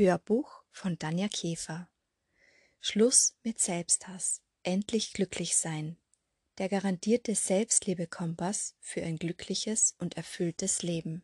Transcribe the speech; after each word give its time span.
Hörbuch 0.00 0.62
von 0.70 0.98
Danja 0.98 1.28
Käfer 1.28 1.86
Schluss 2.80 3.36
mit 3.42 3.58
Selbsthass. 3.58 4.40
Endlich 4.62 5.12
glücklich 5.12 5.58
sein. 5.58 5.98
Der 6.56 6.70
garantierte 6.70 7.34
Selbstliebe-Kompass 7.34 8.76
für 8.80 9.02
ein 9.02 9.18
glückliches 9.18 9.94
und 9.98 10.16
erfülltes 10.16 10.82
Leben. 10.82 11.22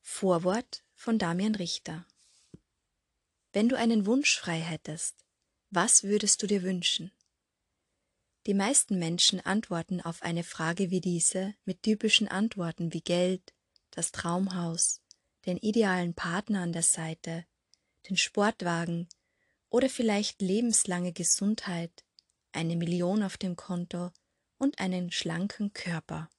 Vorwort 0.00 0.84
von 0.94 1.18
Damian 1.18 1.56
Richter 1.56 2.06
Wenn 3.52 3.68
du 3.68 3.76
einen 3.76 4.06
Wunsch 4.06 4.38
frei 4.38 4.60
hättest, 4.60 5.24
was 5.70 6.04
würdest 6.04 6.40
du 6.40 6.46
dir 6.46 6.62
wünschen? 6.62 7.10
Die 8.46 8.54
meisten 8.54 8.96
Menschen 8.96 9.40
antworten 9.40 10.00
auf 10.00 10.22
eine 10.22 10.44
Frage 10.44 10.92
wie 10.92 11.00
diese 11.00 11.56
mit 11.64 11.82
typischen 11.82 12.28
Antworten 12.28 12.92
wie 12.92 13.02
Geld, 13.02 13.52
das 13.90 14.12
Traumhaus, 14.12 15.01
den 15.46 15.56
idealen 15.56 16.14
Partner 16.14 16.62
an 16.62 16.72
der 16.72 16.82
Seite, 16.82 17.44
den 18.08 18.16
Sportwagen 18.16 19.08
oder 19.68 19.88
vielleicht 19.88 20.42
lebenslange 20.42 21.12
Gesundheit, 21.12 22.04
eine 22.52 22.76
Million 22.76 23.22
auf 23.22 23.36
dem 23.36 23.56
Konto 23.56 24.10
und 24.58 24.78
einen 24.78 25.10
schlanken 25.10 25.72
Körper. 25.72 26.30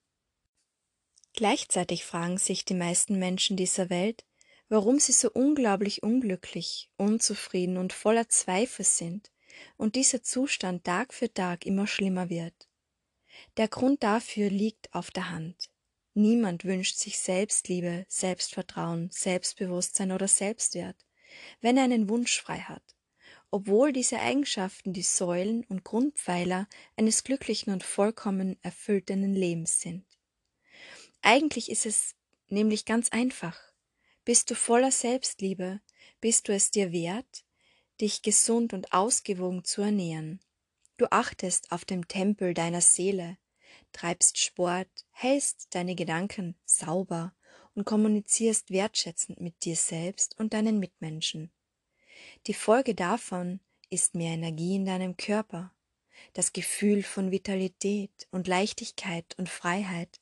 Gleichzeitig 1.33 2.05
fragen 2.05 2.37
sich 2.37 2.63
die 2.63 2.75
meisten 2.75 3.17
Menschen 3.17 3.57
dieser 3.57 3.89
Welt, 3.89 4.23
warum 4.69 4.99
sie 4.99 5.11
so 5.11 5.31
unglaublich 5.31 6.03
unglücklich, 6.03 6.89
unzufrieden 6.97 7.77
und 7.77 7.91
voller 7.91 8.29
Zweifel 8.29 8.85
sind 8.85 9.31
und 9.77 9.95
dieser 9.95 10.23
Zustand 10.23 10.83
Tag 10.83 11.13
für 11.13 11.33
Tag 11.33 11.65
immer 11.65 11.87
schlimmer 11.87 12.29
wird. 12.29 12.69
Der 13.57 13.67
Grund 13.67 14.03
dafür 14.03 14.49
liegt 14.49 14.93
auf 14.93 15.11
der 15.11 15.31
Hand. 15.31 15.69
Niemand 16.15 16.63
wünscht 16.63 16.97
sich 16.97 17.17
Selbstliebe, 17.17 18.05
Selbstvertrauen, 18.07 19.09
Selbstbewusstsein 19.11 20.11
oder 20.11 20.27
Selbstwert, 20.27 20.95
wenn 21.59 21.75
er 21.75 21.85
einen 21.85 22.07
Wunsch 22.07 22.39
frei 22.39 22.59
hat, 22.59 22.83
obwohl 23.49 23.91
diese 23.91 24.19
Eigenschaften 24.19 24.93
die 24.93 25.01
Säulen 25.01 25.63
und 25.65 25.83
Grundpfeiler 25.83 26.67
eines 26.95 27.23
glücklichen 27.23 27.73
und 27.73 27.83
vollkommen 27.83 28.57
erfüllten 28.61 29.33
Lebens 29.33 29.81
sind. 29.81 30.05
Eigentlich 31.23 31.71
ist 31.71 31.87
es 31.87 32.15
nämlich 32.47 32.85
ganz 32.85 33.09
einfach. 33.09 33.59
Bist 34.23 34.51
du 34.51 34.55
voller 34.55 34.91
Selbstliebe, 34.91 35.81
bist 36.21 36.47
du 36.47 36.53
es 36.53 36.69
dir 36.69 36.91
wert, 36.91 37.43
dich 37.99 38.21
gesund 38.21 38.73
und 38.73 38.93
ausgewogen 38.93 39.63
zu 39.63 39.81
ernähren. 39.81 40.39
Du 40.97 41.07
achtest 41.11 41.71
auf 41.71 41.85
den 41.85 42.07
Tempel 42.07 42.53
deiner 42.53 42.81
Seele, 42.81 43.37
treibst 43.93 44.37
Sport, 44.37 44.89
hältst 45.11 45.73
deine 45.73 45.95
Gedanken 45.95 46.55
sauber 46.65 47.33
und 47.75 47.85
kommunizierst 47.85 48.71
wertschätzend 48.71 49.39
mit 49.39 49.63
dir 49.63 49.75
selbst 49.75 50.37
und 50.39 50.53
deinen 50.53 50.79
Mitmenschen. 50.79 51.51
Die 52.47 52.53
Folge 52.53 52.95
davon 52.95 53.59
ist 53.89 54.15
mehr 54.15 54.33
Energie 54.33 54.75
in 54.75 54.85
deinem 54.85 55.17
Körper, 55.17 55.73
das 56.33 56.53
Gefühl 56.53 57.03
von 57.03 57.31
Vitalität 57.31 58.27
und 58.31 58.47
Leichtigkeit 58.47 59.35
und 59.37 59.49
Freiheit, 59.49 60.19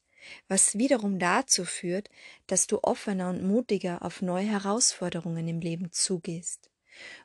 was 0.47 0.77
wiederum 0.77 1.19
dazu 1.19 1.65
führt, 1.65 2.09
dass 2.47 2.67
du 2.67 2.79
offener 2.83 3.29
und 3.29 3.43
mutiger 3.43 4.03
auf 4.03 4.21
neue 4.21 4.47
Herausforderungen 4.47 5.47
im 5.47 5.59
Leben 5.59 5.91
zugehst 5.91 6.69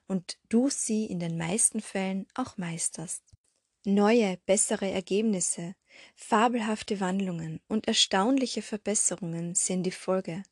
und 0.07 0.39
du 0.49 0.71
sie 0.71 1.07
in 1.07 1.19
den 1.19 1.37
meisten 1.37 1.81
Fällen 1.81 2.27
auch 2.35 2.57
meisterst. 2.57 3.23
Neue, 3.89 4.41
bessere 4.47 4.91
Ergebnisse, 4.91 5.77
fabelhafte 6.17 6.99
Wandlungen 6.99 7.61
und 7.69 7.87
erstaunliche 7.87 8.61
Verbesserungen 8.61 9.55
sind 9.55 9.85
die 9.85 9.93
Folge. 9.93 10.43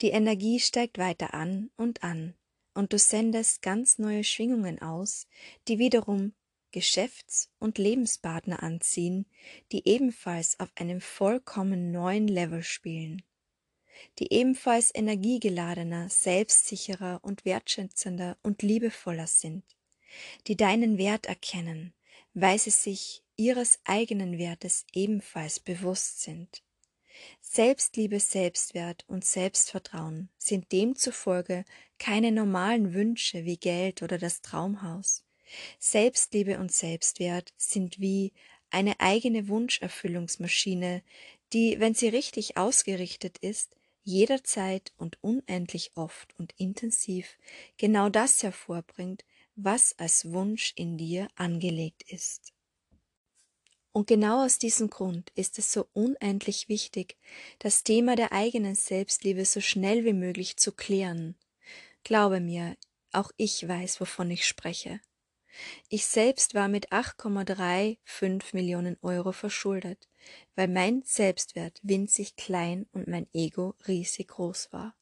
Die 0.00 0.08
Energie 0.08 0.58
steigt 0.58 0.96
weiter 0.96 1.34
an 1.34 1.70
und 1.76 2.02
an, 2.02 2.32
und 2.72 2.94
du 2.94 2.98
sendest 2.98 3.60
ganz 3.60 3.98
neue 3.98 4.24
Schwingungen 4.24 4.80
aus, 4.80 5.26
die 5.68 5.78
wiederum 5.78 6.32
Geschäfts- 6.70 7.50
und 7.58 7.76
Lebenspartner 7.76 8.62
anziehen, 8.62 9.26
die 9.70 9.86
ebenfalls 9.86 10.58
auf 10.58 10.70
einem 10.76 11.02
vollkommen 11.02 11.92
neuen 11.92 12.28
Level 12.28 12.62
spielen, 12.62 13.20
die 14.18 14.32
ebenfalls 14.32 14.90
energiegeladener, 14.94 16.08
selbstsicherer 16.08 17.20
und 17.22 17.44
wertschätzender 17.44 18.38
und 18.42 18.62
liebevoller 18.62 19.26
sind, 19.26 19.64
die 20.46 20.56
deinen 20.56 20.96
Wert 20.96 21.26
erkennen, 21.26 21.92
weil 22.34 22.58
sie 22.58 22.70
sich 22.70 23.22
ihres 23.36 23.78
eigenen 23.84 24.38
Wertes 24.38 24.84
ebenfalls 24.92 25.60
bewusst 25.60 26.20
sind. 26.20 26.62
Selbstliebe, 27.40 28.18
Selbstwert 28.18 29.04
und 29.06 29.24
Selbstvertrauen 29.24 30.28
sind 30.36 30.72
demzufolge 30.72 31.64
keine 31.98 32.32
normalen 32.32 32.92
Wünsche 32.92 33.44
wie 33.44 33.56
Geld 33.56 34.02
oder 34.02 34.18
das 34.18 34.42
Traumhaus. 34.42 35.24
Selbstliebe 35.78 36.58
und 36.58 36.72
Selbstwert 36.72 37.52
sind 37.56 38.00
wie 38.00 38.32
eine 38.70 38.98
eigene 38.98 39.46
Wunscherfüllungsmaschine, 39.48 41.02
die, 41.52 41.78
wenn 41.78 41.94
sie 41.94 42.08
richtig 42.08 42.56
ausgerichtet 42.56 43.38
ist, 43.38 43.76
jederzeit 44.02 44.92
und 44.96 45.22
unendlich 45.22 45.92
oft 45.94 46.38
und 46.38 46.52
intensiv 46.58 47.38
genau 47.76 48.08
das 48.08 48.42
hervorbringt, 48.42 49.24
was 49.56 49.98
als 49.98 50.32
Wunsch 50.32 50.72
in 50.76 50.98
dir 50.98 51.28
angelegt 51.36 52.02
ist. 52.10 52.52
Und 53.92 54.08
genau 54.08 54.44
aus 54.44 54.58
diesem 54.58 54.90
Grund 54.90 55.30
ist 55.36 55.58
es 55.58 55.72
so 55.72 55.86
unendlich 55.92 56.68
wichtig, 56.68 57.16
das 57.60 57.84
Thema 57.84 58.16
der 58.16 58.32
eigenen 58.32 58.74
Selbstliebe 58.74 59.44
so 59.44 59.60
schnell 59.60 60.04
wie 60.04 60.12
möglich 60.12 60.56
zu 60.56 60.72
klären. 60.72 61.36
Glaube 62.02 62.40
mir, 62.40 62.76
auch 63.12 63.30
ich 63.36 63.66
weiß, 63.66 64.00
wovon 64.00 64.32
ich 64.32 64.46
spreche. 64.46 65.00
Ich 65.88 66.06
selbst 66.06 66.54
war 66.54 66.66
mit 66.66 66.90
8,35 66.90 67.98
Millionen 68.52 68.96
Euro 69.02 69.30
verschuldet, 69.30 70.08
weil 70.56 70.66
mein 70.66 71.02
Selbstwert 71.04 71.78
winzig 71.84 72.34
klein 72.34 72.86
und 72.90 73.06
mein 73.06 73.28
Ego 73.32 73.76
riesig 73.86 74.26
groß 74.26 74.72
war 74.72 74.96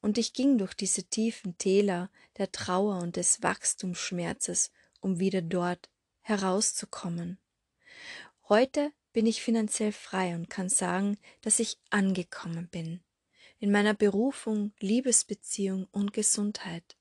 und 0.00 0.18
ich 0.18 0.32
ging 0.32 0.58
durch 0.58 0.74
diese 0.74 1.04
tiefen 1.04 1.58
Täler 1.58 2.10
der 2.38 2.52
Trauer 2.52 2.98
und 2.98 3.16
des 3.16 3.42
Wachstumsschmerzes, 3.42 4.70
um 5.00 5.18
wieder 5.18 5.42
dort 5.42 5.90
herauszukommen. 6.20 7.38
Heute 8.48 8.92
bin 9.12 9.26
ich 9.26 9.42
finanziell 9.42 9.92
frei 9.92 10.34
und 10.34 10.50
kann 10.50 10.68
sagen, 10.68 11.18
dass 11.40 11.58
ich 11.58 11.78
angekommen 11.90 12.68
bin. 12.68 13.00
In 13.58 13.70
meiner 13.70 13.94
Berufung, 13.94 14.72
Liebesbeziehung 14.80 15.88
und 15.90 16.12
Gesundheit. 16.12 16.96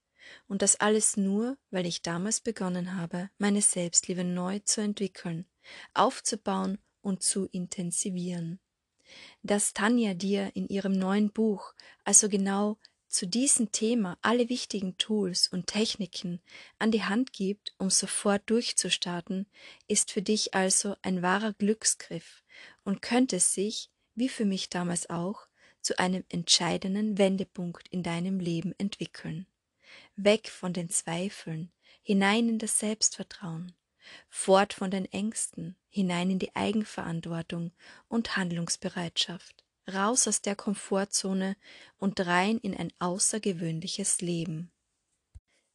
Und 0.47 0.61
das 0.61 0.79
alles 0.79 1.17
nur, 1.17 1.57
weil 1.69 1.85
ich 1.85 2.01
damals 2.01 2.39
begonnen 2.39 2.95
habe, 2.95 3.29
meine 3.37 3.61
Selbstliebe 3.61 4.23
neu 4.23 4.59
zu 4.59 4.81
entwickeln, 4.81 5.45
aufzubauen 5.93 6.79
und 7.01 7.21
zu 7.21 7.45
intensivieren 7.51 8.59
dass 9.43 9.73
Tanja 9.73 10.13
dir 10.13 10.51
in 10.55 10.67
ihrem 10.67 10.93
neuen 10.93 11.31
Buch 11.31 11.73
also 12.03 12.29
genau 12.29 12.77
zu 13.07 13.25
diesem 13.25 13.71
Thema 13.71 14.17
alle 14.21 14.49
wichtigen 14.49 14.97
Tools 14.97 15.47
und 15.47 15.67
Techniken 15.67 16.41
an 16.79 16.91
die 16.91 17.03
Hand 17.03 17.31
gibt, 17.31 17.73
um 17.77 17.89
sofort 17.89 18.49
durchzustarten, 18.49 19.47
ist 19.87 20.11
für 20.11 20.21
dich 20.21 20.53
also 20.53 20.95
ein 21.01 21.21
wahrer 21.21 21.53
Glücksgriff 21.53 22.43
und 22.83 23.01
könnte 23.01 23.39
sich, 23.39 23.89
wie 24.15 24.27
für 24.27 24.43
mich 24.43 24.69
damals 24.69 25.09
auch, 25.09 25.47
zu 25.81 25.97
einem 25.97 26.25
entscheidenden 26.27 27.17
Wendepunkt 27.17 27.87
in 27.87 28.03
deinem 28.03 28.39
Leben 28.39 28.73
entwickeln. 28.79 29.47
Weg 30.17 30.49
von 30.49 30.73
den 30.73 30.89
Zweifeln, 30.89 31.71
hinein 32.01 32.49
in 32.49 32.59
das 32.59 32.79
Selbstvertrauen, 32.79 33.73
fort 34.29 34.73
von 34.73 34.91
den 34.91 35.05
Ängsten, 35.05 35.75
hinein 35.89 36.29
in 36.29 36.39
die 36.39 36.55
Eigenverantwortung 36.55 37.71
und 38.07 38.37
Handlungsbereitschaft, 38.37 39.63
raus 39.91 40.27
aus 40.27 40.41
der 40.41 40.55
Komfortzone 40.55 41.55
und 41.97 42.19
rein 42.25 42.57
in 42.57 42.75
ein 42.75 42.91
außergewöhnliches 42.99 44.21
Leben. 44.21 44.71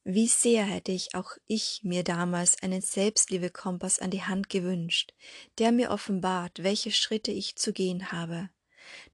Wie 0.03 0.27
sehr 0.27 0.65
hätte 0.65 0.91
ich 0.91 1.13
auch 1.13 1.37
ich 1.45 1.81
mir 1.83 2.03
damals 2.03 2.61
einen 2.63 2.81
Selbstliebekompass 2.81 3.99
an 3.99 4.09
die 4.09 4.23
Hand 4.23 4.49
gewünscht, 4.49 5.13
der 5.59 5.71
mir 5.71 5.91
offenbart, 5.91 6.63
welche 6.63 6.91
Schritte 6.91 7.31
ich 7.31 7.55
zu 7.55 7.71
gehen 7.71 8.11
habe. 8.11 8.49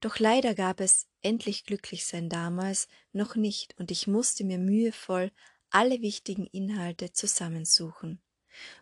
Doch 0.00 0.18
leider 0.18 0.54
gab 0.54 0.80
es 0.80 1.06
endlich 1.20 1.64
glücklich 1.64 2.06
sein 2.06 2.30
damals 2.30 2.88
noch 3.12 3.36
nicht, 3.36 3.78
und 3.78 3.90
ich 3.90 4.06
musste 4.06 4.44
mir 4.44 4.58
mühevoll 4.58 5.30
alle 5.70 6.00
wichtigen 6.00 6.46
Inhalte 6.46 7.12
zusammensuchen. 7.12 8.22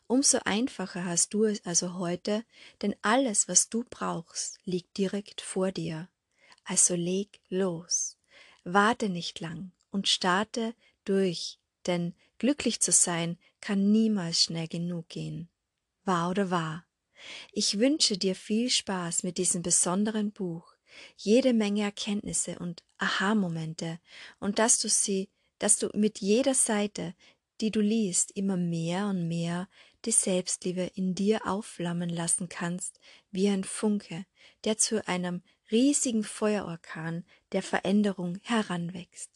Umso 0.06 0.38
einfacher 0.44 1.04
hast 1.04 1.34
du 1.34 1.44
es 1.44 1.64
also 1.64 1.94
heute, 1.94 2.44
denn 2.82 2.94
alles, 3.02 3.48
was 3.48 3.68
du 3.68 3.84
brauchst, 3.88 4.60
liegt 4.64 4.96
direkt 4.98 5.40
vor 5.40 5.72
dir. 5.72 6.08
Also 6.64 6.94
leg 6.94 7.40
los. 7.48 8.18
Warte 8.64 9.08
nicht 9.08 9.40
lang 9.40 9.72
und 9.90 10.08
starte 10.08 10.74
durch, 11.04 11.58
denn 11.86 12.14
glücklich 12.38 12.80
zu 12.80 12.92
sein 12.92 13.38
kann 13.60 13.90
niemals 13.92 14.42
schnell 14.42 14.68
genug 14.68 15.08
gehen. 15.08 15.48
Wahr 16.04 16.30
oder 16.30 16.50
wahr? 16.50 16.86
Ich 17.52 17.78
wünsche 17.78 18.18
dir 18.18 18.34
viel 18.34 18.70
Spaß 18.70 19.22
mit 19.22 19.38
diesem 19.38 19.62
besonderen 19.62 20.32
Buch, 20.32 20.74
jede 21.16 21.52
Menge 21.52 21.82
Erkenntnisse 21.82 22.58
und 22.58 22.82
Aha-Momente 22.98 23.98
und 24.38 24.58
dass 24.58 24.78
du 24.78 24.88
sie, 24.88 25.30
dass 25.58 25.78
du 25.78 25.88
mit 25.94 26.20
jeder 26.20 26.54
Seite, 26.54 27.14
die 27.60 27.70
du 27.70 27.80
liest, 27.80 28.32
immer 28.36 28.56
mehr 28.56 29.06
und 29.06 29.28
mehr 29.28 29.68
die 30.04 30.12
Selbstliebe 30.12 30.90
in 30.94 31.14
dir 31.14 31.46
aufflammen 31.46 32.08
lassen 32.08 32.48
kannst, 32.48 33.00
wie 33.30 33.48
ein 33.48 33.64
Funke, 33.64 34.26
der 34.64 34.78
zu 34.78 35.06
einem 35.08 35.42
riesigen 35.70 36.22
Feuerorkan 36.22 37.24
der 37.52 37.62
Veränderung 37.62 38.38
heranwächst. 38.42 39.30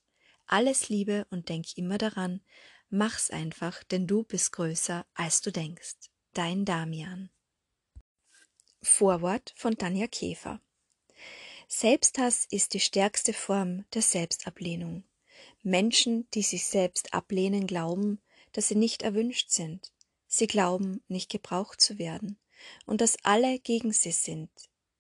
Alles 0.47 0.89
Liebe 0.89 1.27
und 1.31 1.49
denk 1.49 1.77
immer 1.77 1.99
daran, 1.99 2.41
mach's 2.89 3.31
einfach, 3.31 3.83
denn 3.85 4.07
du 4.07 4.23
bist 4.25 4.53
größer, 4.53 5.07
als 5.15 5.43
du 5.43 5.51
denkst. 5.51 6.11
Dein 6.33 6.65
Damian. 6.65 7.31
Vorwort 8.83 9.53
von 9.57 9.77
Tanja 9.77 10.07
Käfer. 10.07 10.61
Selbsthass 11.69 12.47
ist 12.51 12.75
die 12.75 12.81
stärkste 12.81 13.33
Form 13.33 13.85
der 13.95 14.03
Selbstablehnung. 14.03 15.05
Menschen, 15.63 16.29
die 16.33 16.43
sich 16.43 16.65
selbst 16.65 17.13
ablehnen, 17.13 17.67
glauben, 17.67 18.21
dass 18.53 18.69
sie 18.69 18.77
nicht 18.77 19.03
erwünscht 19.03 19.51
sind. 19.51 19.93
Sie 20.27 20.47
glauben, 20.47 21.03
nicht 21.09 21.31
gebraucht 21.31 21.81
zu 21.81 21.99
werden 21.99 22.39
und 22.87 23.01
dass 23.01 23.17
alle 23.25 23.59
gegen 23.59 23.93
sie 23.93 24.13
sind. 24.13 24.51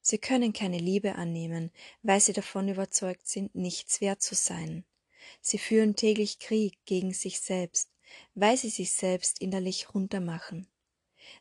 Sie 0.02 0.18
können 0.18 0.52
keine 0.52 0.78
Liebe 0.78 1.14
annehmen, 1.14 1.70
weil 2.02 2.20
sie 2.20 2.32
davon 2.32 2.68
überzeugt 2.68 3.28
sind, 3.28 3.54
nichts 3.54 4.00
wert 4.00 4.22
zu 4.22 4.34
sein. 4.34 4.84
Sie 5.40 5.58
führen 5.58 5.94
täglich 5.94 6.38
Krieg 6.38 6.78
gegen 6.84 7.12
sich 7.12 7.40
selbst, 7.40 7.90
weil 8.34 8.56
sie 8.56 8.70
sich 8.70 8.92
selbst 8.92 9.40
innerlich 9.40 9.94
runtermachen. 9.94 10.66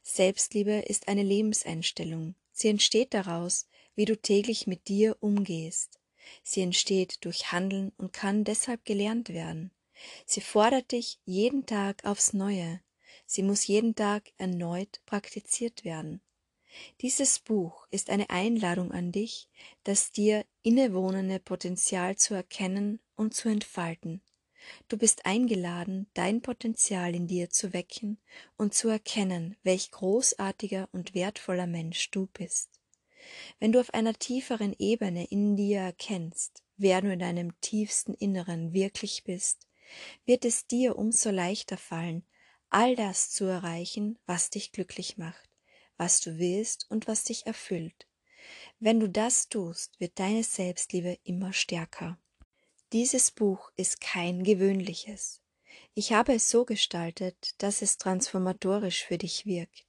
Selbstliebe 0.04 0.84
ist 0.88 1.08
eine 1.08 1.24
Lebenseinstellung. 1.24 2.36
Sie 2.52 2.68
entsteht 2.68 3.14
daraus, 3.14 3.68
wie 3.96 4.06
du 4.06 4.16
täglich 4.16 4.68
mit 4.68 4.88
dir 4.88 5.18
umgehst. 5.20 5.99
Sie 6.44 6.62
entsteht 6.62 7.24
durch 7.26 7.52
Handeln 7.52 7.92
und 7.98 8.14
kann 8.14 8.44
deshalb 8.44 8.86
gelernt 8.86 9.30
werden. 9.30 9.72
Sie 10.26 10.42
fordert 10.42 10.92
dich 10.92 11.20
jeden 11.26 11.66
Tag 11.66 12.06
aufs 12.06 12.34
Neue. 12.34 12.82
Sie 13.26 13.44
muss 13.44 13.68
jeden 13.68 13.96
Tag 13.96 14.32
erneut 14.38 15.02
praktiziert 15.06 15.84
werden. 15.84 16.22
Dieses 17.02 17.40
Buch 17.40 17.88
ist 17.92 18.10
eine 18.10 18.30
Einladung 18.30 18.92
an 18.92 19.12
dich, 19.12 19.50
das 19.84 20.12
dir 20.12 20.46
innewohnende 20.62 21.40
Potenzial 21.40 22.16
zu 22.16 22.34
erkennen 22.34 23.00
und 23.16 23.34
zu 23.34 23.50
entfalten. 23.50 24.22
Du 24.88 24.98
bist 24.98 25.26
eingeladen, 25.26 26.08
dein 26.14 26.42
Potenzial 26.42 27.16
in 27.16 27.28
dir 27.28 27.50
zu 27.50 27.74
wecken 27.74 28.20
und 28.58 28.74
zu 28.74 28.90
erkennen, 28.90 29.56
welch 29.64 29.92
großartiger 29.92 30.90
und 30.92 31.16
wertvoller 31.16 31.68
Mensch 31.68 32.12
du 32.12 32.28
bist. 32.28 32.79
Wenn 33.60 33.72
du 33.72 33.80
auf 33.80 33.94
einer 33.94 34.14
tieferen 34.14 34.76
Ebene 34.78 35.26
in 35.26 35.56
dir 35.56 35.80
erkennst, 35.80 36.64
wer 36.78 37.02
du 37.02 37.12
in 37.12 37.20
deinem 37.20 37.60
tiefsten 37.62 38.14
Inneren 38.14 38.74
wirklich 38.74 39.24
bist, 39.24 39.68
wird 40.26 40.46
es 40.46 40.68
dir 40.68 40.98
umso 40.98 41.30
leichter 41.30 41.78
fallen, 41.78 42.24
all 42.70 42.96
das 42.96 43.32
zu 43.32 43.46
erreichen, 43.46 44.18
was 44.26 44.50
dich 44.50 44.72
glücklich 44.72 45.18
macht, 45.18 45.50
was 45.98 46.22
du 46.22 46.38
willst 46.38 46.86
und 46.90 47.08
was 47.08 47.24
dich 47.24 47.46
erfüllt. 47.46 48.08
Wenn 48.80 49.00
du 49.00 49.10
das 49.10 49.50
tust, 49.50 50.00
wird 50.00 50.20
deine 50.20 50.44
Selbstliebe 50.44 51.18
immer 51.24 51.54
stärker. 51.54 52.18
Dieses 52.94 53.32
Buch 53.32 53.72
ist 53.76 54.02
kein 54.02 54.44
gewöhnliches. 54.44 55.42
Ich 55.94 56.14
habe 56.14 56.34
es 56.34 56.50
so 56.50 56.66
gestaltet, 56.66 57.54
dass 57.58 57.82
es 57.82 57.98
transformatorisch 57.98 59.04
für 59.04 59.18
dich 59.18 59.46
wirkt. 59.46 59.89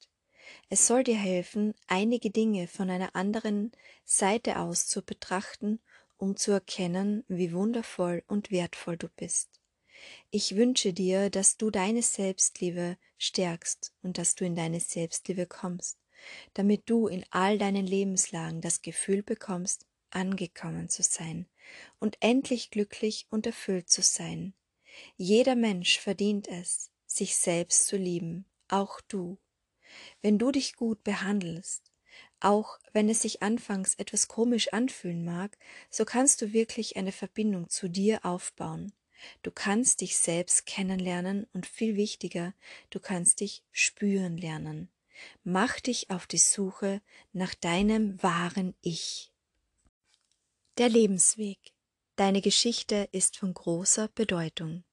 Es 0.69 0.87
soll 0.87 1.05
dir 1.05 1.17
helfen, 1.17 1.75
einige 1.87 2.31
Dinge 2.31 2.67
von 2.69 2.91
einer 2.91 3.15
anderen 3.17 3.73
Seite 4.05 4.59
aus 4.59 4.87
zu 4.87 5.03
betrachten, 5.03 5.81
um 6.17 6.37
zu 6.37 6.53
erkennen, 6.53 7.25
wie 7.29 7.53
wundervoll 7.53 8.23
und 8.27 8.51
wertvoll 8.51 8.97
du 8.97 9.09
bist. 9.09 9.61
Ich 10.31 10.57
wünsche 10.57 10.93
dir, 10.93 11.31
dass 11.31 11.57
du 11.57 11.71
deine 11.71 12.03
Selbstliebe 12.03 12.97
stärkst 13.19 13.93
und 14.03 14.19
dass 14.19 14.35
du 14.35 14.45
in 14.45 14.55
deine 14.55 14.81
Selbstliebe 14.81 15.47
kommst, 15.47 15.99
damit 16.55 16.89
du 16.89 17.07
in 17.07 17.25
all 17.31 17.59
deinen 17.59 17.87
Lebenslagen 17.87 18.61
das 18.61 18.83
Gefühl 18.83 19.23
bekommst, 19.23 19.87
angekommen 20.11 20.89
zu 20.89 21.03
sein 21.03 21.47
und 21.99 22.17
endlich 22.21 22.71
glücklich 22.71 23.27
und 23.31 23.47
erfüllt 23.47 23.89
zu 23.89 24.03
sein. 24.03 24.55
Jeder 25.17 25.55
Mensch 25.55 25.99
verdient 25.99 26.49
es, 26.49 26.91
sich 27.07 27.37
selbst 27.37 27.87
zu 27.87 27.97
lieben, 27.97 28.45
auch 28.69 29.01
du. 29.03 29.39
Wenn 30.23 30.39
du 30.39 30.51
dich 30.51 30.77
gut 30.77 31.03
behandelst, 31.05 31.93
auch 32.41 32.79
wenn 32.93 33.09
es 33.09 33.23
sich 33.23 33.43
anfangs 33.43 33.95
etwas 33.95 34.29
komisch 34.29 34.73
anfühlen 34.73 35.25
mag, 35.25 35.57
so 35.91 36.05
kannst 36.05 36.43
du 36.43 36.53
wirklich 36.53 36.97
eine 36.97 37.13
Verbindung 37.13 37.69
zu 37.69 37.89
dir 37.89 38.25
aufbauen. 38.25 38.93
Du 39.43 39.51
kannst 39.51 40.01
dich 40.01 40.17
selbst 40.17 40.65
kennenlernen 40.67 41.47
und 41.53 41.67
viel 41.67 41.97
wichtiger, 41.97 42.55
du 42.89 43.01
kannst 43.01 43.41
dich 43.41 43.63
spüren 43.71 44.39
lernen. 44.39 44.91
Mach 45.45 45.81
dich 45.81 46.11
auf 46.11 46.27
die 46.27 46.39
Suche 46.39 47.03
nach 47.33 47.55
deinem 47.55 48.23
wahren 48.23 48.75
Ich. 48.81 49.33
Der 50.79 50.89
Lebensweg. 50.89 51.59
Deine 52.17 52.41
Geschichte 52.41 53.09
ist 53.13 53.37
von 53.37 53.53
großer 53.53 54.09
Bedeutung. 54.09 54.85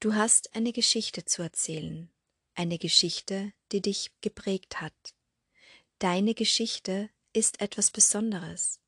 Du 0.00 0.14
hast 0.14 0.54
eine 0.56 0.72
Geschichte 0.72 1.24
zu 1.24 1.42
erzählen, 1.42 2.10
eine 2.54 2.78
Geschichte, 2.78 3.52
die 3.72 3.80
dich 3.80 4.10
geprägt 4.20 4.80
hat. 4.80 5.14
Deine 5.98 6.34
Geschichte 6.34 7.10
ist 7.32 7.60
etwas 7.60 7.90
Besonderes, 7.90 8.80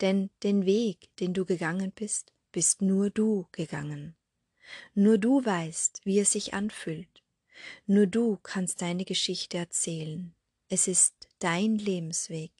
denn 0.00 0.30
den 0.42 0.66
Weg, 0.66 1.14
den 1.16 1.32
du 1.32 1.44
gegangen 1.44 1.92
bist, 1.92 2.32
bist 2.52 2.82
nur 2.82 3.10
du 3.10 3.46
gegangen. 3.52 4.16
Nur 4.94 5.18
du 5.18 5.44
weißt, 5.44 6.00
wie 6.04 6.18
es 6.18 6.32
sich 6.32 6.54
anfühlt. 6.54 7.22
Nur 7.86 8.06
du 8.06 8.38
kannst 8.42 8.82
deine 8.82 9.04
Geschichte 9.04 9.58
erzählen. 9.58 10.34
Es 10.68 10.88
ist 10.88 11.28
dein 11.38 11.78
Lebensweg. 11.78 12.52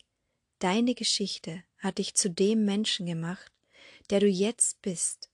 Deine 0.58 0.94
Geschichte 0.94 1.64
hat 1.78 1.98
dich 1.98 2.14
zu 2.14 2.30
dem 2.30 2.64
Menschen 2.64 3.06
gemacht, 3.06 3.52
der 4.10 4.20
du 4.20 4.28
jetzt 4.28 4.80
bist. 4.82 5.30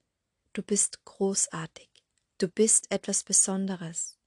Du 0.53 0.63
bist 0.63 1.05
großartig. 1.05 1.89
Du 2.39 2.49
bist 2.49 2.91
etwas 2.91 3.23
Besonderes. 3.23 4.19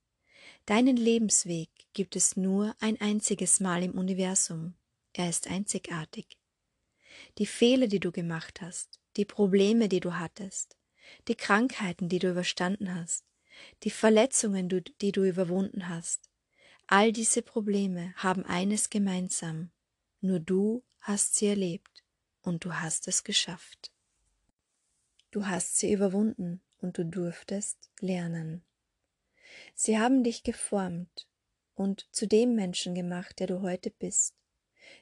Deinen 0.66 0.96
Lebensweg 0.96 1.70
gibt 1.92 2.16
es 2.16 2.36
nur 2.36 2.74
ein 2.80 3.00
einziges 3.00 3.60
Mal 3.60 3.84
im 3.84 3.92
Universum. 3.92 4.74
Er 5.12 5.28
ist 5.28 5.46
einzigartig. 5.46 6.38
Die 7.38 7.46
Fehler, 7.46 7.86
die 7.86 8.00
du 8.00 8.10
gemacht 8.10 8.60
hast, 8.60 9.00
die 9.16 9.24
Probleme, 9.24 9.88
die 9.88 10.00
du 10.00 10.18
hattest, 10.18 10.76
die 11.28 11.36
Krankheiten, 11.36 12.08
die 12.08 12.18
du 12.18 12.28
überstanden 12.28 12.92
hast, 12.92 13.24
die 13.84 13.90
Verletzungen, 13.90 14.68
die 15.00 15.12
du 15.12 15.22
überwunden 15.22 15.88
hast, 15.88 16.28
all 16.88 17.12
diese 17.12 17.42
Probleme 17.42 18.12
haben 18.16 18.44
eines 18.44 18.90
gemeinsam. 18.90 19.70
Nur 20.20 20.40
du 20.40 20.82
hast 20.98 21.36
sie 21.36 21.46
erlebt 21.46 22.02
und 22.42 22.64
du 22.64 22.74
hast 22.74 23.06
es 23.06 23.22
geschafft. 23.22 23.92
Du 25.30 25.46
hast 25.46 25.78
sie 25.78 25.92
überwunden 25.92 26.60
und 26.78 26.98
du 26.98 27.04
durftest 27.04 27.88
lernen. 28.00 28.64
Sie 29.74 29.98
haben 29.98 30.24
dich 30.24 30.42
geformt 30.42 31.26
und 31.74 32.06
zu 32.12 32.26
dem 32.26 32.54
Menschen 32.54 32.94
gemacht, 32.94 33.38
der 33.38 33.46
du 33.46 33.62
heute 33.62 33.90
bist. 33.90 34.34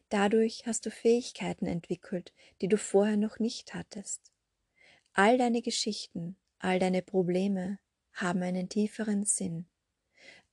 Dadurch 0.08 0.66
hast 0.66 0.86
du 0.86 0.90
Fähigkeiten 0.90 1.66
entwickelt, 1.66 2.32
die 2.60 2.68
du 2.68 2.76
vorher 2.76 3.16
noch 3.16 3.38
nicht 3.38 3.74
hattest. 3.74 4.32
All 5.12 5.38
deine 5.38 5.62
Geschichten, 5.62 6.36
all 6.58 6.78
deine 6.78 7.02
Probleme 7.02 7.78
haben 8.12 8.42
einen 8.42 8.68
tieferen 8.68 9.24
Sinn. 9.24 9.66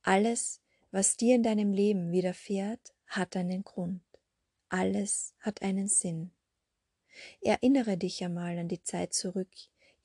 Alles, 0.02 0.60
was 0.90 1.16
dir 1.16 1.34
in 1.34 1.42
deinem 1.42 1.72
Leben 1.72 2.12
widerfährt, 2.12 2.92
hat 3.06 3.36
einen 3.36 3.64
Grund. 3.64 4.02
Alles 4.68 5.34
hat 5.40 5.62
einen 5.62 5.88
Sinn. 5.88 6.30
Erinnere 7.40 7.96
dich 7.96 8.24
einmal 8.24 8.58
an 8.58 8.68
die 8.68 8.82
Zeit 8.82 9.12
zurück, 9.12 9.50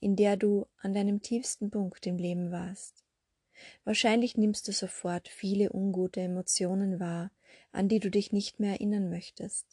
in 0.00 0.14
der 0.14 0.36
du 0.36 0.66
an 0.80 0.94
deinem 0.94 1.22
tiefsten 1.22 1.70
Punkt 1.70 2.06
im 2.06 2.16
Leben 2.16 2.50
warst. 2.50 3.02
Wahrscheinlich 3.84 4.36
nimmst 4.36 4.68
du 4.68 4.72
sofort 4.72 5.28
viele 5.28 5.72
ungute 5.72 6.20
Emotionen 6.20 7.00
wahr, 7.00 7.30
an 7.72 7.88
die 7.88 8.00
du 8.00 8.10
dich 8.10 8.32
nicht 8.32 8.60
mehr 8.60 8.72
erinnern 8.72 9.10
möchtest. 9.10 9.66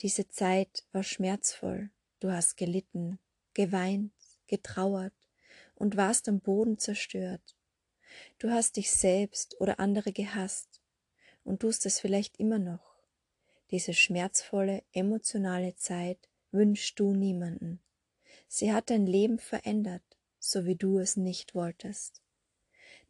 Diese 0.00 0.28
Zeit 0.28 0.84
war 0.92 1.02
schmerzvoll, 1.02 1.90
du 2.20 2.32
hast 2.32 2.56
gelitten, 2.56 3.18
geweint, 3.54 4.12
getrauert 4.46 5.14
und 5.74 5.96
warst 5.96 6.28
am 6.28 6.40
Boden 6.40 6.78
zerstört. 6.78 7.56
Du 8.38 8.50
hast 8.50 8.76
dich 8.76 8.90
selbst 8.90 9.60
oder 9.60 9.80
andere 9.80 10.12
gehasst 10.12 10.80
und 11.44 11.60
tust 11.60 11.86
es 11.86 12.00
vielleicht 12.00 12.38
immer 12.38 12.58
noch. 12.58 12.94
Diese 13.70 13.94
schmerzvolle, 13.94 14.82
emotionale 14.92 15.74
Zeit 15.76 16.28
wünschst 16.50 16.98
du 16.98 17.14
niemanden. 17.14 17.80
Sie 18.48 18.72
hat 18.72 18.90
dein 18.90 19.06
Leben 19.06 19.38
verändert, 19.38 20.02
so 20.38 20.64
wie 20.64 20.76
du 20.76 20.98
es 20.98 21.16
nicht 21.16 21.54
wolltest. 21.54 22.23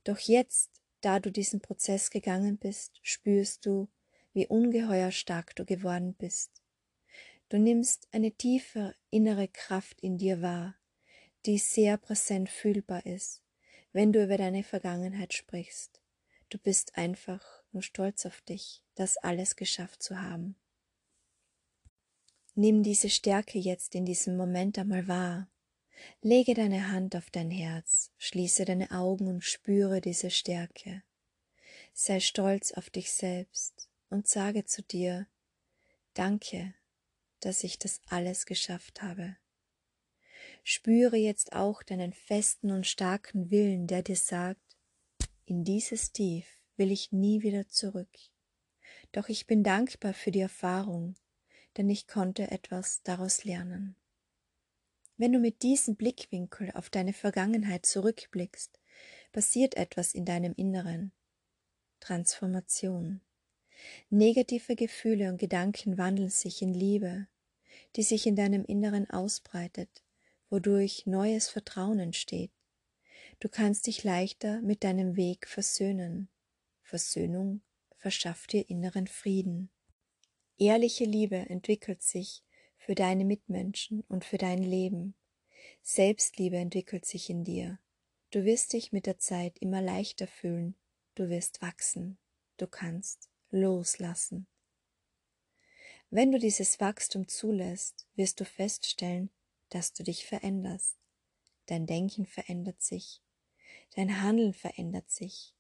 Doch 0.04 0.18
jetzt, 0.18 0.70
da 1.00 1.18
du 1.18 1.32
diesen 1.32 1.60
Prozess 1.60 2.10
gegangen 2.10 2.58
bist, 2.58 3.00
spürst 3.02 3.66
du, 3.66 3.88
wie 4.32 4.46
ungeheuer 4.46 5.10
stark 5.10 5.54
du 5.56 5.64
geworden 5.64 6.14
bist. 6.14 6.62
Du 7.48 7.58
nimmst 7.58 8.08
eine 8.12 8.32
tiefe 8.32 8.94
innere 9.10 9.48
Kraft 9.48 10.00
in 10.00 10.18
dir 10.18 10.42
wahr, 10.42 10.76
die 11.46 11.58
sehr 11.58 11.96
präsent 11.98 12.48
fühlbar 12.48 13.04
ist, 13.06 13.42
wenn 13.92 14.12
du 14.12 14.24
über 14.24 14.36
deine 14.36 14.64
Vergangenheit 14.64 15.34
sprichst. 15.34 16.00
Du 16.48 16.58
bist 16.58 16.96
einfach 16.96 17.62
nur 17.72 17.82
stolz 17.82 18.26
auf 18.26 18.40
dich, 18.42 18.82
das 18.94 19.16
alles 19.16 19.56
geschafft 19.56 20.02
zu 20.02 20.20
haben. 20.20 20.56
Nimm 22.54 22.82
diese 22.82 23.10
Stärke 23.10 23.58
jetzt 23.58 23.94
in 23.94 24.06
diesem 24.06 24.36
Moment 24.36 24.78
einmal 24.78 25.08
wahr. 25.08 25.48
Lege 26.22 26.54
deine 26.54 26.90
Hand 26.90 27.16
auf 27.16 27.30
dein 27.30 27.50
Herz, 27.50 28.10
schließe 28.18 28.64
deine 28.64 28.90
Augen 28.90 29.28
und 29.28 29.44
spüre 29.44 30.00
diese 30.00 30.30
Stärke. 30.30 31.02
Sei 31.92 32.20
stolz 32.20 32.72
auf 32.72 32.90
dich 32.90 33.12
selbst 33.12 33.88
und 34.10 34.26
sage 34.26 34.64
zu 34.64 34.82
dir, 34.82 35.26
danke, 36.14 36.74
dass 37.40 37.62
ich 37.62 37.78
das 37.78 38.00
alles 38.08 38.46
geschafft 38.46 39.02
habe. 39.02 39.36
Spüre 40.62 41.16
jetzt 41.16 41.52
auch 41.52 41.82
deinen 41.82 42.12
festen 42.12 42.70
und 42.70 42.86
starken 42.86 43.50
Willen, 43.50 43.86
der 43.86 44.02
dir 44.02 44.16
sagt, 44.16 44.76
in 45.44 45.62
dieses 45.62 46.12
Tief 46.12 46.46
will 46.76 46.90
ich 46.90 47.12
nie 47.12 47.42
wieder 47.42 47.68
zurück. 47.68 48.08
Doch 49.12 49.28
ich 49.28 49.46
bin 49.46 49.62
dankbar 49.62 50.14
für 50.14 50.30
die 50.30 50.40
Erfahrung, 50.40 51.14
denn 51.76 51.88
ich 51.90 52.06
konnte 52.06 52.50
etwas 52.50 53.02
daraus 53.02 53.44
lernen. 53.44 53.96
Wenn 55.16 55.32
du 55.32 55.38
mit 55.38 55.62
diesem 55.62 55.94
Blickwinkel 55.94 56.72
auf 56.72 56.90
deine 56.90 57.12
Vergangenheit 57.12 57.86
zurückblickst, 57.86 58.80
passiert 59.32 59.76
etwas 59.76 60.14
in 60.14 60.24
deinem 60.24 60.54
Inneren. 60.56 61.12
Transformation. 62.00 63.20
Negative 64.10 64.74
Gefühle 64.74 65.28
und 65.28 65.38
Gedanken 65.38 65.98
wandeln 65.98 66.30
sich 66.30 66.62
in 66.62 66.74
Liebe, 66.74 67.28
die 67.96 68.02
sich 68.02 68.26
in 68.26 68.36
deinem 68.36 68.64
Inneren 68.64 69.08
ausbreitet, 69.08 70.02
wodurch 70.50 71.06
neues 71.06 71.48
Vertrauen 71.48 72.00
entsteht. 72.00 72.50
Du 73.40 73.48
kannst 73.48 73.86
dich 73.86 74.04
leichter 74.04 74.60
mit 74.62 74.84
deinem 74.84 75.16
Weg 75.16 75.46
versöhnen. 75.46 76.28
Versöhnung 76.82 77.62
verschafft 77.96 78.52
dir 78.52 78.68
inneren 78.68 79.06
Frieden. 79.06 79.70
Ehrliche 80.58 81.04
Liebe 81.04 81.36
entwickelt 81.36 82.02
sich 82.02 82.42
für 82.84 82.94
deine 82.94 83.24
Mitmenschen 83.24 84.02
und 84.08 84.26
für 84.26 84.36
dein 84.36 84.62
Leben. 84.62 85.14
Selbstliebe 85.82 86.58
entwickelt 86.58 87.06
sich 87.06 87.30
in 87.30 87.42
dir. 87.42 87.78
Du 88.30 88.44
wirst 88.44 88.74
dich 88.74 88.92
mit 88.92 89.06
der 89.06 89.18
Zeit 89.18 89.56
immer 89.58 89.80
leichter 89.80 90.26
fühlen. 90.26 90.76
Du 91.14 91.30
wirst 91.30 91.62
wachsen. 91.62 92.18
Du 92.58 92.66
kannst 92.66 93.30
loslassen. 93.50 94.46
Wenn 96.10 96.30
du 96.30 96.38
dieses 96.38 96.78
Wachstum 96.78 97.26
zulässt, 97.26 98.06
wirst 98.16 98.40
du 98.40 98.44
feststellen, 98.44 99.30
dass 99.70 99.94
du 99.94 100.02
dich 100.02 100.26
veränderst. 100.26 100.98
Dein 101.66 101.86
Denken 101.86 102.26
verändert 102.26 102.82
sich. 102.82 103.22
Dein 103.96 104.20
Handeln 104.20 104.52
verändert 104.52 105.10
sich. 105.10 105.54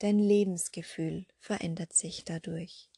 Dein 0.00 0.18
Lebensgefühl 0.18 1.26
verändert 1.38 1.92
sich 1.92 2.24
dadurch. 2.24 2.90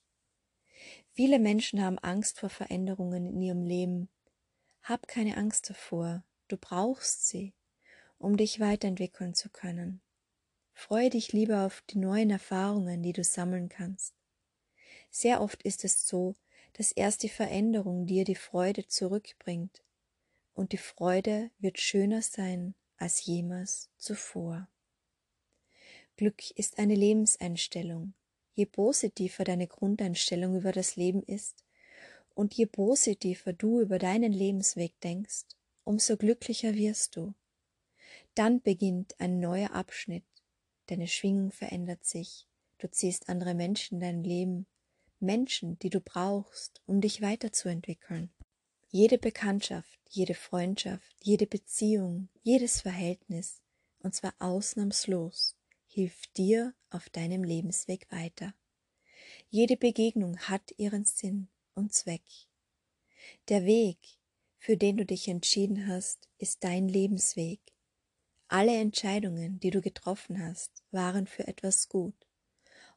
Viele 1.12 1.38
Menschen 1.38 1.82
haben 1.82 1.98
Angst 1.98 2.40
vor 2.40 2.48
Veränderungen 2.48 3.26
in 3.26 3.40
ihrem 3.40 3.64
Leben. 3.64 4.08
Hab 4.82 5.08
keine 5.08 5.36
Angst 5.36 5.68
davor, 5.68 6.24
du 6.48 6.56
brauchst 6.56 7.28
sie, 7.28 7.54
um 8.18 8.36
dich 8.36 8.60
weiterentwickeln 8.60 9.34
zu 9.34 9.50
können. 9.50 10.00
Freue 10.72 11.10
dich 11.10 11.32
lieber 11.32 11.66
auf 11.66 11.82
die 11.90 11.98
neuen 11.98 12.30
Erfahrungen, 12.30 13.02
die 13.02 13.12
du 13.12 13.24
sammeln 13.24 13.68
kannst. 13.68 14.14
Sehr 15.10 15.40
oft 15.40 15.62
ist 15.62 15.84
es 15.84 16.06
so, 16.06 16.36
dass 16.74 16.92
erst 16.92 17.24
die 17.24 17.28
Veränderung 17.28 18.06
dir 18.06 18.24
die 18.24 18.36
Freude 18.36 18.86
zurückbringt, 18.86 19.82
und 20.54 20.72
die 20.72 20.78
Freude 20.78 21.50
wird 21.58 21.78
schöner 21.78 22.22
sein 22.22 22.74
als 22.96 23.24
jemals 23.24 23.90
zuvor. 23.96 24.68
Glück 26.16 26.50
ist 26.52 26.78
eine 26.78 26.94
Lebenseinstellung, 26.94 28.14
je 28.58 28.66
positiver 28.66 29.44
deine 29.44 29.68
Grundeinstellung 29.68 30.56
über 30.56 30.72
das 30.72 30.96
Leben 30.96 31.22
ist 31.22 31.64
und 32.34 32.54
je 32.54 32.66
positiver 32.66 33.52
du 33.52 33.80
über 33.80 34.00
deinen 34.00 34.32
Lebensweg 34.32 35.00
denkst, 35.00 35.44
umso 35.84 36.16
glücklicher 36.16 36.74
wirst 36.74 37.14
du. 37.14 37.34
Dann 38.34 38.60
beginnt 38.60 39.14
ein 39.20 39.38
neuer 39.38 39.70
Abschnitt, 39.74 40.24
deine 40.86 41.06
Schwingung 41.06 41.52
verändert 41.52 42.04
sich, 42.04 42.48
du 42.78 42.90
ziehst 42.90 43.28
andere 43.28 43.54
Menschen 43.54 43.94
in 43.94 44.00
dein 44.00 44.24
Leben, 44.24 44.66
Menschen, 45.20 45.78
die 45.78 45.90
du 45.90 46.00
brauchst, 46.00 46.82
um 46.84 47.00
dich 47.00 47.22
weiterzuentwickeln. 47.22 48.32
Jede 48.90 49.18
Bekanntschaft, 49.18 50.00
jede 50.08 50.34
Freundschaft, 50.34 51.14
jede 51.22 51.46
Beziehung, 51.46 52.28
jedes 52.42 52.80
Verhältnis, 52.80 53.62
und 54.00 54.16
zwar 54.16 54.34
ausnahmslos, 54.40 55.57
hilft 55.98 56.36
dir 56.36 56.74
auf 56.90 57.10
deinem 57.10 57.42
Lebensweg 57.42 58.06
weiter. 58.12 58.54
Jede 59.48 59.76
Begegnung 59.76 60.38
hat 60.38 60.72
ihren 60.76 61.04
Sinn 61.04 61.48
und 61.74 61.92
Zweck. 61.92 62.22
Der 63.48 63.64
Weg, 63.64 63.98
für 64.58 64.76
den 64.76 64.96
du 64.96 65.04
dich 65.04 65.26
entschieden 65.26 65.88
hast, 65.88 66.28
ist 66.38 66.62
dein 66.62 66.86
Lebensweg. 66.86 67.58
Alle 68.46 68.76
Entscheidungen, 68.76 69.58
die 69.58 69.70
du 69.70 69.80
getroffen 69.80 70.40
hast, 70.40 70.84
waren 70.92 71.26
für 71.26 71.48
etwas 71.48 71.88
gut. 71.88 72.28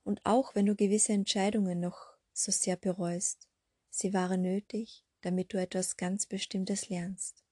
Und 0.04 0.24
auch 0.24 0.54
wenn 0.54 0.68
du 0.68 0.76
gewisse 0.76 1.14
Entscheidungen 1.14 1.80
noch 1.80 2.06
so 2.34 2.52
sehr 2.52 2.76
bereust, 2.76 3.48
sie 3.90 4.14
waren 4.14 4.44
nötig, 4.44 5.04
damit 5.22 5.54
du 5.54 5.60
etwas 5.60 5.98
ganz 5.98 6.28
Bestimmtes 6.28 6.90
lernst. 6.90 7.44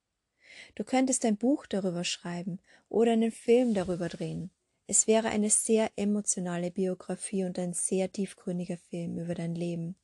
Du 0.75 0.83
könntest 0.83 1.25
ein 1.25 1.37
Buch 1.37 1.65
darüber 1.65 2.03
schreiben 2.03 2.59
oder 2.87 3.13
einen 3.13 3.31
Film 3.31 3.73
darüber 3.73 4.09
drehen. 4.09 4.51
Es 4.91 5.05
wäre 5.05 5.27
eine 5.27 5.51
sehr 5.51 5.91
emotionale 5.97 6.71
Biografie 6.71 7.43
und 7.43 7.59
ein 7.59 7.73
sehr 7.73 8.11
tiefgründiger 8.11 8.79
Film 8.79 9.19
über 9.19 9.35
dein 9.35 9.53
Leben. 9.53 9.95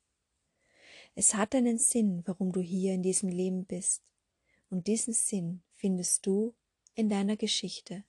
Es 1.16 1.34
hat 1.34 1.56
einen 1.56 1.76
Sinn, 1.76 2.22
warum 2.24 2.52
du 2.52 2.60
hier 2.60 2.94
in 2.94 3.02
diesem 3.02 3.28
Leben 3.28 3.64
bist. 3.64 4.04
Und 4.70 4.86
diesen 4.86 5.12
Sinn 5.12 5.64
findest 5.72 6.24
du 6.24 6.54
in 6.94 7.08
deiner 7.08 7.36
Geschichte. 7.36 8.04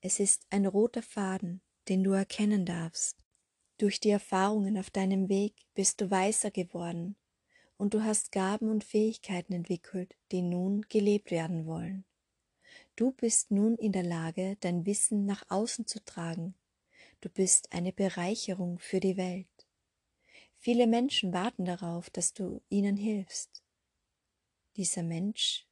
Es 0.00 0.18
ist 0.18 0.48
ein 0.50 0.66
roter 0.66 1.02
Faden, 1.02 1.60
den 1.88 2.02
du 2.02 2.10
erkennen 2.10 2.66
darfst. 2.66 3.16
Durch 3.78 4.00
die 4.00 4.10
Erfahrungen 4.10 4.78
auf 4.78 4.90
deinem 4.90 5.28
Weg 5.28 5.64
bist 5.74 6.00
du 6.00 6.10
weiser 6.10 6.50
geworden 6.50 7.14
und 7.76 7.94
du 7.94 8.02
hast 8.02 8.32
Gaben 8.32 8.68
und 8.68 8.82
Fähigkeiten 8.82 9.52
entwickelt, 9.52 10.16
die 10.32 10.42
nun 10.42 10.84
gelebt 10.88 11.30
werden 11.30 11.66
wollen. 11.66 12.04
Du 12.96 13.12
bist 13.12 13.50
nun 13.50 13.76
in 13.76 13.92
der 13.92 14.02
Lage, 14.02 14.56
dein 14.60 14.84
Wissen 14.86 15.24
nach 15.24 15.44
außen 15.48 15.86
zu 15.86 16.04
tragen. 16.04 16.54
Du 17.20 17.28
bist 17.28 17.72
eine 17.72 17.92
Bereicherung 17.92 18.78
für 18.78 19.00
die 19.00 19.16
Welt. 19.16 19.66
Viele 20.56 20.86
Menschen 20.86 21.32
warten 21.32 21.64
darauf, 21.64 22.10
dass 22.10 22.34
du 22.34 22.62
ihnen 22.68 22.96
hilfst. 22.96 23.62
Dieser 24.76 25.02
Mensch 25.02 25.66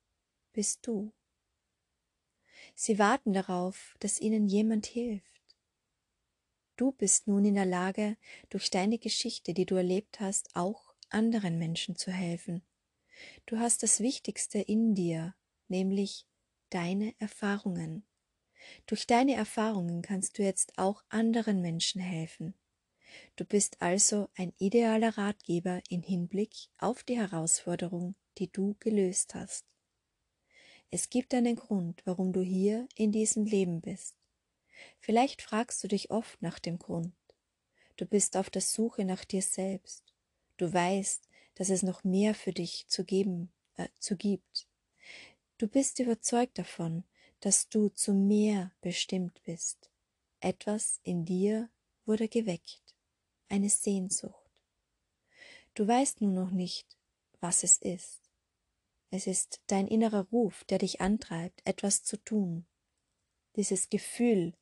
bist 0.52 0.86
du. 0.86 1.12
Sie 2.74 2.98
warten 2.98 3.32
darauf, 3.32 3.96
dass 4.00 4.20
ihnen 4.20 4.46
jemand 4.46 4.86
hilft. 4.86 5.26
Du 6.76 6.92
bist 6.92 7.26
nun 7.26 7.44
in 7.44 7.54
der 7.54 7.66
Lage, 7.66 8.16
durch 8.50 8.70
deine 8.70 8.98
Geschichte, 8.98 9.52
die 9.52 9.66
du 9.66 9.74
erlebt 9.74 10.20
hast, 10.20 10.54
auch 10.54 10.94
anderen 11.10 11.58
Menschen 11.58 11.96
zu 11.96 12.12
helfen. 12.12 12.62
Du 13.46 13.58
hast 13.58 13.82
das 13.82 13.98
Wichtigste 13.98 14.60
in 14.60 14.94
dir, 14.94 15.34
nämlich 15.66 16.27
deine 16.70 17.14
Erfahrungen. 17.18 18.04
Durch 18.86 19.06
deine 19.06 19.34
Erfahrungen 19.34 20.02
kannst 20.02 20.38
du 20.38 20.42
jetzt 20.42 20.78
auch 20.78 21.02
anderen 21.08 21.60
Menschen 21.60 22.00
helfen. 22.00 22.54
Du 23.36 23.44
bist 23.44 23.80
also 23.80 24.28
ein 24.36 24.52
idealer 24.58 25.16
Ratgeber 25.16 25.80
in 25.88 26.02
Hinblick 26.02 26.68
auf 26.78 27.02
die 27.02 27.16
Herausforderung, 27.16 28.14
die 28.38 28.50
du 28.50 28.76
gelöst 28.80 29.34
hast. 29.34 29.64
Es 30.90 31.10
gibt 31.10 31.34
einen 31.34 31.56
Grund, 31.56 32.02
warum 32.04 32.32
du 32.32 32.40
hier 32.40 32.88
in 32.94 33.12
diesem 33.12 33.44
Leben 33.44 33.80
bist. 33.80 34.14
Vielleicht 35.00 35.42
fragst 35.42 35.82
du 35.82 35.88
dich 35.88 36.10
oft 36.10 36.40
nach 36.40 36.58
dem 36.58 36.78
Grund. 36.78 37.14
Du 37.96 38.06
bist 38.06 38.36
auf 38.36 38.48
der 38.48 38.62
Suche 38.62 39.04
nach 39.04 39.24
dir 39.24 39.42
selbst. 39.42 40.04
Du 40.56 40.72
weißt, 40.72 41.28
dass 41.56 41.68
es 41.68 41.82
noch 41.82 42.04
mehr 42.04 42.34
für 42.34 42.52
dich 42.52 42.86
zu 42.86 43.04
geben, 43.04 43.52
äh, 43.76 43.88
zu 43.98 44.16
gibt. 44.16 44.67
Du 45.58 45.66
bist 45.66 45.98
überzeugt 45.98 46.56
davon, 46.56 47.02
dass 47.40 47.68
du 47.68 47.88
zu 47.88 48.14
mehr 48.14 48.70
bestimmt 48.80 49.42
bist. 49.42 49.90
Etwas 50.38 51.00
in 51.02 51.24
dir 51.24 51.68
wurde 52.06 52.28
geweckt, 52.28 52.94
eine 53.48 53.68
Sehnsucht. 53.68 54.52
Du 55.74 55.86
weißt 55.86 56.20
nur 56.20 56.30
noch 56.30 56.52
nicht, 56.52 56.96
was 57.40 57.64
es 57.64 57.78
ist. 57.78 58.20
Es 59.10 59.26
ist 59.26 59.60
dein 59.66 59.88
innerer 59.88 60.28
Ruf, 60.30 60.62
der 60.62 60.78
dich 60.78 61.00
antreibt, 61.00 61.60
etwas 61.64 62.04
zu 62.04 62.18
tun. 62.18 62.64
Dieses 63.56 63.88
Gefühl, 63.88 64.54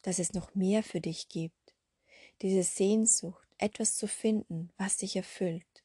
dass 0.00 0.18
es 0.18 0.32
noch 0.32 0.54
mehr 0.54 0.82
für 0.82 1.02
dich 1.02 1.28
gibt. 1.28 1.74
Diese 2.40 2.62
Sehnsucht, 2.62 3.46
etwas 3.58 3.96
zu 3.96 4.08
finden, 4.08 4.72
was 4.78 4.96
dich 4.96 5.14
erfüllt. 5.14 5.84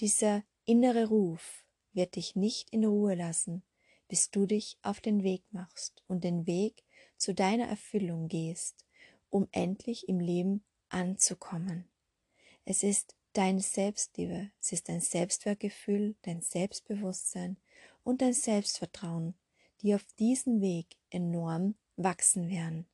Dieser 0.00 0.42
innere 0.64 1.08
Ruf 1.08 1.66
wird 1.92 2.16
dich 2.16 2.34
nicht 2.34 2.70
in 2.70 2.86
Ruhe 2.86 3.14
lassen, 3.14 3.62
bis 4.14 4.30
du 4.30 4.46
dich 4.46 4.78
auf 4.82 5.00
den 5.00 5.24
Weg 5.24 5.42
machst 5.50 6.04
und 6.06 6.22
den 6.22 6.46
Weg 6.46 6.84
zu 7.16 7.34
deiner 7.34 7.66
Erfüllung 7.66 8.28
gehst, 8.28 8.86
um 9.28 9.48
endlich 9.50 10.08
im 10.08 10.20
Leben 10.20 10.62
anzukommen. 10.88 11.88
Es 12.64 12.84
ist 12.84 13.16
deine 13.32 13.60
Selbstliebe, 13.60 14.52
es 14.60 14.70
ist 14.70 14.88
dein 14.88 15.00
Selbstwertgefühl, 15.00 16.14
dein 16.22 16.42
Selbstbewusstsein 16.42 17.56
und 18.04 18.22
dein 18.22 18.34
Selbstvertrauen, 18.34 19.34
die 19.82 19.96
auf 19.96 20.04
diesem 20.20 20.60
Weg 20.60 20.96
enorm 21.10 21.74
wachsen 21.96 22.48
werden. 22.48 22.86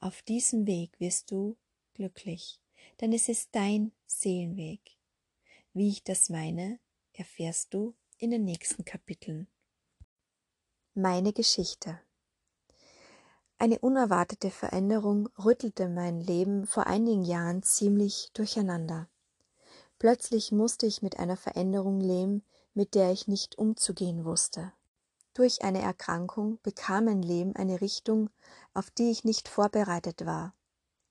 Auf 0.00 0.22
diesem 0.22 0.66
Weg 0.66 0.98
wirst 0.98 1.30
du 1.30 1.56
glücklich, 1.94 2.58
denn 3.00 3.12
es 3.12 3.28
ist 3.28 3.50
dein 3.52 3.92
Seelenweg. 4.08 4.80
Wie 5.72 5.88
ich 5.88 6.02
das 6.02 6.30
meine, 6.30 6.80
erfährst 7.12 7.72
du 7.74 7.94
in 8.18 8.32
den 8.32 8.44
nächsten 8.44 8.84
Kapiteln. 8.84 9.46
Meine 10.94 11.32
Geschichte 11.32 11.98
Eine 13.56 13.78
unerwartete 13.78 14.50
Veränderung 14.50 15.30
rüttelte 15.42 15.88
mein 15.88 16.20
Leben 16.20 16.66
vor 16.66 16.86
einigen 16.86 17.24
Jahren 17.24 17.62
ziemlich 17.62 18.30
durcheinander. 18.34 19.08
Plötzlich 19.98 20.52
musste 20.52 20.84
ich 20.84 21.00
mit 21.00 21.18
einer 21.18 21.38
Veränderung 21.38 21.98
leben, 21.98 22.44
mit 22.74 22.94
der 22.94 23.10
ich 23.10 23.26
nicht 23.26 23.56
umzugehen 23.56 24.26
wusste. 24.26 24.74
Durch 25.32 25.62
eine 25.62 25.80
Erkrankung 25.80 26.58
bekam 26.62 27.06
mein 27.06 27.22
Leben 27.22 27.56
eine 27.56 27.80
Richtung, 27.80 28.28
auf 28.74 28.90
die 28.90 29.10
ich 29.10 29.24
nicht 29.24 29.48
vorbereitet 29.48 30.26
war. 30.26 30.54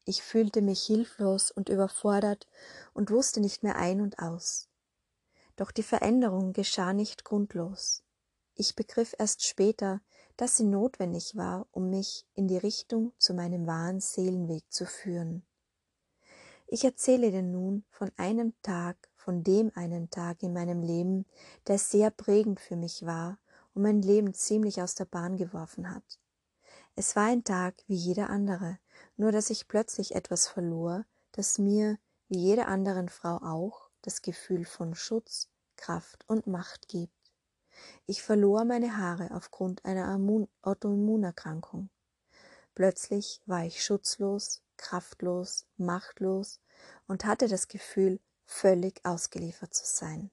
Ich 0.06 0.22
fühlte 0.22 0.62
mich 0.62 0.84
hilflos 0.84 1.50
und 1.50 1.70
überfordert 1.70 2.48
und 2.94 3.10
wusste 3.10 3.40
nicht 3.40 3.64
mehr 3.64 3.78
ein 3.78 4.00
und 4.00 4.20
aus. 4.20 4.70
Doch 5.56 5.72
die 5.72 5.82
Veränderung 5.82 6.54
geschah 6.54 6.94
nicht 6.94 7.26
grundlos. 7.26 8.04
Ich 8.62 8.76
begriff 8.76 9.16
erst 9.18 9.44
später, 9.44 10.02
dass 10.38 10.56
sie 10.56 10.66
notwendig 10.66 11.36
war, 11.36 11.66
um 11.72 11.90
mich 11.90 12.28
in 12.36 12.48
die 12.48 12.60
Richtung 12.60 13.12
zu 13.18 13.34
meinem 13.34 13.66
wahren 13.66 14.00
Seelenweg 14.00 14.72
zu 14.72 14.86
führen. 14.86 15.44
Ich 16.68 16.84
erzähle 16.84 17.32
dir 17.32 17.42
nun 17.42 17.86
von 17.90 18.12
einem 18.18 18.54
Tag, 18.62 19.10
von 19.16 19.44
dem 19.44 19.72
einen 19.74 20.12
Tag 20.12 20.44
in 20.44 20.54
meinem 20.54 20.84
Leben, 20.84 21.26
der 21.66 21.80
sehr 21.80 22.12
prägend 22.12 22.60
für 22.60 22.76
mich 22.76 23.04
war 23.04 23.40
und 23.74 23.82
mein 23.82 24.04
Leben 24.04 24.36
ziemlich 24.36 24.80
aus 24.80 24.94
der 24.94 25.06
Bahn 25.06 25.38
geworfen 25.38 25.90
hat. 25.90 26.20
Es 26.96 27.16
war 27.16 27.26
ein 27.26 27.44
Tag 27.44 27.74
wie 27.88 27.96
jeder 27.96 28.30
andere, 28.30 28.78
nur 29.18 29.32
dass 29.32 29.50
ich 29.50 29.68
plötzlich 29.68 30.14
etwas 30.14 30.48
verlor, 30.48 31.04
das 31.32 31.58
mir, 31.58 31.98
wie 32.28 32.38
jeder 32.38 32.68
anderen 32.68 33.10
Frau 33.10 33.38
auch, 33.38 33.90
das 34.04 34.22
Gefühl 34.22 34.66
von 34.66 34.94
Schutz, 34.94 35.50
Kraft 35.78 36.30
und 36.30 36.46
Macht 36.46 36.90
gibt. 36.90 37.21
Ich 38.06 38.22
verlor 38.22 38.66
meine 38.66 38.98
Haare 38.98 39.32
aufgrund 39.32 39.86
einer 39.86 40.20
Autoimmunerkrankung. 40.62 41.90
Plötzlich 42.76 43.42
war 43.46 43.66
ich 43.66 43.84
schutzlos, 43.84 44.62
kraftlos, 44.78 45.66
machtlos 45.78 46.60
und 47.08 47.26
hatte 47.26 47.48
das 47.48 47.68
Gefühl, 47.68 48.20
völlig 48.46 49.06
ausgeliefert 49.06 49.74
zu 49.74 49.86
sein. 49.86 50.32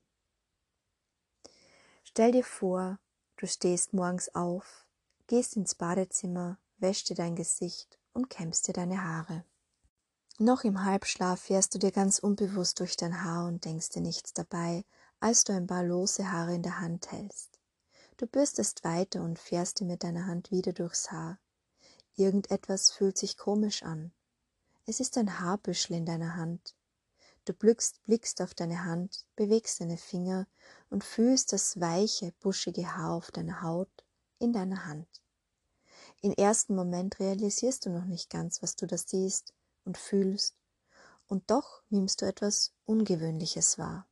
Stell 2.04 2.32
dir 2.32 2.44
vor, 2.44 2.98
du 3.36 3.46
stehst 3.46 3.92
morgens 3.92 4.34
auf, 4.34 4.86
gehst 5.26 5.56
ins 5.56 5.74
Badezimmer, 5.74 6.58
wäschst 6.78 7.10
dir 7.10 7.14
dein 7.14 7.36
Gesicht 7.36 7.98
und 8.12 8.30
kämmst 8.30 8.66
dir 8.66 8.72
deine 8.72 9.04
Haare. 9.04 9.44
Noch 10.38 10.64
im 10.64 10.84
Halbschlaf 10.84 11.40
fährst 11.40 11.74
du 11.74 11.78
dir 11.78 11.92
ganz 11.92 12.18
unbewusst 12.18 12.80
durch 12.80 12.96
dein 12.96 13.24
Haar 13.24 13.46
und 13.46 13.64
denkst 13.64 13.90
dir 13.90 14.02
nichts 14.02 14.32
dabei, 14.32 14.84
als 15.20 15.44
du 15.44 15.52
ein 15.52 15.66
paar 15.66 15.84
lose 15.84 16.30
Haare 16.30 16.54
in 16.54 16.62
der 16.62 16.80
Hand 16.80 17.10
hältst. 17.12 17.58
Du 18.16 18.26
bürstest 18.26 18.84
weiter 18.84 19.22
und 19.22 19.38
fährst 19.38 19.80
dir 19.80 19.84
mit 19.84 20.02
deiner 20.02 20.26
Hand 20.26 20.50
wieder 20.50 20.72
durchs 20.72 21.10
Haar. 21.10 21.38
Irgendetwas 22.16 22.90
fühlt 22.90 23.16
sich 23.16 23.36
komisch 23.36 23.84
an. 23.84 24.12
Es 24.86 25.00
ist 25.00 25.16
ein 25.18 25.38
Haarbüschel 25.38 25.96
in 25.96 26.06
deiner 26.06 26.34
Hand. 26.34 26.74
Du 27.44 27.52
blickst, 27.52 28.04
blickst 28.04 28.42
auf 28.42 28.54
deine 28.54 28.84
Hand, 28.84 29.24
bewegst 29.36 29.80
deine 29.80 29.98
Finger 29.98 30.46
und 30.90 31.04
fühlst 31.04 31.52
das 31.52 31.80
weiche, 31.80 32.32
buschige 32.40 32.96
Haar 32.96 33.12
auf 33.12 33.30
deiner 33.30 33.62
Haut 33.62 34.04
in 34.40 34.52
deiner 34.52 34.86
Hand. 34.86 35.08
Im 36.20 36.32
ersten 36.32 36.74
Moment 36.74 37.20
realisierst 37.20 37.86
du 37.86 37.90
noch 37.90 38.04
nicht 38.04 38.30
ganz, 38.30 38.62
was 38.62 38.74
du 38.74 38.86
da 38.86 38.98
siehst 38.98 39.54
und 39.84 39.96
fühlst, 39.96 40.56
und 41.28 41.50
doch 41.50 41.82
nimmst 41.88 42.22
du 42.22 42.26
etwas 42.26 42.72
Ungewöhnliches 42.84 43.78
wahr. 43.78 44.07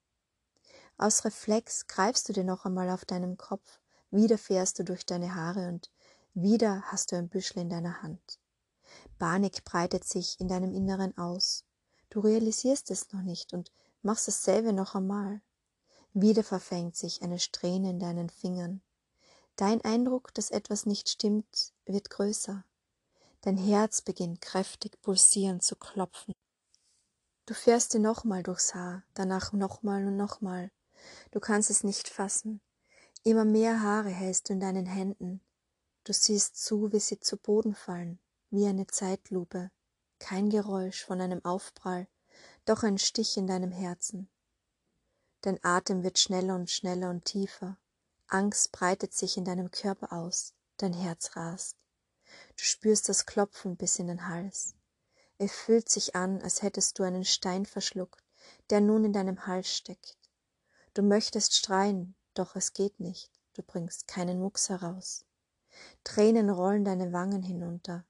Aus 0.98 1.26
Reflex 1.26 1.87
greifst 1.88 2.26
du 2.28 2.32
dir 2.32 2.44
noch 2.44 2.64
einmal 2.64 2.88
auf 2.88 3.04
deinem 3.04 3.37
Kopf, 3.37 3.80
wieder 4.11 4.38
fährst 4.38 4.78
du 4.78 4.85
durch 4.85 5.04
deine 5.04 5.35
Haare 5.35 5.68
und 5.68 5.90
wieder 6.32 6.82
hast 6.87 7.12
du 7.12 7.16
ein 7.16 7.28
Büschel 7.28 7.59
in 7.62 7.68
deiner 7.68 8.02
Hand. 8.02 8.38
Panik 9.18 9.62
breitet 9.64 10.04
sich 10.04 10.40
in 10.40 10.48
deinem 10.48 10.72
Inneren 10.72 11.16
aus. 11.18 11.64
Du 12.09 12.20
realisierst 12.20 12.90
es 12.90 13.12
noch 13.12 13.20
nicht 13.20 13.52
und 13.52 13.72
machst 14.00 14.26
dasselbe 14.26 14.72
noch 14.72 14.94
einmal. 14.94 15.42
Wieder 16.14 16.42
verfängt 16.42 16.96
sich 16.96 17.20
eine 17.20 17.38
Strähne 17.38 17.90
in 17.90 17.98
deinen 17.98 18.30
Fingern. 18.30 18.80
Dein 19.56 19.82
Eindruck, 19.82 20.32
dass 20.32 20.50
etwas 20.50 20.87
nicht 20.87 21.11
stimmt, 21.11 21.74
wird 21.85 22.09
größer. 22.09 22.64
Dein 23.42 23.59
Herz 23.59 24.00
beginnt 24.00 24.40
kräftig 24.40 25.00
pulsieren 25.02 25.61
zu 25.61 25.76
klopfen. 25.76 26.32
Du 27.44 27.52
fährst 27.52 27.92
dir 27.92 28.00
nochmal 28.00 28.42
durchs 28.42 28.74
Haar, 28.74 29.02
danach 29.12 29.52
nochmal 29.52 30.06
und 30.06 30.16
nochmal. 30.16 30.70
Du 31.30 31.40
kannst 31.40 31.70
es 31.70 31.85
nicht 31.85 32.09
fassen. 32.09 32.61
Immer 33.24 33.44
mehr 33.44 33.82
Haare 33.82 34.11
hältst 34.11 34.48
du 34.48 34.52
in 34.52 34.61
deinen 34.61 34.87
Händen. 34.87 35.40
Du 36.04 36.12
siehst 36.12 36.62
zu, 36.62 36.92
wie 36.92 37.00
sie 37.00 37.18
zu 37.18 37.37
Boden 37.37 37.74
fallen, 37.74 38.20
wie 38.50 38.66
eine 38.66 38.87
Zeitlupe. 38.87 39.70
Kein 40.18 40.50
Geräusch 40.50 41.04
von 41.04 41.20
einem 41.20 41.44
Aufprall, 41.44 42.06
doch 42.64 42.82
ein 42.82 42.98
Stich 42.98 43.37
in 43.37 43.46
deinem 43.46 43.72
Herzen. 43.72 44.28
Dein 45.40 45.62
Atem 45.62 46.02
wird 46.02 46.18
schneller 46.18 46.54
und 46.54 46.70
schneller 46.70 47.11
und 47.11 47.24
tiefer. 47.24 47.76
Angst 48.28 48.72
breitet 48.72 49.14
sich 49.14 49.37
in 49.37 49.44
deinem 49.44 49.70
Körper 49.70 50.12
aus, 50.12 50.54
dein 50.76 50.92
Herz 50.92 51.37
rast. 51.37 51.76
Du 52.56 52.64
spürst 52.64 53.09
das 53.09 53.26
Klopfen 53.26 53.76
bis 53.76 53.98
in 53.98 54.09
den 54.09 54.28
Hals. 54.28 54.74
Es 55.38 55.52
fühlt 55.52 55.88
sich 55.88 56.16
an, 56.16 56.40
als 56.42 56.62
hättest 56.62 56.98
du 56.98 57.02
einen 57.02 57.24
Stein 57.24 57.66
verschluckt, 57.66 58.22
der 58.70 58.80
nun 58.80 59.04
in 59.04 59.12
deinem 59.12 59.46
Hals 59.46 59.68
steckt. 59.68 60.16
Du 60.96 61.02
möchtest 61.02 61.54
schreien, 61.54 62.14
doch 62.32 62.56
es 62.56 62.72
geht 62.72 63.00
nicht, 63.00 63.30
du 63.52 63.62
bringst 63.62 64.09
keinen 64.09 64.40
Mucks 64.40 64.70
heraus. 64.70 65.26
Tränen 66.04 66.48
rollen 66.48 66.87
deine 66.87 67.12
Wangen 67.12 67.42
hinunter. 67.42 68.06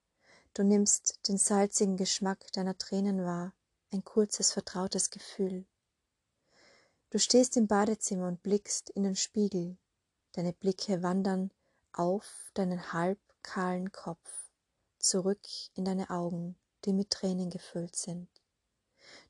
Du 0.55 0.62
nimmst 0.62 1.18
den 1.27 1.37
salzigen 1.37 1.96
Geschmack 1.96 2.46
deiner 2.53 2.79
Tränen 2.79 3.25
wahr, 3.25 3.53
ein 3.92 4.05
kurzes, 4.05 4.53
vertrautes 4.53 5.11
Gefühl. 5.11 5.66
Du 7.11 7.18
stehst 7.18 7.57
im 7.57 7.66
Badezimmer 7.66 8.29
und 8.29 8.44
blickst 8.44 8.90
in 8.90 9.03
den 9.03 9.16
Spiegel. 9.16 9.77
Deine 10.31 10.53
Blicke 10.53 11.03
wandern 11.03 11.51
auf 11.92 12.53
deinen 12.55 12.92
halb 12.92 13.18
kahlen 13.42 13.90
Kopf, 13.90 14.53
zurück 15.01 15.42
in 15.75 15.85
deine 15.85 16.09
Augen, 16.11 16.55
die 16.85 16.92
mit 16.92 17.11
Tränen 17.11 17.51
gefüllt 17.51 17.96
sind. 17.96 18.29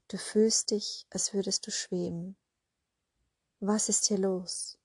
Du 0.08 0.18
fühlst 0.18 0.72
dich, 0.72 1.06
als 1.08 1.32
würdest 1.32 1.66
du 1.66 1.70
schweben, 1.70 2.36
was 3.60 3.88
ist 3.88 4.06
hier 4.06 4.18
los? 4.18 4.78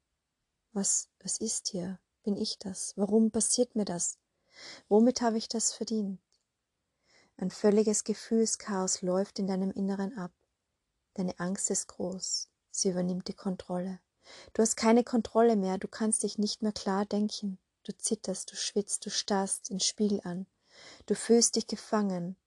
Was, 0.72 1.10
was 1.20 1.40
ist 1.40 1.68
hier? 1.68 2.00
Bin 2.24 2.38
ich 2.38 2.58
das? 2.58 2.94
Warum 2.96 3.32
passiert 3.32 3.76
mir 3.76 3.86
das? 3.86 4.18
Womit 4.88 5.22
habe 5.22 5.38
ich 5.38 5.50
das 5.50 5.74
verdient? 5.74 6.22
Ein 7.38 7.52
völliges 7.52 8.04
Gefühlschaos 8.04 9.02
läuft 9.02 9.40
in 9.40 9.48
deinem 9.48 9.72
Inneren 9.72 10.18
ab. 10.18 10.32
Deine 11.16 11.38
Angst 11.40 11.70
ist 11.70 11.88
groß. 11.88 12.48
Sie 12.70 12.90
übernimmt 12.90 13.28
die 13.28 13.34
Kontrolle. 13.34 14.00
Du 14.54 14.62
hast 14.62 14.78
keine 14.78 15.04
Kontrolle 15.04 15.58
mehr, 15.58 15.78
du 15.78 15.88
kannst 15.88 16.24
dich 16.24 16.38
nicht 16.38 16.62
mehr 16.62 16.72
klar 16.72 17.06
denken. 17.06 17.58
Du 17.84 17.98
zitterst, 17.98 18.52
du 18.52 18.56
schwitzt, 18.56 19.06
du 19.06 19.10
starrst 19.10 19.70
den 19.70 19.80
Spiegel 19.80 20.22
an. 20.24 20.46
Du 21.08 21.16
fühlst 21.16 21.56
dich 21.56 21.68
gefangen. 21.68 22.38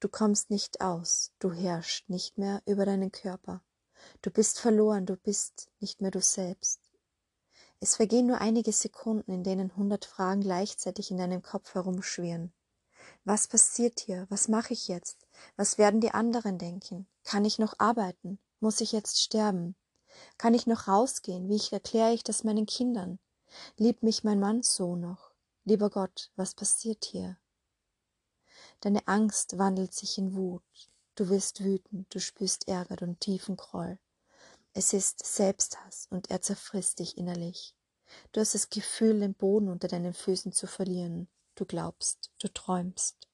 Du 0.00 0.08
kommst 0.08 0.48
nicht 0.48 0.80
aus. 0.80 1.32
Du 1.38 1.52
herrschst 1.52 2.08
nicht 2.08 2.38
mehr 2.38 2.62
über 2.64 2.86
deinen 2.86 3.12
Körper. 3.12 3.62
Du 4.22 4.30
bist 4.30 4.58
verloren, 4.58 5.06
du 5.06 5.16
bist 5.16 5.70
nicht 5.80 6.00
mehr 6.00 6.10
du 6.10 6.20
selbst. 6.20 6.80
Es 7.80 7.96
vergehen 7.96 8.26
nur 8.26 8.40
einige 8.40 8.72
Sekunden, 8.72 9.30
in 9.30 9.44
denen 9.44 9.76
hundert 9.76 10.04
Fragen 10.04 10.40
gleichzeitig 10.40 11.10
in 11.10 11.18
deinem 11.18 11.42
Kopf 11.42 11.74
herumschwirren. 11.74 12.52
Was 13.24 13.48
passiert 13.48 14.00
hier? 14.00 14.26
Was 14.30 14.48
mache 14.48 14.72
ich 14.72 14.88
jetzt? 14.88 15.26
Was 15.56 15.78
werden 15.78 16.00
die 16.00 16.12
anderen 16.12 16.58
denken? 16.58 17.06
Kann 17.24 17.44
ich 17.44 17.58
noch 17.58 17.74
arbeiten? 17.78 18.38
Muss 18.60 18.80
ich 18.80 18.92
jetzt 18.92 19.20
sterben? 19.20 19.76
Kann 20.38 20.54
ich 20.54 20.66
noch 20.66 20.88
rausgehen? 20.88 21.48
Wie 21.48 21.56
ich 21.56 21.72
erkläre 21.72 22.14
ich 22.14 22.24
das 22.24 22.44
meinen 22.44 22.66
Kindern? 22.66 23.18
Liebt 23.76 24.02
mich 24.02 24.24
mein 24.24 24.40
Mann 24.40 24.62
so 24.62 24.96
noch? 24.96 25.32
Lieber 25.64 25.90
Gott, 25.90 26.30
was 26.36 26.54
passiert 26.54 27.04
hier? 27.04 27.36
Deine 28.80 29.06
Angst 29.06 29.58
wandelt 29.58 29.92
sich 29.92 30.18
in 30.18 30.34
Wut. 30.34 30.62
Du 31.16 31.30
wirst 31.30 31.64
wütend, 31.64 32.14
du 32.14 32.20
spürst 32.20 32.68
Ärger 32.68 33.00
und 33.00 33.20
tiefen 33.20 33.56
Groll. 33.56 33.98
Es 34.74 34.92
ist 34.92 35.24
Selbsthass 35.24 36.08
und 36.10 36.30
er 36.30 36.42
zerfrisst 36.42 36.98
dich 36.98 37.16
innerlich. 37.16 37.74
Du 38.32 38.40
hast 38.40 38.54
das 38.54 38.68
Gefühl, 38.68 39.20
den 39.20 39.32
Boden 39.32 39.70
unter 39.70 39.88
deinen 39.88 40.12
Füßen 40.12 40.52
zu 40.52 40.66
verlieren. 40.66 41.26
Du 41.54 41.64
glaubst, 41.64 42.30
du 42.38 42.52
träumst. 42.52 43.28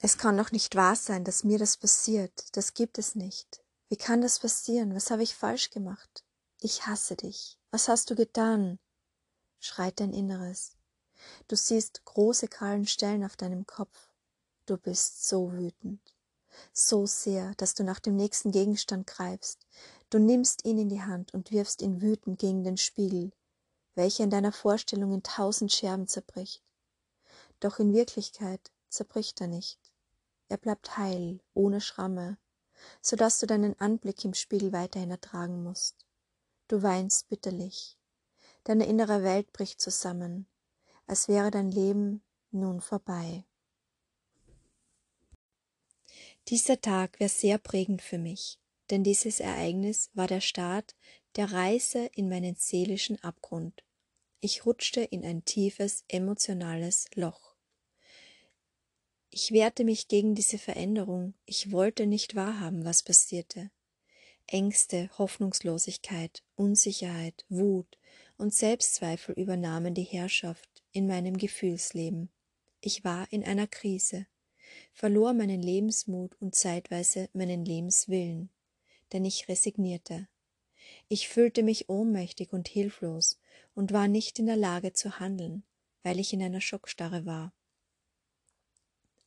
Es 0.00 0.18
kann 0.18 0.36
doch 0.36 0.50
nicht 0.50 0.74
wahr 0.74 0.96
sein, 0.96 1.22
dass 1.22 1.44
mir 1.44 1.60
das 1.60 1.76
passiert. 1.76 2.56
Das 2.56 2.74
gibt 2.74 2.98
es 2.98 3.14
nicht. 3.14 3.62
Wie 3.88 3.96
kann 3.96 4.20
das 4.20 4.40
passieren? 4.40 4.96
Was 4.96 5.12
habe 5.12 5.22
ich 5.22 5.36
falsch 5.36 5.70
gemacht? 5.70 6.24
Ich 6.60 6.88
hasse 6.88 7.14
dich. 7.14 7.56
Was 7.70 7.86
hast 7.86 8.10
du 8.10 8.16
getan? 8.16 8.80
schreit 9.60 10.00
dein 10.00 10.12
Inneres. 10.12 10.76
Du 11.46 11.54
siehst 11.54 12.04
große 12.04 12.48
kahlen 12.48 12.88
Stellen 12.88 13.22
auf 13.22 13.36
deinem 13.36 13.64
Kopf. 13.64 14.10
Du 14.66 14.76
bist 14.76 15.28
so 15.28 15.52
wütend. 15.52 16.17
So 16.72 17.06
sehr, 17.06 17.54
dass 17.56 17.74
du 17.74 17.84
nach 17.84 18.00
dem 18.00 18.16
nächsten 18.16 18.50
Gegenstand 18.50 19.06
greifst. 19.06 19.66
Du 20.10 20.18
nimmst 20.18 20.64
ihn 20.64 20.78
in 20.78 20.88
die 20.88 21.02
Hand 21.02 21.34
und 21.34 21.50
wirfst 21.50 21.82
ihn 21.82 22.00
wütend 22.00 22.38
gegen 22.38 22.64
den 22.64 22.76
Spiegel, 22.76 23.32
welcher 23.94 24.24
in 24.24 24.30
deiner 24.30 24.52
Vorstellung 24.52 25.12
in 25.12 25.22
tausend 25.22 25.72
Scherben 25.72 26.06
zerbricht. 26.06 26.62
Doch 27.60 27.78
in 27.78 27.92
Wirklichkeit 27.92 28.70
zerbricht 28.88 29.40
er 29.40 29.48
nicht. 29.48 29.78
Er 30.48 30.56
bleibt 30.56 30.96
heil, 30.96 31.40
ohne 31.54 31.80
Schramme, 31.80 32.38
so 33.02 33.16
dass 33.16 33.38
du 33.38 33.46
deinen 33.46 33.78
Anblick 33.80 34.24
im 34.24 34.34
Spiegel 34.34 34.72
weiterhin 34.72 35.10
ertragen 35.10 35.62
musst. 35.62 36.06
Du 36.68 36.82
weinst 36.82 37.28
bitterlich. 37.28 37.98
Deine 38.64 38.86
innere 38.86 39.22
Welt 39.22 39.52
bricht 39.52 39.80
zusammen, 39.80 40.46
als 41.06 41.28
wäre 41.28 41.50
dein 41.50 41.70
Leben 41.70 42.22
nun 42.50 42.80
vorbei. 42.80 43.44
Dieser 46.48 46.80
Tag 46.80 47.20
war 47.20 47.28
sehr 47.28 47.58
prägend 47.58 48.00
für 48.00 48.16
mich, 48.16 48.58
denn 48.88 49.04
dieses 49.04 49.38
Ereignis 49.38 50.10
war 50.14 50.26
der 50.26 50.40
Start 50.40 50.96
der 51.36 51.52
Reise 51.52 52.08
in 52.14 52.30
meinen 52.30 52.54
seelischen 52.54 53.22
Abgrund. 53.22 53.84
Ich 54.40 54.64
rutschte 54.64 55.02
in 55.02 55.26
ein 55.26 55.44
tiefes 55.44 56.04
emotionales 56.08 57.06
Loch. 57.14 57.54
Ich 59.28 59.52
wehrte 59.52 59.84
mich 59.84 60.08
gegen 60.08 60.34
diese 60.34 60.56
Veränderung, 60.56 61.34
ich 61.44 61.70
wollte 61.70 62.06
nicht 62.06 62.34
wahrhaben, 62.34 62.86
was 62.86 63.02
passierte. 63.02 63.70
Ängste, 64.46 65.10
Hoffnungslosigkeit, 65.18 66.42
Unsicherheit, 66.54 67.44
Wut 67.50 67.98
und 68.38 68.54
Selbstzweifel 68.54 69.34
übernahmen 69.34 69.92
die 69.92 70.02
Herrschaft 70.02 70.82
in 70.92 71.06
meinem 71.06 71.36
Gefühlsleben. 71.36 72.30
Ich 72.80 73.04
war 73.04 73.30
in 73.30 73.44
einer 73.44 73.66
Krise, 73.66 74.26
verlor 74.92 75.32
meinen 75.32 75.62
Lebensmut 75.62 76.36
und 76.40 76.54
zeitweise 76.54 77.28
meinen 77.32 77.64
Lebenswillen, 77.64 78.50
denn 79.12 79.24
ich 79.24 79.48
resignierte. 79.48 80.28
Ich 81.08 81.28
fühlte 81.28 81.62
mich 81.62 81.88
ohnmächtig 81.88 82.52
und 82.52 82.68
hilflos 82.68 83.38
und 83.74 83.92
war 83.92 84.08
nicht 84.08 84.38
in 84.38 84.46
der 84.46 84.56
Lage 84.56 84.92
zu 84.92 85.18
handeln, 85.20 85.64
weil 86.02 86.18
ich 86.18 86.32
in 86.32 86.42
einer 86.42 86.60
Schockstarre 86.60 87.26
war. 87.26 87.52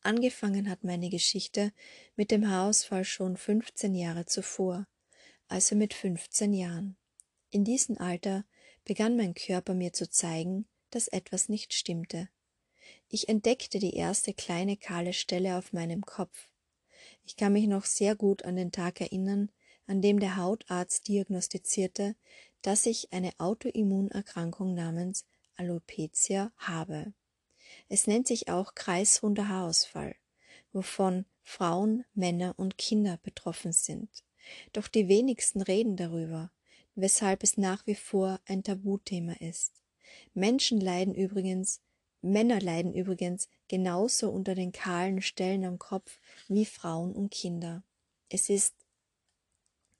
Angefangen 0.02 0.68
hat 0.68 0.82
meine 0.82 1.10
Geschichte 1.10 1.72
mit 2.16 2.30
dem 2.30 2.48
Haarausfall 2.48 3.04
schon 3.04 3.36
15 3.36 3.94
Jahre 3.94 4.26
zuvor, 4.26 4.86
also 5.46 5.76
mit 5.76 5.94
15 5.94 6.52
Jahren. 6.52 6.96
In 7.50 7.64
diesem 7.64 7.98
Alter 7.98 8.44
begann 8.84 9.16
mein 9.16 9.34
Körper 9.34 9.74
mir 9.74 9.92
zu 9.92 10.10
zeigen, 10.10 10.66
dass 10.90 11.06
etwas 11.08 11.48
nicht 11.48 11.72
stimmte. 11.72 12.28
Ich 13.08 13.28
entdeckte 13.28 13.78
die 13.78 13.94
erste 13.94 14.34
kleine 14.34 14.76
kahle 14.76 15.12
Stelle 15.12 15.58
auf 15.58 15.72
meinem 15.72 16.02
Kopf. 16.02 16.48
Ich 17.24 17.36
kann 17.36 17.52
mich 17.52 17.66
noch 17.66 17.84
sehr 17.84 18.14
gut 18.14 18.44
an 18.44 18.56
den 18.56 18.72
Tag 18.72 19.00
erinnern, 19.00 19.50
an 19.86 20.00
dem 20.00 20.20
der 20.20 20.36
Hautarzt 20.36 21.08
diagnostizierte, 21.08 22.16
dass 22.62 22.86
ich 22.86 23.12
eine 23.12 23.32
Autoimmunerkrankung 23.38 24.74
namens 24.74 25.26
Alopecia 25.56 26.52
habe. 26.56 27.12
Es 27.88 28.06
nennt 28.06 28.26
sich 28.26 28.48
auch 28.48 28.74
kreisrunder 28.74 29.48
Haarausfall, 29.48 30.14
wovon 30.72 31.26
Frauen, 31.42 32.04
Männer 32.14 32.54
und 32.56 32.78
Kinder 32.78 33.18
betroffen 33.22 33.72
sind. 33.72 34.08
Doch 34.72 34.88
die 34.88 35.08
wenigsten 35.08 35.60
reden 35.60 35.96
darüber, 35.96 36.50
weshalb 36.94 37.42
es 37.42 37.56
nach 37.56 37.86
wie 37.86 37.94
vor 37.94 38.40
ein 38.46 38.62
Tabuthema 38.62 39.34
ist. 39.34 39.82
Menschen 40.34 40.80
leiden 40.80 41.14
übrigens, 41.14 41.80
Männer 42.22 42.60
leiden 42.60 42.94
übrigens 42.94 43.48
genauso 43.66 44.30
unter 44.30 44.54
den 44.54 44.70
kahlen 44.70 45.20
Stellen 45.22 45.64
am 45.64 45.78
Kopf 45.78 46.20
wie 46.48 46.64
Frauen 46.64 47.12
und 47.12 47.30
Kinder. 47.30 47.82
Es 48.28 48.48
ist 48.48 48.74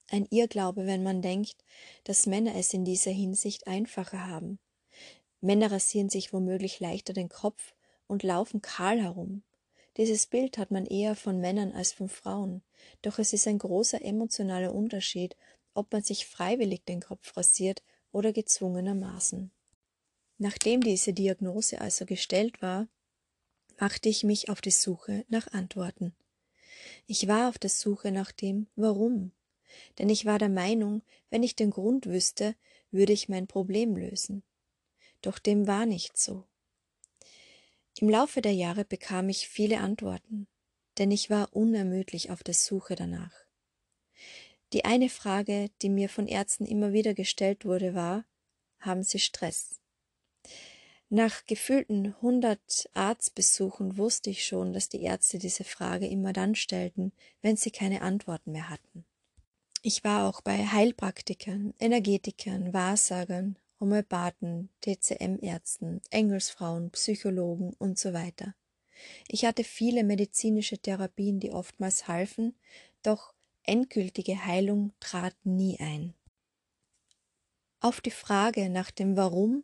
ein 0.09 0.27
Irrglaube, 0.31 0.87
wenn 0.87 1.03
man 1.03 1.21
denkt, 1.21 1.57
dass 2.05 2.27
Männer 2.27 2.55
es 2.55 2.73
in 2.73 2.85
dieser 2.85 3.11
Hinsicht 3.11 3.67
einfacher 3.67 4.29
haben. 4.29 4.61
Männer 5.41 5.73
rasieren 5.73 6.11
sich 6.11 6.33
womöglich 6.33 6.79
leichter 6.79 7.13
den 7.13 7.29
Kopf 7.29 7.75
und 8.07 8.23
laufen 8.23 8.63
kahl 8.63 9.01
herum. 9.01 9.43
Dieses 9.97 10.27
Bild 10.27 10.59
hat 10.59 10.71
man 10.71 10.87
eher 10.87 11.17
von 11.17 11.41
Männern 11.41 11.73
als 11.73 11.93
von 11.93 12.09
Frauen, 12.09 12.63
doch 13.03 13.19
es 13.19 13.33
ist 13.33 13.49
ein 13.49 13.59
großer 13.59 14.03
emotionaler 14.03 14.73
Unterschied, 14.75 15.37
ob 15.75 15.93
man 15.93 16.03
sich 16.03 16.27
freiwillig 16.27 16.85
den 16.85 17.01
Kopf 17.01 17.37
rasiert 17.37 17.83
oder 18.13 18.33
gezwungenermaßen. 18.33 19.51
Nachdem 20.43 20.81
diese 20.81 21.13
Diagnose 21.13 21.81
also 21.81 22.05
gestellt 22.05 22.61
war, 22.63 22.89
machte 23.79 24.09
ich 24.09 24.25
mich 24.25 24.49
auf 24.49 24.61
die 24.61 24.73
Suche 24.73 25.25
nach 25.29 25.47
Antworten. 25.53 26.17
Ich 27.07 27.29
war 27.29 27.49
auf 27.49 27.59
der 27.59 27.71
Suche 27.71 28.11
nach 28.11 28.33
dem 28.33 28.67
Warum, 28.75 29.31
denn 30.01 30.09
ich 30.09 30.27
war 30.27 30.41
der 30.41 30.49
Meinung, 30.49 31.03
wenn 31.31 31.45
ich 31.45 31.55
den 31.55 31.71
Grund 31.71 32.07
wüsste, 32.07 32.57
würde 32.91 33.13
ich 33.13 33.29
mein 33.29 33.47
Problem 33.47 33.97
lösen. 33.97 34.43
Doch 35.21 35.39
dem 35.39 35.69
war 35.69 35.87
nicht 35.87 36.17
so. 36.17 36.45
Im 38.01 38.09
Laufe 38.09 38.43
der 38.43 38.53
Jahre 38.53 38.85
bekam 38.85 39.29
ich 39.29 39.47
viele 39.47 39.79
Antworten, 39.79 40.49
denn 40.99 41.13
ich 41.13 41.31
war 41.31 41.55
unermüdlich 41.55 42.33
auf 42.33 42.43
der 42.43 42.55
Suche 42.55 42.97
danach. 42.97 43.45
Die 44.73 44.85
eine 44.85 45.09
Frage, 45.09 45.71
die 45.83 45.89
mir 45.89 46.09
von 46.09 46.27
Ärzten 46.27 46.67
immer 46.67 46.93
wieder 46.93 47.15
gestellt 47.15 47.65
wurde, 47.65 47.95
war, 47.95 48.25
haben 48.81 49.05
Sie 49.05 49.21
Stress? 49.21 49.82
Nach 51.15 51.45
gefühlten 51.45 52.19
hundert 52.23 52.89
Arztbesuchen 52.95 53.99
wusste 53.99 54.31
ich 54.31 54.47
schon, 54.47 54.73
dass 54.73 54.89
die 54.89 55.03
Ärzte 55.03 55.37
diese 55.37 55.63
Frage 55.63 56.07
immer 56.07 56.33
dann 56.33 56.55
stellten, 56.55 57.13
wenn 57.43 57.59
sie 57.59 57.71
keine 57.71 58.01
Antworten 58.01 58.53
mehr 58.53 58.71
hatten. 58.71 59.05
Ich 59.83 60.05
war 60.05 60.27
auch 60.27 60.41
bei 60.41 60.67
Heilpraktikern, 60.67 61.75
Energetikern, 61.79 62.73
Wahrsagern, 62.73 63.59
Homöopathen, 63.79 64.71
TCM-Ärzten, 64.81 66.01
Engelsfrauen, 66.09 66.91
Psychologen 66.93 67.75
und 67.79 67.99
so 67.99 68.15
weiter. 68.15 68.55
Ich 69.29 69.45
hatte 69.45 69.65
viele 69.65 70.05
medizinische 70.05 70.79
Therapien, 70.79 71.41
die 71.41 71.53
oftmals 71.53 72.09
halfen, 72.09 72.55
doch 73.03 73.35
endgültige 73.65 74.47
Heilung 74.47 74.95
trat 74.99 75.37
nie 75.45 75.79
ein. 75.79 76.15
Auf 77.81 78.01
die 78.01 78.11
Frage 78.11 78.71
nach 78.71 78.91
dem 78.91 79.15
Warum 79.19 79.63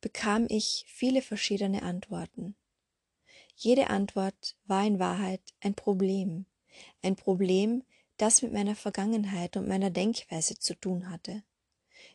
bekam 0.00 0.46
ich 0.48 0.84
viele 0.88 1.22
verschiedene 1.22 1.82
Antworten. 1.82 2.54
Jede 3.54 3.88
Antwort 3.88 4.56
war 4.66 4.86
in 4.86 4.98
Wahrheit 4.98 5.40
ein 5.60 5.74
Problem, 5.74 6.46
ein 7.02 7.16
Problem, 7.16 7.82
das 8.18 8.42
mit 8.42 8.52
meiner 8.52 8.76
Vergangenheit 8.76 9.56
und 9.56 9.68
meiner 9.68 9.90
Denkweise 9.90 10.58
zu 10.58 10.74
tun 10.74 11.10
hatte. 11.10 11.42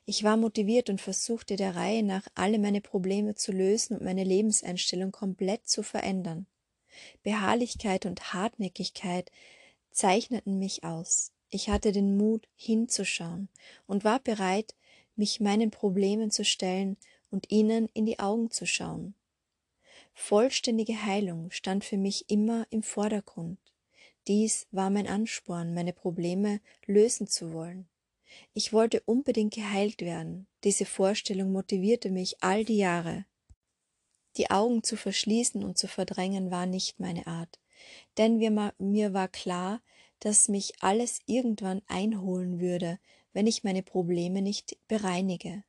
Ich 0.06 0.24
war 0.24 0.38
motiviert 0.38 0.90
und 0.90 1.02
versuchte 1.02 1.56
der 1.56 1.76
Reihe 1.76 2.04
nach 2.04 2.28
alle 2.36 2.60
meine 2.60 2.82
Probleme 2.82 3.36
zu 3.36 3.52
lösen 3.52 3.98
und 3.98 4.04
meine 4.04 4.24
Lebenseinstellung 4.24 5.12
komplett 5.12 5.68
zu 5.68 5.84
verändern. 5.84 6.48
Beharrlichkeit 7.24 8.06
und 8.06 8.34
Hartnäckigkeit 8.34 9.32
zeichneten 9.92 10.60
mich 10.60 10.84
aus. 10.84 11.32
Ich 11.50 11.70
hatte 11.70 11.92
den 11.92 12.18
Mut, 12.18 12.48
hinzuschauen 12.56 13.50
und 13.88 14.04
war 14.04 14.20
bereit, 14.20 14.76
mich 15.16 15.40
meinen 15.40 15.72
Problemen 15.72 16.32
zu 16.32 16.46
stellen 16.46 16.98
und 17.32 17.50
ihnen 17.50 17.90
in 17.94 18.06
die 18.06 18.20
Augen 18.20 18.52
zu 18.52 18.66
schauen. 18.66 19.16
Vollständige 20.14 21.04
Heilung 21.06 21.50
stand 21.52 21.84
für 21.84 21.98
mich 21.98 22.30
immer 22.30 22.68
im 22.70 22.84
Vordergrund. 22.84 23.60
Dies 24.28 24.68
war 24.72 24.90
mein 24.90 25.08
Ansporn, 25.08 25.74
meine 25.74 25.94
Probleme 25.94 26.62
lösen 26.86 27.28
zu 27.28 27.54
wollen. 27.54 27.88
Ich 28.54 28.72
wollte 28.72 29.02
unbedingt 29.06 29.54
geheilt 29.54 30.02
werden. 30.02 30.48
Diese 30.64 30.86
Vorstellung 30.86 31.52
motivierte 31.52 32.12
mich 32.12 32.44
all 32.44 32.64
die 32.64 32.78
Jahre. 32.78 33.26
Die 34.38 34.50
Augen 34.50 34.84
zu 34.84 34.96
verschließen 34.96 35.64
und 35.64 35.78
zu 35.78 35.88
verdrängen 35.88 36.52
war 36.52 36.66
nicht 36.66 37.00
meine 37.00 37.28
Art, 37.28 37.60
denn 38.18 38.38
mir 38.38 39.14
war 39.14 39.28
klar, 39.28 39.82
dass 40.20 40.48
mich 40.48 40.82
alles 40.82 41.20
irgendwann 41.26 41.82
einholen 41.88 42.62
würde, 42.62 43.00
wenn 43.34 43.48
ich 43.48 43.64
meine 43.64 43.84
Probleme 43.84 44.42
nicht 44.42 44.78
bereinige. 44.88 45.64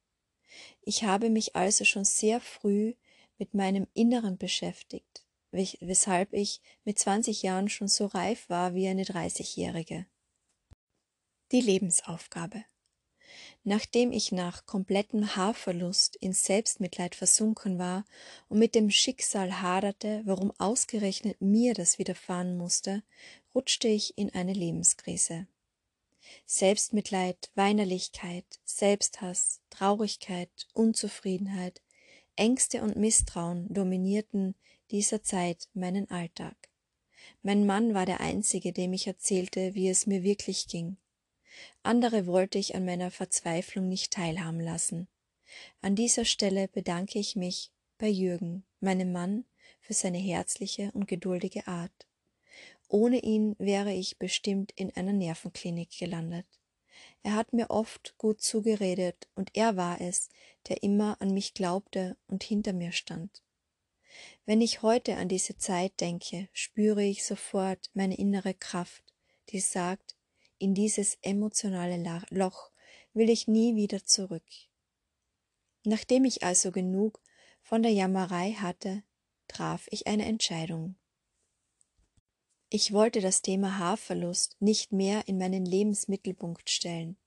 Ich 0.83 1.05
habe 1.05 1.31
mich 1.31 1.57
also 1.57 1.85
schon 1.85 2.05
sehr 2.05 2.41
früh 2.41 2.95
mit 3.38 3.55
meinem 3.55 3.87
Inneren 3.95 4.38
beschäftigt, 4.38 5.25
weshalb 5.51 6.33
ich 6.33 6.61
mit 6.85 6.99
20 6.99 7.43
Jahren 7.43 7.69
schon 7.69 7.88
so 7.88 8.07
reif 8.07 8.49
war 8.49 8.75
wie 8.75 8.88
eine 8.88 9.05
30-Jährige. 9.05 10.07
Die 11.51 11.61
Lebensaufgabe. 11.61 12.65
Nachdem 13.65 14.12
ich 14.12 14.33
nach 14.33 14.67
komplettem 14.67 15.37
Haarverlust 15.37 16.17
in 16.17 16.33
Selbstmitleid 16.33 17.15
versunken 17.15 17.79
war 17.79 18.05
und 18.49 18.59
mit 18.59 18.75
dem 18.75 18.91
Schicksal 18.91 19.61
haderte, 19.61 20.23
warum 20.25 20.53
ausgerechnet 20.59 21.41
mir 21.41 21.75
das 21.75 21.99
widerfahren 21.99 22.57
musste, 22.57 23.03
rutschte 23.55 23.88
ich 23.88 24.19
in 24.19 24.35
eine 24.35 24.53
Lebenskrise. 24.53 25.47
Selbstmitleid, 26.47 27.51
Weinerlichkeit, 27.55 28.45
Selbsthass, 28.65 29.61
Traurigkeit, 29.71 30.51
Unzufriedenheit, 30.75 31.83
Ängste 32.37 32.83
und 32.83 32.97
Misstrauen 32.97 33.73
dominierten 33.73 34.55
dieser 34.91 35.23
Zeit 35.23 35.69
meinen 35.75 36.11
Alltag. 36.11 36.57
Mein 37.43 37.67
Mann 37.67 37.95
war 37.95 38.07
der 38.07 38.21
Einzige, 38.21 38.73
dem 38.73 38.93
ich 38.93 39.07
erzählte, 39.07 39.75
wie 39.75 39.89
es 39.89 40.07
mir 40.07 40.23
wirklich 40.23 40.69
ging. 40.69 40.97
Andere 41.83 42.27
wollte 42.27 42.59
ich 42.59 42.75
an 42.75 42.85
meiner 42.85 43.11
Verzweiflung 43.11 43.89
nicht 43.89 44.13
teilhaben 44.13 44.61
lassen. 44.61 45.09
An 45.81 45.95
dieser 45.95 46.25
Stelle 46.25 46.69
bedanke 46.69 47.19
ich 47.19 47.37
mich 47.37 47.71
bei 47.99 48.09
Jürgen, 48.09 48.65
meinem 48.81 49.13
Mann, 49.13 49.45
für 49.81 49.93
seine 49.93 50.19
herzliche 50.19 50.91
und 50.93 51.07
geduldige 51.07 51.67
Art. 51.67 52.07
Ohne 52.93 53.21
ihn 53.21 53.57
wäre 53.59 53.95
ich 53.95 54.19
bestimmt 54.19 54.71
in 54.77 54.95
einer 54.95 55.15
Nervenklinik 55.15 55.99
gelandet. 55.99 56.45
Er 57.23 57.35
hat 57.37 57.55
mir 57.55 57.71
oft 57.71 58.19
gut 58.19 58.43
zugeredet, 58.43 59.29
und 59.35 59.49
er 59.55 59.79
war 59.79 60.03
es, 60.03 60.29
der 60.69 60.83
immer 60.83 61.17
an 61.23 61.33
mich 61.33 61.55
glaubte 61.55 62.19
und 62.27 62.43
hinter 62.43 62.75
mir 62.75 62.93
stand. 62.93 63.43
Wenn 64.45 64.61
ich 64.61 64.83
heute 64.83 65.17
an 65.17 65.29
diese 65.29 65.57
Zeit 65.57 66.03
denke, 66.03 66.51
spüre 66.53 67.03
ich 67.03 67.25
sofort 67.25 67.89
meine 67.95 68.19
innere 68.19 68.53
Kraft, 68.53 69.03
die 69.49 69.61
sagt, 69.61 70.15
in 70.59 70.75
dieses 70.75 71.17
emotionale 71.23 71.97
Loch 72.29 72.73
will 73.15 73.31
ich 73.31 73.49
nie 73.49 73.75
wieder 73.75 74.05
zurück. 74.05 74.45
Nachdem 75.85 76.27
ich 76.27 76.43
also 76.43 76.71
genug 76.71 77.23
von 77.63 77.83
der 77.83 77.93
Jammerei 77.93 78.53
hatte, 78.53 79.03
traf 79.49 79.89
ich 79.91 80.07
eine 80.07 80.27
Entscheidung. 80.27 80.97
Ich 82.75 82.95
wollte 82.95 83.21
das 83.21 83.43
Thema 83.43 83.77
Haarverlust 83.77 84.57
nicht 84.59 84.93
mehr 84.93 85.29
in 85.29 85.37
meinen 85.37 85.67
Lebensmittelpunkt 85.67 86.71
stellen. 86.71 87.19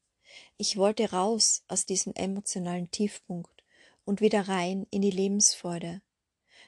Ich 0.57 0.75
wollte 0.75 1.11
raus 1.11 1.63
aus 1.67 1.85
diesem 1.85 2.15
emotionalen 2.15 2.89
Tiefpunkt 2.89 3.63
und 4.05 4.21
wieder 4.21 4.47
rein 4.47 4.87
in 4.89 5.03
die 5.03 5.11
Lebensfreude. 5.11 6.01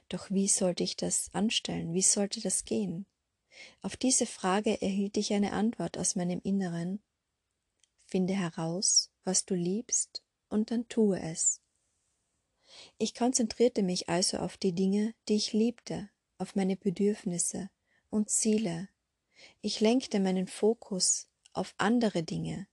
Doch 0.09 0.29
wie 0.29 0.47
sollte 0.47 0.83
ich 0.83 0.95
das 0.95 1.33
anstellen? 1.33 1.95
Wie 1.95 2.03
sollte 2.03 2.39
das 2.39 2.65
gehen? 2.65 3.07
Auf 3.81 3.97
diese 3.97 4.27
Frage 4.27 4.79
erhielt 4.79 5.17
ich 5.17 5.33
eine 5.33 5.53
Antwort 5.53 5.97
aus 5.97 6.15
meinem 6.15 6.39
Inneren. 6.43 7.01
Finde 8.05 8.35
heraus, 8.35 9.09
was 9.23 9.43
du 9.45 9.55
liebst, 9.55 10.23
und 10.49 10.69
dann 10.69 10.87
tue 10.87 11.19
es. 11.19 11.63
Ich 12.99 13.15
konzentrierte 13.15 13.81
mich 13.81 14.07
also 14.07 14.37
auf 14.37 14.55
die 14.55 14.73
Dinge, 14.73 15.15
die 15.29 15.35
ich 15.35 15.51
liebte, 15.51 16.11
auf 16.37 16.55
meine 16.55 16.75
Bedürfnisse 16.75 17.71
und 18.09 18.29
Ziele. 18.29 18.89
Ich 19.61 19.79
lenkte 19.79 20.19
meinen 20.19 20.47
Fokus 20.47 21.27
auf 21.53 21.73
andere 21.77 22.23
Dinge. 22.23 22.67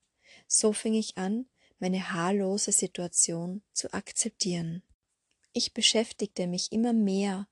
So 0.47 0.73
fing 0.73 0.95
ich 0.95 1.17
an, 1.17 1.47
meine 1.79 2.13
haarlose 2.13 2.73
Situation 2.73 3.63
zu 3.73 3.93
akzeptieren. 3.93 4.83
Ich 5.53 5.73
beschäftigte 5.73 6.47
mich 6.47 6.73
immer 6.73 6.93
mehr 6.93 7.49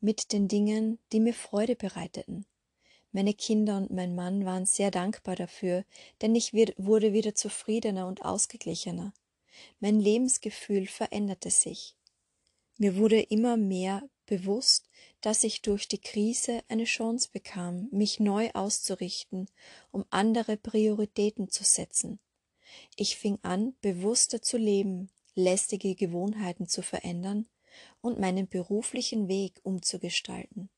mit 0.00 0.32
den 0.32 0.48
Dingen, 0.48 0.98
die 1.12 1.20
mir 1.20 1.34
Freude 1.34 1.76
bereiteten. 1.76 2.46
Meine 3.12 3.34
Kinder 3.34 3.76
und 3.76 3.90
mein 3.90 4.14
Mann 4.14 4.44
waren 4.44 4.64
sehr 4.64 4.90
dankbar 4.90 5.36
dafür, 5.36 5.84
denn 6.22 6.34
ich 6.34 6.54
wurde 6.54 7.12
wieder 7.12 7.34
zufriedener 7.34 8.06
und 8.06 8.24
ausgeglichener. 8.24 9.12
Mein 9.80 10.00
Lebensgefühl 10.00 10.86
veränderte 10.86 11.50
sich. 11.50 11.94
Mir 12.78 12.96
wurde 12.96 13.20
immer 13.20 13.56
mehr 13.56 14.02
bewusst, 14.24 14.88
dass 15.22 15.44
ich 15.44 15.62
durch 15.62 15.88
die 15.88 16.00
Krise 16.00 16.62
eine 16.68 16.84
Chance 16.84 17.30
bekam, 17.32 17.88
mich 17.90 18.20
neu 18.20 18.50
auszurichten, 18.52 19.48
um 19.92 20.04
andere 20.10 20.56
Prioritäten 20.56 21.48
zu 21.48 21.64
setzen. 21.64 22.18
Ich 22.96 23.16
fing 23.16 23.38
an, 23.42 23.74
bewusster 23.80 24.42
zu 24.42 24.58
leben, 24.58 25.10
lästige 25.34 25.94
Gewohnheiten 25.94 26.68
zu 26.68 26.82
verändern 26.82 27.48
und 28.00 28.18
meinen 28.18 28.48
beruflichen 28.48 29.28
Weg 29.28 29.60
umzugestalten. 29.62 30.68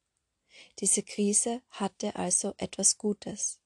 Diese 0.79 1.03
Krise 1.03 1.63
hatte 1.71 2.15
also 2.15 2.55
etwas 2.59 2.99
Gutes. 2.99 3.61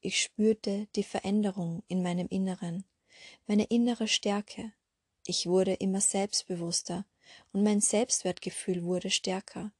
Ich 0.00 0.20
spürte 0.20 0.88
die 0.96 1.02
Veränderung 1.02 1.82
in 1.86 2.02
meinem 2.02 2.28
Inneren, 2.28 2.84
meine 3.46 3.64
innere 3.64 4.08
Stärke. 4.08 4.72
Ich 5.26 5.46
wurde 5.46 5.74
immer 5.74 6.00
selbstbewusster 6.00 7.06
und 7.52 7.62
mein 7.62 7.80
Selbstwertgefühl 7.80 8.84
wurde 8.84 9.10
stärker. 9.10 9.72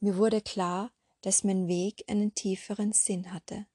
Mir 0.00 0.16
wurde 0.16 0.40
klar, 0.40 0.92
dass 1.22 1.44
mein 1.44 1.68
Weg 1.68 2.04
einen 2.08 2.34
tieferen 2.34 2.92
Sinn 2.92 3.32
hatte. 3.32 3.66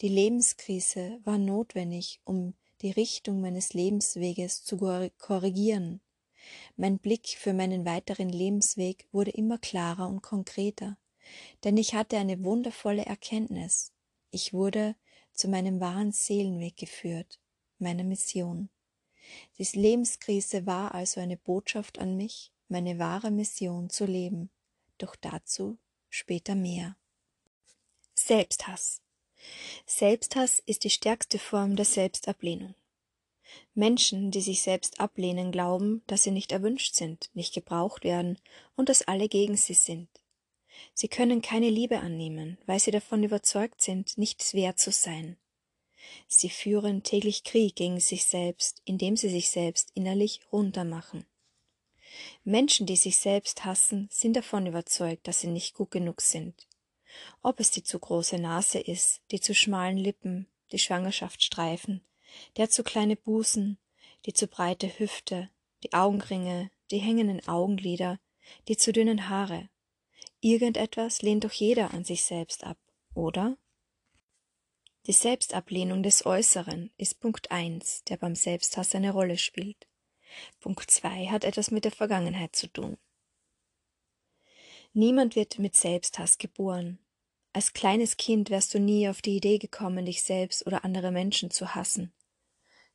Die 0.00 0.08
Lebenskrise 0.08 1.20
war 1.24 1.38
notwendig, 1.38 2.20
um 2.24 2.54
die 2.80 2.90
Richtung 2.90 3.40
meines 3.40 3.72
Lebensweges 3.72 4.64
zu 4.64 4.78
korrigieren. 5.18 6.00
Mein 6.76 6.98
Blick 6.98 7.28
für 7.38 7.52
meinen 7.52 7.84
weiteren 7.84 8.28
Lebensweg 8.28 9.06
wurde 9.12 9.30
immer 9.30 9.58
klarer 9.58 10.08
und 10.08 10.22
konkreter 10.22 10.96
denn 11.64 11.76
ich 11.76 11.94
hatte 11.94 12.18
eine 12.18 12.42
wundervolle 12.44 13.04
Erkenntnis. 13.04 13.92
Ich 14.30 14.52
wurde 14.52 14.96
zu 15.32 15.48
meinem 15.48 15.80
wahren 15.80 16.12
Seelenweg 16.12 16.76
geführt, 16.76 17.40
meiner 17.78 18.04
Mission. 18.04 18.68
Die 19.58 19.78
Lebenskrise 19.78 20.66
war 20.66 20.94
also 20.94 21.20
eine 21.20 21.36
Botschaft 21.36 21.98
an 21.98 22.16
mich, 22.16 22.52
meine 22.68 22.98
wahre 22.98 23.30
Mission 23.30 23.88
zu 23.88 24.04
leben. 24.04 24.50
Doch 25.02 25.16
dazu 25.16 25.78
später 26.10 26.54
mehr. 26.54 26.96
Selbsthass. 28.14 29.02
Selbsthass 29.84 30.62
ist 30.64 30.84
die 30.84 30.90
stärkste 30.90 31.40
Form 31.40 31.74
der 31.74 31.86
Selbstablehnung. 31.86 32.76
Menschen, 33.74 34.30
die 34.30 34.40
sich 34.40 34.62
selbst 34.62 35.00
ablehnen, 35.00 35.50
glauben, 35.50 36.04
dass 36.06 36.22
sie 36.22 36.30
nicht 36.30 36.52
erwünscht 36.52 36.94
sind, 36.94 37.30
nicht 37.34 37.52
gebraucht 37.52 38.04
werden 38.04 38.38
und 38.76 38.88
dass 38.88 39.02
alle 39.02 39.28
gegen 39.28 39.56
sie 39.56 39.74
sind. 39.74 40.08
Sie 40.94 41.08
können 41.08 41.42
keine 41.42 41.68
Liebe 41.68 41.98
annehmen, 41.98 42.58
weil 42.66 42.78
sie 42.78 42.92
davon 42.92 43.24
überzeugt 43.24 43.82
sind, 43.82 44.16
nichts 44.18 44.54
wert 44.54 44.78
zu 44.78 44.92
sein. 44.92 45.36
Sie 46.28 46.48
führen 46.48 47.02
täglich 47.02 47.42
Krieg 47.42 47.74
gegen 47.74 47.98
sich 47.98 48.24
selbst, 48.24 48.82
indem 48.84 49.16
sie 49.16 49.30
sich 49.30 49.50
selbst 49.50 49.90
innerlich 49.94 50.42
runtermachen. 50.52 51.26
Menschen, 52.44 52.86
die 52.86 52.96
sich 52.96 53.18
selbst 53.18 53.64
hassen, 53.64 54.08
sind 54.10 54.34
davon 54.34 54.66
überzeugt, 54.66 55.26
dass 55.28 55.40
sie 55.40 55.48
nicht 55.48 55.74
gut 55.74 55.90
genug 55.90 56.20
sind. 56.20 56.68
Ob 57.42 57.60
es 57.60 57.70
die 57.70 57.82
zu 57.82 57.98
große 57.98 58.38
Nase 58.38 58.78
ist, 58.78 59.20
die 59.30 59.40
zu 59.40 59.54
schmalen 59.54 59.98
Lippen, 59.98 60.46
die 60.72 60.78
Schwangerschaftsstreifen, 60.78 62.04
der 62.56 62.70
zu 62.70 62.82
kleine 62.82 63.16
Busen, 63.16 63.78
die 64.26 64.32
zu 64.32 64.46
breite 64.46 64.98
Hüfte, 64.98 65.50
die 65.82 65.92
Augenringe, 65.92 66.70
die 66.90 66.98
hängenden 66.98 67.46
Augenlider, 67.46 68.18
die 68.68 68.76
zu 68.76 68.92
dünnen 68.92 69.28
Haare, 69.28 69.68
Irgendetwas 70.44 71.22
lehnt 71.22 71.44
doch 71.44 71.52
jeder 71.52 71.94
an 71.94 72.02
sich 72.02 72.24
selbst 72.24 72.64
ab, 72.64 72.76
oder? 73.14 73.56
Die 75.06 75.12
Selbstablehnung 75.12 76.02
des 76.02 76.26
Äußeren 76.26 76.90
ist 76.96 77.20
Punkt 77.20 77.52
1, 77.52 78.02
der 78.08 78.16
beim 78.16 78.34
Selbsthass 78.34 78.92
eine 78.96 79.12
Rolle 79.12 79.38
spielt. 79.38 79.86
Punkt 80.60 80.90
2 80.90 81.26
hat 81.26 81.44
etwas 81.44 81.70
mit 81.70 81.84
der 81.84 81.92
Vergangenheit 81.92 82.56
zu 82.56 82.66
tun. 82.66 82.96
Niemand 84.92 85.36
wird 85.36 85.58
mit 85.58 85.74
Selbsthass 85.74 86.38
geboren. 86.38 86.98
Als 87.52 87.72
kleines 87.72 88.16
Kind 88.16 88.50
wärst 88.50 88.74
du 88.74 88.78
nie 88.78 89.08
auf 89.08 89.22
die 89.22 89.36
Idee 89.36 89.58
gekommen, 89.58 90.04
dich 90.04 90.22
selbst 90.22 90.66
oder 90.66 90.84
andere 90.84 91.10
Menschen 91.10 91.50
zu 91.50 91.74
hassen. 91.74 92.12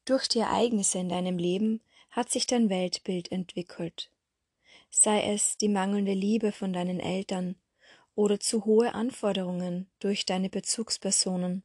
Durch 0.06 0.28
die 0.28 0.40
Ereignisse 0.40 1.00
in 1.00 1.10
deinem 1.10 1.38
Leben 1.38 1.82
hat 2.10 2.30
sich 2.30 2.48
dein 2.48 2.70
Weltbild 2.70 3.32
entwickelt 3.32 4.12
sei 4.90 5.22
es 5.34 5.58
die 5.58 5.70
mangelnde 5.70 6.14
Liebe 6.14 6.52
von 6.52 6.74
deinen 6.74 7.00
Eltern 7.00 7.56
oder 8.16 8.40
zu 8.40 8.66
hohe 8.66 8.94
Anforderungen 8.94 9.90
durch 10.00 10.26
deine 10.26 10.50
Bezugspersonen, 10.50 11.64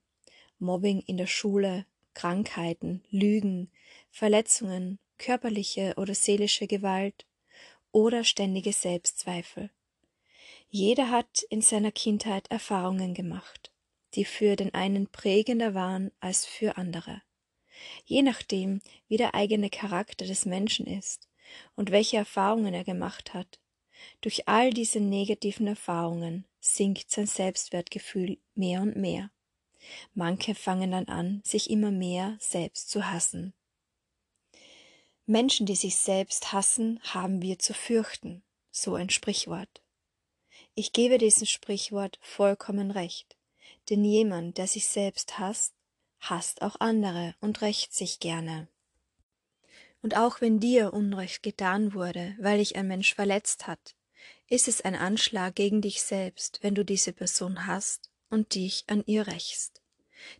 Mobbing 0.58 1.00
in 1.00 1.16
der 1.16 1.26
Schule, 1.26 1.86
Krankheiten, 2.14 3.02
Lügen, 3.10 3.70
Verletzungen, 4.10 4.98
körperliche 5.18 5.94
oder 5.96 6.14
seelische 6.14 6.66
Gewalt 6.66 7.26
oder 7.92 8.24
ständige 8.24 8.72
Selbstzweifel. 8.72 9.70
Jeder 10.68 11.10
hat 11.10 11.42
in 11.50 11.60
seiner 11.60 11.92
Kindheit 11.92 12.50
Erfahrungen 12.50 13.14
gemacht, 13.14 13.72
die 14.14 14.24
für 14.24 14.56
den 14.56 14.72
einen 14.74 15.06
prägender 15.06 15.74
waren 15.74 16.10
als 16.20 16.46
für 16.46 16.76
andere. 16.76 17.22
Je 18.04 18.22
nachdem, 18.22 18.80
wie 19.08 19.16
der 19.16 19.34
eigene 19.34 19.70
Charakter 19.70 20.24
des 20.24 20.46
Menschen 20.46 20.86
ist, 20.86 21.28
und 21.76 21.90
welche 21.90 22.16
Erfahrungen 22.16 22.74
er 22.74 22.84
gemacht 22.84 23.34
hat. 23.34 23.60
Durch 24.20 24.48
all 24.48 24.70
diese 24.70 25.00
negativen 25.00 25.66
Erfahrungen 25.66 26.44
sinkt 26.60 27.10
sein 27.10 27.26
Selbstwertgefühl 27.26 28.38
mehr 28.54 28.82
und 28.82 28.96
mehr. 28.96 29.30
Manche 30.14 30.54
fangen 30.54 30.92
dann 30.92 31.06
an, 31.06 31.42
sich 31.44 31.70
immer 31.70 31.90
mehr 31.90 32.36
selbst 32.40 32.90
zu 32.90 33.10
hassen. 33.10 33.52
Menschen, 35.26 35.66
die 35.66 35.76
sich 35.76 35.96
selbst 35.96 36.52
hassen, 36.52 37.00
haben 37.02 37.42
wir 37.42 37.58
zu 37.58 37.74
fürchten, 37.74 38.42
so 38.70 38.94
ein 38.94 39.08
Sprichwort. 39.08 39.82
Ich 40.74 40.92
gebe 40.92 41.18
diesem 41.18 41.46
Sprichwort 41.46 42.18
vollkommen 42.22 42.90
recht, 42.90 43.36
denn 43.88 44.04
jemand, 44.04 44.58
der 44.58 44.66
sich 44.66 44.88
selbst 44.88 45.38
hasst, 45.38 45.74
hasst 46.18 46.62
auch 46.62 46.76
andere 46.80 47.34
und 47.40 47.62
rächt 47.62 47.94
sich 47.94 48.18
gerne. 48.18 48.68
Und 50.02 50.16
auch 50.16 50.40
wenn 50.40 50.58
dir 50.58 50.92
Unrecht 50.92 51.42
getan 51.42 51.94
wurde, 51.94 52.34
weil 52.40 52.58
dich 52.58 52.74
ein 52.74 52.88
Mensch 52.88 53.14
verletzt 53.14 53.68
hat, 53.68 53.94
ist 54.48 54.66
es 54.66 54.80
ein 54.80 54.96
Anschlag 54.96 55.54
gegen 55.54 55.80
dich 55.82 56.02
selbst, 56.02 56.58
wenn 56.62 56.74
du 56.74 56.84
diese 56.84 57.12
Person 57.12 57.66
hast 57.66 58.10
und 58.28 58.54
dich 58.54 58.84
an 58.88 59.04
ihr 59.06 59.26
rächst. 59.28 59.81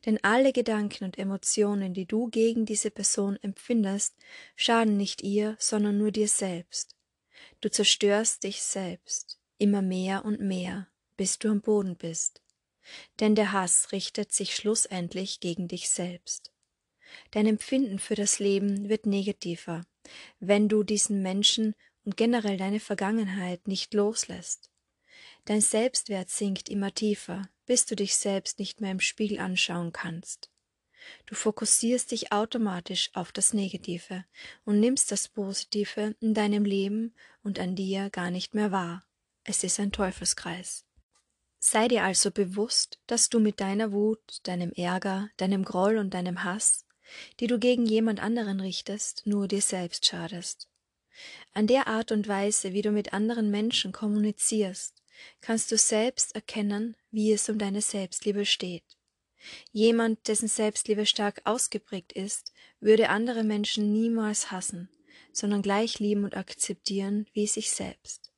Denn 0.06 0.18
alle 0.22 0.52
Gedanken 0.52 1.04
und 1.04 1.18
Emotionen, 1.18 1.94
die 1.94 2.06
du 2.06 2.28
gegen 2.28 2.66
diese 2.66 2.90
Person 2.90 3.38
empfindest, 3.42 4.14
schaden 4.56 4.96
nicht 4.96 5.22
ihr, 5.22 5.56
sondern 5.58 5.98
nur 5.98 6.10
dir 6.10 6.28
selbst. 6.28 6.96
Du 7.60 7.70
zerstörst 7.70 8.44
dich 8.44 8.62
selbst, 8.62 9.38
immer 9.58 9.82
mehr 9.82 10.24
und 10.24 10.40
mehr, 10.40 10.88
bis 11.16 11.38
du 11.38 11.48
am 11.48 11.60
Boden 11.60 11.96
bist. 11.96 12.42
Denn 13.20 13.34
der 13.34 13.52
Hass 13.52 13.92
richtet 13.92 14.32
sich 14.32 14.56
schlussendlich 14.56 15.40
gegen 15.40 15.68
dich 15.68 15.88
selbst. 15.90 16.52
Dein 17.30 17.46
Empfinden 17.46 17.98
für 17.98 18.14
das 18.14 18.38
Leben 18.38 18.88
wird 18.88 19.06
negativer, 19.06 19.82
wenn 20.40 20.68
du 20.68 20.82
diesen 20.82 21.22
Menschen 21.22 21.74
und 22.04 22.16
generell 22.16 22.56
deine 22.56 22.80
Vergangenheit 22.80 23.68
nicht 23.68 23.94
loslässt. 23.94 24.71
Dein 25.44 25.60
Selbstwert 25.60 26.30
sinkt 26.30 26.68
immer 26.68 26.94
tiefer, 26.94 27.48
bis 27.66 27.86
du 27.86 27.96
dich 27.96 28.16
selbst 28.16 28.58
nicht 28.58 28.80
mehr 28.80 28.92
im 28.92 29.00
Spiegel 29.00 29.40
anschauen 29.40 29.92
kannst. 29.92 30.50
Du 31.26 31.34
fokussierst 31.34 32.12
dich 32.12 32.30
automatisch 32.30 33.10
auf 33.14 33.32
das 33.32 33.52
Negative 33.52 34.24
und 34.64 34.78
nimmst 34.78 35.10
das 35.10 35.28
Positive 35.28 36.14
in 36.20 36.34
deinem 36.34 36.64
Leben 36.64 37.14
und 37.42 37.58
an 37.58 37.74
dir 37.74 38.08
gar 38.10 38.30
nicht 38.30 38.54
mehr 38.54 38.70
wahr. 38.70 39.04
Es 39.42 39.64
ist 39.64 39.80
ein 39.80 39.90
Teufelskreis. 39.90 40.84
Sei 41.58 41.88
dir 41.88 42.04
also 42.04 42.30
bewusst, 42.30 43.00
dass 43.06 43.28
du 43.28 43.40
mit 43.40 43.60
deiner 43.60 43.92
Wut, 43.92 44.40
deinem 44.44 44.72
Ärger, 44.72 45.28
deinem 45.36 45.64
Groll 45.64 45.98
und 45.98 46.14
deinem 46.14 46.44
Hass, 46.44 46.86
die 47.40 47.46
du 47.46 47.58
gegen 47.58 47.86
jemand 47.86 48.20
anderen 48.20 48.60
richtest, 48.60 49.26
nur 49.26 49.48
dir 49.48 49.62
selbst 49.62 50.06
schadest. 50.06 50.68
An 51.52 51.66
der 51.66 51.86
Art 51.88 52.10
und 52.10 52.26
Weise, 52.26 52.72
wie 52.72 52.82
du 52.82 52.90
mit 52.90 53.12
anderen 53.12 53.50
Menschen 53.50 53.92
kommunizierst, 53.92 55.01
kannst 55.40 55.70
du 55.72 55.76
selbst 55.76 56.34
erkennen, 56.34 56.96
wie 57.10 57.32
es 57.32 57.48
um 57.48 57.58
deine 57.58 57.82
Selbstliebe 57.82 58.44
steht. 58.44 58.84
Jemand, 59.72 60.28
dessen 60.28 60.48
Selbstliebe 60.48 61.06
stark 61.06 61.42
ausgeprägt 61.44 62.12
ist, 62.12 62.52
würde 62.80 63.08
andere 63.08 63.42
Menschen 63.44 63.92
niemals 63.92 64.50
hassen, 64.50 64.88
sondern 65.32 65.62
gleich 65.62 65.98
lieben 65.98 66.24
und 66.24 66.36
akzeptieren 66.36 67.26
wie 67.32 67.46
sich 67.46 67.70
selbst. 67.70 68.32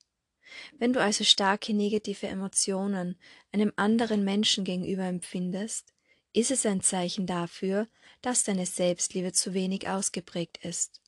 Wenn 0.78 0.92
du 0.92 1.00
also 1.00 1.24
starke 1.24 1.74
negative 1.74 2.26
Emotionen 2.26 3.18
einem 3.52 3.72
anderen 3.76 4.24
Menschen 4.24 4.64
gegenüber 4.64 5.04
empfindest, 5.04 5.92
ist 6.32 6.50
es 6.50 6.66
ein 6.66 6.80
Zeichen 6.80 7.26
dafür, 7.26 7.88
dass 8.22 8.44
deine 8.44 8.66
Selbstliebe 8.66 9.32
zu 9.32 9.54
wenig 9.54 9.88
ausgeprägt 9.88 10.58
ist. 10.64 11.00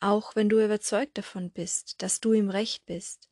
Auch 0.00 0.34
wenn 0.36 0.48
du 0.48 0.62
überzeugt 0.62 1.16
davon 1.18 1.50
bist, 1.50 2.02
dass 2.02 2.20
du 2.20 2.32
im 2.32 2.50
Recht 2.50 2.84
bist 2.86 3.29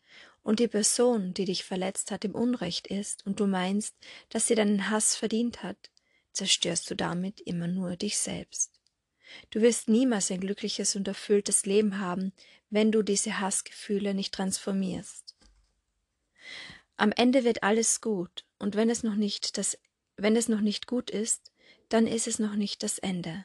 und 0.48 0.60
die 0.60 0.68
Person, 0.68 1.34
die 1.34 1.44
dich 1.44 1.62
verletzt 1.62 2.10
hat, 2.10 2.24
im 2.24 2.34
Unrecht 2.34 2.86
ist 2.86 3.26
und 3.26 3.38
du 3.38 3.46
meinst, 3.46 3.94
dass 4.30 4.46
sie 4.46 4.54
deinen 4.54 4.88
Hass 4.88 5.14
verdient 5.14 5.62
hat, 5.62 5.90
zerstörst 6.32 6.90
du 6.90 6.94
damit 6.94 7.42
immer 7.42 7.66
nur 7.66 7.96
dich 7.96 8.16
selbst. 8.16 8.80
Du 9.50 9.60
wirst 9.60 9.90
niemals 9.90 10.30
ein 10.30 10.40
glückliches 10.40 10.96
und 10.96 11.06
erfülltes 11.06 11.66
Leben 11.66 11.98
haben, 11.98 12.32
wenn 12.70 12.90
du 12.90 13.02
diese 13.02 13.40
Hassgefühle 13.40 14.14
nicht 14.14 14.32
transformierst. 14.32 15.36
Am 16.96 17.12
Ende 17.12 17.44
wird 17.44 17.62
alles 17.62 18.00
gut, 18.00 18.46
und 18.58 18.74
wenn 18.74 18.88
es 18.88 19.02
noch 19.02 19.16
nicht 19.16 19.58
das, 19.58 19.76
wenn 20.16 20.34
es 20.34 20.48
noch 20.48 20.62
nicht 20.62 20.86
gut 20.86 21.10
ist, 21.10 21.52
dann 21.90 22.06
ist 22.06 22.26
es 22.26 22.38
noch 22.38 22.54
nicht 22.54 22.82
das 22.82 22.98
Ende. 22.98 23.44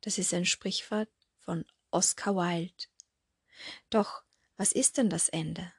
Das 0.00 0.18
ist 0.18 0.32
ein 0.32 0.44
Sprichwort 0.44 1.10
von 1.40 1.64
Oscar 1.90 2.36
Wilde. 2.36 2.84
Doch 3.90 4.22
was 4.56 4.70
ist 4.70 4.96
denn 4.96 5.10
das 5.10 5.28
Ende? 5.28 5.72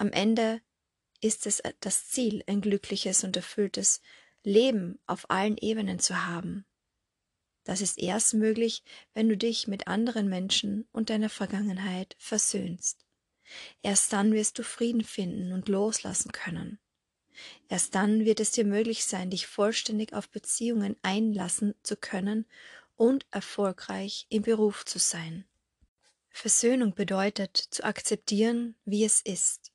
Am 0.00 0.12
Ende 0.12 0.60
ist 1.20 1.44
es 1.44 1.60
das 1.80 2.06
Ziel, 2.06 2.44
ein 2.46 2.60
glückliches 2.60 3.24
und 3.24 3.34
erfülltes 3.34 4.00
Leben 4.44 5.00
auf 5.08 5.28
allen 5.28 5.56
Ebenen 5.56 5.98
zu 5.98 6.24
haben. 6.24 6.64
Das 7.64 7.80
ist 7.80 7.98
erst 7.98 8.34
möglich, 8.34 8.84
wenn 9.12 9.28
du 9.28 9.36
dich 9.36 9.66
mit 9.66 9.88
anderen 9.88 10.28
Menschen 10.28 10.86
und 10.92 11.10
deiner 11.10 11.28
Vergangenheit 11.28 12.14
versöhnst. 12.16 13.04
Erst 13.82 14.12
dann 14.12 14.32
wirst 14.32 14.60
du 14.60 14.62
Frieden 14.62 15.02
finden 15.02 15.52
und 15.52 15.66
loslassen 15.66 16.30
können. 16.30 16.78
Erst 17.68 17.96
dann 17.96 18.24
wird 18.24 18.38
es 18.38 18.52
dir 18.52 18.64
möglich 18.64 19.04
sein, 19.04 19.30
dich 19.30 19.48
vollständig 19.48 20.12
auf 20.12 20.28
Beziehungen 20.28 20.94
einlassen 21.02 21.74
zu 21.82 21.96
können 21.96 22.46
und 22.94 23.26
erfolgreich 23.32 24.26
im 24.28 24.42
Beruf 24.42 24.84
zu 24.84 25.00
sein. 25.00 25.44
Versöhnung 26.30 26.94
bedeutet 26.94 27.56
zu 27.56 27.82
akzeptieren, 27.82 28.76
wie 28.84 29.04
es 29.04 29.20
ist. 29.22 29.72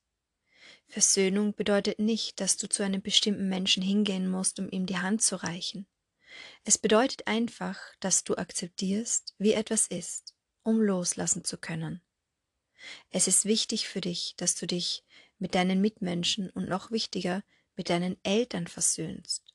Versöhnung 0.94 1.56
bedeutet 1.56 1.98
nicht, 1.98 2.40
dass 2.40 2.56
du 2.56 2.70
zu 2.70 2.84
einem 2.84 3.02
bestimmten 3.02 3.50
Menschen 3.50 3.82
hingehen 3.82 4.30
musst, 4.30 4.60
um 4.60 4.70
ihm 4.70 4.86
die 4.86 5.00
Hand 5.00 5.24
zu 5.24 5.38
reichen. 5.38 5.88
Es 6.66 6.78
bedeutet 6.78 7.26
einfach, 7.26 7.80
dass 8.00 8.24
du 8.24 8.36
akzeptierst, 8.36 9.34
wie 9.40 9.54
etwas 9.54 9.88
ist, 9.88 10.36
um 10.62 10.80
loslassen 10.80 11.44
zu 11.44 11.58
können. 11.58 12.04
Es 13.10 13.28
ist 13.28 13.46
wichtig 13.46 13.88
für 13.88 14.02
dich, 14.02 14.36
dass 14.38 14.54
du 14.54 14.68
dich 14.68 15.04
mit 15.40 15.56
deinen 15.56 15.82
Mitmenschen 15.82 16.52
und 16.52 16.70
noch 16.70 16.92
wichtiger 16.92 17.44
mit 17.76 17.90
deinen 17.90 18.24
Eltern 18.24 18.68
versöhnst. 18.68 19.52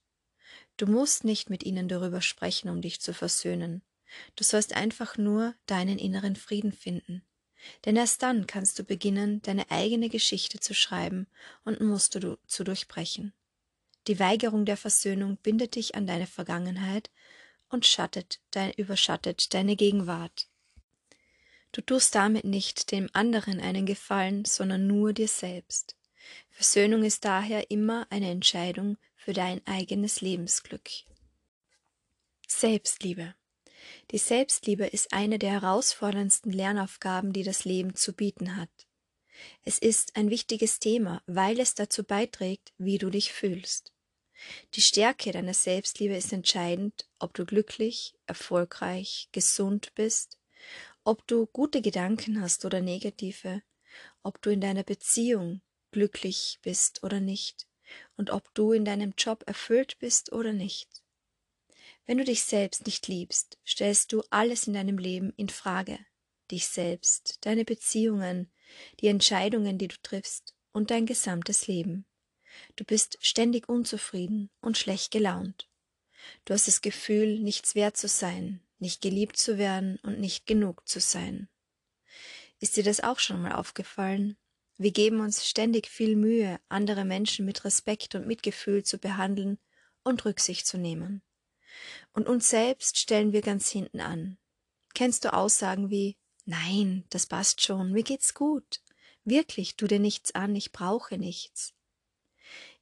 Du 0.77 0.87
musst 0.87 1.23
nicht 1.23 1.51
mit 1.51 1.63
ihnen 1.63 1.87
darüber 1.87 2.21
sprechen, 2.21 2.69
um 2.69 2.83
dich 2.83 3.01
zu 3.01 3.15
versöhnen. 3.15 3.83
Du 4.35 4.43
sollst 4.43 4.73
einfach 4.73 5.17
nur 5.17 5.55
deinen 5.67 6.01
inneren 6.01 6.35
Frieden 6.35 6.73
finden. 6.73 7.23
Denn 7.85 7.97
erst 7.97 8.23
dann 8.23 8.47
kannst 8.47 8.79
du 8.79 8.85
beginnen, 8.85 9.43
deine 9.43 9.71
eigene 9.71 10.09
Geschichte 10.09 10.61
zu 10.61 10.75
schreiben 10.75 11.27
und 11.65 11.81
Muster 11.81 12.21
du 12.21 12.39
zu 12.47 12.65
durchbrechen. 12.65 13.33
Die 14.07 14.19
Weigerung 14.19 14.65
der 14.65 14.77
Versöhnung 14.77 15.37
bindet 15.43 15.75
dich 15.75 15.95
an 15.95 16.07
deine 16.07 16.27
Vergangenheit 16.27 17.11
und 17.69 17.87
schattet 17.87 18.41
dein, 18.51 18.73
überschattet 18.73 19.53
deine 19.53 19.77
Gegenwart. 19.77 20.49
Du 21.73 21.83
tust 21.83 22.15
damit 22.15 22.45
nicht 22.45 22.93
dem 22.93 23.11
anderen 23.13 23.61
einen 23.61 23.85
Gefallen, 23.85 24.45
sondern 24.45 24.87
nur 24.87 25.13
dir 25.13 25.29
selbst. 25.29 25.97
Versöhnung 26.49 27.05
ist 27.05 27.25
daher 27.25 27.71
immer 27.71 28.07
eine 28.11 28.31
Entscheidung 28.31 28.97
für 29.15 29.33
dein 29.33 29.61
eigenes 29.67 30.21
Lebensglück. 30.21 30.89
Selbstliebe. 32.47 33.35
Die 34.11 34.19
Selbstliebe 34.19 34.87
ist 34.87 35.13
eine 35.13 35.39
der 35.39 35.53
herausforderndsten 35.53 36.53
Lernaufgaben, 36.53 37.33
die 37.33 37.43
das 37.43 37.65
Leben 37.65 37.95
zu 37.95 38.13
bieten 38.13 38.57
hat. 38.57 38.71
Es 39.65 39.79
ist 39.79 40.17
ein 40.17 40.31
wichtiges 40.31 40.79
Thema, 40.79 41.23
weil 41.27 41.61
es 41.61 41.75
dazu 41.75 42.05
beiträgt, 42.05 42.73
wie 42.79 42.99
du 42.99 43.11
dich 43.11 43.33
fühlst. 43.33 43.93
Die 44.75 44.81
Stärke 44.81 45.33
deiner 45.33 45.55
Selbstliebe 45.55 46.17
ist 46.17 46.33
entscheidend, 46.33 47.09
ob 47.19 47.35
du 47.35 47.45
glücklich, 47.45 48.15
erfolgreich, 48.27 49.29
gesund 49.33 49.95
bist, 49.95 50.39
ob 51.05 51.27
du 51.27 51.47
gute 51.47 51.83
Gedanken 51.83 52.41
hast 52.41 52.65
oder 52.65 52.81
negative, 52.81 53.63
ob 54.23 54.41
du 54.43 54.51
in 54.51 54.61
deiner 54.61 54.85
Beziehung 54.85 55.61
glücklich 55.91 56.59
bist 56.63 57.03
oder 57.03 57.21
nicht, 57.21 57.67
und 58.17 58.31
ob 58.31 58.53
du 58.55 58.73
in 58.73 58.85
deinem 58.85 59.15
Job 59.17 59.45
erfüllt 59.47 59.99
bist 59.99 60.33
oder 60.33 60.53
nicht. 60.53 61.03
Wenn 62.09 62.17
du 62.17 62.25
dich 62.25 62.43
selbst 62.43 62.87
nicht 62.87 63.07
liebst, 63.07 63.59
stellst 63.67 64.15
du 64.15 64.23
alles 64.31 64.67
in 64.67 64.73
deinem 64.73 64.97
Leben 64.97 65.31
in 65.37 65.51
Frage. 65.51 65.99
Dich 66.51 66.67
selbst, 66.67 67.37
deine 67.43 67.67
Beziehungen, 67.67 68.51
die 69.01 69.09
Entscheidungen, 69.09 69.77
die 69.77 69.89
du 69.89 69.97
triffst 70.03 70.55
und 70.73 70.91
dein 70.91 71.05
gesamtes 71.05 71.67
Leben. 71.67 72.07
Du 72.77 72.85
bist 72.85 73.19
ständig 73.21 73.69
unzufrieden 73.69 74.49
und 74.63 74.79
schlecht 74.79 75.11
gelaunt. 75.11 75.69
Du 76.47 76.55
hast 76.55 76.67
das 76.67 76.81
Gefühl, 76.81 77.41
nichts 77.41 77.75
wert 77.75 77.99
zu 77.99 78.09
sein, 78.09 78.63
nicht 78.79 79.03
geliebt 79.03 79.37
zu 79.37 79.59
werden 79.59 79.99
und 80.03 80.19
nicht 80.19 80.47
genug 80.47 80.89
zu 80.89 81.01
sein. 81.01 81.51
Ist 82.59 82.79
dir 82.79 82.85
das 82.85 83.01
auch 83.01 83.19
schon 83.19 83.43
mal 83.43 83.53
aufgefallen? 83.53 84.39
Wir 84.79 84.93
geben 84.93 85.21
uns 85.21 85.47
ständig 85.47 85.89
viel 85.89 86.17
Mühe, 86.17 86.59
andere 86.71 87.05
Menschen 87.05 87.45
mit 87.45 87.67
Respekt 87.67 88.15
und 88.15 88.27
Mitgefühl 88.27 88.83
zu 88.83 88.97
behandeln 88.97 89.59
und 90.05 90.25
Rücksicht 90.25 90.67
zu 90.67 90.79
nehmen. 90.79 91.23
Und 92.13 92.29
uns 92.29 92.49
selbst 92.49 92.99
stellen 92.99 93.33
wir 93.33 93.43
ganz 93.43 93.71
hinten 93.71 94.01
an. 94.01 94.39
Kennst 94.95 95.25
du 95.25 95.33
Aussagen 95.33 95.91
wie 95.91 96.17
Nein, 96.51 97.05
das 97.11 97.27
passt 97.27 97.61
schon, 97.61 97.93
mir 97.93 98.03
geht's 98.03 98.33
gut. 98.33 98.81
Wirklich, 99.25 99.77
tu 99.77 99.87
dir 99.87 99.99
nichts 99.99 100.35
an, 100.35 100.57
ich 100.57 100.73
brauche 100.73 101.19
nichts. 101.19 101.75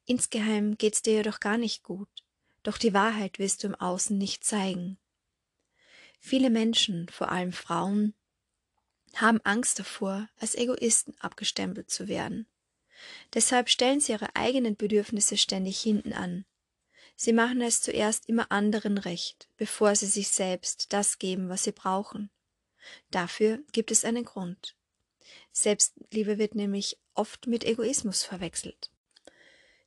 Insgeheim 0.04 0.78
geht's 0.78 1.02
dir 1.02 1.14
jedoch 1.14 1.40
gar 1.40 1.58
nicht 1.58 1.82
gut, 1.82 2.08
doch 2.62 2.78
die 2.78 2.94
Wahrheit 2.94 3.40
willst 3.40 3.64
du 3.64 3.66
im 3.66 3.74
Außen 3.74 4.16
nicht 4.16 4.44
zeigen. 4.44 4.98
Viele 6.20 6.48
Menschen, 6.48 7.08
vor 7.08 7.32
allem 7.32 7.52
Frauen, 7.52 8.14
haben 9.16 9.40
Angst 9.42 9.80
davor, 9.80 10.28
als 10.38 10.54
Egoisten 10.54 11.14
abgestempelt 11.18 11.90
zu 11.90 12.06
werden. 12.06 12.46
Deshalb 13.34 13.68
stellen 13.68 13.98
sie 13.98 14.12
ihre 14.12 14.36
eigenen 14.36 14.76
Bedürfnisse 14.76 15.36
ständig 15.36 15.80
hinten 15.80 16.12
an. 16.12 16.44
Sie 17.16 17.32
machen 17.32 17.62
es 17.62 17.80
zuerst 17.80 18.28
immer 18.28 18.52
anderen 18.52 18.98
recht, 18.98 19.48
bevor 19.56 19.96
sie 19.96 20.06
sich 20.06 20.28
selbst 20.28 20.92
das 20.92 21.18
geben, 21.18 21.48
was 21.48 21.64
sie 21.64 21.72
brauchen. 21.72 22.30
Dafür 23.10 23.58
gibt 23.72 23.90
es 23.90 24.04
einen 24.04 24.24
Grund. 24.24 24.76
Selbstliebe 25.50 26.38
wird 26.38 26.54
nämlich 26.54 26.98
oft 27.14 27.46
mit 27.46 27.64
Egoismus 27.64 28.22
verwechselt. 28.22 28.90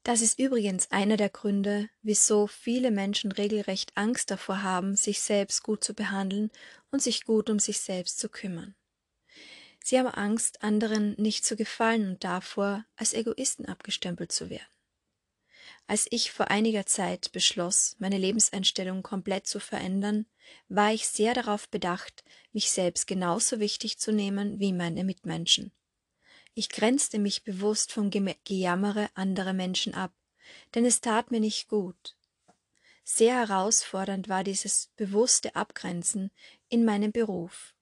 Das 0.03 0.21
ist 0.21 0.39
übrigens 0.39 0.89
einer 0.91 1.17
der 1.17 1.29
Gründe, 1.29 1.89
wieso 2.01 2.47
viele 2.47 2.89
Menschen 2.89 3.31
regelrecht 3.31 3.95
Angst 3.95 4.31
davor 4.31 4.63
haben, 4.63 4.95
sich 4.95 5.21
selbst 5.21 5.61
gut 5.61 5.83
zu 5.83 5.93
behandeln 5.93 6.49
und 6.89 7.01
sich 7.01 7.25
gut 7.25 7.49
um 7.49 7.59
sich 7.59 7.79
selbst 7.79 8.17
zu 8.17 8.29
kümmern. 8.29 8.75
Sie 9.83 9.99
haben 9.99 10.07
Angst, 10.07 10.63
anderen 10.63 11.15
nicht 11.17 11.45
zu 11.45 11.55
gefallen 11.55 12.09
und 12.09 12.23
davor, 12.23 12.85
als 12.95 13.13
Egoisten 13.13 13.65
abgestempelt 13.65 14.31
zu 14.31 14.49
werden. 14.49 14.78
Als 15.87 16.07
ich 16.11 16.31
vor 16.31 16.51
einiger 16.51 16.85
Zeit 16.85 17.31
beschloss, 17.31 17.95
meine 17.99 18.17
Lebenseinstellung 18.17 19.03
komplett 19.03 19.47
zu 19.47 19.59
verändern, 19.59 20.25
war 20.67 20.93
ich 20.93 21.07
sehr 21.07 21.33
darauf 21.33 21.69
bedacht, 21.69 22.23
mich 22.53 22.71
selbst 22.71 23.07
genauso 23.07 23.59
wichtig 23.59 23.97
zu 23.97 24.11
nehmen 24.11 24.59
wie 24.59 24.73
meine 24.73 25.03
Mitmenschen. 25.03 25.71
Ich 26.53 26.69
grenzte 26.69 27.19
mich 27.19 27.43
bewusst 27.43 27.91
vom 27.91 28.09
Gejammere 28.09 29.09
anderer 29.13 29.53
Menschen 29.53 29.93
ab, 29.93 30.11
denn 30.75 30.85
es 30.85 31.01
tat 31.01 31.31
mir 31.31 31.39
nicht 31.39 31.69
gut. 31.69 32.15
Sehr 33.03 33.35
herausfordernd 33.35 34.29
war 34.29 34.43
dieses 34.43 34.91
bewusste 34.95 35.55
Abgrenzen 35.55 36.31
in 36.67 36.85
meinem 36.85 37.11
Beruf. 37.11 37.73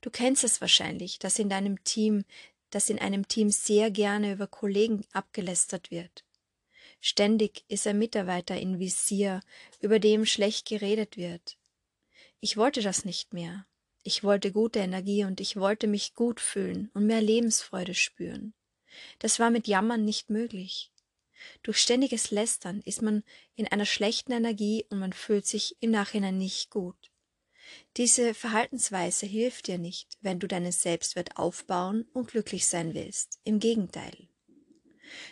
Du 0.00 0.10
kennst 0.10 0.44
es 0.44 0.60
wahrscheinlich, 0.60 1.18
dass 1.18 1.38
in 1.38 1.48
deinem 1.48 1.82
Team, 1.84 2.24
dass 2.70 2.90
in 2.90 2.98
einem 2.98 3.26
Team 3.28 3.50
sehr 3.50 3.90
gerne 3.90 4.32
über 4.32 4.46
Kollegen 4.46 5.06
abgelästert 5.12 5.90
wird. 5.90 6.24
Ständig 7.00 7.64
ist 7.68 7.86
ein 7.86 7.98
Mitarbeiter 7.98 8.58
in 8.58 8.78
Visier, 8.78 9.40
über 9.80 9.98
dem 9.98 10.26
schlecht 10.26 10.66
geredet 10.66 11.16
wird. 11.16 11.56
Ich 12.40 12.56
wollte 12.56 12.82
das 12.82 13.04
nicht 13.04 13.32
mehr. 13.32 13.66
Ich 14.02 14.24
wollte 14.24 14.52
gute 14.52 14.78
Energie 14.78 15.24
und 15.24 15.40
ich 15.40 15.56
wollte 15.56 15.86
mich 15.86 16.14
gut 16.14 16.40
fühlen 16.40 16.90
und 16.94 17.06
mehr 17.06 17.20
Lebensfreude 17.20 17.94
spüren. 17.94 18.54
Das 19.18 19.38
war 19.38 19.50
mit 19.50 19.68
Jammern 19.68 20.04
nicht 20.04 20.30
möglich. 20.30 20.90
Durch 21.62 21.78
ständiges 21.78 22.30
Lästern 22.30 22.80
ist 22.84 23.02
man 23.02 23.22
in 23.54 23.68
einer 23.68 23.86
schlechten 23.86 24.32
Energie 24.32 24.86
und 24.90 24.98
man 24.98 25.12
fühlt 25.12 25.46
sich 25.46 25.76
im 25.80 25.90
Nachhinein 25.90 26.38
nicht 26.38 26.70
gut. 26.70 27.10
Diese 27.96 28.34
Verhaltensweise 28.34 29.26
hilft 29.26 29.66
dir 29.66 29.78
nicht, 29.78 30.16
wenn 30.20 30.38
du 30.38 30.48
deinen 30.48 30.72
Selbstwert 30.72 31.36
aufbauen 31.36 32.06
und 32.12 32.30
glücklich 32.30 32.66
sein 32.66 32.94
willst. 32.94 33.40
Im 33.44 33.60
Gegenteil. 33.60 34.28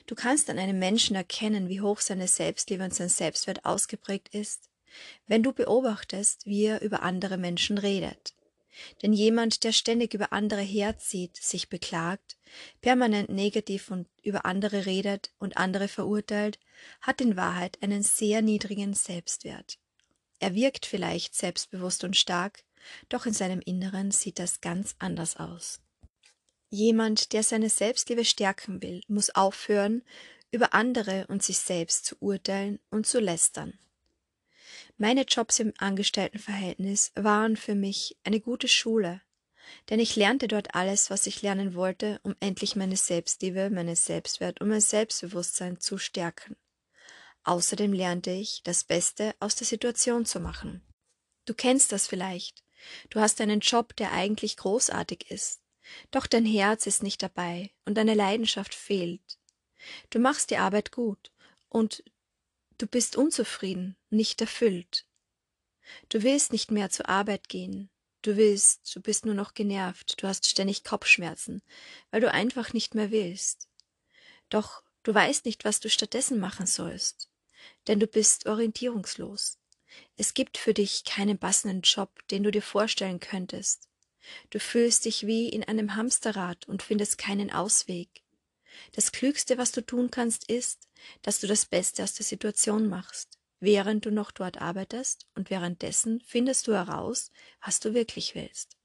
Du 0.06 0.14
kannst 0.14 0.50
an 0.50 0.58
einem 0.58 0.78
Menschen 0.78 1.16
erkennen, 1.16 1.68
wie 1.68 1.80
hoch 1.80 2.00
seine 2.00 2.28
Selbstliebe 2.28 2.84
und 2.84 2.94
sein 2.94 3.08
Selbstwert 3.08 3.64
ausgeprägt 3.64 4.28
ist, 4.34 4.68
wenn 5.26 5.42
du 5.42 5.52
beobachtest, 5.52 6.46
wie 6.46 6.64
er 6.64 6.82
über 6.82 7.02
andere 7.02 7.36
Menschen 7.36 7.78
redet. 7.78 8.34
Denn 9.02 9.12
jemand, 9.12 9.64
der 9.64 9.72
ständig 9.72 10.12
über 10.14 10.32
andere 10.32 10.60
herzieht, 10.60 11.36
sich 11.36 11.68
beklagt, 11.68 12.36
permanent 12.80 13.30
negativ 13.30 13.90
und 13.90 14.06
über 14.22 14.44
andere 14.44 14.86
redet 14.86 15.32
und 15.38 15.56
andere 15.56 15.88
verurteilt, 15.88 16.58
hat 17.00 17.20
in 17.20 17.36
Wahrheit 17.36 17.82
einen 17.82 18.02
sehr 18.02 18.42
niedrigen 18.42 18.94
Selbstwert. 18.94 19.78
Er 20.38 20.54
wirkt 20.54 20.84
vielleicht 20.84 21.34
selbstbewusst 21.34 22.04
und 22.04 22.16
stark, 22.16 22.64
doch 23.08 23.24
in 23.24 23.32
seinem 23.32 23.60
Inneren 23.60 24.10
sieht 24.10 24.38
das 24.38 24.60
ganz 24.60 24.94
anders 24.98 25.36
aus. 25.36 25.80
Jemand, 26.68 27.32
der 27.32 27.42
seine 27.42 27.70
Selbstliebe 27.70 28.24
stärken 28.24 28.82
will, 28.82 29.02
muss 29.08 29.30
aufhören, 29.30 30.02
über 30.50 30.74
andere 30.74 31.26
und 31.28 31.42
sich 31.42 31.58
selbst 31.58 32.06
zu 32.06 32.16
urteilen 32.20 32.80
und 32.90 33.06
zu 33.06 33.20
lästern. 33.20 33.78
Meine 34.96 35.22
Jobs 35.22 35.60
im 35.60 35.74
Angestelltenverhältnis 35.78 37.12
waren 37.14 37.56
für 37.56 37.74
mich 37.74 38.16
eine 38.24 38.40
gute 38.40 38.68
Schule, 38.68 39.20
denn 39.90 40.00
ich 40.00 40.16
lernte 40.16 40.48
dort 40.48 40.74
alles, 40.74 41.10
was 41.10 41.26
ich 41.26 41.42
lernen 41.42 41.74
wollte, 41.74 42.20
um 42.22 42.34
endlich 42.40 42.76
meine 42.76 42.96
Selbstliebe, 42.96 43.70
meinen 43.70 43.96
Selbstwert 43.96 44.60
und 44.60 44.68
mein 44.68 44.80
Selbstbewusstsein 44.80 45.80
zu 45.80 45.98
stärken. 45.98 46.56
Außerdem 47.44 47.92
lernte 47.92 48.30
ich, 48.30 48.62
das 48.64 48.84
Beste 48.84 49.34
aus 49.38 49.54
der 49.54 49.66
Situation 49.66 50.24
zu 50.24 50.40
machen. 50.40 50.82
Du 51.44 51.54
kennst 51.54 51.92
das 51.92 52.08
vielleicht. 52.08 52.64
Du 53.10 53.20
hast 53.20 53.40
einen 53.40 53.60
Job, 53.60 53.94
der 53.96 54.12
eigentlich 54.12 54.56
großartig 54.56 55.30
ist. 55.30 55.60
Doch 56.10 56.26
dein 56.26 56.44
Herz 56.44 56.86
ist 56.86 57.02
nicht 57.02 57.22
dabei 57.22 57.70
und 57.84 57.94
deine 57.94 58.14
Leidenschaft 58.14 58.74
fehlt. 58.74 59.38
Du 60.10 60.18
machst 60.18 60.50
die 60.50 60.56
Arbeit 60.56 60.92
gut 60.92 61.30
und 61.68 62.02
du 62.78 62.86
bist 62.86 63.16
unzufrieden, 63.16 63.96
nicht 64.10 64.40
erfüllt. 64.40 65.06
Du 66.08 66.22
willst 66.22 66.52
nicht 66.52 66.70
mehr 66.70 66.90
zur 66.90 67.08
Arbeit 67.08 67.48
gehen. 67.48 67.90
Du 68.22 68.36
willst, 68.36 68.94
du 68.94 69.00
bist 69.00 69.24
nur 69.24 69.34
noch 69.34 69.54
genervt, 69.54 70.20
du 70.20 70.26
hast 70.26 70.46
ständig 70.46 70.82
Kopfschmerzen, 70.82 71.62
weil 72.10 72.20
du 72.20 72.32
einfach 72.32 72.72
nicht 72.72 72.94
mehr 72.94 73.12
willst. 73.12 73.68
Doch 74.48 74.82
du 75.04 75.14
weißt 75.14 75.44
nicht, 75.44 75.64
was 75.64 75.78
du 75.78 75.88
stattdessen 75.88 76.40
machen 76.40 76.66
sollst 76.66 77.30
denn 77.86 78.00
du 78.00 78.06
bist 78.06 78.46
orientierungslos. 78.46 79.58
Es 80.16 80.34
gibt 80.34 80.58
für 80.58 80.74
dich 80.74 81.04
keinen 81.04 81.38
passenden 81.38 81.82
Job, 81.82 82.10
den 82.28 82.42
du 82.42 82.50
dir 82.50 82.62
vorstellen 82.62 83.20
könntest. 83.20 83.88
Du 84.50 84.60
fühlst 84.60 85.04
dich 85.04 85.26
wie 85.26 85.48
in 85.48 85.64
einem 85.64 85.94
Hamsterrad 85.94 86.66
und 86.68 86.82
findest 86.82 87.18
keinen 87.18 87.52
Ausweg. 87.52 88.22
Das 88.92 89.12
Klügste, 89.12 89.58
was 89.58 89.72
du 89.72 89.80
tun 89.84 90.10
kannst, 90.10 90.50
ist, 90.50 90.88
dass 91.22 91.40
du 91.40 91.46
das 91.46 91.66
Beste 91.66 92.02
aus 92.02 92.14
der 92.14 92.26
Situation 92.26 92.88
machst, 92.88 93.38
während 93.60 94.04
du 94.04 94.10
noch 94.10 94.30
dort 94.30 94.60
arbeitest, 94.60 95.26
und 95.34 95.50
währenddessen 95.50 96.20
findest 96.26 96.66
du 96.66 96.72
heraus, 96.72 97.30
was 97.64 97.80
du 97.80 97.94
wirklich 97.94 98.34
willst. 98.34 98.76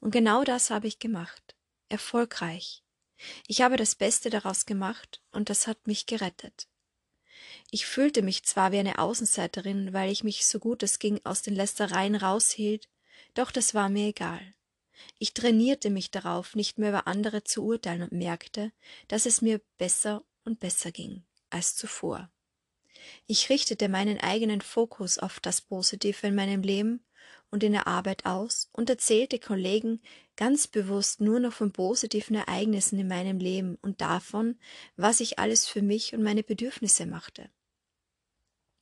Und 0.00 0.10
genau 0.10 0.44
das 0.44 0.70
habe 0.70 0.86
ich 0.86 0.98
gemacht. 0.98 1.54
Erfolgreich. 1.88 2.82
Ich 3.46 3.62
habe 3.62 3.76
das 3.76 3.94
Beste 3.94 4.30
daraus 4.30 4.66
gemacht, 4.66 5.22
und 5.32 5.50
das 5.50 5.66
hat 5.66 5.86
mich 5.86 6.06
gerettet. 6.06 6.68
Ich 7.70 7.86
fühlte 7.86 8.22
mich 8.22 8.44
zwar 8.44 8.72
wie 8.72 8.78
eine 8.78 8.98
Außenseiterin, 8.98 9.92
weil 9.92 10.10
ich 10.10 10.24
mich 10.24 10.46
so 10.46 10.58
gut 10.58 10.82
es 10.82 10.98
ging 10.98 11.20
aus 11.24 11.42
den 11.42 11.54
Lästereien 11.54 12.14
raushielt, 12.14 12.88
doch 13.38 13.50
das 13.50 13.74
war 13.74 13.88
mir 13.88 14.08
egal. 14.08 14.40
Ich 15.18 15.34
trainierte 15.34 15.90
mich 15.90 16.10
darauf, 16.10 16.54
nicht 16.54 16.78
mehr 16.78 16.90
über 16.90 17.06
andere 17.06 17.44
zu 17.44 17.64
urteilen 17.64 18.02
und 18.02 18.12
merkte, 18.12 18.72
dass 19.08 19.26
es 19.26 19.42
mir 19.42 19.60
besser 19.78 20.24
und 20.44 20.58
besser 20.58 20.90
ging 20.90 21.24
als 21.50 21.76
zuvor. 21.76 22.30
Ich 23.26 23.50
richtete 23.50 23.88
meinen 23.88 24.18
eigenen 24.18 24.60
Fokus 24.60 25.18
auf 25.18 25.40
das 25.40 25.60
Positive 25.60 26.26
in 26.26 26.34
meinem 26.34 26.62
Leben 26.62 27.04
und 27.50 27.62
in 27.62 27.72
der 27.72 27.86
Arbeit 27.86 28.26
aus 28.26 28.68
und 28.72 28.90
erzählte 28.90 29.38
Kollegen 29.38 30.00
ganz 30.36 30.66
bewusst 30.66 31.20
nur 31.20 31.40
noch 31.40 31.52
von 31.52 31.72
positiven 31.72 32.36
Ereignissen 32.36 32.98
in 32.98 33.08
meinem 33.08 33.38
Leben 33.38 33.76
und 33.82 34.00
davon, 34.00 34.58
was 34.96 35.20
ich 35.20 35.38
alles 35.38 35.66
für 35.66 35.82
mich 35.82 36.14
und 36.14 36.22
meine 36.22 36.42
Bedürfnisse 36.42 37.06
machte. 37.06 37.50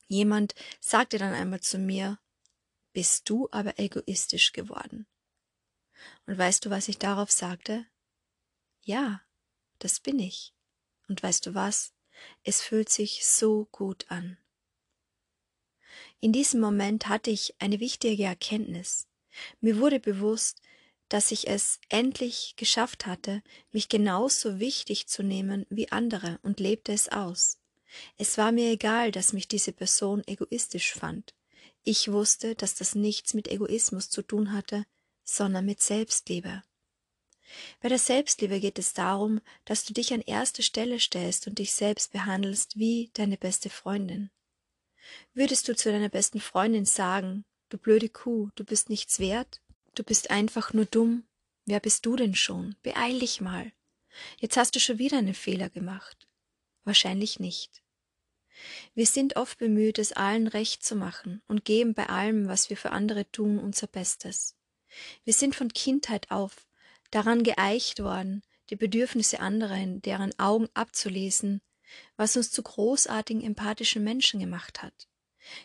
Jemand 0.06 0.54
sagte 0.80 1.18
dann 1.18 1.32
einmal 1.32 1.60
zu 1.60 1.78
mir, 1.78 2.18
bist 2.94 3.28
du 3.28 3.48
aber 3.50 3.78
egoistisch 3.78 4.52
geworden. 4.52 5.06
Und 6.26 6.38
weißt 6.38 6.64
du, 6.64 6.70
was 6.70 6.88
ich 6.88 6.98
darauf 6.98 7.30
sagte? 7.30 7.84
Ja, 8.82 9.20
das 9.78 10.00
bin 10.00 10.18
ich. 10.18 10.54
Und 11.08 11.22
weißt 11.22 11.44
du 11.44 11.54
was? 11.54 11.92
Es 12.42 12.62
fühlt 12.62 12.88
sich 12.88 13.26
so 13.26 13.66
gut 13.72 14.06
an. 14.08 14.38
In 16.20 16.32
diesem 16.32 16.60
Moment 16.60 17.08
hatte 17.08 17.30
ich 17.30 17.54
eine 17.58 17.80
wichtige 17.80 18.24
Erkenntnis. 18.24 19.08
Mir 19.60 19.78
wurde 19.78 20.00
bewusst, 20.00 20.62
dass 21.08 21.32
ich 21.32 21.48
es 21.48 21.80
endlich 21.88 22.54
geschafft 22.56 23.06
hatte, 23.06 23.42
mich 23.72 23.88
genauso 23.88 24.58
wichtig 24.58 25.06
zu 25.06 25.22
nehmen 25.22 25.66
wie 25.68 25.92
andere 25.92 26.38
und 26.42 26.60
lebte 26.60 26.92
es 26.92 27.10
aus. 27.10 27.58
Es 28.16 28.38
war 28.38 28.52
mir 28.52 28.70
egal, 28.70 29.12
dass 29.12 29.32
mich 29.32 29.46
diese 29.46 29.72
Person 29.72 30.22
egoistisch 30.26 30.94
fand. 30.94 31.34
Ich 31.84 32.10
wusste, 32.10 32.54
dass 32.54 32.74
das 32.74 32.94
nichts 32.94 33.34
mit 33.34 33.46
Egoismus 33.48 34.08
zu 34.08 34.22
tun 34.22 34.52
hatte, 34.52 34.86
sondern 35.22 35.66
mit 35.66 35.82
Selbstliebe. 35.82 36.62
Bei 37.80 37.90
der 37.90 37.98
Selbstliebe 37.98 38.58
geht 38.58 38.78
es 38.78 38.94
darum, 38.94 39.42
dass 39.66 39.84
du 39.84 39.92
dich 39.92 40.14
an 40.14 40.22
erste 40.22 40.62
Stelle 40.62 40.98
stellst 40.98 41.46
und 41.46 41.58
dich 41.58 41.74
selbst 41.74 42.10
behandelst 42.10 42.78
wie 42.78 43.10
deine 43.12 43.36
beste 43.36 43.68
Freundin. 43.68 44.30
Würdest 45.34 45.68
du 45.68 45.76
zu 45.76 45.92
deiner 45.92 46.08
besten 46.08 46.40
Freundin 46.40 46.86
sagen, 46.86 47.44
du 47.68 47.76
blöde 47.76 48.08
Kuh, 48.08 48.48
du 48.54 48.64
bist 48.64 48.88
nichts 48.88 49.18
wert, 49.18 49.60
du 49.94 50.02
bist 50.02 50.30
einfach 50.30 50.72
nur 50.72 50.86
dumm, 50.86 51.24
wer 51.66 51.80
bist 51.80 52.06
du 52.06 52.16
denn 52.16 52.34
schon? 52.34 52.76
Beeil 52.82 53.18
dich 53.18 53.42
mal. 53.42 53.72
Jetzt 54.38 54.56
hast 54.56 54.74
du 54.74 54.80
schon 54.80 54.98
wieder 54.98 55.18
einen 55.18 55.34
Fehler 55.34 55.68
gemacht. 55.68 56.28
Wahrscheinlich 56.84 57.40
nicht. 57.40 57.83
Wir 58.94 59.06
sind 59.06 59.36
oft 59.36 59.58
bemüht, 59.58 59.98
es 59.98 60.12
allen 60.12 60.46
recht 60.46 60.84
zu 60.84 60.96
machen 60.96 61.42
und 61.46 61.64
geben 61.64 61.94
bei 61.94 62.08
allem, 62.08 62.48
was 62.48 62.70
wir 62.70 62.76
für 62.76 62.90
andere 62.90 63.30
tun, 63.30 63.58
unser 63.58 63.86
Bestes. 63.86 64.56
Wir 65.24 65.32
sind 65.32 65.54
von 65.54 65.72
Kindheit 65.72 66.30
auf 66.30 66.66
daran 67.10 67.42
geeicht 67.42 68.02
worden, 68.02 68.42
die 68.70 68.76
Bedürfnisse 68.76 69.40
anderer 69.40 69.76
in 69.76 70.02
deren 70.02 70.36
Augen 70.38 70.68
abzulesen, 70.74 71.60
was 72.16 72.36
uns 72.36 72.50
zu 72.50 72.62
großartigen 72.62 73.42
empathischen 73.42 74.02
Menschen 74.02 74.40
gemacht 74.40 74.82
hat. 74.82 75.08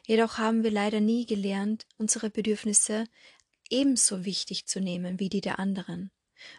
Jedoch 0.05 0.37
haben 0.37 0.63
wir 0.63 0.71
leider 0.71 0.99
nie 0.99 1.25
gelernt, 1.25 1.85
unsere 1.97 2.29
Bedürfnisse 2.29 3.05
ebenso 3.69 4.25
wichtig 4.25 4.65
zu 4.65 4.79
nehmen 4.79 5.19
wie 5.19 5.29
die 5.29 5.41
der 5.41 5.59
anderen, 5.59 6.11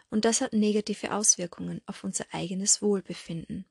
und 0.09 0.25
das 0.25 0.41
hat 0.41 0.53
negative 0.53 1.13
Auswirkungen 1.13 1.81
auf 1.85 2.03
unser 2.03 2.25
eigenes 2.31 2.81
Wohlbefinden. 2.81 3.65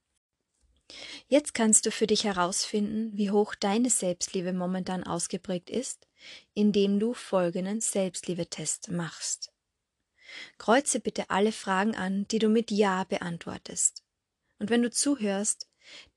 Jetzt 1.28 1.54
kannst 1.54 1.86
du 1.86 1.90
für 1.90 2.06
dich 2.06 2.24
herausfinden, 2.24 3.16
wie 3.16 3.30
hoch 3.30 3.54
deine 3.54 3.90
Selbstliebe 3.90 4.52
momentan 4.52 5.04
ausgeprägt 5.04 5.70
ist, 5.70 6.06
indem 6.54 6.98
du 6.98 7.14
folgenden 7.14 7.80
Selbstliebetest 7.80 8.90
machst. 8.90 9.52
Kreuze 10.58 11.00
bitte 11.00 11.30
alle 11.30 11.52
Fragen 11.52 11.94
an, 11.94 12.26
die 12.28 12.38
du 12.38 12.48
mit 12.48 12.70
Ja 12.70 13.04
beantwortest. 13.04 14.04
Und 14.58 14.70
wenn 14.70 14.82
du 14.82 14.90
zuhörst, 14.90 15.68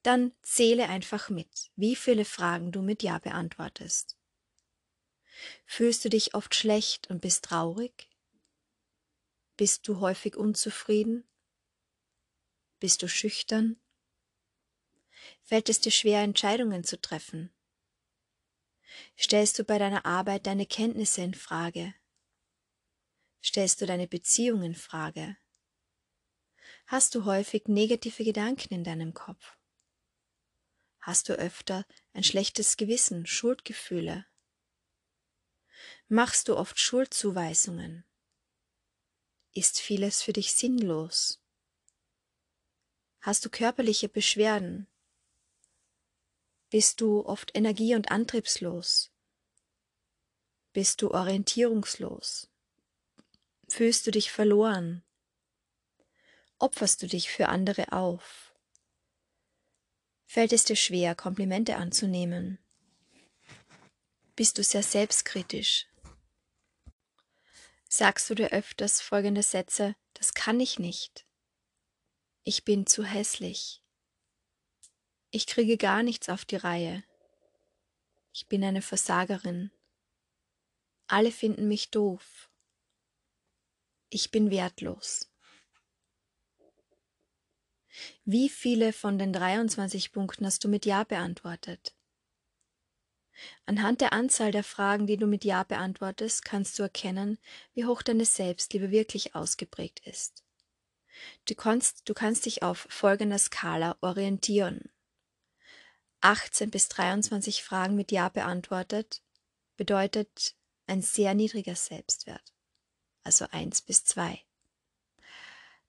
dann 0.04 0.34
zähle 0.42 0.90
einfach 0.90 1.30
mit, 1.30 1.72
wie 1.76 1.96
viele 1.96 2.26
Fragen 2.26 2.72
du 2.72 2.82
mit 2.82 3.04
Ja 3.04 3.20
beantwortest. 3.20 4.18
Fühlst 5.66 6.06
du 6.06 6.10
dich 6.10 6.36
oft 6.36 6.54
schlecht 6.54 7.10
und 7.10 7.22
bist 7.22 7.46
traurig? 7.46 8.10
Bist 9.58 9.88
du 9.88 10.00
häufig 10.00 10.36
unzufrieden? 10.36 11.24
Bist 12.80 13.02
du 13.02 13.08
schüchtern? 13.08 13.78
Fällt 15.42 15.70
es 15.70 15.80
dir 15.80 15.92
schwer, 15.92 16.22
Entscheidungen 16.22 16.84
zu 16.84 17.00
treffen? 17.00 17.54
Stellst 19.18 19.60
du 19.60 19.64
bei 19.64 19.78
deiner 19.80 20.06
Arbeit 20.06 20.48
deine 20.48 20.66
Kenntnisse 20.66 21.22
in 21.22 21.34
Frage? 21.34 21.94
Stellst 23.42 23.82
du 23.82 23.86
deine 23.86 24.08
Beziehung 24.08 24.64
in 24.64 24.76
Frage? 24.76 25.38
Hast 26.88 27.16
du 27.16 27.26
häufig 27.26 27.68
negative 27.68 28.24
Gedanken 28.24 28.74
in 28.74 28.84
deinem 28.84 29.14
Kopf? 29.14 29.58
Hast 31.00 31.28
du 31.28 31.34
öfter 31.34 31.86
ein 32.14 32.24
schlechtes 32.24 32.78
Gewissen, 32.78 33.26
Schuldgefühle? 33.26 34.26
Machst 36.08 36.48
du 36.48 36.56
oft 36.56 36.80
Schuldzuweisungen? 36.80 38.06
Ist 39.52 39.80
vieles 39.80 40.22
für 40.22 40.34
dich 40.34 40.54
sinnlos? 40.54 41.42
Hast 43.20 43.46
du 43.46 43.50
körperliche 43.50 44.10
Beschwerden? 44.10 44.88
Bist 46.74 47.02
du 47.02 47.24
oft 47.24 47.56
energie- 47.56 47.94
und 47.94 48.10
antriebslos? 48.10 49.12
Bist 50.72 51.04
du 51.04 51.12
orientierungslos? 51.12 52.50
Fühlst 53.70 54.08
du 54.08 54.10
dich 54.10 54.32
verloren? 54.32 55.04
Opferst 56.58 57.04
du 57.04 57.08
dich 57.08 57.30
für 57.30 57.50
andere 57.50 57.92
auf? 57.92 58.56
Fällt 60.26 60.52
es 60.52 60.64
dir 60.64 60.76
schwer, 60.76 61.14
Komplimente 61.14 61.76
anzunehmen? 61.76 62.58
Bist 64.36 64.58
du 64.58 64.64
sehr 64.64 64.82
selbstkritisch? 64.82 65.86
Sagst 67.88 68.28
du 68.32 68.34
dir 68.34 68.50
öfters 68.52 69.00
folgende 69.00 69.44
Sätze, 69.44 69.96
das 70.16 70.34
kann 70.34 70.60
ich 70.60 70.80
nicht. 70.80 71.28
Ich 72.44 72.66
bin 72.66 72.88
zu 72.88 73.04
hässlich. 73.04 73.83
Ich 75.36 75.48
kriege 75.48 75.78
gar 75.78 76.04
nichts 76.04 76.30
auf 76.30 76.46
die 76.46 76.58
Reihe. 76.58 77.04
Ich 78.34 78.48
bin 78.50 78.64
eine 78.64 78.84
Versagerin. 78.84 79.72
Alle 81.08 81.32
finden 81.32 81.68
mich 81.68 81.90
doof. 81.90 82.52
Ich 84.10 84.30
bin 84.30 84.52
wertlos. 84.52 85.34
Wie 88.26 88.48
viele 88.48 88.94
von 88.94 89.18
den 89.18 89.34
23 89.34 90.12
Punkten 90.12 90.46
hast 90.46 90.64
du 90.66 90.68
mit 90.68 90.86
Ja 90.86 91.04
beantwortet? 91.04 91.96
Anhand 93.66 94.02
der 94.02 94.14
Anzahl 94.14 94.52
der 94.52 94.64
Fragen, 94.64 95.08
die 95.08 95.18
du 95.18 95.26
mit 95.26 95.44
Ja 95.44 95.64
beantwortest, 95.64 96.46
kannst 96.46 96.78
du 96.78 96.84
erkennen, 96.84 97.40
wie 97.74 97.86
hoch 97.86 98.04
deine 98.04 98.26
Selbstliebe 98.26 98.92
wirklich 98.92 99.34
ausgeprägt 99.34 100.06
ist. 100.06 100.44
Du 101.46 101.56
kannst, 101.56 102.08
du 102.08 102.14
kannst 102.14 102.46
dich 102.46 102.62
auf 102.62 102.86
folgender 102.92 103.40
Skala 103.40 103.98
orientieren. 104.02 104.93
18 106.24 106.72
bis 106.72 106.90
23 106.90 107.64
Fragen 107.64 107.96
mit 107.96 108.12
Ja 108.12 108.30
beantwortet 108.30 109.22
bedeutet 109.78 110.56
ein 110.88 111.02
sehr 111.02 111.34
niedriger 111.34 111.76
Selbstwert 111.76 112.54
also 113.24 113.46
1 113.52 113.82
bis 113.84 114.04
2. 114.06 114.42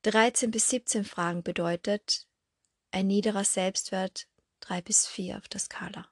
13 0.03 0.51
bis 0.51 0.69
17 0.71 1.05
Fragen 1.05 1.43
bedeutet 1.43 2.27
ein 2.91 3.07
niederer 3.07 3.45
Selbstwert 3.45 4.29
3 4.61 4.83
bis 4.83 5.07
4 5.07 5.39
auf 5.39 5.49
der 5.49 5.61
Skala. 5.61 6.09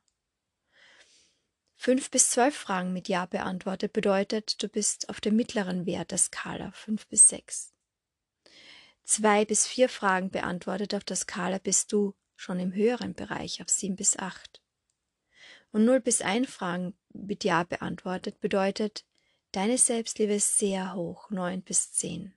5 1.76 2.10
bis 2.10 2.30
12 2.30 2.56
Fragen 2.56 2.92
mit 2.92 3.08
Ja 3.08 3.26
beantwortet 3.26 3.92
bedeutet, 3.92 4.62
du 4.62 4.68
bist 4.68 5.08
auf 5.08 5.20
dem 5.20 5.36
mittleren 5.36 5.84
Wert 5.84 6.10
der 6.10 6.18
Skala 6.18 6.70
5 6.72 7.06
bis 7.08 7.28
6. 7.28 7.72
2 9.04 9.44
bis 9.44 9.66
4 9.66 9.88
Fragen 9.88 10.30
beantwortet 10.30 10.94
auf 10.94 11.04
der 11.04 11.16
Skala 11.16 11.58
bist 11.58 11.92
du 11.92 12.14
schon 12.42 12.60
im 12.60 12.74
höheren 12.74 13.14
Bereich 13.14 13.62
auf 13.62 13.68
7 13.68 13.96
bis 13.96 14.18
8. 14.18 14.60
Und 15.70 15.84
0 15.84 16.00
bis 16.00 16.20
1 16.20 16.50
Fragen 16.50 16.94
mit 17.12 17.44
Ja 17.44 17.62
beantwortet 17.62 18.40
bedeutet, 18.40 19.04
Deine 19.52 19.76
Selbstliebe 19.76 20.32
ist 20.32 20.58
sehr 20.58 20.94
hoch, 20.94 21.28
neun 21.28 21.60
bis 21.60 21.92
zehn. 21.92 22.32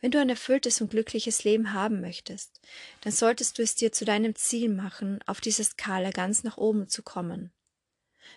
Wenn 0.00 0.12
du 0.12 0.20
ein 0.20 0.28
erfülltes 0.28 0.80
und 0.80 0.90
glückliches 0.90 1.42
Leben 1.42 1.72
haben 1.72 2.00
möchtest, 2.00 2.60
dann 3.00 3.12
solltest 3.12 3.58
du 3.58 3.62
es 3.62 3.74
dir 3.74 3.90
zu 3.90 4.04
deinem 4.04 4.36
Ziel 4.36 4.68
machen, 4.68 5.18
auf 5.26 5.40
dieser 5.40 5.64
Skala 5.64 6.12
ganz 6.12 6.44
nach 6.44 6.56
oben 6.56 6.86
zu 6.86 7.02
kommen. 7.02 7.52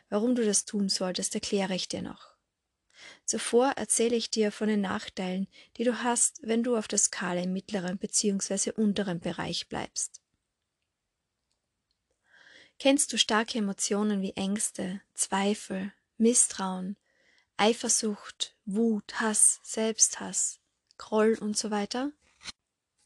Warum 0.10 0.34
du 0.34 0.44
das 0.44 0.66
tun 0.66 0.90
solltest, 0.90 1.36
erkläre 1.36 1.76
ich 1.76 1.88
dir 1.88 2.02
noch. 2.02 2.36
Zuvor 3.26 3.74
erzähle 3.76 4.16
ich 4.16 4.32
dir 4.32 4.52
von 4.52 4.68
den 4.68 4.82
Nachteilen, 4.82 5.48
die 5.78 5.84
du 5.84 6.04
hast, 6.04 6.40
wenn 6.42 6.64
du 6.64 6.76
auf 6.76 6.88
der 6.88 7.00
Skala 7.00 7.42
im 7.42 7.54
mittleren 7.54 8.00
bzw. 8.00 8.72
unteren 8.72 9.20
Bereich 9.20 9.70
bleibst. 9.70 10.22
Kennst 12.82 13.14
du 13.14 13.20
starke 13.20 13.60
Emotionen 13.60 14.24
wie 14.24 14.34
Ängste, 14.36 15.02
Zweifel, 15.14 15.94
Misstrauen, 16.18 16.98
Eifersucht, 17.56 18.56
Wut, 18.66 19.22
Hass, 19.22 19.60
Selbsthass, 19.62 20.60
Groll 20.98 21.38
und 21.40 21.56
so 21.56 21.70
weiter? 21.70 22.12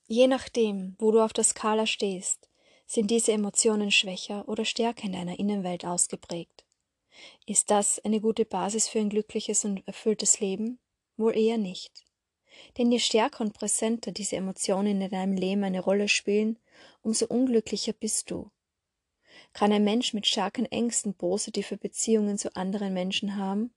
Je 0.07 0.27
nachdem, 0.27 0.95
wo 0.97 1.11
du 1.11 1.19
auf 1.19 1.33
der 1.33 1.43
Skala 1.43 1.87
stehst, 1.87 2.47
sind 2.85 3.11
diese 3.11 3.33
Emotionen 3.33 3.91
schwächer 3.91 4.47
oder 4.47 4.63
stärker 4.63 5.03
in 5.03 5.11
deiner 5.11 5.39
Innenwelt 5.39 5.83
ausgeprägt. 5.83 6.63
Ist 7.45 7.69
das 7.69 7.99
eine 7.99 8.21
gute 8.21 8.45
Basis 8.45 8.87
für 8.87 8.99
ein 8.99 9.09
glückliches 9.09 9.65
und 9.65 9.85
erfülltes 9.85 10.39
Leben? 10.39 10.79
Wohl 11.17 11.35
eher 11.35 11.57
nicht. 11.57 12.05
Denn 12.77 12.93
je 12.93 12.99
stärker 12.99 13.41
und 13.41 13.53
präsenter 13.53 14.13
diese 14.13 14.37
Emotionen 14.37 15.01
in 15.01 15.09
deinem 15.09 15.35
Leben 15.35 15.65
eine 15.65 15.81
Rolle 15.81 16.07
spielen, 16.07 16.59
umso 17.01 17.25
unglücklicher 17.25 17.91
bist 17.91 18.31
du. 18.31 18.51
Kann 19.55 19.71
ein 19.71 19.85
Mensch 19.85 20.13
mit 20.13 20.27
starken 20.27 20.65
Ängsten 20.65 21.13
positive 21.13 21.77
Beziehungen 21.77 22.37
zu 22.37 22.53
anderen 22.57 22.93
Menschen 22.93 23.37
haben? 23.37 23.73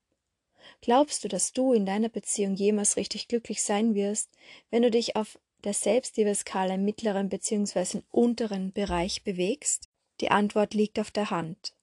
Glaubst 0.81 1.23
du, 1.23 1.29
dass 1.29 1.53
du 1.53 1.73
in 1.73 1.87
deiner 1.87 2.09
Beziehung 2.09 2.57
jemals 2.57 2.97
richtig 2.97 3.29
glücklich 3.29 3.63
sein 3.63 3.95
wirst, 3.95 4.29
wenn 4.71 4.83
du 4.83 4.91
dich 4.91 5.15
auf 5.15 5.39
der 5.63 5.75
Selbstliebeskala 5.75 6.75
im 6.75 6.85
mittleren 6.85 7.29
bzw. 7.29 8.01
unteren 8.11 8.73
Bereich 8.73 9.23
bewegst? 9.23 9.89
Die 10.21 10.33
Antwort 10.33 10.75
liegt 10.75 10.99
auf 10.99 11.13
der 11.13 11.31
Hand. 11.31 11.75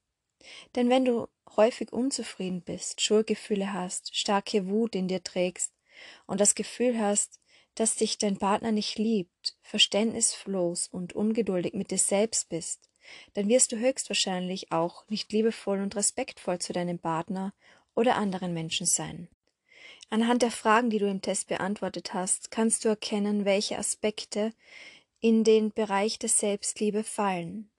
Denn 0.76 0.90
wenn 0.90 1.06
du 1.06 1.30
häufig 1.56 1.94
unzufrieden 1.94 2.64
bist, 2.64 3.00
Schuldgefühle 3.00 3.72
hast, 3.72 4.14
starke 4.14 4.68
Wut 4.68 4.94
in 4.94 5.08
dir 5.08 5.24
trägst 5.24 5.72
und 6.28 6.42
das 6.42 6.54
Gefühl 6.54 7.00
hast, 7.00 7.40
dass 7.76 7.96
dich 7.96 8.18
dein 8.18 8.36
Partner 8.36 8.74
nicht 8.74 8.98
liebt, 8.98 9.56
verständnislos 9.62 10.90
und 10.90 11.14
ungeduldig 11.14 11.74
mit 11.74 11.92
dir 11.92 11.98
selbst 11.98 12.50
bist, 12.50 12.90
dann 13.34 13.48
wirst 13.48 13.72
du 13.72 13.78
höchstwahrscheinlich 13.78 14.72
auch 14.72 15.08
nicht 15.10 15.32
liebevoll 15.32 15.82
und 15.82 15.96
respektvoll 15.96 16.60
zu 16.60 16.74
deinem 16.74 17.00
Partner 17.00 17.54
oder 17.96 18.16
anderen 18.16 18.54
Menschen 18.54 18.86
sein. 18.86 19.30
Anhand 20.10 20.42
der 20.42 20.52
Fragen, 20.52 20.90
die 20.90 21.00
du 21.00 21.10
im 21.10 21.22
Test 21.22 21.48
beantwortet 21.48 22.14
hast, 22.14 22.52
kannst 22.52 22.86
du 22.86 22.90
erkennen, 22.90 23.46
welche 23.46 23.78
Aspekte 23.78 24.54
in 25.20 25.44
den 25.44 25.72
Bereich 25.72 26.20
der 26.20 26.30
Selbstliebe 26.30 27.04
fallen. 27.04 27.72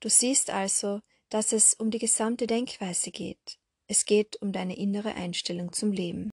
Du 0.00 0.08
siehst 0.08 0.50
also, 0.50 1.00
dass 1.28 1.52
es 1.52 1.74
um 1.74 1.90
die 1.90 1.98
gesamte 1.98 2.46
Denkweise 2.46 3.10
geht. 3.10 3.58
Es 3.86 4.04
geht 4.04 4.40
um 4.40 4.52
deine 4.52 4.76
innere 4.76 5.14
Einstellung 5.14 5.72
zum 5.72 5.92
Leben. 5.92 6.30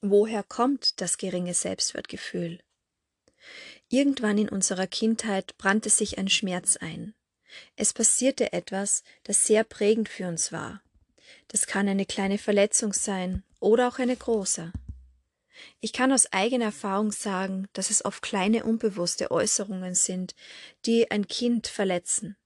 Woher 0.00 0.44
kommt 0.44 1.00
das 1.00 1.18
geringe 1.18 1.54
Selbstwertgefühl? 1.54 2.60
Irgendwann 3.88 4.38
in 4.38 4.48
unserer 4.48 4.86
Kindheit 4.86 5.56
brannte 5.58 5.90
sich 5.90 6.18
ein 6.18 6.28
Schmerz 6.28 6.76
ein. 6.76 7.14
Es 7.76 7.92
passierte 7.92 8.52
etwas, 8.52 9.02
das 9.24 9.46
sehr 9.46 9.64
prägend 9.64 10.08
für 10.08 10.28
uns 10.28 10.52
war. 10.52 10.82
Das 11.48 11.66
kann 11.66 11.88
eine 11.88 12.06
kleine 12.06 12.38
Verletzung 12.38 12.92
sein 12.92 13.42
oder 13.60 13.88
auch 13.88 13.98
eine 13.98 14.16
große. 14.16 14.72
Ich 15.80 15.92
kann 15.92 16.12
aus 16.12 16.32
eigener 16.32 16.66
Erfahrung 16.66 17.12
sagen, 17.12 17.68
dass 17.72 17.90
es 17.90 18.04
oft 18.04 18.22
kleine 18.22 18.64
unbewusste 18.64 19.30
Äußerungen 19.30 19.94
sind, 19.94 20.34
die 20.86 21.10
ein 21.10 21.26
Kind 21.26 21.66
verletzen. 21.66 22.36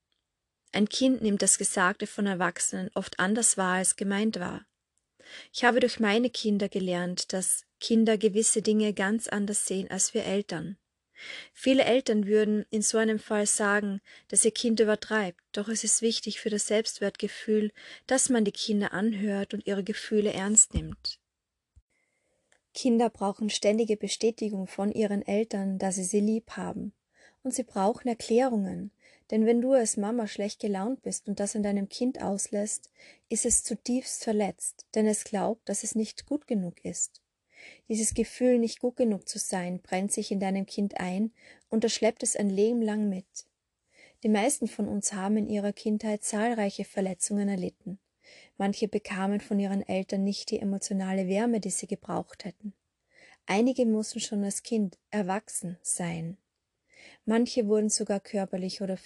Ein 0.73 0.89
Kind 0.89 1.21
nimmt 1.21 1.43
das 1.43 1.59
Gesagte 1.59 2.07
von 2.07 2.27
Erwachsenen 2.27 2.91
oft 2.95 3.21
anders 3.21 3.59
wahr, 3.59 3.77
als 3.77 3.97
gemeint 3.97 4.41
war. 4.41 4.65
Ich 5.53 5.65
habe 5.65 5.81
durch 5.81 6.01
meine 6.01 6.31
Kinder 6.31 6.69
gelernt, 6.69 7.33
dass 7.33 7.65
Kinder 7.81 8.17
gewisse 8.17 8.63
Dinge 8.63 8.95
ganz 8.95 9.29
anders 9.29 9.67
sehen 9.67 9.91
als 9.91 10.15
wir 10.15 10.25
Eltern. 10.25 10.79
Viele 11.53 11.85
Eltern 11.85 12.27
würden 12.27 12.65
in 12.71 12.83
so 12.83 12.99
einem 12.99 13.19
Fall 13.19 13.47
sagen, 13.47 14.01
dass 14.29 14.45
ihr 14.45 14.51
Kind 14.51 14.81
übertreibt, 14.81 15.41
doch 15.53 15.69
es 15.69 15.85
ist 15.85 16.03
wichtig 16.03 16.41
für 16.41 16.51
das 16.51 16.67
Selbstwertgefühl, 16.67 17.73
dass 18.07 18.29
man 18.29 18.45
die 18.45 18.53
Kinder 18.53 18.93
anhört 18.93 19.55
und 19.55 19.67
ihre 19.67 19.85
Gefühle 19.85 20.33
ernst 20.33 20.75
nimmt. 20.75 21.19
Kinder 22.75 23.11
brauchen 23.11 23.51
ständige 23.51 23.97
Bestätigung 23.97 24.67
von 24.67 24.93
ihren 24.93 25.23
Eltern, 25.27 25.79
dass 25.79 25.97
sie 25.97 26.05
sie 26.05 26.21
lieb 26.21 26.53
haben. 26.53 26.95
Und 27.43 27.53
sie 27.53 27.65
brauchen 27.65 28.09
Erklärungen, 28.09 28.93
denn 29.31 29.47
wenn 29.47 29.61
du 29.61 29.73
als 29.73 29.97
Mama 29.97 30.27
schlecht 30.27 30.61
gelaunt 30.61 31.03
bist 31.03 31.27
und 31.27 31.41
das 31.41 31.55
in 31.55 31.63
deinem 31.63 31.89
Kind 31.89 32.23
auslässt, 32.23 32.91
ist 33.29 33.47
es 33.47 33.65
zutiefst 33.65 34.25
verletzt, 34.25 34.87
denn 34.95 35.07
es 35.07 35.25
glaubt, 35.25 35.69
dass 35.69 35.85
es 35.85 35.95
nicht 35.95 36.27
gut 36.27 36.47
genug 36.47 36.85
ist. 36.85 37.21
Dieses 37.89 38.15
Gefühl, 38.15 38.59
nicht 38.59 38.81
gut 38.81 38.97
genug 38.97 39.29
zu 39.29 39.39
sein, 39.39 39.81
brennt 39.81 40.13
sich 40.13 40.31
in 40.31 40.41
deinem 40.41 40.67
Kind 40.67 40.99
ein 40.99 41.33
und 41.69 41.85
das 41.85 41.93
schleppt 41.93 42.23
es 42.23 42.37
ein 42.37 42.51
Leben 42.51 42.83
lang 42.83 43.09
mit. 43.09 43.47
Die 44.23 44.29
meisten 44.29 44.69
von 44.69 44.89
uns 44.89 45.13
haben 45.13 45.37
in 45.37 45.49
ihrer 45.49 45.73
Kindheit 45.73 46.23
zahlreiche 46.23 46.85
Verletzungen 46.85 47.49
erlitten. 47.49 47.99
Manche 48.57 48.89
bekamen 48.89 49.41
von 49.41 49.59
ihren 49.59 49.87
Eltern 49.87 50.23
nicht 50.23 50.51
die 50.51 50.61
emotionale 50.61 51.27
Wärme, 51.27 51.61
die 51.61 51.71
sie 51.71 51.87
gebraucht 51.87 52.45
hätten. 52.45 52.75
Einige 53.47 53.85
mussten 53.87 54.21
schon 54.21 54.45
als 54.45 54.63
Kind 54.63 54.99
erwachsen 55.11 55.79
sein. 55.83 56.39
Manche 57.25 57.67
wurden 57.67 57.89
sogar 57.89 58.21
körperliche 58.21 58.85
oder 58.85 58.99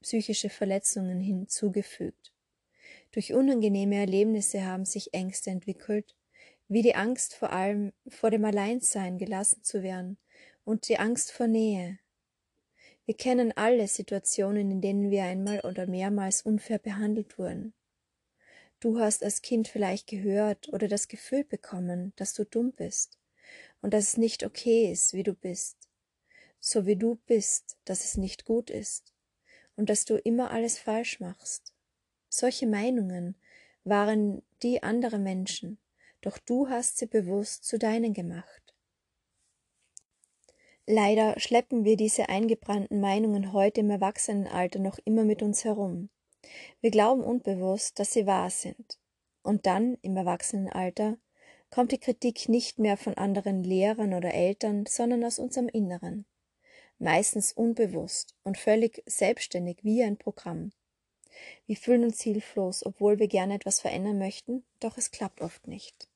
psychische 0.00 0.48
Verletzungen 0.48 1.20
hinzugefügt. 1.20 2.32
Durch 3.10 3.34
unangenehme 3.34 3.96
Erlebnisse 3.96 4.64
haben 4.64 4.84
sich 4.84 5.12
Ängste 5.12 5.50
entwickelt, 5.50 6.14
wie 6.72 6.80
die 6.80 6.94
Angst 6.94 7.34
vor 7.34 7.52
allem 7.52 7.92
vor 8.08 8.30
dem 8.30 8.46
Alleinsein 8.46 9.18
gelassen 9.18 9.62
zu 9.62 9.82
werden 9.82 10.16
und 10.64 10.88
die 10.88 10.98
Angst 10.98 11.30
vor 11.30 11.46
Nähe. 11.46 11.98
Wir 13.04 13.14
kennen 13.14 13.52
alle 13.54 13.86
Situationen, 13.88 14.70
in 14.70 14.80
denen 14.80 15.10
wir 15.10 15.24
einmal 15.24 15.60
oder 15.60 15.86
mehrmals 15.86 16.40
unfair 16.40 16.78
behandelt 16.78 17.36
wurden. 17.38 17.74
Du 18.80 18.98
hast 18.98 19.22
als 19.22 19.42
Kind 19.42 19.68
vielleicht 19.68 20.06
gehört 20.06 20.72
oder 20.72 20.88
das 20.88 21.08
Gefühl 21.08 21.44
bekommen, 21.44 22.14
dass 22.16 22.32
du 22.32 22.46
dumm 22.46 22.72
bist 22.72 23.18
und 23.82 23.92
dass 23.92 24.04
es 24.04 24.16
nicht 24.16 24.42
okay 24.42 24.90
ist, 24.90 25.12
wie 25.12 25.24
du 25.24 25.34
bist, 25.34 25.76
so 26.58 26.86
wie 26.86 26.96
du 26.96 27.16
bist, 27.26 27.76
dass 27.84 28.04
es 28.04 28.16
nicht 28.16 28.46
gut 28.46 28.70
ist 28.70 29.12
und 29.76 29.90
dass 29.90 30.06
du 30.06 30.16
immer 30.16 30.50
alles 30.50 30.78
falsch 30.78 31.20
machst. 31.20 31.74
Solche 32.30 32.66
Meinungen 32.66 33.36
waren 33.84 34.42
die 34.62 34.82
anderer 34.82 35.18
Menschen, 35.18 35.76
doch 36.22 36.38
du 36.38 36.68
hast 36.68 36.98
sie 36.98 37.06
bewusst 37.06 37.64
zu 37.64 37.78
deinen 37.78 38.14
gemacht. 38.14 38.62
Leider 40.86 41.38
schleppen 41.38 41.84
wir 41.84 41.96
diese 41.96 42.28
eingebrannten 42.28 43.00
Meinungen 43.00 43.52
heute 43.52 43.80
im 43.80 43.90
Erwachsenenalter 43.90 44.80
noch 44.80 44.98
immer 45.04 45.24
mit 45.24 45.42
uns 45.42 45.64
herum. 45.64 46.10
Wir 46.80 46.90
glauben 46.90 47.22
unbewusst, 47.22 47.98
dass 47.98 48.12
sie 48.12 48.26
wahr 48.26 48.50
sind. 48.50 48.98
Und 49.42 49.66
dann, 49.66 49.96
im 50.02 50.16
Erwachsenenalter, 50.16 51.18
kommt 51.70 51.92
die 51.92 51.98
Kritik 51.98 52.48
nicht 52.48 52.78
mehr 52.78 52.96
von 52.96 53.14
anderen 53.14 53.62
Lehrern 53.62 54.12
oder 54.12 54.34
Eltern, 54.34 54.86
sondern 54.86 55.24
aus 55.24 55.38
unserem 55.38 55.68
Inneren. 55.68 56.26
Meistens 56.98 57.52
unbewusst 57.52 58.34
und 58.42 58.58
völlig 58.58 59.02
selbstständig 59.06 59.78
wie 59.82 60.02
ein 60.02 60.16
Programm. 60.16 60.72
Wir 61.66 61.76
fühlen 61.76 62.04
uns 62.04 62.20
hilflos, 62.20 62.84
obwohl 62.84 63.18
wir 63.18 63.28
gerne 63.28 63.54
etwas 63.54 63.80
verändern 63.80 64.18
möchten, 64.18 64.64
doch 64.80 64.98
es 64.98 65.10
klappt 65.10 65.40
oft 65.40 65.66
nicht. 65.66 66.08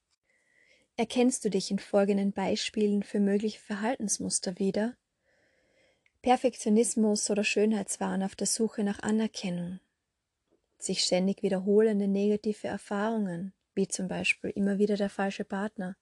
Erkennst 0.98 1.44
du 1.44 1.50
dich 1.50 1.70
in 1.70 1.78
folgenden 1.78 2.32
Beispielen 2.32 3.02
für 3.02 3.20
mögliche 3.20 3.60
Verhaltensmuster 3.60 4.58
wieder? 4.58 4.96
Perfektionismus 6.22 7.28
oder 7.28 7.44
Schönheitswahn 7.44 8.22
auf 8.22 8.34
der 8.34 8.46
Suche 8.46 8.82
nach 8.82 9.00
Anerkennung, 9.00 9.78
sich 10.78 11.04
ständig 11.04 11.42
wiederholende 11.42 12.08
negative 12.08 12.68
Erfahrungen, 12.68 13.52
wie 13.74 13.86
zum 13.86 14.08
Beispiel 14.08 14.48
immer 14.50 14.78
wieder 14.78 14.96
der 14.96 15.10
falsche 15.10 15.44
Partner, 15.44 15.96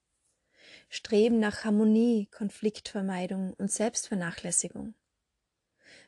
Streben 0.89 1.41
nach 1.41 1.65
Harmonie, 1.65 2.29
Konfliktvermeidung 2.31 3.53
und 3.55 3.73
Selbstvernachlässigung, 3.73 4.95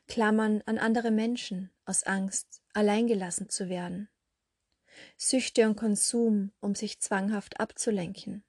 Klammern 0.07 0.63
an 0.65 0.77
andere 0.77 1.11
Menschen 1.11 1.71
aus 1.83 2.03
Angst, 2.03 2.61
alleingelassen 2.73 3.49
zu 3.49 3.67
werden, 3.67 4.07
Süchte 5.17 5.67
und 5.67 5.75
Konsum, 5.75 6.53
um 6.61 6.73
sich 6.73 7.01
zwanghaft 7.01 7.59
abzulenken, 7.59 8.45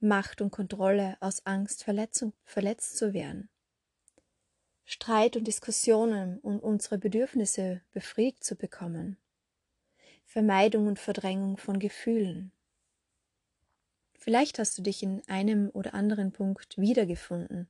Macht 0.00 0.40
und 0.40 0.50
Kontrolle 0.50 1.16
aus 1.20 1.46
Angst, 1.46 1.84
Verletzung, 1.84 2.32
verletzt 2.44 2.96
zu 2.96 3.12
werden. 3.12 3.48
Streit 4.84 5.36
und 5.36 5.46
Diskussionen, 5.46 6.38
um 6.40 6.58
unsere 6.58 6.98
Bedürfnisse 6.98 7.82
befriedigt 7.92 8.44
zu 8.44 8.56
bekommen. 8.56 9.16
Vermeidung 10.24 10.86
und 10.86 10.98
Verdrängung 10.98 11.56
von 11.56 11.78
Gefühlen. 11.78 12.52
Vielleicht 14.18 14.58
hast 14.58 14.78
du 14.78 14.82
dich 14.82 15.02
in 15.02 15.22
einem 15.28 15.70
oder 15.70 15.94
anderen 15.94 16.32
Punkt 16.32 16.78
wiedergefunden. 16.78 17.68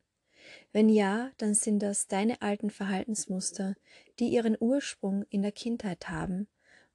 Wenn 0.72 0.88
ja, 0.88 1.30
dann 1.38 1.54
sind 1.54 1.78
das 1.80 2.08
deine 2.08 2.42
alten 2.42 2.70
Verhaltensmuster, 2.70 3.74
die 4.18 4.28
ihren 4.28 4.56
Ursprung 4.60 5.24
in 5.30 5.42
der 5.42 5.52
Kindheit 5.52 6.08
haben, 6.08 6.48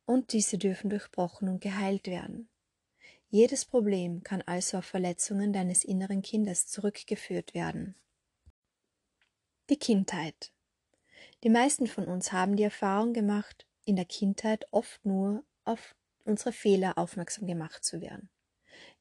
und 0.05 0.31
diese 0.31 0.57
dürfen 0.57 0.89
durchbrochen 0.89 1.49
und 1.49 1.61
geheilt 1.61 2.07
werden. 2.07 2.49
Jedes 3.29 3.65
Problem 3.65 4.23
kann 4.23 4.41
also 4.43 4.77
auf 4.77 4.85
Verletzungen 4.85 5.51
deines 5.51 5.83
inneren 5.83 6.21
Kindes 6.21 6.67
zurückgeführt 6.67 7.53
werden. 7.53 7.95
Die 9.69 9.77
Kindheit. 9.77 10.53
Die 11.43 11.49
meisten 11.49 11.87
von 11.87 12.05
uns 12.05 12.31
haben 12.31 12.55
die 12.55 12.63
Erfahrung 12.63 13.11
gemacht, 13.13 13.67
in 13.83 13.97
der 13.97 14.05
Kindheit 14.05 14.65
oft 14.71 15.05
nur 15.05 15.43
auf 15.65 15.95
unsere 16.23 16.53
Fehler 16.53 16.97
aufmerksam 16.97 17.47
gemacht 17.47 17.83
zu 17.83 18.01
werden. 18.01 18.29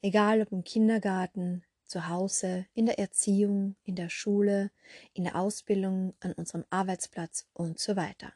Egal 0.02 0.42
ob 0.42 0.50
im 0.50 0.64
Kindergarten, 0.64 1.64
zu 1.86 2.08
Hause, 2.08 2.66
in 2.74 2.86
der 2.86 2.98
Erziehung, 2.98 3.76
in 3.84 3.94
der 3.94 4.08
Schule, 4.08 4.72
in 5.12 5.24
der 5.24 5.36
Ausbildung, 5.36 6.14
an 6.18 6.32
unserem 6.32 6.64
Arbeitsplatz 6.68 7.46
und 7.52 7.78
so 7.78 7.94
weiter. 7.94 8.32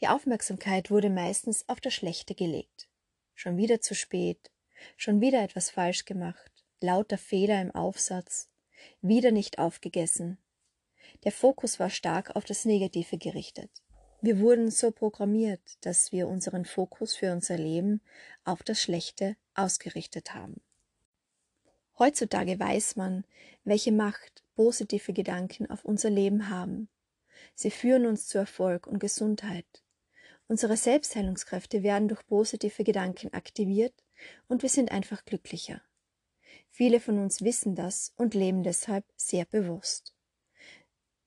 Die 0.00 0.08
Aufmerksamkeit 0.08 0.90
wurde 0.90 1.10
meistens 1.10 1.68
auf 1.68 1.80
das 1.80 1.94
Schlechte 1.94 2.34
gelegt. 2.34 2.88
Schon 3.34 3.56
wieder 3.56 3.80
zu 3.80 3.94
spät, 3.94 4.52
Schon 4.96 5.20
wieder 5.20 5.42
etwas 5.42 5.70
falsch 5.70 6.04
gemacht, 6.04 6.50
lauter 6.80 7.18
Fehler 7.18 7.60
im 7.60 7.70
Aufsatz, 7.70 8.48
wieder 9.00 9.30
nicht 9.30 9.58
aufgegessen. 9.58 10.38
Der 11.24 11.32
Fokus 11.32 11.80
war 11.80 11.90
stark 11.90 12.36
auf 12.36 12.44
das 12.44 12.64
Negative 12.64 13.18
gerichtet. 13.18 13.70
Wir 14.20 14.38
wurden 14.40 14.70
so 14.70 14.90
programmiert, 14.90 15.60
dass 15.82 16.10
wir 16.10 16.28
unseren 16.28 16.64
Fokus 16.64 17.14
für 17.14 17.32
unser 17.32 17.58
Leben 17.58 18.00
auf 18.44 18.62
das 18.62 18.80
Schlechte 18.80 19.36
ausgerichtet 19.54 20.34
haben. 20.34 20.62
Heutzutage 21.98 22.58
weiß 22.58 22.96
man, 22.96 23.24
welche 23.64 23.92
Macht 23.92 24.42
positive 24.56 25.12
Gedanken 25.12 25.70
auf 25.70 25.84
unser 25.84 26.10
Leben 26.10 26.48
haben. 26.48 26.88
Sie 27.54 27.70
führen 27.70 28.06
uns 28.06 28.26
zu 28.26 28.38
Erfolg 28.38 28.86
und 28.86 28.98
Gesundheit. 28.98 29.66
Unsere 30.48 30.76
Selbstheilungskräfte 30.76 31.82
werden 31.82 32.08
durch 32.08 32.26
positive 32.26 32.84
Gedanken 32.84 33.32
aktiviert 33.32 34.03
und 34.48 34.62
wir 34.62 34.68
sind 34.68 34.90
einfach 34.90 35.24
glücklicher. 35.24 35.80
Viele 36.70 37.00
von 37.00 37.18
uns 37.18 37.42
wissen 37.42 37.74
das 37.74 38.12
und 38.16 38.34
leben 38.34 38.62
deshalb 38.62 39.04
sehr 39.16 39.44
bewusst. 39.44 40.14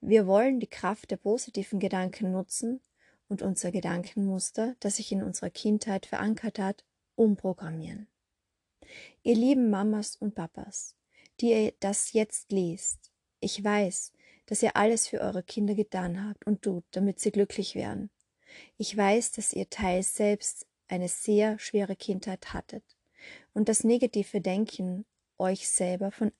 Wir 0.01 0.27
wollen 0.27 0.59
die 0.59 0.67
Kraft 0.67 1.11
der 1.11 1.17
positiven 1.17 1.79
Gedanken 1.79 2.31
nutzen 2.31 2.81
und 3.29 3.41
unser 3.41 3.71
Gedankenmuster, 3.71 4.75
das 4.79 4.97
sich 4.97 5.11
in 5.11 5.23
unserer 5.23 5.49
Kindheit 5.49 6.05
verankert 6.05 6.59
hat, 6.59 6.85
umprogrammieren. 7.15 8.07
Ihr 9.23 9.35
lieben 9.35 9.69
Mamas 9.69 10.15
und 10.15 10.35
Papas, 10.35 10.95
die 11.39 11.51
ihr 11.51 11.73
das 11.79 12.13
jetzt 12.13 12.51
lest, 12.51 13.11
ich 13.39 13.63
weiß, 13.63 14.13
dass 14.47 14.63
ihr 14.63 14.75
alles 14.75 15.07
für 15.07 15.21
eure 15.21 15.43
Kinder 15.43 15.75
getan 15.75 16.27
habt 16.27 16.45
und 16.47 16.61
tut, 16.61 16.83
damit 16.91 17.19
sie 17.19 17.31
glücklich 17.31 17.75
werden. 17.75 18.09
Ich 18.77 18.95
weiß, 18.95 19.33
dass 19.33 19.53
ihr 19.53 19.69
teils 19.69 20.15
selbst 20.15 20.65
eine 20.87 21.07
sehr 21.07 21.59
schwere 21.59 21.95
Kindheit 21.95 22.53
hattet 22.53 22.83
und 23.53 23.69
das 23.69 23.83
negative 23.83 24.41
Denken 24.41 25.05
euch 25.37 25.69
selber 25.69 26.11
von, 26.11 26.31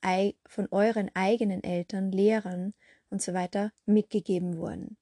von 0.48 0.68
euren 0.72 1.12
eigenen 1.14 1.64
Eltern, 1.64 2.12
Lehrern 2.12 2.74
und 3.10 3.22
so 3.22 3.34
weiter 3.34 3.72
mitgegeben 3.86 4.58
wurden. 4.58 4.98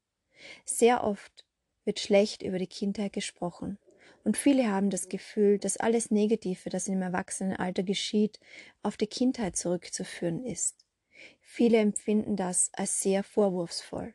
Sehr 0.65 1.03
oft 1.03 1.45
wird 1.85 1.99
schlecht 1.99 2.43
über 2.43 2.59
die 2.59 2.67
Kindheit 2.67 3.13
gesprochen. 3.13 3.77
Und 4.23 4.37
viele 4.37 4.69
haben 4.69 4.89
das 4.89 5.07
Gefühl, 5.07 5.59
dass 5.59 5.77
alles 5.77 6.09
Negative, 6.09 6.69
das 6.69 6.87
im 6.87 7.01
Erwachsenenalter 7.01 7.83
geschieht, 7.83 8.39
auf 8.81 8.97
die 8.97 9.07
Kindheit 9.07 9.55
zurückzuführen 9.55 10.43
ist. 10.43 10.85
Viele 11.41 11.77
empfinden 11.77 12.35
das 12.35 12.69
als 12.73 13.01
sehr 13.01 13.23
vorwurfsvoll. 13.23 14.13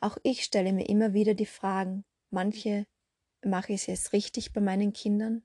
Auch 0.00 0.16
ich 0.22 0.44
stelle 0.44 0.72
mir 0.72 0.88
immer 0.88 1.12
wieder 1.12 1.34
die 1.34 1.46
Fragen, 1.46 2.04
manche 2.30 2.86
mache 3.44 3.72
ich 3.72 3.88
es 3.88 4.12
richtig 4.12 4.52
bei 4.52 4.60
meinen 4.60 4.92
Kindern? 4.92 5.42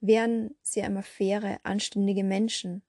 Wären 0.00 0.54
sie 0.62 0.82
einmal 0.82 1.02
faire, 1.02 1.58
anständige 1.62 2.24
Menschen? 2.24 2.82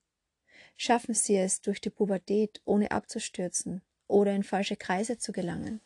Schaffen 0.76 1.14
sie 1.14 1.38
es 1.38 1.62
durch 1.62 1.82
die 1.82 1.90
Pubertät, 1.90 2.62
ohne 2.66 2.92
abzustürzen 2.92 3.82
oder 4.08 4.34
in 4.34 4.44
falsche 4.44 4.76
Kreise 4.76 5.18
zu 5.18 5.32
gelangen? 5.32 5.82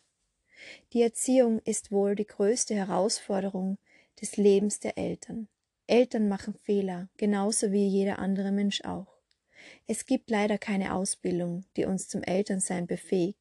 Die 0.92 1.02
Erziehung 1.02 1.60
ist 1.60 1.90
wohl 1.90 2.14
die 2.14 2.26
größte 2.26 2.74
Herausforderung, 2.74 3.78
des 4.20 4.36
Lebens 4.36 4.78
der 4.78 4.98
Eltern. 4.98 5.48
Eltern 5.86 6.28
machen 6.28 6.54
Fehler, 6.54 7.08
genauso 7.16 7.72
wie 7.72 7.86
jeder 7.86 8.18
andere 8.18 8.52
Mensch 8.52 8.82
auch. 8.84 9.18
Es 9.86 10.06
gibt 10.06 10.30
leider 10.30 10.58
keine 10.58 10.94
Ausbildung, 10.94 11.64
die 11.76 11.84
uns 11.84 12.08
zum 12.08 12.22
Elternsein 12.22 12.86
befähigt. 12.86 13.38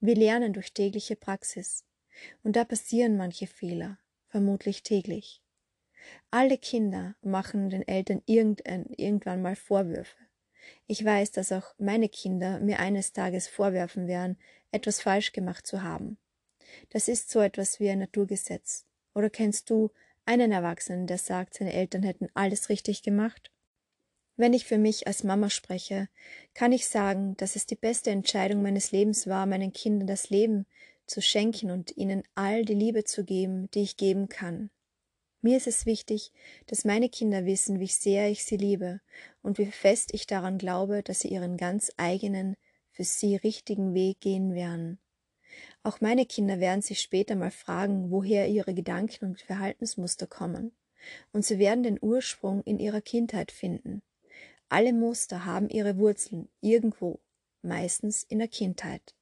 Wir 0.00 0.16
lernen 0.16 0.52
durch 0.52 0.72
tägliche 0.72 1.16
Praxis. 1.16 1.84
Und 2.42 2.56
da 2.56 2.64
passieren 2.64 3.16
manche 3.16 3.46
Fehler, 3.46 3.98
vermutlich 4.30 4.82
täglich. 4.82 5.42
Alle 6.30 6.56
Kinder 6.56 7.14
machen 7.20 7.68
den 7.68 7.86
Eltern 7.86 8.22
irgendwann 8.26 9.42
mal 9.42 9.56
Vorwürfe. 9.56 10.16
Ich 10.86 11.04
weiß, 11.04 11.32
dass 11.32 11.52
auch 11.52 11.74
meine 11.78 12.08
Kinder 12.08 12.60
mir 12.60 12.78
eines 12.80 13.12
Tages 13.12 13.48
vorwerfen 13.48 14.06
werden, 14.06 14.38
etwas 14.72 15.00
falsch 15.00 15.32
gemacht 15.32 15.66
zu 15.66 15.82
haben. 15.82 16.18
Das 16.90 17.08
ist 17.08 17.30
so 17.30 17.40
etwas 17.40 17.80
wie 17.80 17.90
ein 17.90 17.98
Naturgesetz. 17.98 18.86
Oder 19.14 19.30
kennst 19.30 19.70
du 19.70 19.90
einen 20.24 20.52
Erwachsenen, 20.52 21.06
der 21.06 21.18
sagt, 21.18 21.54
seine 21.54 21.72
Eltern 21.72 22.04
hätten 22.04 22.28
alles 22.34 22.68
richtig 22.68 23.02
gemacht? 23.02 23.50
Wenn 24.36 24.54
ich 24.54 24.64
für 24.64 24.78
mich 24.78 25.06
als 25.06 25.24
Mama 25.24 25.50
spreche, 25.50 26.08
kann 26.54 26.72
ich 26.72 26.88
sagen, 26.88 27.36
dass 27.36 27.56
es 27.56 27.66
die 27.66 27.76
beste 27.76 28.10
Entscheidung 28.10 28.62
meines 28.62 28.92
Lebens 28.92 29.26
war, 29.26 29.44
meinen 29.46 29.72
Kindern 29.72 30.06
das 30.06 30.30
Leben 30.30 30.66
zu 31.10 31.20
schenken 31.20 31.72
und 31.72 31.96
ihnen 31.96 32.22
all 32.36 32.64
die 32.64 32.74
Liebe 32.74 33.02
zu 33.02 33.24
geben, 33.24 33.68
die 33.72 33.82
ich 33.82 33.96
geben 33.96 34.28
kann. 34.28 34.70
Mir 35.42 35.56
ist 35.56 35.66
es 35.66 35.84
wichtig, 35.84 36.32
dass 36.66 36.84
meine 36.84 37.08
Kinder 37.08 37.44
wissen, 37.46 37.80
wie 37.80 37.88
sehr 37.88 38.30
ich 38.30 38.44
sie 38.44 38.56
liebe 38.56 39.00
und 39.42 39.58
wie 39.58 39.66
fest 39.66 40.10
ich 40.12 40.26
daran 40.26 40.56
glaube, 40.56 41.02
dass 41.02 41.20
sie 41.20 41.28
ihren 41.28 41.56
ganz 41.56 41.90
eigenen, 41.96 42.56
für 42.92 43.04
sie 43.04 43.36
richtigen 43.36 43.92
Weg 43.92 44.20
gehen 44.20 44.54
werden. 44.54 45.00
Auch 45.82 46.00
meine 46.00 46.26
Kinder 46.26 46.60
werden 46.60 46.82
sich 46.82 47.00
später 47.00 47.34
mal 47.34 47.50
fragen, 47.50 48.10
woher 48.10 48.48
ihre 48.48 48.74
Gedanken 48.74 49.24
und 49.24 49.40
Verhaltensmuster 49.40 50.28
kommen. 50.28 50.72
Und 51.32 51.44
sie 51.44 51.58
werden 51.58 51.82
den 51.82 51.98
Ursprung 52.00 52.62
in 52.62 52.78
ihrer 52.78 53.00
Kindheit 53.00 53.50
finden. 53.50 54.02
Alle 54.68 54.92
Muster 54.92 55.44
haben 55.44 55.70
ihre 55.70 55.96
Wurzeln 55.96 56.48
irgendwo, 56.60 57.18
meistens 57.62 58.22
in 58.22 58.38
der 58.38 58.48
Kindheit. 58.48 59.14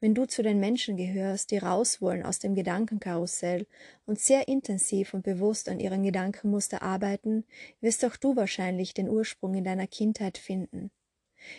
Wenn 0.00 0.14
du 0.14 0.26
zu 0.26 0.42
den 0.42 0.60
Menschen 0.60 0.96
gehörst, 0.96 1.50
die 1.50 1.58
raus 1.58 2.00
wollen 2.00 2.22
aus 2.22 2.38
dem 2.38 2.54
Gedankenkarussell 2.54 3.66
und 4.06 4.18
sehr 4.18 4.48
intensiv 4.48 5.14
und 5.14 5.22
bewusst 5.22 5.68
an 5.68 5.80
ihren 5.80 6.02
Gedankenmuster 6.02 6.82
arbeiten, 6.82 7.44
wirst 7.80 8.04
auch 8.04 8.16
du 8.16 8.36
wahrscheinlich 8.36 8.94
den 8.94 9.08
Ursprung 9.08 9.54
in 9.54 9.64
deiner 9.64 9.86
Kindheit 9.86 10.38
finden. 10.38 10.90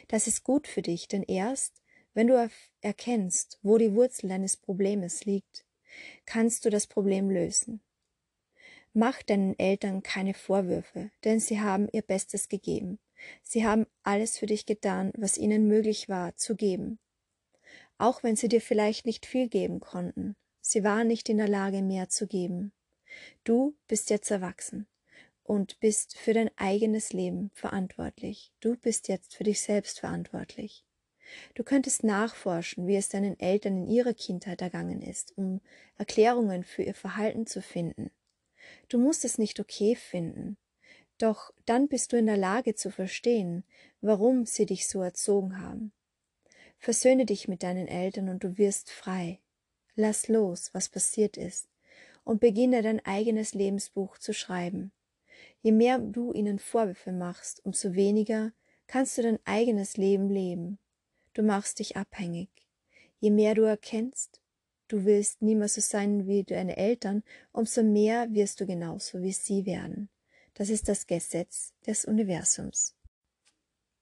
Das 0.08 0.28
ist 0.28 0.44
gut 0.44 0.68
für 0.68 0.82
dich, 0.82 1.08
denn 1.08 1.24
erst, 1.24 1.82
wenn 2.14 2.28
du 2.28 2.50
erkennst, 2.82 3.60
wo 3.62 3.78
die 3.78 3.94
Wurzel 3.94 4.30
deines 4.30 4.58
Problems 4.58 5.26
liegt, 5.26 5.66
kannst 6.26 6.66
du 6.66 6.70
das 6.70 6.88
Problem 6.88 7.30
lösen. 7.30 7.82
Mach 8.94 9.22
deinen 9.22 9.58
Eltern 9.60 10.02
keine 10.02 10.34
Vorwürfe, 10.34 11.12
denn 11.24 11.40
sie 11.40 11.62
haben 11.62 11.88
ihr 11.92 12.02
Bestes 12.02 12.50
gegeben. 12.50 13.00
Sie 13.44 13.66
haben 13.66 13.86
alles 14.04 14.38
für 14.38 14.48
dich 14.48 14.66
getan, 14.66 15.12
was 15.16 15.38
ihnen 15.38 15.68
möglich 15.68 16.10
war 16.10 16.36
zu 16.36 16.56
geben. 16.56 17.00
Auch 18.00 18.24
wenn 18.24 18.36
sie 18.36 18.48
dir 18.48 18.62
vielleicht 18.62 19.06
nicht 19.06 19.26
viel 19.26 19.50
geben 19.50 19.82
konnten. 19.82 20.36
Sie 20.62 20.84
waren 20.84 21.08
nicht 21.08 21.30
in 21.30 21.38
der 21.38 21.50
Lage, 21.50 21.82
mehr 21.82 22.10
zu 22.10 22.26
geben. 22.26 22.72
Du 23.44 23.76
bist 23.88 24.10
jetzt 24.10 24.32
erwachsen 24.32 24.88
und 25.44 25.80
bist 25.80 26.18
für 26.18 26.34
dein 26.34 26.50
eigenes 26.58 27.12
Leben 27.12 27.52
verantwortlich. 27.54 28.54
Du 28.62 28.78
bist 28.78 29.10
jetzt 29.10 29.36
für 29.36 29.44
dich 29.44 29.62
selbst 29.62 30.00
verantwortlich. 30.00 30.86
Du 31.56 31.64
könntest 31.64 32.04
nachforschen, 32.04 32.88
wie 32.88 32.96
es 32.96 33.10
deinen 33.10 33.38
Eltern 33.40 33.84
in 33.84 33.88
ihrer 33.88 34.14
Kindheit 34.14 34.62
ergangen 34.62 35.02
ist, 35.02 35.38
um 35.38 35.62
Erklärungen 35.98 36.64
für 36.64 36.84
ihr 36.84 36.96
Verhalten 36.96 37.46
zu 37.46 37.62
finden. 37.62 38.12
Du 38.88 38.98
musst 38.98 39.26
es 39.26 39.38
nicht 39.38 39.60
okay 39.60 39.96
finden, 39.96 40.58
doch 41.18 41.52
dann 41.66 41.90
bist 41.90 42.14
du 42.14 42.18
in 42.18 42.28
der 42.28 42.38
Lage 42.38 42.76
zu 42.76 42.92
verstehen, 42.92 43.66
warum 44.00 44.46
sie 44.46 44.66
dich 44.66 44.88
so 44.88 45.02
erzogen 45.02 45.62
haben. 45.62 45.92
Versöhne 46.80 47.26
dich 47.26 47.48
mit 47.48 47.64
deinen 47.64 47.88
Eltern 47.88 48.30
und 48.30 48.44
du 48.44 48.58
wirst 48.58 48.90
frei. 48.90 49.40
Lass 49.96 50.28
los, 50.28 50.70
was 50.74 50.90
passiert 50.90 51.38
ist, 51.38 51.68
und 52.24 52.40
beginne 52.40 52.82
dein 52.82 53.06
eigenes 53.06 53.54
Lebensbuch 53.54 54.18
zu 54.18 54.34
schreiben. 54.34 54.92
Je 55.62 55.72
mehr 55.72 56.00
du 56.00 56.34
ihnen 56.34 56.58
Vorwürfe 56.58 57.12
machst, 57.12 57.64
umso 57.66 57.94
weniger 57.94 58.52
kannst 58.88 59.18
du 59.18 59.22
dein 59.22 59.40
eigenes 59.46 59.98
Leben 59.98 60.30
leben 60.30 60.80
du 61.40 61.46
machst 61.46 61.80
dich 61.80 61.96
abhängig. 61.96 62.50
Je 63.22 63.32
mehr 63.32 63.56
du 63.56 63.62
erkennst, 63.64 64.42
du 64.90 65.06
willst 65.06 65.42
niemals 65.42 65.76
so 65.76 65.82
sein 65.82 66.28
wie 66.28 66.44
deine 66.44 66.76
Eltern, 66.76 67.24
umso 67.54 67.82
mehr 67.82 68.34
wirst 68.34 68.60
du 68.60 68.66
genauso 68.66 69.22
wie 69.22 69.32
sie 69.32 69.66
werden. 69.66 70.10
Das 70.54 70.70
ist 70.70 70.90
das 70.90 71.08
Gesetz 71.08 71.74
des 71.88 72.04
Universums. 72.04 72.94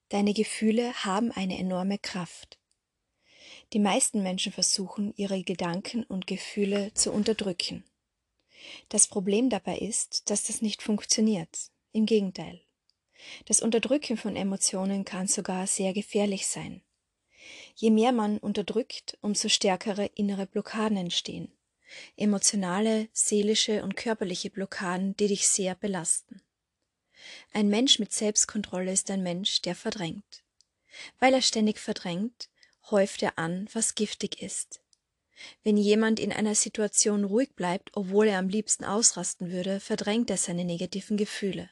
Deine 0.10 0.34
Gefühle 0.34 0.94
haben 1.06 1.32
eine 1.32 1.60
enorme 1.60 2.00
Kraft. 2.00 2.58
Die 3.74 3.80
meisten 3.80 4.24
Menschen 4.24 4.54
versuchen, 4.54 5.14
ihre 5.18 5.44
Gedanken 5.44 6.04
und 6.04 6.26
Gefühle 6.26 6.94
zu 6.94 7.12
unterdrücken. 7.12 7.84
Das 8.90 9.08
Problem 9.08 9.50
dabei 9.50 9.78
ist, 9.78 10.30
dass 10.30 10.44
das 10.44 10.62
nicht 10.62 10.82
funktioniert. 10.82 11.70
Im 11.92 12.06
Gegenteil. 12.06 12.62
Das 13.46 13.62
Unterdrücken 13.62 14.18
von 14.18 14.36
Emotionen 14.36 15.04
kann 15.04 15.28
sogar 15.28 15.68
sehr 15.68 15.94
gefährlich 15.94 16.48
sein. 16.48 16.82
Je 17.76 17.92
mehr 17.92 18.12
man 18.12 18.38
unterdrückt, 18.38 19.18
umso 19.22 19.50
stärkere 19.50 20.06
innere 20.16 20.46
Blockaden 20.46 20.98
entstehen. 20.98 21.52
Emotionale, 22.16 23.08
seelische 23.14 23.84
und 23.84 23.96
körperliche 23.96 24.50
Blockaden, 24.50 25.16
die 25.18 25.28
dich 25.28 25.48
sehr 25.48 25.76
belasten. 25.76 26.42
Ein 27.54 27.70
Mensch 27.70 28.00
mit 28.00 28.14
Selbstkontrolle 28.14 28.92
ist 28.92 29.10
ein 29.10 29.24
Mensch, 29.24 29.62
der 29.62 29.76
verdrängt. 29.76 30.44
Weil 31.20 31.34
er 31.34 31.42
ständig 31.42 31.80
verdrängt, 31.80 32.50
häuft 32.92 33.24
er 33.24 33.38
an, 33.38 33.68
was 33.74 33.96
giftig 33.96 34.42
ist. 34.42 34.82
Wenn 35.64 35.78
jemand 35.78 36.20
in 36.20 36.32
einer 36.32 36.56
Situation 36.56 37.24
ruhig 37.24 37.56
bleibt, 37.56 37.92
obwohl 37.94 38.28
er 38.28 38.40
am 38.40 38.50
liebsten 38.50 38.86
ausrasten 38.86 39.52
würde, 39.52 39.80
verdrängt 39.80 40.30
er 40.30 40.38
seine 40.38 40.66
negativen 40.66 41.18
Gefühle. 41.18 41.70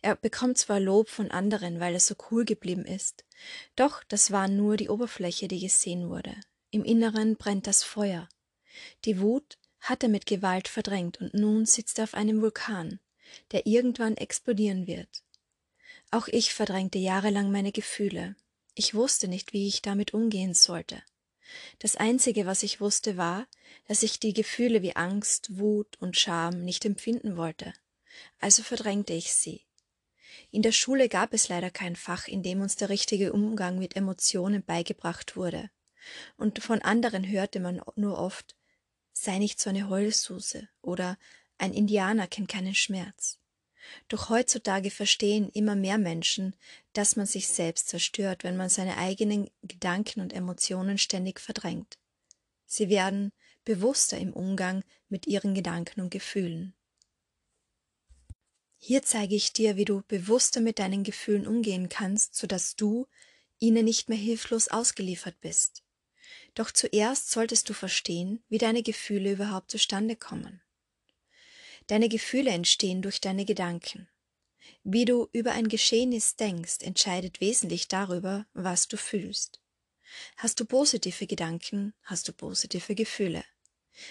Er 0.00 0.16
bekommt 0.16 0.56
zwar 0.56 0.80
Lob 0.80 1.10
von 1.10 1.30
anderen, 1.30 1.80
weil 1.80 1.94
er 1.94 2.00
so 2.00 2.14
cool 2.30 2.44
geblieben 2.44 2.86
ist, 2.86 3.24
doch 3.76 4.02
das 4.04 4.30
war 4.30 4.48
nur 4.48 4.76
die 4.76 4.88
Oberfläche, 4.88 5.48
die 5.48 5.60
gesehen 5.60 6.08
wurde. 6.08 6.34
Im 6.70 6.84
Inneren 6.84 7.36
brennt 7.36 7.66
das 7.66 7.82
Feuer. 7.82 8.28
Die 9.04 9.20
Wut 9.20 9.58
hat 9.80 10.02
er 10.02 10.08
mit 10.08 10.26
Gewalt 10.26 10.68
verdrängt 10.68 11.20
und 11.20 11.34
nun 11.34 11.66
sitzt 11.66 11.98
er 11.98 12.04
auf 12.04 12.14
einem 12.14 12.40
Vulkan, 12.40 13.00
der 13.52 13.66
irgendwann 13.66 14.16
explodieren 14.16 14.86
wird. 14.86 15.22
Auch 16.10 16.28
ich 16.28 16.54
verdrängte 16.54 16.98
jahrelang 16.98 17.50
meine 17.50 17.72
Gefühle. 17.72 18.34
Ich 18.78 18.94
wusste 18.94 19.28
nicht, 19.28 19.52
wie 19.52 19.66
ich 19.66 19.82
damit 19.82 20.14
umgehen 20.14 20.54
sollte. 20.54 21.02
Das 21.78 21.96
Einzige, 21.96 22.46
was 22.46 22.62
ich 22.62 22.80
wusste, 22.80 23.16
war, 23.16 23.46
dass 23.86 24.02
ich 24.02 24.20
die 24.20 24.32
Gefühle 24.32 24.82
wie 24.82 24.96
Angst, 24.96 25.58
Wut 25.58 25.96
und 26.00 26.18
Scham 26.18 26.64
nicht 26.64 26.84
empfinden 26.84 27.36
wollte 27.36 27.72
also 28.38 28.62
verdrängte 28.62 29.12
ich 29.12 29.34
sie. 29.34 29.64
In 30.50 30.62
der 30.62 30.72
Schule 30.72 31.08
gab 31.08 31.34
es 31.34 31.48
leider 31.48 31.70
kein 31.70 31.96
Fach, 31.96 32.28
in 32.28 32.42
dem 32.42 32.60
uns 32.60 32.76
der 32.76 32.88
richtige 32.88 33.32
Umgang 33.32 33.78
mit 33.78 33.96
Emotionen 33.96 34.62
beigebracht 34.64 35.36
wurde, 35.36 35.70
und 36.36 36.62
von 36.62 36.80
anderen 36.80 37.28
hörte 37.28 37.60
man 37.60 37.82
nur 37.96 38.18
oft 38.18 38.56
sei 39.12 39.38
nicht 39.38 39.60
so 39.60 39.68
eine 39.68 39.88
Heulsuse 39.88 40.68
oder 40.80 41.18
ein 41.58 41.74
Indianer 41.74 42.28
kennt 42.28 42.48
keinen 42.48 42.74
Schmerz. 42.74 43.38
Doch 44.08 44.28
heutzutage 44.28 44.90
verstehen 44.90 45.50
immer 45.50 45.76
mehr 45.76 45.98
Menschen, 45.98 46.54
dass 46.92 47.16
man 47.16 47.26
sich 47.26 47.48
selbst 47.48 47.88
zerstört, 47.88 48.44
wenn 48.44 48.56
man 48.56 48.68
seine 48.68 48.96
eigenen 48.96 49.50
Gedanken 49.62 50.20
und 50.20 50.32
Emotionen 50.32 50.98
ständig 50.98 51.40
verdrängt. 51.40 51.98
Sie 52.66 52.88
werden 52.88 53.32
bewusster 53.64 54.18
im 54.18 54.32
Umgang 54.32 54.82
mit 55.08 55.26
ihren 55.26 55.54
Gedanken 55.54 56.00
und 56.00 56.10
Gefühlen. 56.10 56.74
Hier 58.76 59.02
zeige 59.02 59.34
ich 59.34 59.52
dir, 59.52 59.76
wie 59.76 59.84
du 59.84 60.02
bewusster 60.06 60.60
mit 60.60 60.78
deinen 60.78 61.02
Gefühlen 61.02 61.46
umgehen 61.46 61.88
kannst, 61.88 62.36
sodass 62.36 62.76
du 62.76 63.06
ihnen 63.58 63.84
nicht 63.84 64.08
mehr 64.08 64.18
hilflos 64.18 64.68
ausgeliefert 64.68 65.40
bist. 65.40 65.82
Doch 66.54 66.70
zuerst 66.70 67.30
solltest 67.30 67.68
du 67.68 67.74
verstehen, 67.74 68.42
wie 68.48 68.58
deine 68.58 68.82
Gefühle 68.82 69.32
überhaupt 69.32 69.70
zustande 69.70 70.16
kommen. 70.16 70.62
Deine 71.88 72.08
Gefühle 72.08 72.50
entstehen 72.50 73.02
durch 73.02 73.20
deine 73.20 73.44
Gedanken. 73.44 74.08
Wie 74.84 75.04
du 75.04 75.28
über 75.32 75.52
ein 75.52 75.68
Geschehnis 75.68 76.36
denkst, 76.36 76.82
entscheidet 76.82 77.40
wesentlich 77.40 77.88
darüber, 77.88 78.46
was 78.52 78.88
du 78.88 78.96
fühlst. 78.96 79.60
Hast 80.36 80.60
du 80.60 80.64
positive 80.64 81.26
Gedanken, 81.26 81.94
hast 82.02 82.28
du 82.28 82.32
positive 82.32 82.94
Gefühle. 82.94 83.44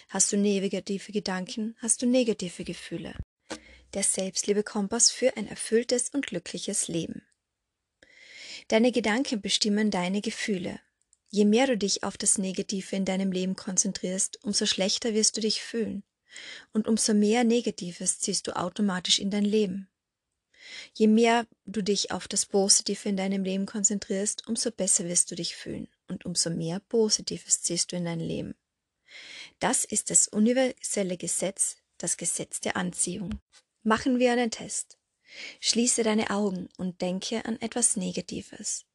Hast 0.09 0.31
du 0.31 0.37
negative 0.37 1.11
Gedanken, 1.11 1.75
hast 1.77 2.01
du 2.01 2.07
negative 2.07 2.63
Gefühle. 2.63 3.15
Der 3.93 4.03
Selbstliebe-Kompass 4.03 5.11
für 5.11 5.37
ein 5.37 5.47
erfülltes 5.47 6.09
und 6.09 6.27
glückliches 6.27 6.87
Leben. 6.87 7.21
Deine 8.67 8.91
Gedanken 8.91 9.41
bestimmen 9.41 9.91
deine 9.91 10.21
Gefühle. 10.21 10.79
Je 11.29 11.45
mehr 11.45 11.67
du 11.67 11.77
dich 11.77 12.03
auf 12.03 12.17
das 12.17 12.37
Negative 12.37 12.95
in 12.95 13.05
deinem 13.05 13.31
Leben 13.31 13.55
konzentrierst, 13.55 14.43
umso 14.43 14.65
schlechter 14.65 15.13
wirst 15.13 15.37
du 15.37 15.41
dich 15.41 15.61
fühlen. 15.61 16.03
Und 16.73 16.87
umso 16.87 17.13
mehr 17.13 17.43
Negatives 17.43 18.19
ziehst 18.19 18.47
du 18.47 18.55
automatisch 18.55 19.19
in 19.19 19.31
dein 19.31 19.45
Leben. 19.45 19.87
Je 20.93 21.07
mehr 21.07 21.47
du 21.65 21.81
dich 21.81 22.11
auf 22.11 22.27
das 22.27 22.45
Positive 22.45 23.07
in 23.07 23.17
deinem 23.17 23.43
Leben 23.43 23.65
konzentrierst, 23.65 24.47
umso 24.47 24.71
besser 24.71 25.05
wirst 25.05 25.31
du 25.31 25.35
dich 25.35 25.55
fühlen 25.55 25.87
und 26.07 26.25
umso 26.25 26.49
mehr 26.49 26.79
Positives 26.79 27.61
ziehst 27.61 27.91
du 27.91 27.95
in 27.95 28.05
dein 28.05 28.19
Leben. 28.19 28.55
Das 29.59 29.85
ist 29.85 30.09
das 30.09 30.27
universelle 30.27 31.17
Gesetz, 31.17 31.77
das 31.97 32.17
Gesetz 32.17 32.59
der 32.59 32.75
Anziehung. 32.75 33.39
Machen 33.83 34.19
wir 34.19 34.31
einen 34.31 34.51
Test. 34.51 34.97
Schließe 35.59 36.03
deine 36.03 36.29
Augen 36.29 36.69
und 36.77 37.01
denke 37.01 37.45
an 37.45 37.59
etwas 37.61 37.95
Negatives. 37.95 38.85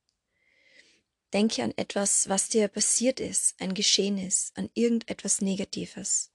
Denke 1.32 1.62
an 1.62 1.72
etwas, 1.76 2.28
was 2.28 2.48
dir 2.48 2.68
passiert 2.68 3.20
ist, 3.20 3.54
ein 3.58 3.74
Geschehen 3.74 4.18
ist, 4.18 4.56
an 4.56 4.68
irgendetwas 4.74 5.40
Negatives. 5.40 6.31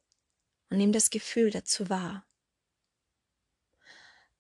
Und 0.70 0.78
nimm 0.78 0.92
das 0.92 1.10
Gefühl 1.10 1.52
dazu 1.52 1.90
wahr. 1.90 2.26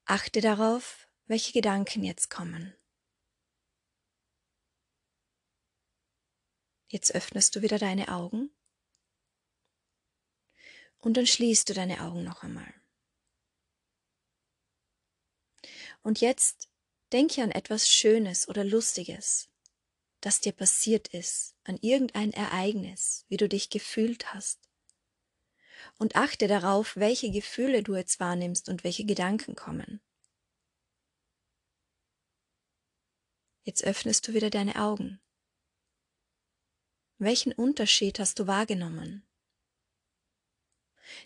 Achte 0.05 0.41
darauf, 0.41 1.07
welche 1.25 1.53
Gedanken 1.53 2.03
jetzt 2.03 2.29
kommen. 2.29 2.75
Jetzt 6.89 7.13
öffnest 7.13 7.55
du 7.55 7.61
wieder 7.61 7.77
deine 7.77 8.07
Augen 8.07 8.49
und 10.99 11.17
dann 11.17 11.27
schließt 11.27 11.67
du 11.67 11.73
deine 11.73 12.01
Augen 12.01 12.23
noch 12.23 12.43
einmal. 12.43 12.73
Und 16.01 16.21
jetzt 16.21 16.69
denke 17.11 17.43
an 17.43 17.51
etwas 17.51 17.87
Schönes 17.89 18.47
oder 18.47 18.63
Lustiges, 18.63 19.49
das 20.21 20.39
dir 20.39 20.53
passiert 20.53 21.09
ist, 21.09 21.55
an 21.65 21.77
irgendein 21.81 22.31
Ereignis, 22.31 23.25
wie 23.27 23.37
du 23.37 23.49
dich 23.49 23.69
gefühlt 23.69 24.33
hast. 24.33 24.66
Und 25.97 26.15
achte 26.15 26.47
darauf, 26.47 26.95
welche 26.95 27.31
Gefühle 27.31 27.83
du 27.83 27.95
jetzt 27.95 28.19
wahrnimmst 28.19 28.69
und 28.69 28.83
welche 28.83 29.05
Gedanken 29.05 29.55
kommen. 29.55 30.01
Jetzt 33.63 33.83
öffnest 33.83 34.27
du 34.27 34.33
wieder 34.33 34.49
deine 34.49 34.77
Augen. 34.77 35.19
Welchen 37.17 37.51
Unterschied 37.51 38.19
hast 38.19 38.39
du 38.39 38.47
wahrgenommen? 38.47 39.27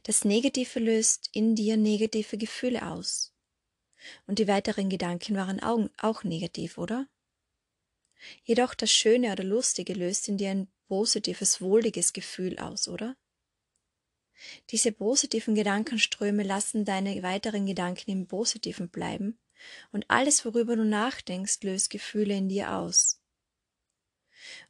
Das 0.04 0.26
Negative 0.26 0.80
löst 0.80 1.30
in 1.34 1.56
dir 1.56 1.78
negative 1.78 2.38
Gefühle 2.38 2.88
aus. 2.88 3.34
Und 4.26 4.40
die 4.40 4.48
weiteren 4.48 4.90
Gedanken 4.90 5.36
waren 5.36 5.62
auch 5.62 6.24
negativ, 6.24 6.78
oder? 6.78 7.08
Jedoch 8.44 8.74
das 8.74 8.92
Schöne 8.92 9.32
oder 9.32 9.44
Lustige 9.44 9.94
löst 9.94 10.28
in 10.28 10.38
dir 10.38 10.52
ein 10.52 10.72
positives, 10.88 11.62
wohliges 11.62 12.14
Gefühl 12.14 12.58
aus, 12.60 12.88
oder? 12.88 13.16
Diese 14.70 14.92
positiven 14.92 15.56
Gedankenströme 15.56 16.44
lassen 16.44 16.86
deine 16.86 17.22
weiteren 17.24 17.66
Gedanken 17.66 18.12
im 18.12 18.28
Positiven 18.28 18.90
bleiben, 18.90 19.38
und 19.92 20.10
alles, 20.10 20.44
worüber 20.46 20.76
du 20.76 20.84
nachdenkst, 20.84 21.62
löst 21.62 21.90
Gefühle 21.90 22.36
in 22.36 22.50
dir 22.50 22.74
aus. 22.74 23.22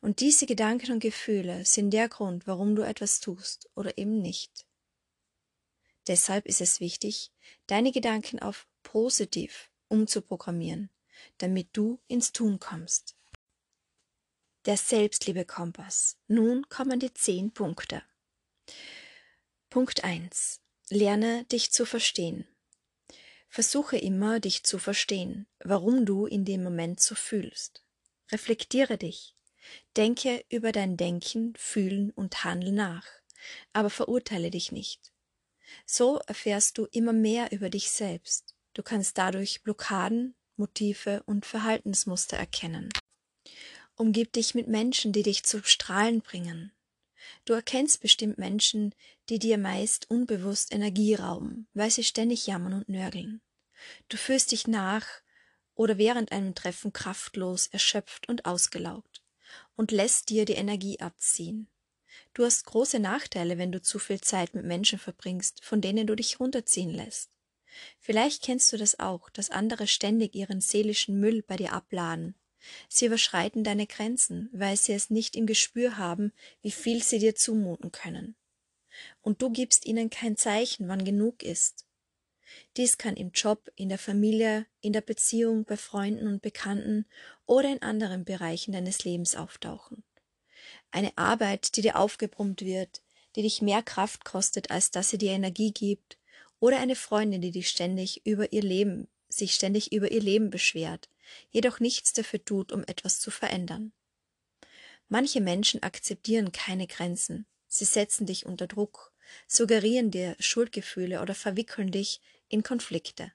Und 0.02 0.20
diese 0.20 0.46
Gedanken 0.46 0.92
und 0.92 1.00
Gefühle 1.00 1.64
sind 1.66 1.92
der 1.92 2.10
Grund, 2.10 2.46
warum 2.46 2.76
du 2.76 2.82
etwas 2.82 3.20
tust 3.20 3.70
oder 3.76 3.98
eben 3.98 4.22
nicht. 4.22 4.66
Deshalb 6.08 6.46
ist 6.46 6.62
es 6.62 6.80
wichtig, 6.80 7.32
deine 7.68 7.92
Gedanken 7.92 8.40
auf 8.40 8.68
positiv 8.84 9.70
umzuprogrammieren, 9.88 10.90
damit 11.38 11.70
du 11.74 12.00
ins 12.08 12.32
Tun 12.32 12.60
kommst. 12.60 13.16
Der 14.66 14.78
Selbstliebe-Kompass. 14.78 16.18
Nun 16.28 16.68
kommen 16.70 17.00
die 17.00 17.14
zehn 17.14 17.52
Punkte. 17.52 18.04
Punkt 19.72 20.04
1. 20.04 20.60
Lerne 20.90 21.46
dich 21.46 21.72
zu 21.72 21.86
verstehen. 21.86 22.46
Versuche 23.48 23.98
immer, 23.98 24.42
dich 24.42 24.66
zu 24.66 24.80
verstehen, 24.80 25.48
warum 25.64 26.06
du 26.06 26.26
in 26.26 26.44
dem 26.44 26.62
Moment 26.62 27.00
so 27.00 27.16
fühlst. 27.16 27.82
Reflektiere 28.34 28.98
dich. 28.98 29.34
Denke 29.96 30.44
über 30.50 30.74
dein 30.74 30.98
Denken, 30.98 31.54
Fühlen 31.56 32.12
und 32.12 32.44
Handeln 32.44 32.76
nach, 32.76 33.06
aber 33.72 33.90
verurteile 33.90 34.52
dich 34.52 34.74
nicht. 34.74 35.14
So 35.86 36.18
erfährst 36.28 36.78
du 36.78 36.88
immer 36.92 37.14
mehr 37.14 37.54
über 37.54 37.70
dich 37.70 37.92
selbst. 37.92 38.54
Du 38.74 38.84
kannst 38.84 39.18
dadurch 39.18 39.64
Blockaden, 39.64 40.36
Motive 40.58 41.24
und 41.28 41.46
Verhaltensmuster 41.46 42.36
erkennen. 42.36 42.90
Umgib 43.96 44.34
dich 44.34 44.54
mit 44.54 44.68
Menschen, 44.68 45.14
die 45.14 45.24
dich 45.24 45.44
zum 45.44 45.64
Strahlen 45.64 46.20
bringen. 46.20 46.74
Du 47.46 47.54
erkennst 47.54 48.02
bestimmt 48.02 48.38
Menschen, 48.38 48.94
die 49.32 49.40
dir 49.40 49.58
meist 49.58 50.12
unbewusst 50.12 50.74
Energie 50.74 51.16
rauben, 51.16 51.66
weil 51.74 51.90
sie 51.90 52.04
ständig 52.04 52.48
jammern 52.48 52.74
und 52.74 52.90
nörgeln. 52.90 53.40
Du 54.10 54.18
fühlst 54.18 54.52
dich 54.52 54.68
nach 54.68 55.08
oder 55.74 55.98
während 55.98 56.34
einem 56.34 56.54
Treffen 56.54 56.92
kraftlos, 56.92 57.68
erschöpft 57.68 58.28
und 58.28 58.44
ausgelaugt 58.44 59.24
und 59.78 59.92
lässt 59.92 60.28
dir 60.28 60.44
die 60.44 60.56
Energie 60.56 61.00
abziehen. 61.00 61.70
Du 62.34 62.44
hast 62.44 62.66
große 62.66 63.00
Nachteile, 63.00 63.58
wenn 63.58 63.72
du 63.72 63.82
zu 63.82 64.00
viel 64.00 64.20
Zeit 64.20 64.54
mit 64.54 64.66
Menschen 64.66 65.00
verbringst, 65.00 65.64
von 65.64 65.80
denen 65.80 66.08
du 66.08 66.16
dich 66.16 66.42
runterziehen 66.42 66.92
lässt. 66.94 67.32
Vielleicht 68.00 68.44
kennst 68.44 68.74
du 68.74 68.78
das 68.78 69.00
auch, 69.00 69.30
dass 69.30 69.50
andere 69.50 69.88
ständig 69.88 70.36
ihren 70.36 70.60
seelischen 70.60 71.22
Müll 71.22 71.42
bei 71.42 71.56
dir 71.56 71.72
abladen. 71.72 72.36
Sie 72.90 73.06
überschreiten 73.06 73.64
deine 73.64 73.88
Grenzen, 73.88 74.50
weil 74.52 74.76
sie 74.76 74.92
es 74.92 75.10
nicht 75.10 75.38
im 75.38 75.46
Gespür 75.46 75.98
haben, 75.98 76.34
wie 76.62 76.72
viel 76.72 77.02
sie 77.02 77.20
dir 77.20 77.34
zumuten 77.34 77.94
können. 77.94 78.36
Und 79.22 79.42
du 79.42 79.50
gibst 79.50 79.86
ihnen 79.86 80.10
kein 80.10 80.38
Zeichen, 80.38 80.88
wann 80.88 81.06
genug 81.06 81.44
ist. 81.44 81.86
Dies 82.76 82.98
kann 82.98 83.16
im 83.16 83.32
Job, 83.32 83.72
in 83.76 83.90
der 83.90 83.98
Familie, 83.98 84.66
in 84.82 84.94
der 84.94 85.02
Beziehung, 85.02 85.64
bei 85.64 85.78
Freunden 85.78 86.28
und 86.28 86.42
Bekannten 86.42 87.06
oder 87.46 87.70
in 87.70 87.82
anderen 87.82 88.26
Bereichen 88.26 88.74
deines 88.74 89.06
Lebens 89.06 89.36
auftauchen 89.36 90.04
eine 90.92 91.18
Arbeit, 91.18 91.76
die 91.76 91.82
dir 91.82 91.96
aufgebrummt 91.98 92.62
wird, 92.62 93.02
die 93.36 93.42
dich 93.42 93.62
mehr 93.62 93.82
Kraft 93.82 94.26
kostet, 94.26 94.72
als 94.72 94.92
dass 94.92 95.10
sie 95.10 95.18
dir 95.18 95.32
Energie 95.32 95.72
gibt, 95.72 96.18
oder 96.60 96.80
eine 96.80 96.96
Freundin, 96.96 97.42
die 97.42 97.52
dich 97.52 97.70
ständig 97.70 98.26
über 98.26 98.52
ihr 98.52 98.62
Leben, 98.62 99.08
sich 99.30 99.56
ständig 99.56 99.92
über 99.92 100.12
ihr 100.12 100.22
Leben 100.22 100.50
beschwert, 100.50 101.10
jedoch 101.50 101.80
nichts 101.80 102.14
dafür 102.14 102.44
tut, 102.44 102.72
um 102.72 102.84
etwas 102.84 103.20
zu 103.20 103.32
verändern. 103.32 103.94
Manche 105.08 105.42
Menschen 105.42 105.82
akzeptieren 105.82 106.52
keine 106.52 106.88
Grenzen, 106.88 107.48
sie 107.72 107.86
setzen 107.86 108.26
dich 108.26 108.46
unter 108.46 108.68
Druck, 108.68 109.14
suggerieren 109.48 110.12
dir 110.12 110.36
Schuldgefühle 110.40 111.22
oder 111.22 111.34
verwickeln 111.34 111.90
dich 111.90 112.22
in 112.50 112.64
Konflikte. 112.64 113.32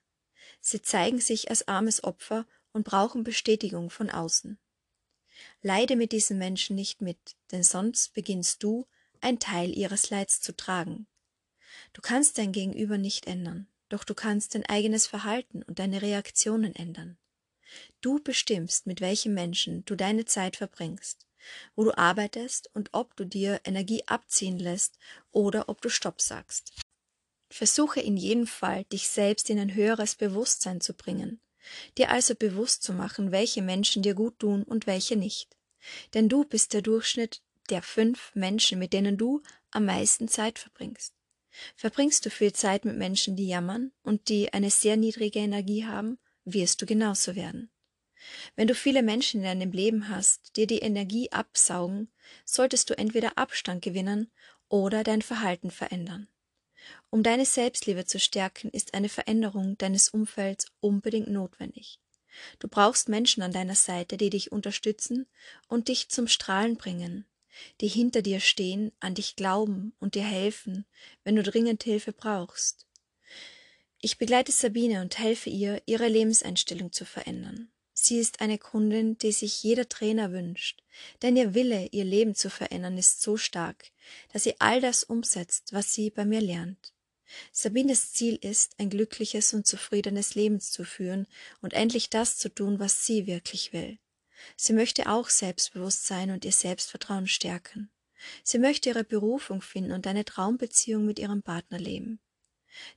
Sie 0.61 0.83
zeigen 0.83 1.21
sich 1.21 1.49
als 1.49 1.69
armes 1.69 2.05
Opfer 2.05 2.47
und 2.73 2.85
brauchen 2.85 3.25
Bestätigung 3.25 3.89
von 3.89 4.11
außen. 4.11 4.59
Leide 5.63 5.97
mit 5.97 6.13
diesen 6.13 6.37
Menschen 6.39 6.77
nicht 6.77 7.01
mit, 7.01 7.37
denn 7.51 7.63
sonst 7.63 8.13
beginnst 8.13 8.63
du, 8.63 8.87
ein 9.23 9.39
Teil 9.39 9.77
ihres 9.77 10.11
Leids 10.11 10.41
zu 10.43 10.55
tragen. 10.55 11.07
Du 11.95 12.03
kannst 12.03 12.37
dein 12.37 12.53
Gegenüber 12.53 12.99
nicht 12.99 13.27
ändern, 13.27 13.67
doch 13.89 14.05
du 14.05 14.15
kannst 14.15 14.55
dein 14.55 14.67
eigenes 14.67 15.07
Verhalten 15.07 15.63
und 15.63 15.79
deine 15.79 16.03
Reaktionen 16.03 16.75
ändern. 16.75 17.17
Du 18.03 18.23
bestimmst, 18.23 18.87
mit 18.87 19.01
welchen 19.01 19.33
Menschen 19.33 19.85
du 19.87 19.97
deine 19.97 20.27
Zeit 20.27 20.57
verbringst, 20.57 21.26
wo 21.75 21.85
du 21.85 21.97
arbeitest 21.97 22.71
und 22.75 22.91
ob 22.93 23.17
du 23.17 23.25
dir 23.25 23.61
Energie 23.65 24.03
abziehen 24.07 24.59
lässt 24.59 24.99
oder 25.33 25.69
ob 25.69 25.81
du 25.81 25.89
Stopp 25.89 26.21
sagst. 26.21 26.73
Versuche 27.51 28.01
in 28.01 28.17
jedem 28.17 28.47
Fall, 28.47 28.85
dich 28.85 29.09
selbst 29.09 29.51
in 29.51 29.59
ein 29.59 29.75
höheres 29.75 30.15
Bewusstsein 30.15 30.81
zu 30.81 30.95
bringen, 30.95 31.41
dir 31.97 32.11
also 32.11 32.35
bewusst 32.35 32.83
zu 32.83 32.93
machen, 32.93 33.31
welche 33.31 33.63
Menschen 33.63 34.03
dir 34.03 34.15
gut 34.15 34.39
tun 34.41 34.63
und 34.63 34.87
welche 34.87 35.17
nicht. 35.17 35.57
Denn 36.15 36.29
du 36.29 36.45
bist 36.45 36.73
der 36.73 36.83
Durchschnitt 36.83 37.43
der 37.71 37.83
fünf 37.83 38.33
Menschen, 38.35 38.79
mit 38.79 38.93
denen 38.93 39.17
du 39.17 39.43
am 39.71 39.87
meisten 39.87 40.29
Zeit 40.29 40.59
verbringst. 40.59 41.15
Verbringst 41.75 42.25
du 42.27 42.31
viel 42.31 42.53
Zeit 42.53 42.85
mit 42.85 42.97
Menschen, 42.97 43.37
die 43.37 43.49
jammern 43.49 43.93
und 44.03 44.29
die 44.29 44.53
eine 44.53 44.71
sehr 44.71 44.97
niedrige 44.97 45.39
Energie 45.39 45.87
haben, 45.87 46.19
wirst 46.45 46.81
du 46.83 46.87
genauso 46.87 47.35
werden. 47.35 47.71
Wenn 48.55 48.69
du 48.69 48.75
viele 48.75 49.03
Menschen 49.03 49.41
in 49.41 49.45
deinem 49.45 49.73
Leben 49.73 50.09
hast, 50.09 50.57
die 50.57 50.67
die 50.67 50.81
Energie 50.81 51.31
absaugen, 51.33 52.09
solltest 52.45 52.91
du 52.91 52.99
entweder 52.99 53.39
Abstand 53.39 53.83
gewinnen 53.83 54.31
oder 54.69 55.05
dein 55.05 55.23
Verhalten 55.23 55.71
verändern. 55.71 56.29
Um 57.11 57.23
deine 57.23 57.45
Selbstliebe 57.45 58.05
zu 58.05 58.19
stärken, 58.19 58.71
ist 58.71 58.95
eine 58.95 59.09
Veränderung 59.09 59.77
deines 59.79 60.09
Umfelds 60.09 60.67
unbedingt 60.81 61.29
notwendig. 61.29 62.01
Du 62.59 62.69
brauchst 62.69 63.09
Menschen 63.09 63.43
an 63.43 63.53
deiner 63.53 63.75
Seite, 63.75 64.17
die 64.17 64.31
dich 64.31 64.53
unterstützen 64.53 65.27
und 65.69 65.89
dich 65.89 66.09
zum 66.09 66.29
Strahlen 66.29 66.77
bringen, 66.77 67.25
die 67.81 67.89
hinter 67.89 68.23
dir 68.23 68.41
stehen, 68.41 68.93
an 69.01 69.15
dich 69.15 69.37
glauben 69.37 69.95
und 69.99 70.15
dir 70.15 70.25
helfen, 70.25 70.85
wenn 71.25 71.37
du 71.37 71.43
dringend 71.43 71.83
Hilfe 71.83 72.13
brauchst. 72.13 72.87
Ich 74.01 74.19
begleite 74.19 74.53
Sabine 74.53 75.01
und 75.01 75.19
helfe 75.19 75.49
ihr, 75.51 75.83
ihre 75.87 76.09
Lebenseinstellung 76.09 76.93
zu 76.93 77.05
verändern. 77.05 77.71
Sie 78.07 78.19
ist 78.21 78.41
eine 78.41 78.57
Kundin, 78.57 79.19
die 79.19 79.33
sich 79.33 79.65
jeder 79.65 79.89
Trainer 79.89 80.31
wünscht, 80.31 80.85
denn 81.23 81.37
ihr 81.37 81.55
Wille, 81.55 81.89
ihr 81.91 82.05
Leben 82.05 82.37
zu 82.37 82.51
verändern, 82.51 82.97
ist 82.97 83.21
so 83.21 83.37
stark, 83.37 83.91
dass 84.33 84.45
sie 84.45 84.55
all 84.61 84.81
das 84.81 85.03
umsetzt, 85.03 85.73
was 85.73 85.93
sie 85.93 86.11
bei 86.11 86.25
mir 86.25 86.41
lernt. 86.41 86.93
Sabines 87.51 88.13
Ziel 88.13 88.37
ist, 88.37 88.79
ein 88.79 88.91
glückliches 88.91 89.55
und 89.55 89.67
zufriedenes 89.67 90.37
Leben 90.37 90.61
zu 90.61 90.85
führen 90.85 91.27
und 91.63 91.73
endlich 91.73 92.09
das 92.09 92.37
zu 92.37 92.49
tun, 92.49 92.79
was 92.79 93.05
sie 93.05 93.27
wirklich 93.27 93.73
will. 93.73 93.99
Sie 94.57 94.73
möchte 94.73 95.11
auch 95.11 95.29
selbstbewusst 95.29 96.07
sein 96.07 96.31
und 96.31 96.45
ihr 96.45 96.53
Selbstvertrauen 96.53 97.27
stärken. 97.27 97.91
Sie 98.45 98.61
möchte 98.61 98.91
ihre 98.91 99.03
Berufung 99.03 99.63
finden 99.63 99.91
und 99.91 100.07
eine 100.07 100.25
Traumbeziehung 100.25 101.05
mit 101.07 101.19
ihrem 101.19 101.43
Partner 101.43 101.81
leben. 101.81 102.21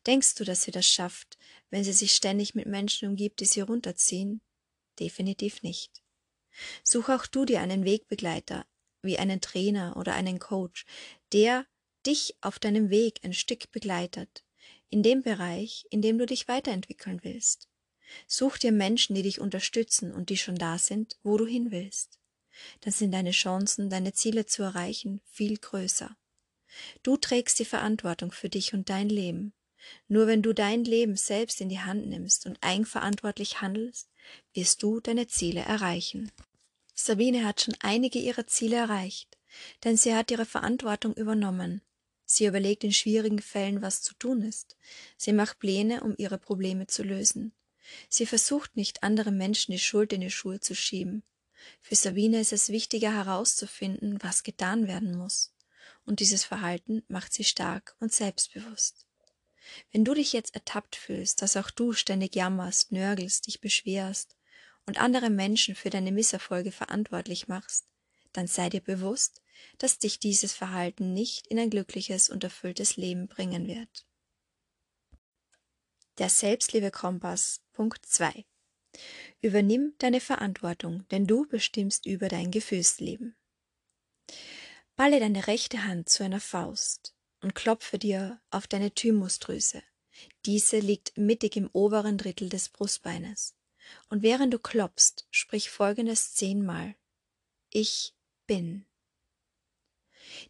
Denkst 0.05 0.36
du, 0.36 0.43
dass 0.43 0.62
sie 0.62 0.72
das 0.72 0.86
schafft, 0.86 1.39
wenn 1.72 1.84
sie 1.84 1.93
sich 1.93 2.14
ständig 2.14 2.53
mit 2.53 2.68
Menschen 2.68 3.10
umgibt, 3.10 3.39
die 3.39 3.45
sie 3.45 3.62
runterziehen? 3.62 4.41
Definitiv 4.99 5.63
nicht. 5.63 6.03
Such 6.83 7.09
auch 7.09 7.25
du 7.25 7.45
dir 7.45 7.61
einen 7.61 7.85
Wegbegleiter, 7.85 8.65
wie 9.01 9.17
einen 9.17 9.41
Trainer 9.41 9.95
oder 9.97 10.13
einen 10.13 10.39
Coach, 10.39 10.85
der 11.31 11.65
dich 12.05 12.35
auf 12.41 12.59
deinem 12.59 12.89
Weg 12.89 13.19
ein 13.23 13.33
Stück 13.33 13.71
begleitet, 13.71 14.43
in 14.89 15.03
dem 15.03 15.21
Bereich, 15.21 15.85
in 15.89 16.01
dem 16.01 16.17
du 16.17 16.25
dich 16.25 16.47
weiterentwickeln 16.47 17.23
willst. 17.23 17.67
Such 18.27 18.57
dir 18.57 18.71
Menschen, 18.71 19.15
die 19.15 19.21
dich 19.21 19.39
unterstützen 19.39 20.11
und 20.11 20.29
die 20.29 20.37
schon 20.37 20.55
da 20.55 20.77
sind, 20.77 21.17
wo 21.23 21.37
du 21.37 21.45
hin 21.45 21.71
willst. 21.71 22.19
Dann 22.81 22.91
sind 22.91 23.11
deine 23.11 23.31
Chancen, 23.31 23.89
deine 23.89 24.13
Ziele 24.13 24.45
zu 24.45 24.63
erreichen, 24.63 25.21
viel 25.25 25.57
größer. 25.57 26.17
Du 27.03 27.17
trägst 27.17 27.59
die 27.59 27.65
Verantwortung 27.65 28.31
für 28.31 28.49
dich 28.49 28.73
und 28.73 28.89
dein 28.89 29.09
Leben. 29.09 29.53
Nur 30.07 30.27
wenn 30.27 30.41
du 30.41 30.53
dein 30.53 30.83
Leben 30.83 31.15
selbst 31.15 31.61
in 31.61 31.69
die 31.69 31.79
Hand 31.79 32.07
nimmst 32.07 32.45
und 32.45 32.57
eigenverantwortlich 32.61 33.61
handelst, 33.61 34.09
wirst 34.53 34.83
du 34.83 34.99
deine 34.99 35.27
Ziele 35.27 35.61
erreichen. 35.61 36.31
Sabine 36.93 37.45
hat 37.45 37.61
schon 37.61 37.75
einige 37.79 38.19
ihrer 38.19 38.45
Ziele 38.47 38.75
erreicht, 38.75 39.37
denn 39.83 39.97
sie 39.97 40.13
hat 40.13 40.31
ihre 40.31 40.45
Verantwortung 40.45 41.13
übernommen. 41.13 41.81
Sie 42.25 42.45
überlegt 42.45 42.83
in 42.83 42.93
schwierigen 42.93 43.39
Fällen, 43.39 43.81
was 43.81 44.01
zu 44.01 44.13
tun 44.15 44.43
ist. 44.43 44.77
Sie 45.17 45.33
macht 45.33 45.59
Pläne, 45.59 46.03
um 46.03 46.13
ihre 46.17 46.37
Probleme 46.37 46.87
zu 46.87 47.03
lösen. 47.03 47.53
Sie 48.07 48.25
versucht 48.25 48.75
nicht, 48.75 49.01
anderen 49.01 49.37
Menschen 49.37 49.71
die 49.71 49.79
Schuld 49.79 50.13
in 50.13 50.21
die 50.21 50.29
Schuhe 50.29 50.59
zu 50.59 50.75
schieben. 50.75 51.23
Für 51.81 51.95
Sabine 51.95 52.39
ist 52.39 52.53
es 52.53 52.69
wichtiger 52.69 53.13
herauszufinden, 53.13 54.19
was 54.21 54.43
getan 54.43 54.87
werden 54.87 55.17
muss. 55.17 55.53
Und 56.05 56.19
dieses 56.19 56.43
Verhalten 56.43 57.03
macht 57.07 57.33
sie 57.33 57.43
stark 57.43 57.95
und 57.99 58.13
selbstbewusst. 58.13 59.07
Wenn 59.91 60.05
du 60.05 60.14
dich 60.14 60.34
jetzt 60.34 60.55
ertappt 60.55 60.95
fühlst, 60.95 61.41
dass 61.41 61.57
auch 61.57 61.72
du 61.72 61.93
ständig 61.93 62.36
jammerst, 62.36 62.91
nörgelst, 62.91 63.47
dich 63.47 63.62
beschwerst 63.62 64.36
und 64.86 64.99
andere 64.99 65.30
Menschen 65.30 65.76
für 65.76 65.89
deine 65.89 66.12
Misserfolge 66.12 66.72
verantwortlich 66.72 67.47
machst, 67.47 67.88
dann 68.34 68.47
sei 68.47 68.70
dir 68.70 68.82
bewusst, 68.82 69.41
dass 69.78 69.99
dich 69.99 70.20
dieses 70.20 70.53
Verhalten 70.53 71.14
nicht 71.14 71.47
in 71.47 71.60
ein 71.60 71.70
glückliches 71.70 72.30
und 72.30 72.43
erfülltes 72.43 72.95
Leben 72.95 73.28
bringen 73.28 73.68
wird. 73.68 74.05
Der 76.18 76.30
Selbstliebe-Kompass 76.30 77.62
Punkt 77.74 78.05
2 78.05 78.45
Übernimm 79.41 79.93
deine 79.99 80.20
Verantwortung, 80.20 81.07
denn 81.10 81.28
du 81.28 81.47
bestimmst 81.47 82.05
über 82.05 82.28
dein 82.28 82.51
Gefühlsleben. 82.51 83.36
Balle 84.95 85.20
deine 85.20 85.47
rechte 85.47 85.86
Hand 85.86 86.10
zu 86.10 86.24
einer 86.24 86.41
Faust 86.41 87.16
und 87.41 87.55
klopfe 87.55 87.97
dir 87.97 88.41
auf 88.51 88.67
deine 88.67 88.91
Thymusdrüse. 88.91 89.81
Diese 90.45 90.79
liegt 90.79 91.17
mittig 91.17 91.55
im 91.55 91.69
oberen 91.73 92.17
Drittel 92.17 92.49
des 92.49 92.69
Brustbeines. 92.69 93.55
Und 94.09 94.21
während 94.21 94.53
du 94.53 94.59
klopfst, 94.59 95.27
sprich 95.31 95.69
folgendes 95.69 96.33
zehnmal. 96.33 96.95
Ich 97.69 98.13
bin. 98.45 98.85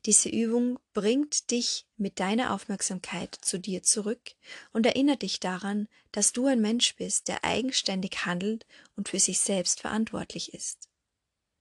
Diese 0.06 0.30
Übung 0.30 0.80
bringt 0.94 1.52
dich 1.52 1.86
mit 1.96 2.20
deiner 2.20 2.54
Aufmerksamkeit 2.54 3.36
zu 3.42 3.60
dir 3.60 3.84
zurück 3.84 4.34
und 4.72 4.86
erinnert 4.86 5.22
dich 5.22 5.40
daran, 5.40 5.88
dass 6.12 6.34
du 6.34 6.48
ein 6.48 6.60
Mensch 6.60 6.96
bist, 6.96 7.28
der 7.28 7.44
eigenständig 7.44 8.26
handelt 8.26 8.66
und 8.96 9.10
für 9.10 9.20
sich 9.20 9.40
selbst 9.40 9.82
verantwortlich 9.82 10.54
ist. 10.54 10.90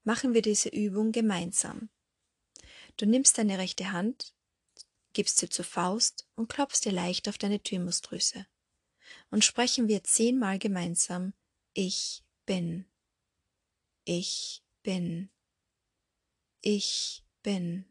Machen 0.05 0.35
wir 0.35 0.43
diese 0.43 0.69
Übung 0.69 1.13
gemeinsam. 1.13 1.91
Du 2.97 3.07
nimmst 3.07 3.39
deine 3.39 3.59
rechte 3.59 3.93
Hand, 3.93 4.35
gibst 5.13 5.39
sie 5.39 5.49
zur 5.49 5.65
Faust 5.65 6.27
und 6.35 6.49
klopfst 6.49 6.83
dir 6.85 6.93
leicht 6.93 7.29
auf 7.29 7.39
deine 7.39 7.61
Thymusdrüse. 7.61 8.47
Und 9.31 9.45
sprechen 9.45 9.89
wir 9.89 10.05
zehnmal 10.05 10.59
gemeinsam 10.59 11.33
Ich 11.75 12.25
bin. 12.47 12.87
Ich 14.05 14.63
bin. 14.83 15.31
Ich 16.63 17.25
bin. 17.43 17.85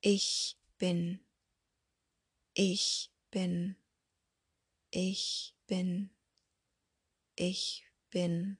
Ich 0.00 0.56
bin. 0.78 1.20
Ich 2.54 3.12
bin. 3.30 3.76
Ich 4.90 5.54
bin. 5.66 6.10
Ich 7.36 7.84
bin. 8.10 8.58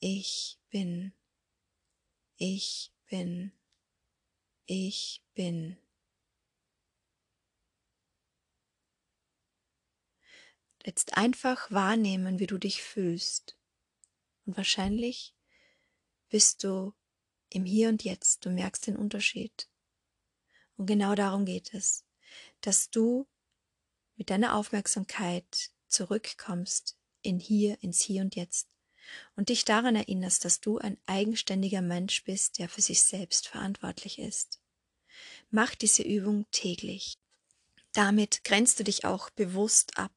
Ich 0.00 0.58
bin. 0.70 1.12
Ich 2.36 2.92
bin. 3.08 3.52
Ich 4.66 5.22
bin. 5.34 5.87
Jetzt 10.88 11.18
einfach 11.18 11.70
wahrnehmen, 11.70 12.38
wie 12.38 12.46
du 12.46 12.56
dich 12.56 12.82
fühlst. 12.82 13.58
Und 14.46 14.56
wahrscheinlich 14.56 15.34
bist 16.30 16.64
du 16.64 16.94
im 17.50 17.66
Hier 17.66 17.90
und 17.90 18.04
Jetzt. 18.04 18.46
Du 18.46 18.48
merkst 18.48 18.86
den 18.86 18.96
Unterschied. 18.96 19.68
Und 20.78 20.86
genau 20.86 21.14
darum 21.14 21.44
geht 21.44 21.74
es, 21.74 22.06
dass 22.62 22.88
du 22.88 23.28
mit 24.16 24.30
deiner 24.30 24.54
Aufmerksamkeit 24.54 25.72
zurückkommst 25.88 26.96
in 27.20 27.38
hier, 27.38 27.76
ins 27.82 28.00
Hier 28.00 28.22
und 28.22 28.34
Jetzt 28.34 28.70
und 29.36 29.50
dich 29.50 29.66
daran 29.66 29.94
erinnerst, 29.94 30.46
dass 30.46 30.62
du 30.62 30.78
ein 30.78 30.96
eigenständiger 31.04 31.82
Mensch 31.82 32.24
bist, 32.24 32.58
der 32.58 32.70
für 32.70 32.80
sich 32.80 33.02
selbst 33.02 33.46
verantwortlich 33.46 34.18
ist. 34.18 34.58
Mach 35.50 35.74
diese 35.74 36.02
Übung 36.02 36.46
täglich. 36.50 37.18
Damit 37.92 38.42
grenzt 38.42 38.80
du 38.80 38.84
dich 38.84 39.04
auch 39.04 39.28
bewusst 39.28 39.98
ab. 39.98 40.12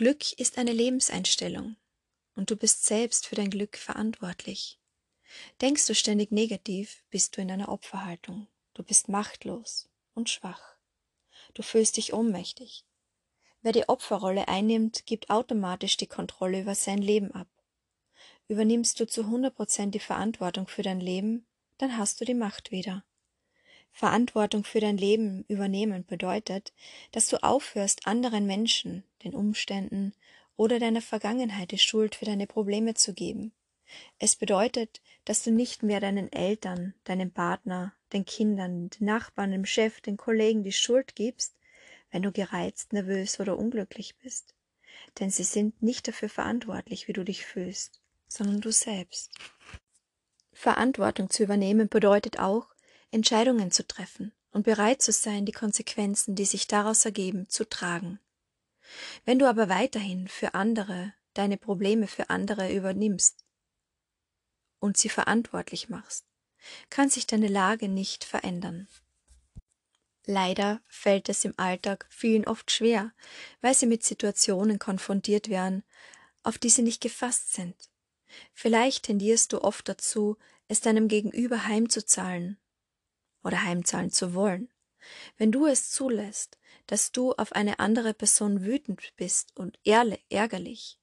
Glück 0.00 0.32
ist 0.38 0.56
eine 0.56 0.72
Lebenseinstellung 0.72 1.76
und 2.34 2.50
du 2.50 2.56
bist 2.56 2.86
selbst 2.86 3.26
für 3.26 3.34
dein 3.34 3.50
Glück 3.50 3.76
verantwortlich. 3.76 4.80
Denkst 5.60 5.84
du 5.84 5.94
ständig 5.94 6.32
negativ, 6.32 7.04
bist 7.10 7.36
du 7.36 7.42
in 7.42 7.50
einer 7.50 7.68
Opferhaltung. 7.68 8.46
Du 8.72 8.82
bist 8.82 9.10
machtlos 9.10 9.90
und 10.14 10.30
schwach. 10.30 10.78
Du 11.52 11.62
fühlst 11.62 11.98
dich 11.98 12.14
ohnmächtig. 12.14 12.86
Wer 13.60 13.72
die 13.72 13.90
Opferrolle 13.90 14.48
einnimmt, 14.48 15.04
gibt 15.04 15.28
automatisch 15.28 15.98
die 15.98 16.06
Kontrolle 16.06 16.62
über 16.62 16.74
sein 16.74 17.02
Leben 17.02 17.32
ab. 17.32 17.48
Übernimmst 18.48 19.00
du 19.00 19.06
zu 19.06 19.24
100% 19.24 19.90
die 19.90 19.98
Verantwortung 19.98 20.66
für 20.66 20.80
dein 20.80 21.00
Leben, 21.00 21.46
dann 21.76 21.98
hast 21.98 22.22
du 22.22 22.24
die 22.24 22.32
Macht 22.32 22.70
wieder. 22.70 23.04
Verantwortung 23.92 24.64
für 24.64 24.80
dein 24.80 24.96
Leben 24.96 25.44
übernehmen 25.46 26.06
bedeutet, 26.06 26.72
dass 27.12 27.26
du 27.26 27.42
aufhörst, 27.42 28.06
anderen 28.06 28.46
Menschen, 28.46 29.04
den 29.24 29.34
Umständen 29.34 30.12
oder 30.56 30.78
deiner 30.78 31.02
Vergangenheit 31.02 31.70
die 31.70 31.78
Schuld 31.78 32.14
für 32.14 32.24
deine 32.24 32.46
Probleme 32.46 32.94
zu 32.94 33.14
geben. 33.14 33.52
Es 34.18 34.36
bedeutet, 34.36 35.00
dass 35.24 35.42
du 35.42 35.50
nicht 35.50 35.82
mehr 35.82 36.00
deinen 36.00 36.32
Eltern, 36.32 36.94
deinem 37.04 37.30
Partner, 37.30 37.94
den 38.12 38.24
Kindern, 38.24 38.90
den 38.90 39.06
Nachbarn, 39.06 39.52
dem 39.52 39.64
Chef, 39.64 40.00
den 40.00 40.16
Kollegen 40.16 40.62
die 40.62 40.72
Schuld 40.72 41.14
gibst, 41.14 41.56
wenn 42.10 42.22
du 42.22 42.32
gereizt, 42.32 42.92
nervös 42.92 43.40
oder 43.40 43.58
unglücklich 43.58 44.16
bist. 44.18 44.54
Denn 45.18 45.30
sie 45.30 45.44
sind 45.44 45.82
nicht 45.82 46.06
dafür 46.08 46.28
verantwortlich, 46.28 47.08
wie 47.08 47.12
du 47.12 47.24
dich 47.24 47.46
fühlst, 47.46 48.00
sondern 48.28 48.60
du 48.60 48.70
selbst. 48.70 49.30
Verantwortung 50.52 51.30
zu 51.30 51.42
übernehmen 51.42 51.88
bedeutet 51.88 52.38
auch, 52.38 52.66
Entscheidungen 53.10 53.70
zu 53.70 53.86
treffen 53.86 54.32
und 54.52 54.64
bereit 54.64 55.02
zu 55.02 55.12
sein, 55.12 55.46
die 55.46 55.52
Konsequenzen, 55.52 56.34
die 56.34 56.44
sich 56.44 56.66
daraus 56.66 57.04
ergeben, 57.04 57.48
zu 57.48 57.68
tragen. 57.68 58.20
Wenn 59.24 59.38
du 59.38 59.48
aber 59.48 59.68
weiterhin 59.68 60.28
für 60.28 60.54
andere 60.54 61.14
deine 61.34 61.56
Probleme 61.56 62.06
für 62.06 62.30
andere 62.30 62.72
übernimmst 62.72 63.44
und 64.78 64.96
sie 64.96 65.08
verantwortlich 65.08 65.88
machst, 65.88 66.26
kann 66.90 67.08
sich 67.08 67.26
deine 67.26 67.48
Lage 67.48 67.88
nicht 67.88 68.24
verändern. 68.24 68.88
Leider 70.26 70.80
fällt 70.86 71.28
es 71.28 71.44
im 71.44 71.54
Alltag 71.56 72.06
vielen 72.10 72.46
oft 72.46 72.70
schwer, 72.70 73.12
weil 73.60 73.74
sie 73.74 73.86
mit 73.86 74.04
Situationen 74.04 74.78
konfrontiert 74.78 75.48
werden, 75.48 75.82
auf 76.42 76.58
die 76.58 76.68
sie 76.68 76.82
nicht 76.82 77.00
gefasst 77.00 77.52
sind. 77.52 77.74
Vielleicht 78.52 79.04
tendierst 79.04 79.52
du 79.52 79.62
oft 79.62 79.88
dazu, 79.88 80.36
es 80.68 80.80
deinem 80.80 81.08
Gegenüber 81.08 81.66
heimzuzahlen 81.66 82.58
oder 83.42 83.64
heimzahlen 83.64 84.10
zu 84.10 84.34
wollen. 84.34 84.70
Wenn 85.36 85.50
du 85.50 85.66
es 85.66 85.90
zulässt, 85.90 86.58
dass 86.90 87.12
du 87.12 87.32
auf 87.34 87.52
eine 87.52 87.78
andere 87.78 88.14
Person 88.14 88.64
wütend 88.64 89.12
bist 89.14 89.56
und 89.56 89.78
ärgerlich, 89.84 90.98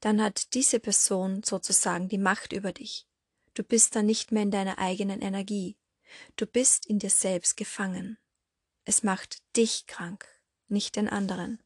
dann 0.00 0.20
hat 0.20 0.52
diese 0.54 0.80
Person 0.80 1.44
sozusagen 1.44 2.08
die 2.08 2.18
Macht 2.18 2.52
über 2.52 2.72
dich. 2.72 3.06
Du 3.54 3.62
bist 3.62 3.94
dann 3.94 4.06
nicht 4.06 4.32
mehr 4.32 4.42
in 4.42 4.50
deiner 4.50 4.78
eigenen 4.78 5.20
Energie. 5.20 5.78
Du 6.34 6.44
bist 6.44 6.86
in 6.86 6.98
dir 6.98 7.10
selbst 7.10 7.56
gefangen. 7.56 8.18
Es 8.84 9.04
macht 9.04 9.38
dich 9.56 9.86
krank, 9.86 10.26
nicht 10.66 10.96
den 10.96 11.08
anderen. 11.08 11.62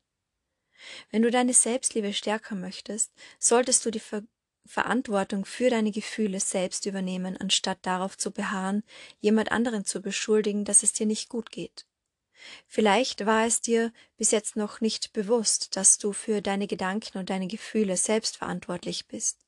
Wenn 1.10 1.22
du 1.22 1.30
deine 1.30 1.54
Selbstliebe 1.54 2.12
stärker 2.12 2.54
möchtest, 2.54 3.14
solltest 3.38 3.86
du 3.86 3.90
die 3.90 4.00
Ver 4.00 4.22
Verantwortung 4.64 5.44
für 5.44 5.70
deine 5.70 5.90
Gefühle 5.90 6.38
selbst 6.38 6.86
übernehmen, 6.86 7.36
anstatt 7.36 7.78
darauf 7.82 8.16
zu 8.16 8.30
beharren, 8.30 8.84
jemand 9.18 9.50
anderen 9.50 9.84
zu 9.84 10.00
beschuldigen, 10.02 10.64
dass 10.64 10.84
es 10.84 10.92
dir 10.92 11.04
nicht 11.04 11.28
gut 11.28 11.50
geht. 11.50 11.84
Vielleicht 12.66 13.26
war 13.26 13.46
es 13.46 13.60
dir 13.60 13.92
bis 14.16 14.30
jetzt 14.30 14.56
noch 14.56 14.80
nicht 14.80 15.12
bewusst, 15.12 15.76
dass 15.76 15.98
du 15.98 16.12
für 16.12 16.42
deine 16.42 16.66
Gedanken 16.66 17.18
und 17.18 17.30
deine 17.30 17.46
Gefühle 17.46 17.96
selbst 17.96 18.36
verantwortlich 18.36 19.06
bist. 19.06 19.38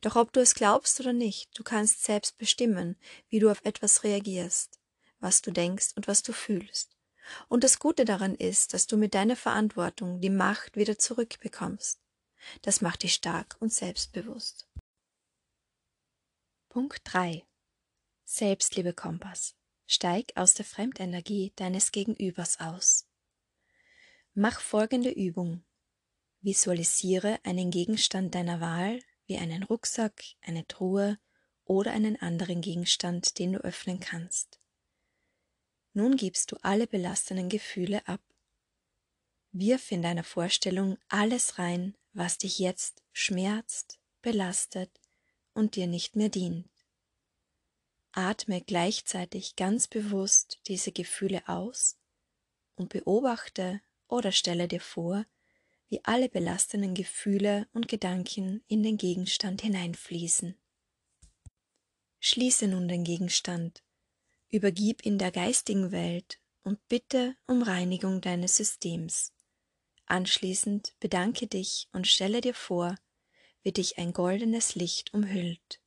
Doch 0.00 0.16
ob 0.16 0.32
du 0.32 0.40
es 0.40 0.54
glaubst 0.54 1.00
oder 1.00 1.12
nicht, 1.12 1.58
du 1.58 1.62
kannst 1.62 2.04
selbst 2.04 2.38
bestimmen, 2.38 2.96
wie 3.28 3.38
du 3.38 3.50
auf 3.50 3.64
etwas 3.64 4.04
reagierst, 4.04 4.78
was 5.18 5.42
du 5.42 5.50
denkst 5.50 5.88
und 5.96 6.08
was 6.08 6.22
du 6.22 6.32
fühlst. 6.32 6.96
Und 7.48 7.64
das 7.64 7.78
Gute 7.78 8.04
daran 8.04 8.34
ist, 8.34 8.72
dass 8.74 8.86
du 8.86 8.96
mit 8.96 9.14
deiner 9.14 9.36
Verantwortung 9.36 10.20
die 10.20 10.30
Macht 10.30 10.76
wieder 10.76 10.98
zurückbekommst. 10.98 12.00
Das 12.62 12.80
macht 12.80 13.02
dich 13.02 13.14
stark 13.14 13.56
und 13.58 13.72
selbstbewusst. 13.72 14.68
Punkt 16.68 17.00
3. 17.04 17.44
Selbstliebe 18.24 18.92
Kompass. 18.92 19.54
Steig 19.86 20.32
aus 20.34 20.54
der 20.54 20.64
Fremdenergie 20.64 21.52
deines 21.56 21.92
Gegenübers 21.92 22.58
aus. 22.60 23.06
Mach 24.34 24.60
folgende 24.60 25.10
Übung. 25.10 25.64
Visualisiere 26.40 27.38
einen 27.44 27.70
Gegenstand 27.70 28.34
deiner 28.34 28.60
Wahl, 28.60 29.00
wie 29.26 29.38
einen 29.38 29.62
Rucksack, 29.62 30.22
eine 30.42 30.66
Truhe 30.66 31.18
oder 31.64 31.92
einen 31.92 32.20
anderen 32.20 32.60
Gegenstand, 32.60 33.38
den 33.38 33.52
du 33.52 33.58
öffnen 33.60 34.00
kannst. 34.00 34.60
Nun 35.92 36.16
gibst 36.16 36.52
du 36.52 36.56
alle 36.62 36.86
belastenden 36.86 37.48
Gefühle 37.48 38.06
ab. 38.06 38.20
Wirf 39.52 39.90
in 39.90 40.02
deiner 40.02 40.24
Vorstellung 40.24 40.98
alles 41.08 41.58
rein, 41.58 41.96
was 42.12 42.38
dich 42.38 42.58
jetzt 42.58 43.02
schmerzt, 43.12 43.98
belastet 44.20 44.90
und 45.54 45.76
dir 45.76 45.86
nicht 45.86 46.16
mehr 46.16 46.28
dient. 46.28 46.75
Atme 48.16 48.62
gleichzeitig 48.62 49.56
ganz 49.56 49.88
bewusst 49.88 50.58
diese 50.66 50.90
Gefühle 50.90 51.46
aus 51.48 51.98
und 52.74 52.88
beobachte 52.88 53.82
oder 54.08 54.32
stelle 54.32 54.68
dir 54.68 54.80
vor, 54.80 55.26
wie 55.88 56.00
alle 56.04 56.28
belastenden 56.28 56.94
Gefühle 56.94 57.68
und 57.72 57.88
Gedanken 57.88 58.64
in 58.68 58.82
den 58.82 58.96
Gegenstand 58.96 59.60
hineinfließen. 59.62 60.56
Schließe 62.18 62.66
nun 62.66 62.88
den 62.88 63.04
Gegenstand, 63.04 63.84
übergib 64.48 65.04
ihn 65.04 65.18
der 65.18 65.30
geistigen 65.30 65.92
Welt 65.92 66.40
und 66.62 66.88
bitte 66.88 67.36
um 67.46 67.62
Reinigung 67.62 68.20
deines 68.20 68.56
Systems. 68.56 69.32
Anschließend 70.06 70.94
bedanke 71.00 71.46
dich 71.46 71.88
und 71.92 72.06
stelle 72.06 72.40
dir 72.40 72.54
vor, 72.54 72.94
wie 73.62 73.72
dich 73.72 73.98
ein 73.98 74.12
goldenes 74.12 74.74
Licht 74.74 75.12
umhüllt. 75.12 75.80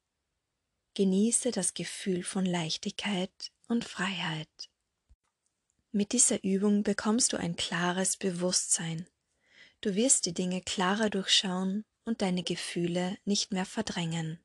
Genieße 0.99 1.51
das 1.51 1.75
Gefühl 1.75 2.23
von 2.23 2.45
Leichtigkeit 2.45 3.53
und 3.69 3.85
Freiheit. 3.85 4.69
Mit 5.93 6.11
dieser 6.11 6.43
Übung 6.43 6.83
bekommst 6.83 7.31
du 7.31 7.37
ein 7.37 7.55
klares 7.55 8.17
Bewusstsein. 8.17 9.07
Du 9.79 9.95
wirst 9.95 10.25
die 10.25 10.33
Dinge 10.33 10.59
klarer 10.59 11.09
durchschauen 11.09 11.85
und 12.03 12.21
deine 12.21 12.43
Gefühle 12.43 13.17
nicht 13.23 13.53
mehr 13.53 13.63
verdrängen. 13.63 14.41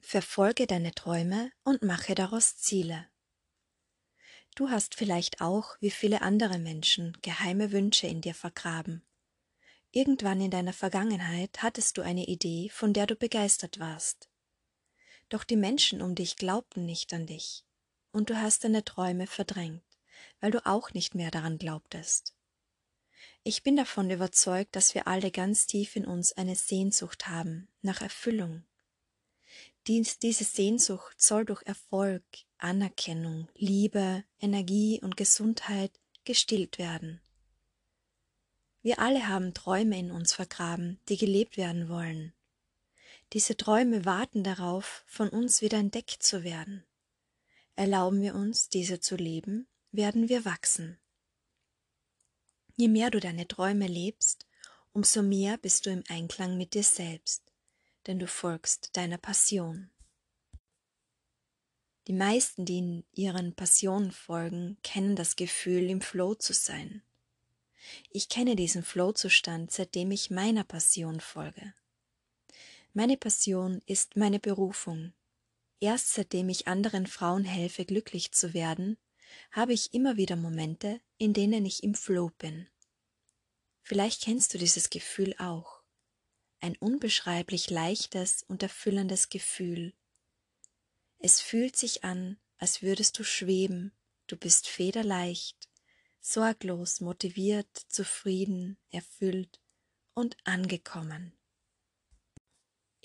Verfolge 0.00 0.66
deine 0.66 0.94
Träume 0.94 1.52
und 1.62 1.82
mache 1.82 2.14
daraus 2.14 2.56
Ziele. 2.56 3.06
Du 4.54 4.70
hast 4.70 4.94
vielleicht 4.94 5.42
auch, 5.42 5.76
wie 5.80 5.90
viele 5.90 6.22
andere 6.22 6.58
Menschen, 6.58 7.18
geheime 7.20 7.70
Wünsche 7.70 8.06
in 8.06 8.22
dir 8.22 8.34
vergraben. 8.34 9.04
Irgendwann 9.90 10.40
in 10.40 10.50
deiner 10.50 10.72
Vergangenheit 10.72 11.62
hattest 11.62 11.98
du 11.98 12.00
eine 12.00 12.24
Idee, 12.24 12.70
von 12.70 12.94
der 12.94 13.06
du 13.06 13.14
begeistert 13.14 13.78
warst. 13.78 14.30
Doch 15.28 15.44
die 15.44 15.56
Menschen 15.56 16.02
um 16.02 16.14
dich 16.14 16.36
glaubten 16.36 16.84
nicht 16.84 17.12
an 17.12 17.26
dich, 17.26 17.64
und 18.12 18.30
du 18.30 18.40
hast 18.40 18.64
deine 18.64 18.84
Träume 18.84 19.26
verdrängt, 19.26 19.82
weil 20.40 20.50
du 20.50 20.64
auch 20.66 20.92
nicht 20.92 21.14
mehr 21.14 21.30
daran 21.30 21.58
glaubtest. 21.58 22.34
Ich 23.42 23.62
bin 23.62 23.76
davon 23.76 24.10
überzeugt, 24.10 24.76
dass 24.76 24.94
wir 24.94 25.06
alle 25.06 25.30
ganz 25.30 25.66
tief 25.66 25.96
in 25.96 26.06
uns 26.06 26.32
eine 26.32 26.56
Sehnsucht 26.56 27.28
haben 27.28 27.68
nach 27.82 28.00
Erfüllung. 28.00 28.64
Dies, 29.86 30.18
diese 30.18 30.44
Sehnsucht 30.44 31.20
soll 31.20 31.44
durch 31.44 31.62
Erfolg, 31.62 32.24
Anerkennung, 32.58 33.48
Liebe, 33.54 34.24
Energie 34.40 35.00
und 35.02 35.16
Gesundheit 35.16 36.00
gestillt 36.24 36.78
werden. 36.78 37.20
Wir 38.84 38.98
alle 38.98 39.28
haben 39.28 39.54
Träume 39.54 39.98
in 39.98 40.10
uns 40.10 40.34
vergraben, 40.34 41.00
die 41.08 41.16
gelebt 41.16 41.56
werden 41.56 41.88
wollen. 41.88 42.33
Diese 43.32 43.56
Träume 43.56 44.04
warten 44.04 44.44
darauf, 44.44 45.04
von 45.06 45.28
uns 45.28 45.60
wieder 45.60 45.78
entdeckt 45.78 46.22
zu 46.22 46.44
werden. 46.44 46.84
Erlauben 47.76 48.20
wir 48.22 48.34
uns, 48.34 48.68
diese 48.68 49.00
zu 49.00 49.16
leben, 49.16 49.66
werden 49.90 50.28
wir 50.28 50.44
wachsen. 50.44 50.98
Je 52.76 52.88
mehr 52.88 53.10
du 53.10 53.20
deine 53.20 53.48
Träume 53.48 53.86
lebst, 53.86 54.46
umso 54.92 55.22
mehr 55.22 55.58
bist 55.58 55.86
du 55.86 55.90
im 55.90 56.04
Einklang 56.08 56.56
mit 56.56 56.74
dir 56.74 56.84
selbst, 56.84 57.52
denn 58.06 58.18
du 58.18 58.26
folgst 58.26 58.96
deiner 58.96 59.18
Passion. 59.18 59.90
Die 62.06 62.12
meisten, 62.12 62.64
die 62.66 62.78
in 62.78 63.04
ihren 63.12 63.54
Passionen 63.54 64.12
folgen, 64.12 64.76
kennen 64.82 65.16
das 65.16 65.36
Gefühl, 65.36 65.88
im 65.88 66.00
Flow 66.00 66.34
zu 66.34 66.52
sein. 66.52 67.02
Ich 68.10 68.28
kenne 68.28 68.56
diesen 68.56 68.82
Flow-Zustand, 68.82 69.70
seitdem 69.72 70.10
ich 70.10 70.30
meiner 70.30 70.64
Passion 70.64 71.20
folge. 71.20 71.74
Meine 72.96 73.16
Passion 73.16 73.82
ist 73.86 74.14
meine 74.14 74.38
Berufung. 74.38 75.14
Erst 75.80 76.14
seitdem 76.14 76.48
ich 76.48 76.68
anderen 76.68 77.08
Frauen 77.08 77.42
helfe, 77.42 77.84
glücklich 77.84 78.30
zu 78.30 78.54
werden, 78.54 78.98
habe 79.50 79.72
ich 79.72 79.94
immer 79.94 80.16
wieder 80.16 80.36
Momente, 80.36 81.00
in 81.18 81.32
denen 81.32 81.66
ich 81.66 81.82
im 81.82 81.96
Flow 81.96 82.30
bin. 82.38 82.68
Vielleicht 83.82 84.22
kennst 84.22 84.54
du 84.54 84.58
dieses 84.58 84.90
Gefühl 84.90 85.34
auch. 85.38 85.82
Ein 86.60 86.76
unbeschreiblich 86.76 87.68
leichtes 87.68 88.44
und 88.44 88.62
erfüllendes 88.62 89.28
Gefühl. 89.28 89.92
Es 91.18 91.40
fühlt 91.40 91.74
sich 91.74 92.04
an, 92.04 92.38
als 92.58 92.80
würdest 92.80 93.18
du 93.18 93.24
schweben, 93.24 93.90
du 94.28 94.36
bist 94.36 94.68
federleicht, 94.68 95.68
sorglos, 96.20 97.00
motiviert, 97.00 97.76
zufrieden, 97.88 98.78
erfüllt 98.90 99.60
und 100.14 100.36
angekommen. 100.44 101.36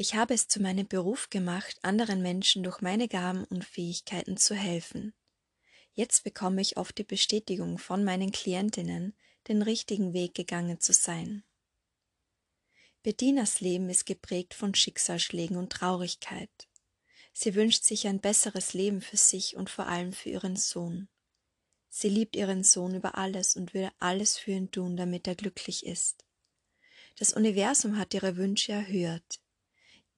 Ich 0.01 0.15
habe 0.15 0.34
es 0.34 0.47
zu 0.47 0.61
meinem 0.61 0.88
Beruf 0.88 1.30
gemacht, 1.30 1.77
anderen 1.81 2.21
Menschen 2.21 2.63
durch 2.63 2.80
meine 2.80 3.09
Gaben 3.09 3.43
und 3.43 3.65
Fähigkeiten 3.65 4.38
zu 4.38 4.55
helfen. 4.55 5.13
Jetzt 5.91 6.23
bekomme 6.23 6.61
ich 6.61 6.77
oft 6.77 6.97
die 6.97 7.03
Bestätigung 7.03 7.77
von 7.77 8.05
meinen 8.05 8.31
Klientinnen, 8.31 9.13
den 9.49 9.61
richtigen 9.61 10.13
Weg 10.13 10.35
gegangen 10.35 10.80
zu 10.80 10.93
sein. 10.93 11.43
Bettinas 13.03 13.59
Leben 13.59 13.89
ist 13.89 14.05
geprägt 14.05 14.53
von 14.53 14.73
Schicksalsschlägen 14.73 15.57
und 15.57 15.73
Traurigkeit. 15.73 16.69
Sie 17.34 17.53
wünscht 17.55 17.84
sich 17.84 18.07
ein 18.07 18.21
besseres 18.21 18.73
Leben 18.73 19.01
für 19.01 19.17
sich 19.17 19.57
und 19.57 19.69
vor 19.69 19.88
allem 19.88 20.13
für 20.13 20.30
ihren 20.30 20.55
Sohn. 20.55 21.09
Sie 21.89 22.07
liebt 22.07 22.38
ihren 22.38 22.63
Sohn 22.63 22.95
über 22.95 23.17
alles 23.17 23.57
und 23.57 23.73
will 23.73 23.91
alles 23.99 24.38
für 24.38 24.51
ihn 24.51 24.71
tun, 24.71 24.95
damit 24.95 25.27
er 25.27 25.35
glücklich 25.35 25.85
ist. 25.85 26.23
Das 27.17 27.34
Universum 27.34 27.97
hat 27.97 28.13
ihre 28.13 28.38
Wünsche 28.38 28.71
erhört 28.71 29.41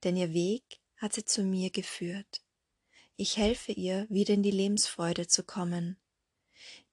denn 0.03 0.17
ihr 0.17 0.33
Weg 0.33 0.79
hat 0.97 1.13
sie 1.13 1.25
zu 1.25 1.43
mir 1.43 1.69
geführt. 1.69 2.41
Ich 3.15 3.37
helfe 3.37 3.71
ihr, 3.71 4.07
wieder 4.09 4.33
in 4.33 4.43
die 4.43 4.51
Lebensfreude 4.51 5.27
zu 5.27 5.43
kommen. 5.43 5.99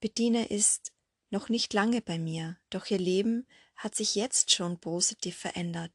Bettina 0.01 0.45
ist 0.45 0.93
noch 1.31 1.49
nicht 1.49 1.73
lange 1.73 2.01
bei 2.01 2.19
mir, 2.19 2.59
doch 2.71 2.87
ihr 2.91 2.99
Leben 2.99 3.47
hat 3.77 3.95
sich 3.95 4.15
jetzt 4.15 4.51
schon 4.51 4.81
positiv 4.81 5.37
verändert, 5.37 5.93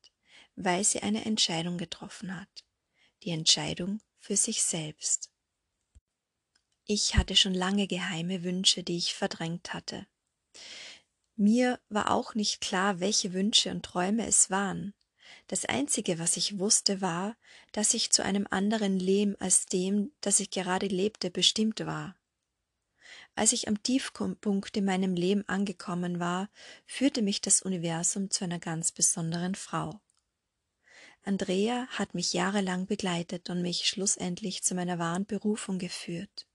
weil 0.56 0.84
sie 0.84 1.02
eine 1.02 1.26
Entscheidung 1.26 1.78
getroffen 1.78 2.40
hat. 2.40 2.66
Die 3.24 3.32
Entscheidung 3.32 4.00
für 4.20 4.36
sich 4.36 4.64
selbst. 4.64 5.32
Ich 6.86 7.16
hatte 7.16 7.36
schon 7.36 7.54
lange 7.54 7.88
geheime 7.88 8.44
Wünsche, 8.44 8.84
die 8.84 8.98
ich 8.98 9.14
verdrängt 9.14 9.74
hatte. 9.74 10.06
Mir 11.36 11.80
war 11.90 12.12
auch 12.12 12.36
nicht 12.36 12.62
klar, 12.62 13.00
welche 13.00 13.34
Wünsche 13.34 13.72
und 13.72 13.84
Träume 13.84 14.28
es 14.28 14.50
waren. 14.50 14.94
Das 15.48 15.66
Einzige, 15.66 16.20
was 16.20 16.38
ich 16.38 16.60
wusste, 16.60 17.02
war, 17.02 17.36
dass 17.72 17.94
ich 17.94 18.12
zu 18.12 18.24
einem 18.24 18.48
anderen 18.50 19.00
Leben 19.00 19.36
als 19.40 19.66
dem, 19.66 20.12
das 20.22 20.40
ich 20.40 20.50
gerade 20.50 20.88
lebte, 20.88 21.30
bestimmt 21.30 21.86
war. 21.86 22.16
Als 23.36 23.52
ich 23.52 23.68
am 23.68 23.82
Tiefpunkt 23.82 24.78
in 24.78 24.86
meinem 24.86 25.16
Leben 25.16 25.48
angekommen 25.48 26.20
war, 26.20 26.50
führte 26.86 27.22
mich 27.22 27.42
das 27.42 27.62
Universum 27.62 28.30
zu 28.30 28.44
einer 28.44 28.60
ganz 28.60 28.92
besonderen 28.92 29.56
Frau. 29.56 30.00
Andrea 31.24 31.88
hat 31.88 32.14
mich 32.14 32.34
jahrelang 32.34 32.86
begleitet 32.86 33.50
und 33.50 33.62
mich 33.62 33.88
schlussendlich 33.88 34.62
zu 34.64 34.76
meiner 34.76 35.00
wahren 35.00 35.26
Berufung 35.26 35.80
geführt. 35.80 36.48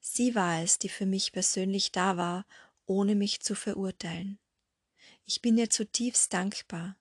Sie 0.00 0.34
war 0.34 0.62
es, 0.62 0.78
die 0.78 0.88
für 0.88 1.06
mich 1.06 1.32
persönlich 1.32 1.92
da 1.92 2.16
war, 2.16 2.46
ohne 2.86 3.14
mich 3.14 3.40
zu 3.40 3.54
verurteilen. 3.54 4.38
Ich 5.24 5.42
bin 5.42 5.58
ihr 5.58 5.68
zutiefst 5.68 6.32
dankbar, 6.32 6.96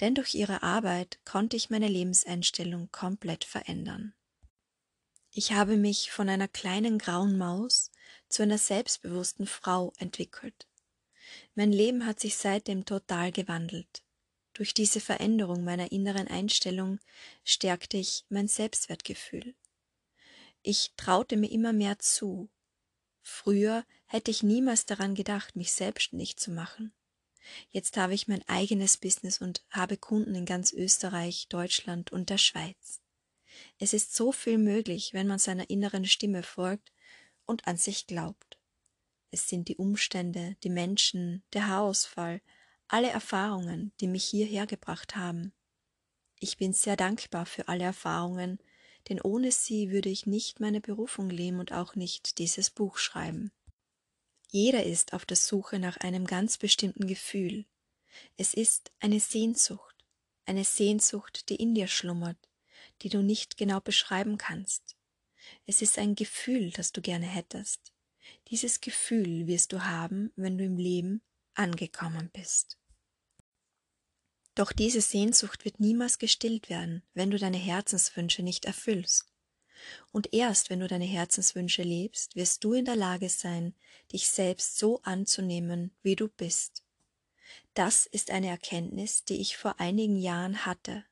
denn 0.00 0.14
durch 0.14 0.34
ihre 0.34 0.62
Arbeit 0.62 1.18
konnte 1.24 1.56
ich 1.56 1.70
meine 1.70 1.88
Lebenseinstellung 1.88 2.90
komplett 2.90 3.44
verändern. 3.44 4.14
Ich 5.30 5.52
habe 5.52 5.76
mich 5.76 6.10
von 6.10 6.28
einer 6.28 6.48
kleinen 6.48 6.98
grauen 6.98 7.36
Maus 7.38 7.90
zu 8.28 8.42
einer 8.42 8.58
selbstbewussten 8.58 9.46
Frau 9.46 9.92
entwickelt. 9.98 10.68
Mein 11.54 11.72
Leben 11.72 12.06
hat 12.06 12.20
sich 12.20 12.36
seitdem 12.36 12.84
total 12.84 13.32
gewandelt. 13.32 14.04
Durch 14.52 14.74
diese 14.74 15.00
Veränderung 15.00 15.64
meiner 15.64 15.90
inneren 15.90 16.28
Einstellung 16.28 17.00
stärkte 17.44 17.96
ich 17.96 18.24
mein 18.28 18.46
Selbstwertgefühl. 18.46 19.54
Ich 20.62 20.92
traute 20.96 21.36
mir 21.36 21.50
immer 21.50 21.72
mehr 21.72 21.98
zu. 21.98 22.48
Früher 23.20 23.84
hätte 24.06 24.30
ich 24.30 24.42
niemals 24.42 24.86
daran 24.86 25.14
gedacht, 25.14 25.56
mich 25.56 25.72
selbstständig 25.72 26.36
zu 26.36 26.52
machen. 26.52 26.92
Jetzt 27.70 27.96
habe 27.96 28.14
ich 28.14 28.28
mein 28.28 28.46
eigenes 28.48 28.96
Business 28.96 29.40
und 29.40 29.62
habe 29.70 29.96
Kunden 29.96 30.34
in 30.34 30.46
ganz 30.46 30.72
Österreich, 30.72 31.46
Deutschland 31.48 32.12
und 32.12 32.30
der 32.30 32.38
Schweiz. 32.38 33.00
Es 33.78 33.92
ist 33.92 34.14
so 34.14 34.32
viel 34.32 34.58
möglich, 34.58 35.12
wenn 35.12 35.26
man 35.26 35.38
seiner 35.38 35.70
inneren 35.70 36.04
Stimme 36.04 36.42
folgt 36.42 36.92
und 37.46 37.66
an 37.66 37.76
sich 37.76 38.06
glaubt. 38.06 38.58
Es 39.30 39.48
sind 39.48 39.68
die 39.68 39.76
Umstände, 39.76 40.56
die 40.62 40.70
Menschen, 40.70 41.42
der 41.52 41.68
Haarausfall, 41.68 42.40
alle 42.88 43.10
Erfahrungen, 43.10 43.92
die 44.00 44.06
mich 44.06 44.24
hierher 44.24 44.66
gebracht 44.66 45.16
haben. 45.16 45.52
Ich 46.38 46.56
bin 46.56 46.72
sehr 46.72 46.96
dankbar 46.96 47.46
für 47.46 47.68
alle 47.68 47.84
Erfahrungen, 47.84 48.58
denn 49.08 49.20
ohne 49.20 49.50
sie 49.50 49.90
würde 49.90 50.08
ich 50.08 50.26
nicht 50.26 50.60
meine 50.60 50.80
Berufung 50.80 51.30
leben 51.30 51.58
und 51.58 51.72
auch 51.72 51.94
nicht 51.94 52.38
dieses 52.38 52.70
Buch 52.70 52.98
schreiben. 52.98 53.50
Jeder 54.56 54.84
ist 54.84 55.14
auf 55.14 55.26
der 55.26 55.36
Suche 55.36 55.80
nach 55.80 55.96
einem 55.96 56.28
ganz 56.28 56.58
bestimmten 56.58 57.08
Gefühl. 57.08 57.66
Es 58.36 58.54
ist 58.54 58.92
eine 59.00 59.18
Sehnsucht, 59.18 59.96
eine 60.46 60.62
Sehnsucht, 60.62 61.48
die 61.48 61.56
in 61.56 61.74
dir 61.74 61.88
schlummert, 61.88 62.38
die 63.02 63.08
du 63.08 63.20
nicht 63.20 63.56
genau 63.56 63.80
beschreiben 63.80 64.38
kannst. 64.38 64.94
Es 65.66 65.82
ist 65.82 65.98
ein 65.98 66.14
Gefühl, 66.14 66.70
das 66.70 66.92
du 66.92 67.02
gerne 67.02 67.26
hättest. 67.26 67.92
Dieses 68.46 68.80
Gefühl 68.80 69.48
wirst 69.48 69.72
du 69.72 69.84
haben, 69.86 70.30
wenn 70.36 70.56
du 70.56 70.62
im 70.62 70.76
Leben 70.76 71.20
angekommen 71.54 72.30
bist. 72.32 72.78
Doch 74.54 74.70
diese 74.70 75.00
Sehnsucht 75.00 75.64
wird 75.64 75.80
niemals 75.80 76.20
gestillt 76.20 76.70
werden, 76.70 77.02
wenn 77.12 77.32
du 77.32 77.40
deine 77.40 77.58
Herzenswünsche 77.58 78.44
nicht 78.44 78.66
erfüllst. 78.66 79.33
Und 80.12 80.32
erst 80.32 80.70
wenn 80.70 80.80
du 80.80 80.88
deine 80.88 81.04
Herzenswünsche 81.04 81.82
lebst, 81.82 82.36
wirst 82.36 82.64
du 82.64 82.72
in 82.72 82.84
der 82.84 82.96
Lage 82.96 83.28
sein, 83.28 83.74
dich 84.12 84.28
selbst 84.28 84.78
so 84.78 85.00
anzunehmen, 85.02 85.94
wie 86.02 86.16
du 86.16 86.28
bist. 86.28 86.84
Das 87.74 88.06
ist 88.06 88.30
eine 88.30 88.48
Erkenntnis, 88.48 89.24
die 89.24 89.40
ich 89.40 89.56
vor 89.56 89.80
einigen 89.80 90.16
Jahren 90.16 90.64
hatte. 90.64 91.04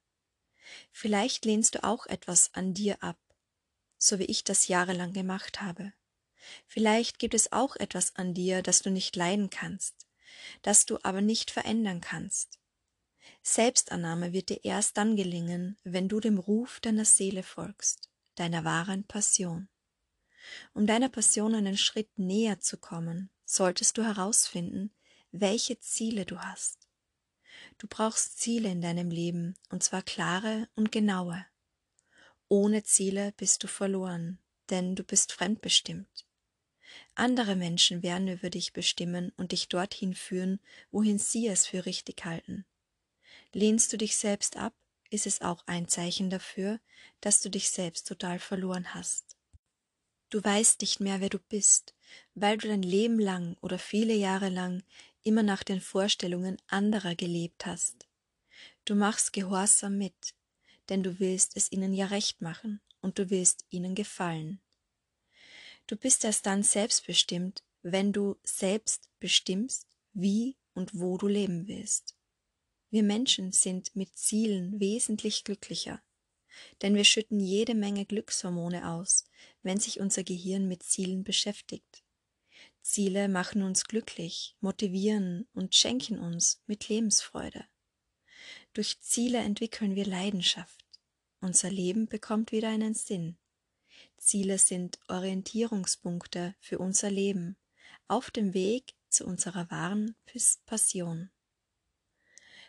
Vielleicht 0.90 1.44
lehnst 1.44 1.74
du 1.74 1.84
auch 1.84 2.06
etwas 2.06 2.54
an 2.54 2.74
dir 2.74 3.02
ab, 3.02 3.18
so 3.98 4.18
wie 4.18 4.24
ich 4.24 4.44
das 4.44 4.68
jahrelang 4.68 5.12
gemacht 5.12 5.60
habe. 5.60 5.92
Vielleicht 6.66 7.18
gibt 7.18 7.34
es 7.34 7.52
auch 7.52 7.76
etwas 7.76 8.16
an 8.16 8.34
dir, 8.34 8.62
das 8.62 8.82
du 8.82 8.90
nicht 8.90 9.14
leiden 9.16 9.50
kannst, 9.50 10.06
das 10.62 10.86
du 10.86 10.98
aber 11.02 11.20
nicht 11.20 11.50
verändern 11.50 12.00
kannst. 12.00 12.58
Selbstannahme 13.42 14.32
wird 14.32 14.48
dir 14.48 14.64
erst 14.64 14.96
dann 14.96 15.16
gelingen, 15.16 15.76
wenn 15.84 16.08
du 16.08 16.20
dem 16.20 16.38
Ruf 16.38 16.80
deiner 16.80 17.04
Seele 17.04 17.42
folgst, 17.42 18.10
deiner 18.34 18.64
wahren 18.64 19.04
Passion. 19.04 19.68
Um 20.74 20.86
deiner 20.86 21.08
Passion 21.08 21.54
einen 21.54 21.76
Schritt 21.76 22.18
näher 22.18 22.60
zu 22.60 22.76
kommen, 22.78 23.30
solltest 23.44 23.98
du 23.98 24.02
herausfinden, 24.02 24.92
welche 25.30 25.78
Ziele 25.78 26.24
du 26.24 26.38
hast. 26.38 26.88
Du 27.78 27.86
brauchst 27.86 28.38
Ziele 28.38 28.70
in 28.70 28.80
deinem 28.80 29.10
Leben, 29.10 29.54
und 29.70 29.82
zwar 29.82 30.02
klare 30.02 30.68
und 30.74 30.92
genaue. 30.92 31.44
Ohne 32.48 32.82
Ziele 32.82 33.32
bist 33.36 33.62
du 33.62 33.68
verloren, 33.68 34.38
denn 34.70 34.94
du 34.94 35.04
bist 35.04 35.32
fremdbestimmt. 35.32 36.26
Andere 37.14 37.56
Menschen 37.56 38.02
werden 38.02 38.28
über 38.28 38.50
dich 38.50 38.72
bestimmen 38.72 39.32
und 39.36 39.52
dich 39.52 39.68
dorthin 39.68 40.14
führen, 40.14 40.60
wohin 40.90 41.18
sie 41.18 41.46
es 41.46 41.66
für 41.66 41.86
richtig 41.86 42.24
halten. 42.24 42.66
Lehnst 43.52 43.92
du 43.92 43.96
dich 43.96 44.16
selbst 44.16 44.56
ab, 44.56 44.74
ist 45.12 45.26
es 45.26 45.42
auch 45.42 45.66
ein 45.66 45.88
Zeichen 45.88 46.30
dafür, 46.30 46.80
dass 47.20 47.40
du 47.40 47.50
dich 47.50 47.70
selbst 47.70 48.06
total 48.08 48.38
verloren 48.38 48.94
hast. 48.94 49.36
Du 50.30 50.42
weißt 50.42 50.80
nicht 50.80 51.00
mehr, 51.00 51.20
wer 51.20 51.28
du 51.28 51.38
bist, 51.38 51.94
weil 52.34 52.56
du 52.56 52.68
dein 52.68 52.82
Leben 52.82 53.18
lang 53.18 53.56
oder 53.60 53.78
viele 53.78 54.14
Jahre 54.14 54.48
lang 54.48 54.82
immer 55.22 55.42
nach 55.42 55.62
den 55.62 55.82
Vorstellungen 55.82 56.56
anderer 56.66 57.14
gelebt 57.14 57.66
hast. 57.66 58.08
Du 58.86 58.94
machst 58.94 59.34
gehorsam 59.34 59.98
mit, 59.98 60.34
denn 60.88 61.02
du 61.02 61.20
willst 61.20 61.56
es 61.56 61.70
ihnen 61.70 61.92
ja 61.92 62.06
recht 62.06 62.40
machen 62.40 62.80
und 63.02 63.18
du 63.18 63.28
willst 63.28 63.66
ihnen 63.68 63.94
gefallen. 63.94 64.60
Du 65.86 65.96
bist 65.96 66.24
erst 66.24 66.46
dann 66.46 66.62
selbstbestimmt, 66.62 67.62
wenn 67.82 68.12
du 68.12 68.36
selbst 68.42 69.10
bestimmst, 69.20 69.86
wie 70.14 70.56
und 70.72 70.98
wo 70.98 71.18
du 71.18 71.28
leben 71.28 71.68
willst. 71.68 72.16
Wir 72.92 73.02
Menschen 73.02 73.52
sind 73.52 73.96
mit 73.96 74.18
Zielen 74.18 74.78
wesentlich 74.78 75.44
glücklicher, 75.44 76.02
denn 76.82 76.94
wir 76.94 77.04
schütten 77.04 77.40
jede 77.40 77.74
Menge 77.74 78.04
Glückshormone 78.04 78.86
aus, 78.86 79.24
wenn 79.62 79.80
sich 79.80 79.98
unser 79.98 80.24
Gehirn 80.24 80.68
mit 80.68 80.82
Zielen 80.82 81.24
beschäftigt. 81.24 82.04
Ziele 82.82 83.30
machen 83.30 83.62
uns 83.62 83.84
glücklich, 83.84 84.56
motivieren 84.60 85.48
und 85.54 85.74
schenken 85.74 86.18
uns 86.18 86.62
mit 86.66 86.90
Lebensfreude. 86.90 87.64
Durch 88.74 89.00
Ziele 89.00 89.38
entwickeln 89.38 89.94
wir 89.94 90.04
Leidenschaft. 90.04 90.84
Unser 91.40 91.70
Leben 91.70 92.08
bekommt 92.08 92.52
wieder 92.52 92.68
einen 92.68 92.92
Sinn. 92.92 93.38
Ziele 94.18 94.58
sind 94.58 94.98
Orientierungspunkte 95.08 96.56
für 96.60 96.78
unser 96.78 97.10
Leben 97.10 97.56
auf 98.06 98.30
dem 98.30 98.52
Weg 98.52 98.92
zu 99.08 99.24
unserer 99.24 99.70
wahren 99.70 100.14
Passion. 100.66 101.30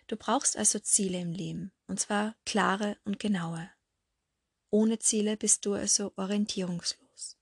Du 0.07 0.17
brauchst 0.17 0.57
also 0.57 0.79
Ziele 0.79 1.19
im 1.19 1.31
Leben, 1.31 1.71
und 1.87 1.99
zwar 1.99 2.35
klare 2.45 2.97
und 3.05 3.19
genaue. 3.19 3.69
Ohne 4.69 4.99
Ziele 4.99 5.37
bist 5.37 5.65
du 5.65 5.73
also 5.73 6.13
orientierungslos. 6.15 7.37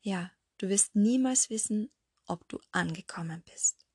Ja, 0.00 0.32
du 0.58 0.68
wirst 0.68 0.94
niemals 0.94 1.48
wissen, 1.48 1.90
ob 2.26 2.46
du 2.48 2.58
angekommen 2.70 3.42
bist. 3.50 3.86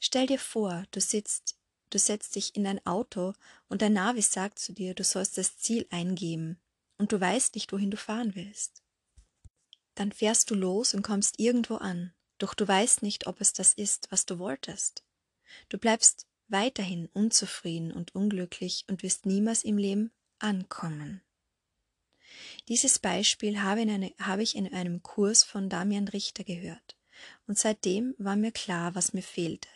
Stell 0.00 0.26
dir 0.26 0.38
vor, 0.38 0.84
du 0.90 1.00
sitzt, 1.00 1.56
du 1.90 1.98
setzt 1.98 2.34
dich 2.34 2.56
in 2.56 2.66
ein 2.66 2.84
Auto 2.84 3.32
und 3.68 3.82
dein 3.82 3.94
Navi 3.94 4.20
sagt 4.20 4.58
zu 4.58 4.72
dir, 4.72 4.94
du 4.94 5.04
sollst 5.04 5.38
das 5.38 5.56
Ziel 5.56 5.86
eingeben 5.90 6.60
und 6.98 7.12
du 7.12 7.20
weißt 7.20 7.54
nicht, 7.54 7.72
wohin 7.72 7.90
du 7.90 7.96
fahren 7.96 8.34
willst. 8.34 8.82
Dann 9.94 10.12
fährst 10.12 10.50
du 10.50 10.54
los 10.54 10.92
und 10.92 11.02
kommst 11.02 11.38
irgendwo 11.38 11.76
an, 11.76 12.12
doch 12.38 12.54
du 12.54 12.66
weißt 12.66 13.02
nicht, 13.02 13.26
ob 13.26 13.40
es 13.40 13.52
das 13.52 13.74
ist, 13.74 14.10
was 14.10 14.26
du 14.26 14.38
wolltest. 14.38 15.04
Du 15.68 15.78
bleibst 15.78 16.26
weiterhin 16.54 17.06
unzufrieden 17.12 17.90
und 17.90 18.14
unglücklich 18.14 18.84
und 18.88 19.02
wirst 19.02 19.26
niemals 19.26 19.64
im 19.64 19.76
Leben 19.76 20.12
ankommen. 20.38 21.20
Dieses 22.68 23.00
Beispiel 23.00 23.60
habe, 23.60 23.80
eine, 23.80 24.12
habe, 24.20 24.44
ich 24.44 24.54
in 24.54 24.72
einem 24.72 25.02
Kurs 25.02 25.42
von 25.42 25.68
Damian 25.68 26.06
Richter 26.06 26.44
gehört, 26.44 26.96
und 27.48 27.58
seitdem 27.58 28.14
war 28.18 28.36
mir 28.36 28.52
klar, 28.52 28.94
was 28.94 29.12
mir 29.12 29.22
fehlte. 29.22 29.68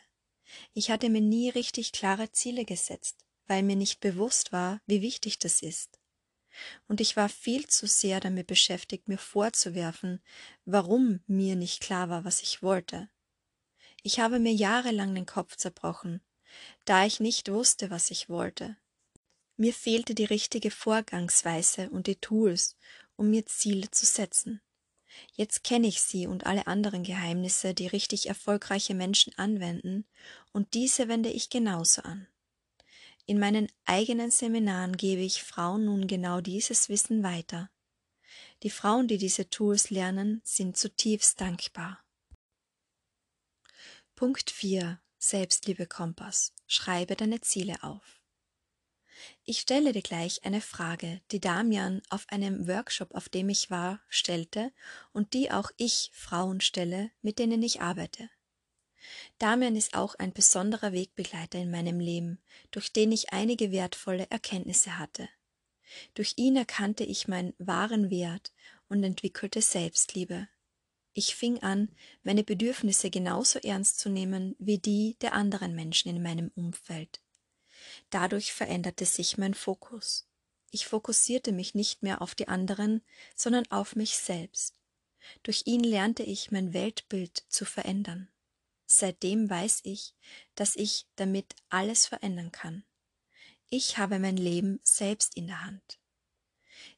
Ich 0.73 0.93
hatte 0.93 1.11
mir 1.11 1.21
nie 1.21 1.51
richtig 1.51 1.91
klare 1.91 2.31
Ziele 2.31 2.65
gesetzt, 2.65 3.27
weil 3.49 3.65
mir 3.65 3.77
nicht 3.77 3.99
bewusst 3.99 4.53
war, 4.53 4.81
wie 4.87 5.03
wichtig 5.03 5.41
das 5.41 5.63
ist. 5.63 5.99
Und 6.87 7.01
ich 7.01 7.17
war 7.17 7.29
viel 7.29 7.67
zu 7.67 7.89
sehr 7.89 8.21
damit 8.21 8.47
beschäftigt, 8.47 9.09
mir 9.09 9.19
vorzuwerfen, 9.19 10.23
warum 10.65 11.25
mir 11.27 11.57
nicht 11.57 11.81
klar 11.81 12.09
war, 12.09 12.25
was 12.25 12.41
ich 12.41 12.63
wollte. 12.63 13.11
Ich 14.05 14.21
habe 14.21 14.39
mir 14.39 14.53
jahrelang 14.53 15.15
den 15.17 15.27
Kopf 15.27 15.57
zerbrochen, 15.57 16.21
da 16.85 17.05
ich 17.05 17.21
nicht 17.21 17.51
wusste, 17.51 17.91
was 17.91 18.11
ich 18.11 18.29
wollte. 18.29 18.77
Mir 19.57 19.75
fehlte 19.75 20.15
die 20.15 20.25
richtige 20.25 20.71
Vorgangsweise 20.71 21.91
und 21.91 22.07
die 22.07 22.17
Tools, 22.17 22.77
um 23.17 23.31
mir 23.31 23.45
Ziele 23.47 23.91
zu 23.91 24.07
setzen. 24.07 24.61
Jetzt 25.33 25.65
kenne 25.65 25.89
ich 25.89 26.01
sie 26.01 26.27
und 26.27 26.47
alle 26.47 26.67
anderen 26.67 27.03
Geheimnisse, 27.03 27.75
die 27.75 27.89
richtig 27.89 28.29
erfolgreiche 28.29 28.95
Menschen 28.95 29.37
anwenden, 29.37 30.07
und 30.53 30.75
diese 30.75 31.09
wende 31.09 31.31
ich 31.31 31.51
genauso 31.51 32.03
an. 32.03 32.29
In 33.27 33.39
meinen 33.39 33.71
eigenen 33.85 34.31
Seminaren 34.31 34.97
gebe 34.97 35.23
ich 35.23 35.43
Frauen 35.43 35.85
nun 35.85 36.07
genau 36.07 36.41
dieses 36.41 36.89
Wissen 36.89 37.23
weiter. 37.23 37.71
Die 38.63 38.71
Frauen, 38.71 39.07
die 39.07 39.19
diese 39.19 39.51
Tools 39.51 39.91
lernen, 39.91 40.41
sind 40.45 40.77
zutiefst 40.77 41.41
dankbar. 41.41 42.03
Punkt 44.15 44.51
4. 44.51 45.01
Selbstliebe 45.21 45.87
Kompass. 45.87 46.55
Schreibe 46.69 47.17
deine 47.17 47.41
Ziele 47.41 47.83
auf. 47.83 48.21
Ich 49.45 49.59
stelle 49.59 49.93
dir 49.93 50.03
gleich 50.03 50.45
eine 50.45 50.61
Frage, 50.61 51.21
die 51.33 51.41
Damian 51.41 52.03
auf 52.09 52.29
einem 52.29 52.69
Workshop, 52.69 53.17
auf 53.17 53.29
dem 53.29 53.49
ich 53.49 53.69
war, 53.69 54.01
stellte 54.09 54.73
und 55.13 55.35
die 55.35 55.51
auch 55.51 55.73
ich 55.77 56.13
Frauen 56.15 56.61
stelle, 56.61 57.11
mit 57.21 57.41
denen 57.41 57.65
ich 57.65 57.81
arbeite. 57.81 58.31
Damian 59.39 59.75
ist 59.75 59.95
auch 59.95 60.15
ein 60.15 60.33
besonderer 60.33 60.93
Wegbegleiter 60.93 61.59
in 61.59 61.73
meinem 61.73 61.99
Leben, 61.99 62.41
durch 62.71 62.93
den 62.93 63.11
ich 63.11 63.33
einige 63.33 63.73
wertvolle 63.73 64.29
Erkenntnisse 64.31 64.99
hatte. 64.99 65.29
Durch 66.15 66.35
ihn 66.37 66.55
erkannte 66.55 67.03
ich 67.03 67.27
meinen 67.27 67.55
wahren 67.59 68.09
Wert 68.09 68.53
und 68.89 69.03
entwickelte 69.03 69.63
Selbstliebe. 69.63 70.49
Ich 71.19 71.35
fing 71.35 71.61
an, 71.65 71.89
meine 72.23 72.45
Bedürfnisse 72.45 73.11
genauso 73.11 73.59
ernst 73.59 73.99
zu 73.99 74.09
nehmen 74.09 74.55
wie 74.61 74.79
die 74.79 75.17
der 75.21 75.33
anderen 75.33 75.75
Menschen 75.75 76.09
in 76.09 76.23
meinem 76.23 76.53
Umfeld. 76.55 77.21
Dadurch 78.11 78.53
veränderte 78.53 79.05
sich 79.05 79.37
mein 79.37 79.55
Fokus. 79.55 80.29
Ich 80.71 80.87
fokussierte 80.87 81.51
mich 81.51 81.75
nicht 81.75 82.05
mehr 82.05 82.23
auf 82.23 82.37
die 82.37 82.47
anderen, 82.47 83.03
sondern 83.35 83.69
auf 83.73 83.97
mich 83.97 84.17
selbst. 84.17 84.79
Durch 85.43 85.65
ihn 85.67 85.83
lernte 85.83 86.23
ich 86.23 86.53
mein 86.53 86.73
Weltbild 86.73 87.43
zu 87.49 87.65
verändern. 87.65 88.29
Seitdem 88.87 89.51
weiß 89.51 89.81
ich, 89.83 90.15
dass 90.55 90.77
ich 90.77 91.09
damit 91.17 91.57
alles 91.69 92.07
verändern 92.07 92.53
kann. 92.53 92.85
Ich 93.71 93.99
habe 93.99 94.21
mein 94.21 94.37
Leben 94.37 94.79
selbst 94.85 95.37
in 95.37 95.49
der 95.49 95.65
Hand. 95.65 95.99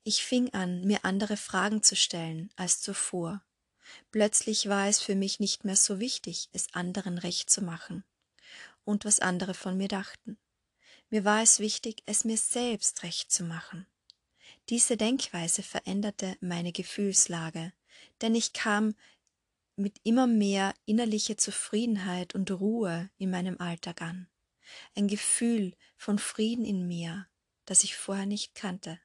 Ich 0.04 0.22
fing 0.22 0.52
an, 0.52 0.82
mir 0.82 1.06
andere 1.06 1.38
Fragen 1.38 1.82
zu 1.82 1.96
stellen 1.96 2.52
als 2.56 2.82
zuvor. 2.82 3.42
Plötzlich 4.10 4.68
war 4.68 4.88
es 4.88 5.00
für 5.00 5.14
mich 5.14 5.40
nicht 5.40 5.64
mehr 5.64 5.76
so 5.76 6.00
wichtig, 6.00 6.48
es 6.52 6.72
anderen 6.74 7.18
recht 7.18 7.50
zu 7.50 7.62
machen 7.62 8.04
und 8.84 9.04
was 9.04 9.20
andere 9.20 9.54
von 9.54 9.76
mir 9.76 9.88
dachten. 9.88 10.38
Mir 11.10 11.24
war 11.24 11.42
es 11.42 11.58
wichtig, 11.58 12.02
es 12.06 12.24
mir 12.24 12.36
selbst 12.36 13.02
recht 13.02 13.30
zu 13.32 13.44
machen. 13.44 13.86
Diese 14.68 14.96
Denkweise 14.96 15.62
veränderte 15.62 16.36
meine 16.40 16.72
Gefühlslage, 16.72 17.72
denn 18.20 18.34
ich 18.34 18.52
kam 18.52 18.94
mit 19.76 19.98
immer 20.04 20.26
mehr 20.26 20.74
innerlicher 20.84 21.36
Zufriedenheit 21.36 22.34
und 22.34 22.50
Ruhe 22.50 23.10
in 23.18 23.30
meinem 23.30 23.58
Alltag 23.60 24.02
an. 24.02 24.28
Ein 24.94 25.08
Gefühl 25.08 25.74
von 25.96 26.18
Frieden 26.18 26.64
in 26.64 26.86
mir, 26.86 27.26
das 27.64 27.82
ich 27.82 27.96
vorher 27.96 28.26
nicht 28.26 28.54
kannte. 28.54 29.00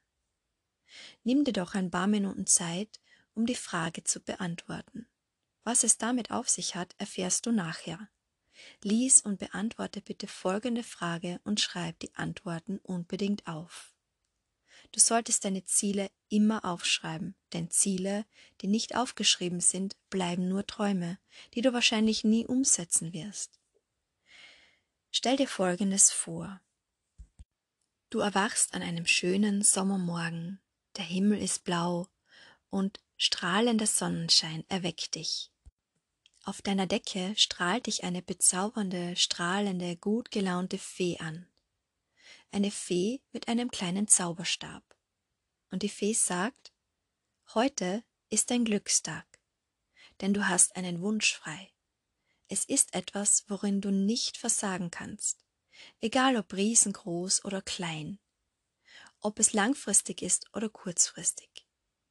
Nimm 1.24 1.44
dir 1.44 1.52
doch 1.52 1.74
ein 1.74 1.90
paar 1.90 2.06
Minuten 2.06 2.46
Zeit, 2.46 3.00
um 3.36 3.46
die 3.46 3.54
Frage 3.54 4.02
zu 4.02 4.20
beantworten. 4.20 5.06
Was 5.62 5.84
es 5.84 5.98
damit 5.98 6.30
auf 6.30 6.48
sich 6.48 6.74
hat, 6.74 6.94
erfährst 6.98 7.46
du 7.46 7.52
nachher. 7.52 8.08
Lies 8.82 9.20
und 9.20 9.38
beantworte 9.38 10.00
bitte 10.00 10.26
folgende 10.26 10.82
Frage 10.82 11.40
und 11.44 11.60
schreib 11.60 11.98
die 12.00 12.14
Antworten 12.14 12.78
unbedingt 12.78 13.46
auf. 13.46 13.94
Du 14.92 15.00
solltest 15.00 15.44
deine 15.44 15.64
Ziele 15.64 16.10
immer 16.28 16.64
aufschreiben, 16.64 17.34
denn 17.52 17.70
Ziele, 17.70 18.24
die 18.60 18.68
nicht 18.68 18.96
aufgeschrieben 18.96 19.60
sind, 19.60 19.96
bleiben 20.10 20.48
nur 20.48 20.66
Träume, 20.66 21.18
die 21.54 21.60
du 21.60 21.72
wahrscheinlich 21.72 22.24
nie 22.24 22.46
umsetzen 22.46 23.12
wirst. 23.12 23.60
Stell 25.10 25.36
dir 25.36 25.48
Folgendes 25.48 26.10
vor. 26.10 26.60
Du 28.10 28.20
erwachst 28.20 28.74
an 28.74 28.82
einem 28.82 29.06
schönen 29.06 29.62
Sommermorgen, 29.62 30.60
der 30.96 31.04
Himmel 31.04 31.42
ist 31.42 31.64
blau 31.64 32.08
und 32.70 33.00
strahlender 33.16 33.86
Sonnenschein 33.86 34.64
erweckt 34.68 35.14
dich. 35.14 35.50
Auf 36.44 36.62
deiner 36.62 36.86
Decke 36.86 37.34
strahlt 37.36 37.86
dich 37.86 38.04
eine 38.04 38.22
bezaubernde, 38.22 39.16
strahlende, 39.16 39.96
gut 39.96 40.30
gelaunte 40.30 40.78
Fee 40.78 41.18
an 41.18 41.48
eine 42.56 42.70
Fee 42.70 43.20
mit 43.32 43.48
einem 43.48 43.70
kleinen 43.70 44.08
Zauberstab. 44.08 44.82
Und 45.70 45.82
die 45.82 45.88
Fee 45.88 46.14
sagt, 46.14 46.72
heute 47.54 48.04
ist 48.30 48.50
dein 48.50 48.64
Glückstag, 48.64 49.26
denn 50.20 50.32
du 50.32 50.48
hast 50.48 50.76
einen 50.76 51.02
Wunsch 51.02 51.34
frei. 51.34 51.72
Es 52.48 52.64
ist 52.64 52.94
etwas, 52.94 53.44
worin 53.48 53.80
du 53.80 53.90
nicht 53.90 54.36
versagen 54.36 54.90
kannst, 54.90 55.44
egal 56.00 56.36
ob 56.36 56.52
riesengroß 56.54 57.44
oder 57.44 57.60
klein, 57.60 58.18
ob 59.20 59.38
es 59.38 59.52
langfristig 59.52 60.22
ist 60.22 60.46
oder 60.54 60.68
kurzfristig. 60.68 61.55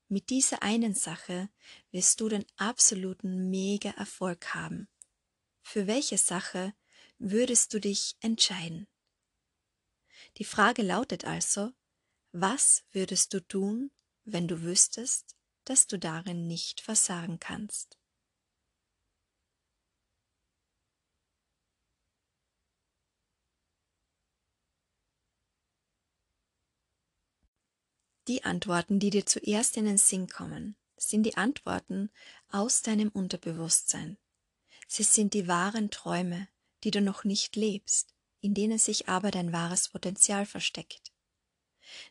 Mit 0.07 0.29
dieser 0.29 0.61
einen 0.61 0.93
Sache 0.93 1.49
wirst 1.91 2.21
du 2.21 2.29
den 2.29 2.45
absoluten 2.57 3.49
Mega-Erfolg 3.49 4.53
haben. 4.53 4.87
Für 5.63 5.87
welche 5.87 6.17
Sache 6.17 6.73
würdest 7.17 7.73
du 7.73 7.79
dich 7.79 8.15
entscheiden? 8.19 8.87
Die 10.37 10.45
Frage 10.45 10.83
lautet 10.83 11.25
also, 11.25 11.71
was 12.31 12.83
würdest 12.91 13.33
du 13.33 13.39
tun, 13.39 13.91
wenn 14.25 14.47
du 14.47 14.61
wüsstest, 14.61 15.35
dass 15.63 15.87
du 15.87 15.97
darin 15.97 16.45
nicht 16.45 16.81
versagen 16.81 17.39
kannst? 17.39 17.97
Die 28.27 28.43
Antworten, 28.43 28.99
die 28.99 29.11
dir 29.11 29.25
zuerst 29.25 29.77
in 29.77 29.85
den 29.85 29.97
Sinn 29.97 30.27
kommen, 30.27 30.75
sind 30.97 31.23
die 31.23 31.37
Antworten 31.37 32.09
aus 32.49 32.81
deinem 32.81 33.09
Unterbewusstsein. 33.09 34.17
Sie 34.87 35.03
sind 35.03 35.33
die 35.33 35.47
wahren 35.47 35.91
Träume, 35.91 36.47
die 36.83 36.91
du 36.91 37.01
noch 37.01 37.23
nicht 37.23 37.55
lebst, 37.55 38.13
in 38.41 38.53
denen 38.53 38.79
sich 38.79 39.09
aber 39.09 39.31
dein 39.31 39.51
wahres 39.51 39.89
Potenzial 39.89 40.45
versteckt. 40.45 41.11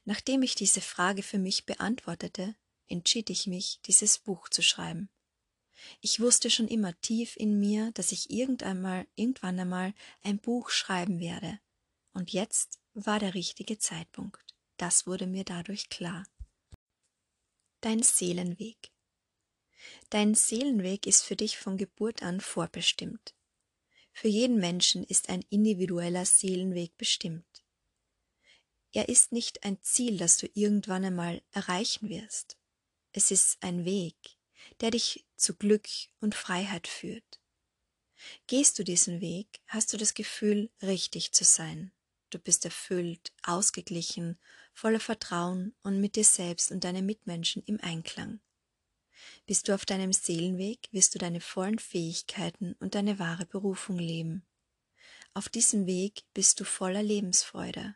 Nachdem 0.05 0.43
ich 0.43 0.55
diese 0.55 0.81
Frage 0.81 1.23
für 1.23 1.39
mich 1.39 1.67
beantwortete, 1.67 2.55
entschied 2.87 3.31
ich 3.31 3.47
mich, 3.47 3.81
dieses 3.87 4.19
Buch 4.19 4.49
zu 4.49 4.63
schreiben. 4.63 5.09
Ich 6.01 6.21
wusste 6.21 6.51
schon 6.51 6.69
immer 6.69 6.99
tief 7.01 7.37
in 7.37 7.59
mir, 7.59 7.91
dass 7.93 8.13
ich 8.13 8.31
irgendeinmal, 8.31 9.07
irgendwann 9.17 9.59
einmal 9.59 9.95
ein 10.23 10.39
Buch 10.39 10.71
schreiben 10.71 11.19
werde. 11.19 11.59
Und 12.13 12.33
jetzt 12.33 12.79
war 12.95 13.19
der 13.19 13.35
richtige 13.35 13.79
Zeitpunkt. 13.79 14.44
Das 14.77 15.07
wurde 15.07 15.27
mir 15.27 15.45
dadurch 15.45 15.89
klar. 15.89 16.25
Dein 17.81 18.03
Seelenweg. 18.03 18.91
Dein 20.11 20.35
Seelenweg 20.35 21.07
ist 21.07 21.23
für 21.23 21.37
dich 21.37 21.59
von 21.59 21.77
Geburt 21.77 22.23
an 22.23 22.41
vorbestimmt. 22.41 23.35
Für 24.13 24.29
jeden 24.29 24.59
Menschen 24.59 25.05
ist 25.05 25.29
ein 25.29 25.45
individueller 25.51 26.25
Seelenweg 26.25 26.97
bestimmt. 26.97 27.65
Er 28.93 29.09
ist 29.09 29.33
nicht 29.33 29.65
ein 29.65 29.83
Ziel, 29.83 30.19
das 30.19 30.39
du 30.39 30.49
irgendwann 30.55 31.05
einmal 31.05 31.43
erreichen 31.51 32.09
wirst. 32.09 32.57
Es 33.13 33.31
ist 33.31 33.63
ein 33.63 33.85
Weg, 33.85 34.17
der 34.81 34.93
dich 34.93 35.27
zu 35.37 35.55
Glück 35.55 35.89
und 36.21 36.35
Freiheit 36.35 36.87
führt. 36.87 37.41
Gehst 38.47 38.79
du 38.79 38.85
diesen 38.85 39.21
Weg, 39.21 39.61
hast 39.67 39.93
du 39.93 39.97
das 39.97 40.15
Gefühl, 40.15 40.71
richtig 40.81 41.33
zu 41.33 41.45
sein. 41.45 41.93
Du 42.35 42.41
bist 42.41 42.65
erfüllt, 42.65 43.33
ausgeglichen, 43.45 44.41
voller 44.73 44.99
Vertrauen 44.99 45.73
und 45.85 46.01
mit 46.01 46.17
dir 46.17 46.25
selbst 46.25 46.73
und 46.73 46.83
deinen 46.83 47.07
Mitmenschen 47.07 47.63
im 47.63 47.81
Einklang. 47.81 48.41
Bist 49.47 49.69
du 49.69 49.73
auf 49.73 49.87
deinem 49.87 50.13
Seelenweg, 50.13 50.89
wirst 50.91 51.15
du 51.15 51.21
deine 51.21 51.41
vollen 51.41 51.79
Fähigkeiten 51.79 52.75
und 52.81 52.97
deine 52.97 53.21
wahre 53.21 53.47
Berufung 53.47 54.01
leben. 54.01 54.45
Auf 55.33 55.49
diesem 55.49 55.87
Weg 55.87 56.25
bist 56.35 56.59
du 56.59 56.65
voller 56.65 57.05
Lebensfreude. 57.05 57.95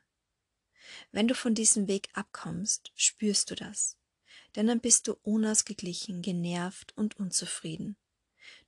Wenn 1.10 1.27
du 1.27 1.35
von 1.35 1.56
diesem 1.56 1.89
Weg 1.89 2.09
abkommst, 2.12 2.93
spürst 2.94 3.51
du 3.51 3.56
das, 3.56 3.97
denn 4.55 4.69
dann 4.69 4.78
bist 4.78 5.09
du 5.09 5.15
unausgeglichen, 5.24 6.23
genervt 6.23 6.97
und 6.97 7.16
unzufrieden. 7.16 7.97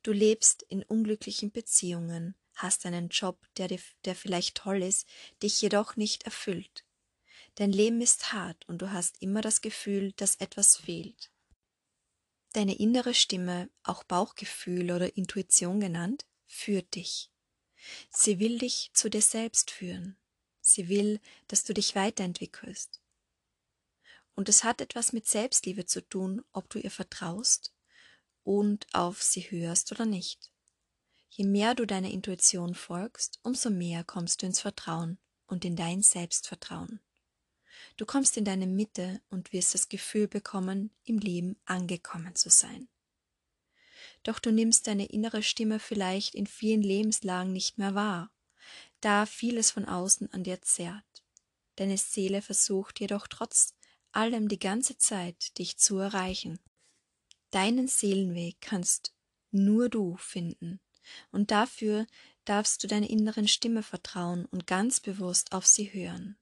Du 0.03 0.11
lebst 0.11 0.65
in 0.65 0.83
unglücklichen 0.83 1.53
Beziehungen, 1.53 2.35
hast 2.63 2.87
einen 2.87 3.09
Job, 3.09 3.39
der, 3.57 3.69
dir, 3.69 3.81
der 4.05 4.15
vielleicht 4.15 4.57
toll 4.57 4.83
ist, 4.83 5.09
dich 5.43 5.61
jedoch 5.61 5.97
nicht 5.97 6.25
erfüllt. 6.25 6.85
Dein 7.57 7.73
Leben 7.73 8.01
ist 8.01 8.33
hart 8.33 8.69
und 8.69 8.79
du 8.83 8.91
hast 8.93 9.21
immer 9.21 9.41
das 9.41 9.61
Gefühl, 9.61 10.13
dass 10.13 10.37
etwas 10.37 10.77
fehlt. 10.77 11.31
Deine 12.53 12.79
innere 12.79 13.15
Stimme, 13.15 13.71
auch 13.83 14.03
Bauchgefühl 14.05 14.91
oder 14.91 15.17
Intuition 15.17 15.81
genannt, 15.81 16.27
führt 16.47 16.95
dich. 16.95 17.31
Sie 18.11 18.39
will 18.39 18.59
dich 18.59 18.91
zu 18.93 19.09
dir 19.09 19.23
selbst 19.23 19.71
führen. 19.71 20.17
Sie 20.61 20.89
will, 20.89 21.21
dass 21.49 21.65
du 21.65 21.73
dich 21.73 21.95
weiterentwickelst. 21.95 23.01
Und 24.35 24.49
es 24.49 24.65
hat 24.65 24.81
etwas 24.81 25.13
mit 25.13 25.27
Selbstliebe 25.27 25.87
zu 25.87 26.01
tun, 26.01 26.43
ob 26.53 26.69
du 26.71 26.79
ihr 26.79 26.91
vertraust 26.91 27.75
und 28.43 28.87
auf 28.95 29.23
sie 29.23 29.51
hörst 29.51 29.93
oder 29.93 30.07
nicht. 30.07 30.51
Je 31.31 31.45
mehr 31.45 31.77
du 31.77 31.87
deiner 31.87 32.11
Intuition 32.11 32.75
folgst, 32.75 33.39
umso 33.45 33.71
mehr 33.71 34.03
kommst 34.03 34.43
du 34.43 34.47
ins 34.47 34.61
Vertrauen 34.61 35.19
und 35.47 35.65
in 35.65 35.77
dein 35.77 36.03
Selbstvertrauen. 36.03 37.01
Du 37.97 38.05
kommst 38.05 38.37
in 38.37 38.45
deine 38.45 38.67
Mitte 38.67 39.23
und 39.31 39.53
wirst 39.53 39.75
das 39.75 39.89
Gefühl 39.89 40.27
bekommen, 40.27 40.91
im 41.05 41.19
Leben 41.19 41.57
angekommen 41.65 42.35
zu 42.35 42.51
sein. 42.51 42.89
Doch 44.25 44.41
du 44.41 44.51
nimmst 44.51 44.87
deine 44.87 45.07
innere 45.07 45.43
Stimme 45.43 45.79
vielleicht 45.79 46.35
in 46.35 46.47
vielen 46.47 46.83
Lebenslagen 46.83 47.53
nicht 47.53 47.79
mehr 47.79 47.95
wahr, 47.95 48.31
da 49.01 49.25
vieles 49.25 49.71
von 49.71 49.85
außen 49.85 50.33
an 50.33 50.43
dir 50.43 50.61
zerrt. 50.63 51.05
Deine 51.77 51.97
Seele 51.97 52.43
versucht 52.43 53.01
jedoch 53.01 53.29
trotz 53.29 53.75
allem 54.13 54.49
die 54.49 54.59
ganze 54.59 54.99
Zeit, 54.99 55.57
dich 55.59 55.79
zu 55.79 55.99
erreichen. 55.99 56.59
Deinen 57.51 57.89
Seelenweg 57.89 58.61
kannst 58.61 59.15
nur 59.51 59.89
du 59.89 60.17
finden, 60.17 60.81
und 61.31 61.51
dafür 61.51 62.07
darfst 62.45 62.83
du 62.83 62.89
deiner 62.89 63.09
inneren 63.09 63.49
Stimme 63.49 63.83
vertrauen 63.83 64.47
und 64.47 64.67
ganz 64.67 65.01
bewusst 65.01 65.53
auf 65.53 65.67
sie 65.67 65.93
hören. 65.93 66.37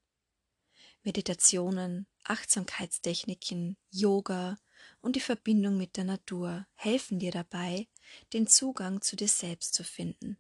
Meditationen, 1.02 2.06
Achtsamkeitstechniken, 2.24 3.76
Yoga 3.90 4.59
und 5.01 5.16
die 5.16 5.20
Verbindung 5.20 5.76
mit 5.76 5.97
der 5.97 6.05
Natur 6.05 6.66
helfen 6.74 7.18
dir 7.18 7.30
dabei, 7.30 7.89
den 8.32 8.47
Zugang 8.47 9.01
zu 9.01 9.16
dir 9.16 9.28
selbst 9.28 9.74
zu 9.74 9.85
finden. 9.85 10.39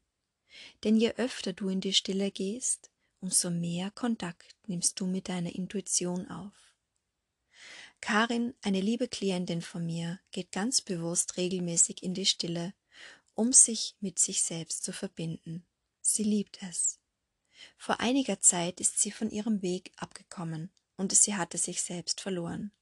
Denn 0.84 0.96
je 0.96 1.12
öfter 1.12 1.52
du 1.52 1.68
in 1.68 1.80
die 1.80 1.94
Stille 1.94 2.30
gehst, 2.30 2.90
umso 3.20 3.50
mehr 3.50 3.90
Kontakt 3.90 4.56
nimmst 4.66 5.00
du 5.00 5.06
mit 5.06 5.28
deiner 5.28 5.54
Intuition 5.54 6.28
auf. 6.28 6.74
Karin, 8.00 8.54
eine 8.62 8.80
liebe 8.80 9.08
Klientin 9.08 9.60
von 9.62 9.84
mir, 9.84 10.20
geht 10.30 10.52
ganz 10.52 10.80
bewusst 10.80 11.36
regelmäßig 11.36 12.02
in 12.02 12.14
die 12.14 12.26
Stille, 12.26 12.74
um 13.38 13.52
sich 13.52 13.94
mit 14.00 14.18
sich 14.18 14.42
selbst 14.42 14.82
zu 14.82 14.92
verbinden. 14.92 15.64
Sie 16.00 16.24
liebt 16.24 16.60
es. 16.68 16.98
Vor 17.76 18.00
einiger 18.00 18.40
Zeit 18.40 18.80
ist 18.80 18.98
sie 18.98 19.12
von 19.12 19.30
ihrem 19.30 19.62
Weg 19.62 19.92
abgekommen 19.96 20.72
und 20.96 21.14
sie 21.14 21.36
hatte 21.36 21.56
sich 21.56 21.80
selbst 21.80 22.20
verloren. 22.20 22.72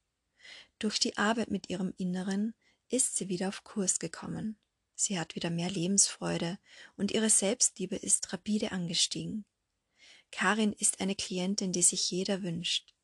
Durch 0.78 0.98
die 0.98 1.18
Arbeit 1.18 1.50
mit 1.50 1.68
ihrem 1.68 1.92
Inneren 1.98 2.54
ist 2.88 3.16
sie 3.16 3.28
wieder 3.28 3.48
auf 3.48 3.64
Kurs 3.64 3.98
gekommen. 3.98 4.58
Sie 4.94 5.20
hat 5.20 5.34
wieder 5.34 5.50
mehr 5.50 5.68
Lebensfreude 5.68 6.58
und 6.96 7.12
ihre 7.12 7.28
Selbstliebe 7.28 7.96
ist 7.96 8.32
rapide 8.32 8.72
angestiegen. 8.72 9.44
Karin 10.30 10.72
ist 10.72 11.02
eine 11.02 11.16
Klientin, 11.16 11.72
die 11.72 11.82
sich 11.82 12.10
jeder 12.10 12.42
wünscht, 12.42 12.94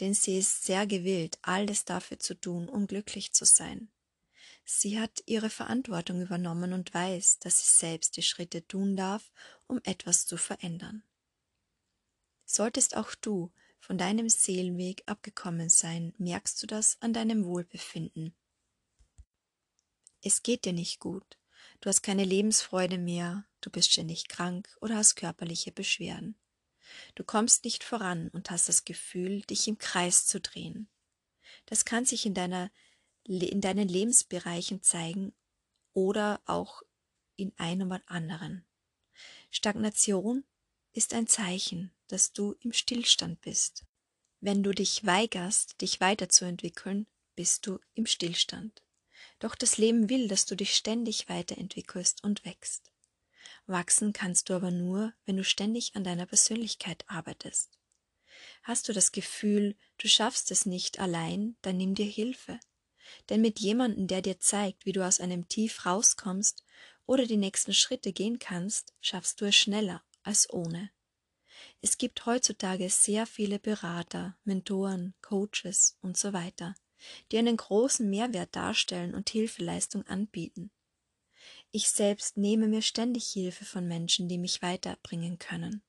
denn 0.00 0.14
sie 0.14 0.38
ist 0.38 0.64
sehr 0.64 0.86
gewillt, 0.86 1.38
alles 1.42 1.84
dafür 1.84 2.18
zu 2.18 2.32
tun, 2.32 2.70
um 2.70 2.86
glücklich 2.86 3.34
zu 3.34 3.44
sein. 3.44 3.91
Sie 4.64 5.00
hat 5.00 5.22
ihre 5.26 5.50
Verantwortung 5.50 6.22
übernommen 6.22 6.72
und 6.72 6.94
weiß, 6.94 7.40
dass 7.40 7.58
sie 7.58 7.78
selbst 7.78 8.16
die 8.16 8.22
Schritte 8.22 8.66
tun 8.66 8.96
darf, 8.96 9.32
um 9.66 9.80
etwas 9.84 10.26
zu 10.26 10.36
verändern. 10.36 11.02
Solltest 12.44 12.96
auch 12.96 13.14
du 13.14 13.50
von 13.78 13.98
deinem 13.98 14.28
Seelenweg 14.28 15.02
abgekommen 15.06 15.68
sein, 15.68 16.14
merkst 16.18 16.62
du 16.62 16.66
das 16.66 17.00
an 17.00 17.12
deinem 17.12 17.44
Wohlbefinden. 17.44 18.34
Es 20.22 20.42
geht 20.42 20.64
dir 20.64 20.72
nicht 20.72 21.00
gut, 21.00 21.38
du 21.80 21.88
hast 21.88 22.02
keine 22.02 22.24
Lebensfreude 22.24 22.98
mehr, 22.98 23.44
du 23.60 23.70
bist 23.70 23.92
ständig 23.92 24.28
krank 24.28 24.68
oder 24.80 24.96
hast 24.96 25.16
körperliche 25.16 25.72
Beschwerden. 25.72 26.36
Du 27.14 27.24
kommst 27.24 27.64
nicht 27.64 27.82
voran 27.82 28.28
und 28.28 28.50
hast 28.50 28.68
das 28.68 28.84
Gefühl, 28.84 29.42
dich 29.42 29.66
im 29.66 29.78
Kreis 29.78 30.26
zu 30.26 30.40
drehen. 30.40 30.88
Das 31.66 31.84
kann 31.84 32.04
sich 32.04 32.26
in, 32.26 32.34
deiner, 32.34 32.70
in 33.24 33.60
deinen 33.60 33.88
Lebensbereichen 33.88 34.82
zeigen 34.82 35.32
oder 35.92 36.40
auch 36.46 36.82
in 37.36 37.52
einem 37.58 37.90
oder 37.90 38.02
anderen. 38.06 38.64
Stagnation 39.50 40.44
ist 40.92 41.14
ein 41.14 41.26
Zeichen, 41.26 41.92
dass 42.08 42.32
du 42.32 42.54
im 42.60 42.72
Stillstand 42.72 43.40
bist. 43.40 43.84
Wenn 44.40 44.62
du 44.62 44.72
dich 44.72 45.04
weigerst, 45.04 45.80
dich 45.80 46.00
weiterzuentwickeln, 46.00 47.06
bist 47.34 47.66
du 47.66 47.78
im 47.94 48.06
Stillstand. 48.06 48.82
Doch 49.38 49.54
das 49.54 49.78
Leben 49.78 50.08
will, 50.08 50.28
dass 50.28 50.46
du 50.46 50.56
dich 50.56 50.74
ständig 50.74 51.28
weiterentwickelst 51.28 52.22
und 52.24 52.44
wächst. 52.44 52.90
Wachsen 53.66 54.12
kannst 54.12 54.48
du 54.48 54.54
aber 54.54 54.70
nur, 54.70 55.12
wenn 55.24 55.36
du 55.36 55.44
ständig 55.44 55.94
an 55.94 56.04
deiner 56.04 56.26
Persönlichkeit 56.26 57.04
arbeitest. 57.06 57.78
Hast 58.62 58.88
du 58.88 58.92
das 58.92 59.12
Gefühl, 59.12 59.76
du 59.98 60.08
schaffst 60.08 60.50
es 60.50 60.66
nicht 60.66 60.98
allein, 60.98 61.56
dann 61.62 61.76
nimm 61.76 61.94
dir 61.94 62.06
Hilfe. 62.06 62.58
Denn 63.28 63.40
mit 63.40 63.60
jemandem, 63.60 64.06
der 64.06 64.22
dir 64.22 64.38
zeigt, 64.40 64.86
wie 64.86 64.92
du 64.92 65.06
aus 65.06 65.20
einem 65.20 65.48
Tief 65.48 65.86
rauskommst 65.86 66.64
oder 67.06 67.26
die 67.26 67.36
nächsten 67.36 67.74
Schritte 67.74 68.12
gehen 68.12 68.38
kannst, 68.38 68.94
schaffst 69.00 69.40
du 69.40 69.46
es 69.46 69.56
schneller 69.56 70.02
als 70.22 70.52
ohne. 70.52 70.90
Es 71.80 71.98
gibt 71.98 72.26
heutzutage 72.26 72.88
sehr 72.90 73.26
viele 73.26 73.58
Berater, 73.58 74.36
Mentoren, 74.44 75.14
Coaches 75.20 75.96
und 76.00 76.16
so 76.16 76.32
weiter, 76.32 76.74
die 77.30 77.38
einen 77.38 77.56
großen 77.56 78.08
Mehrwert 78.08 78.54
darstellen 78.54 79.14
und 79.14 79.30
Hilfeleistung 79.30 80.06
anbieten. 80.06 80.70
Ich 81.70 81.88
selbst 81.90 82.36
nehme 82.36 82.68
mir 82.68 82.82
ständig 82.82 83.26
Hilfe 83.32 83.64
von 83.64 83.86
Menschen, 83.88 84.28
die 84.28 84.38
mich 84.38 84.62
weiterbringen 84.62 85.38
können. 85.38 85.82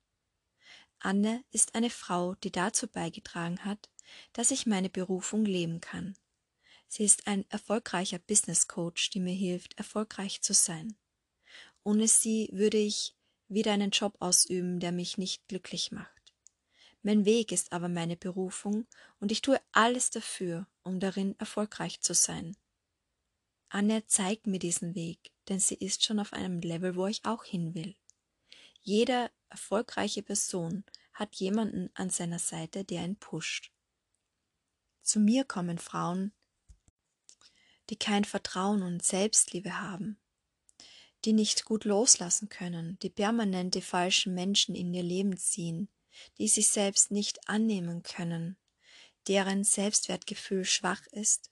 Anne 1.00 1.44
ist 1.52 1.76
eine 1.76 1.90
Frau, 1.90 2.36
die 2.36 2.52
dazu 2.52 2.88
beigetragen 2.88 3.66
hat, 3.66 3.90
dass 4.32 4.52
ich 4.52 4.66
meine 4.66 4.90
Berufung 4.90 5.46
leben 5.46 5.82
kann. 5.82 6.16
Sie 6.96 7.06
ist 7.06 7.26
ein 7.26 7.44
erfolgreicher 7.50 8.20
Business 8.20 8.68
Coach, 8.68 9.10
die 9.10 9.20
mir 9.20 9.34
hilft, 9.34 9.76
erfolgreich 9.80 10.44
zu 10.44 10.54
sein. 10.54 10.96
Ohne 11.82 12.08
sie 12.08 12.50
würde 12.54 12.78
ich 12.78 13.16
wieder 13.48 13.72
einen 13.72 13.90
Job 13.90 14.16
ausüben, 14.20 14.80
der 14.80 14.92
mich 14.92 15.18
nicht 15.18 15.48
glücklich 15.48 15.92
macht. 15.92 16.36
Mein 17.02 17.26
Weg 17.26 17.52
ist 17.52 17.74
aber 17.74 17.90
meine 17.90 18.16
Berufung 18.16 18.86
und 19.20 19.32
ich 19.32 19.42
tue 19.42 19.60
alles 19.72 20.12
dafür, 20.12 20.68
um 20.84 21.00
darin 21.00 21.34
erfolgreich 21.40 22.00
zu 22.02 22.14
sein. 22.14 22.56
Anne 23.70 24.06
zeigt 24.06 24.46
mir 24.46 24.60
diesen 24.60 24.94
Weg, 24.94 25.32
denn 25.50 25.60
sie 25.60 25.74
ist 25.74 26.04
schon 26.04 26.20
auf 26.20 26.32
einem 26.32 26.60
Level, 26.60 26.96
wo 26.96 27.08
ich 27.08 27.26
auch 27.26 27.44
hin 27.44 27.74
will. 27.74 27.96
Jede 28.82 29.32
erfolgreiche 29.50 30.22
Person 30.22 30.84
hat 31.12 31.38
jemanden 31.38 31.90
an 31.96 32.12
seiner 32.12 32.38
Seite, 32.38 32.84
der 32.84 33.04
ihn 33.04 33.16
pusht. 33.16 33.72
Zu 35.02 35.20
mir 35.20 35.44
kommen 35.44 35.80
Frauen, 35.80 36.34
die 37.94 38.00
kein 38.00 38.26
Vertrauen 38.26 38.82
und 38.82 39.04
Selbstliebe 39.04 39.80
haben, 39.80 40.18
die 41.26 41.34
nicht 41.34 41.64
gut 41.64 41.86
loslassen 41.86 42.50
können, 42.50 42.98
die 43.04 43.12
permanent 43.12 43.76
die 43.76 43.84
falschen 43.84 44.34
Menschen 44.34 44.74
in 44.74 44.92
ihr 44.96 45.04
Leben 45.04 45.38
ziehen, 45.38 45.90
die 46.40 46.48
sich 46.48 46.70
selbst 46.70 47.12
nicht 47.12 47.48
annehmen 47.48 48.02
können, 48.02 48.58
deren 49.28 49.64
Selbstwertgefühl 49.64 50.66
schwach 50.66 51.06
ist 51.12 51.52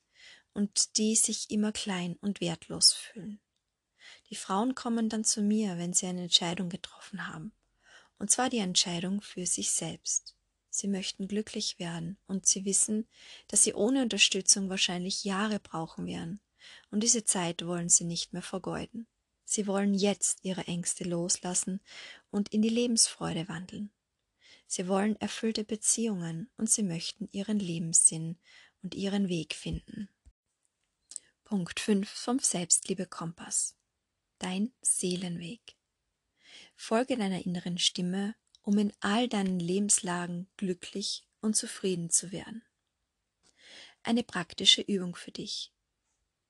und 0.56 0.98
die 0.98 1.16
sich 1.16 1.52
immer 1.52 1.72
klein 1.72 2.16
und 2.22 2.42
wertlos 2.42 2.92
fühlen. 2.92 3.40
Die 4.32 4.36
Frauen 4.36 4.74
kommen 4.74 5.10
dann 5.10 5.24
zu 5.24 5.44
mir, 5.44 5.78
wenn 5.78 5.94
sie 5.94 6.08
eine 6.08 6.24
Entscheidung 6.24 6.70
getroffen 6.70 7.28
haben, 7.28 7.54
und 8.18 8.32
zwar 8.32 8.50
die 8.50 8.58
Entscheidung 8.58 9.22
für 9.22 9.46
sich 9.46 9.74
selbst. 9.74 10.36
Sie 10.72 10.88
möchten 10.88 11.28
glücklich 11.28 11.80
werden 11.80 12.18
und 12.28 12.48
sie 12.48 12.64
wissen, 12.64 13.06
dass 13.50 13.64
sie 13.64 13.74
ohne 13.74 14.02
Unterstützung 14.02 14.70
wahrscheinlich 14.70 15.26
Jahre 15.26 15.60
brauchen 15.60 16.08
werden, 16.08 16.40
und 16.90 17.04
diese 17.04 17.26
Zeit 17.26 17.66
wollen 17.66 17.90
sie 17.90 18.06
nicht 18.06 18.34
mehr 18.34 18.42
vergeuden. 18.42 19.06
Sie 19.44 19.68
wollen 19.68 19.94
jetzt 19.94 20.40
ihre 20.44 20.66
Ängste 20.68 21.04
loslassen 21.04 21.82
und 22.30 22.54
in 22.54 22.62
die 22.62 22.70
Lebensfreude 22.70 23.50
wandeln. 23.50 23.92
Sie 24.66 24.88
wollen 24.88 25.18
erfüllte 25.18 25.66
Beziehungen 25.66 26.50
und 26.56 26.70
sie 26.70 26.84
möchten 26.84 27.28
ihren 27.34 27.60
Lebenssinn 27.60 28.38
und 28.82 28.96
ihren 28.96 29.28
Weg 29.28 29.54
finden. 29.54 30.08
Punkt 31.44 31.82
5 31.82 32.10
vom 32.10 32.40
Selbstliebe 32.40 33.08
Kompass. 33.08 33.76
Dein 34.40 34.72
Seelenweg. 34.82 35.76
Folge 36.78 37.18
deiner 37.18 37.46
inneren 37.46 37.78
Stimme, 37.78 38.36
um 38.62 38.78
in 38.78 38.94
all 39.00 39.28
deinen 39.28 39.60
Lebenslagen 39.60 40.48
glücklich 40.58 41.28
und 41.42 41.56
zufrieden 41.56 42.10
zu 42.10 42.32
werden. 42.32 42.64
Eine 44.04 44.24
praktische 44.24 44.82
Übung 44.82 45.16
für 45.16 45.32
dich, 45.32 45.72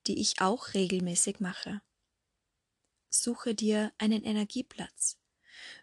die 0.06 0.20
ich 0.20 0.40
auch 0.40 0.74
regelmäßig 0.74 1.40
mache 1.40 1.82
suche 3.14 3.54
dir 3.54 3.92
einen 3.98 4.24
Energieplatz, 4.24 5.18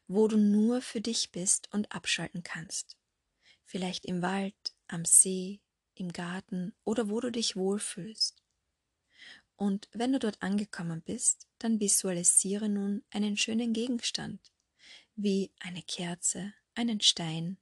wo 0.08 0.28
du 0.28 0.38
nur 0.38 0.82
für 0.82 1.02
dich 1.02 1.32
bist 1.32 1.72
und 1.72 1.92
abschalten 1.92 2.44
kannst. 2.44 2.98
Vielleicht 3.66 4.06
im 4.06 4.22
Wald, 4.22 4.76
am 4.88 5.06
See, 5.06 5.62
im 5.96 6.12
Garten 6.12 6.74
oder 6.84 7.10
wo 7.10 7.20
du 7.20 7.32
dich 7.32 7.56
wohlfühlst. 7.56 8.42
Und 9.56 9.90
wenn 9.92 10.14
du 10.14 10.20
dort 10.20 10.42
angekommen 10.42 11.02
bist, 11.02 11.48
dann 11.60 11.80
visualisiere 11.80 12.70
nun 12.70 13.04
einen 13.12 13.38
schönen 13.38 13.74
Gegenstand, 13.74 14.40
wie 15.22 15.52
eine 15.60 15.82
Kerze, 15.82 16.54
einen 16.76 17.02
Stein 17.02 17.58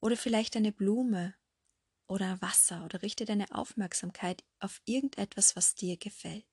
oder 0.00 0.16
vielleicht 0.16 0.56
eine 0.56 0.72
Blume 0.72 1.34
oder 2.06 2.40
Wasser 2.42 2.84
oder 2.84 3.02
richte 3.02 3.24
deine 3.24 3.54
Aufmerksamkeit 3.54 4.42
auf 4.58 4.80
irgendetwas, 4.84 5.56
was 5.56 5.74
dir 5.74 5.96
gefällt. 5.96 6.46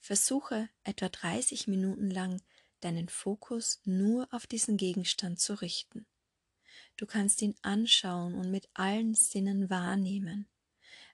Versuche 0.00 0.68
etwa 0.84 1.08
30 1.08 1.68
Minuten 1.68 2.10
lang 2.10 2.40
deinen 2.80 3.08
Fokus 3.08 3.80
nur 3.84 4.28
auf 4.32 4.46
diesen 4.46 4.76
Gegenstand 4.76 5.40
zu 5.40 5.54
richten. 5.60 6.06
Du 6.96 7.06
kannst 7.06 7.42
ihn 7.42 7.54
anschauen 7.62 8.34
und 8.34 8.50
mit 8.50 8.68
allen 8.74 9.14
Sinnen 9.14 9.70
wahrnehmen 9.70 10.48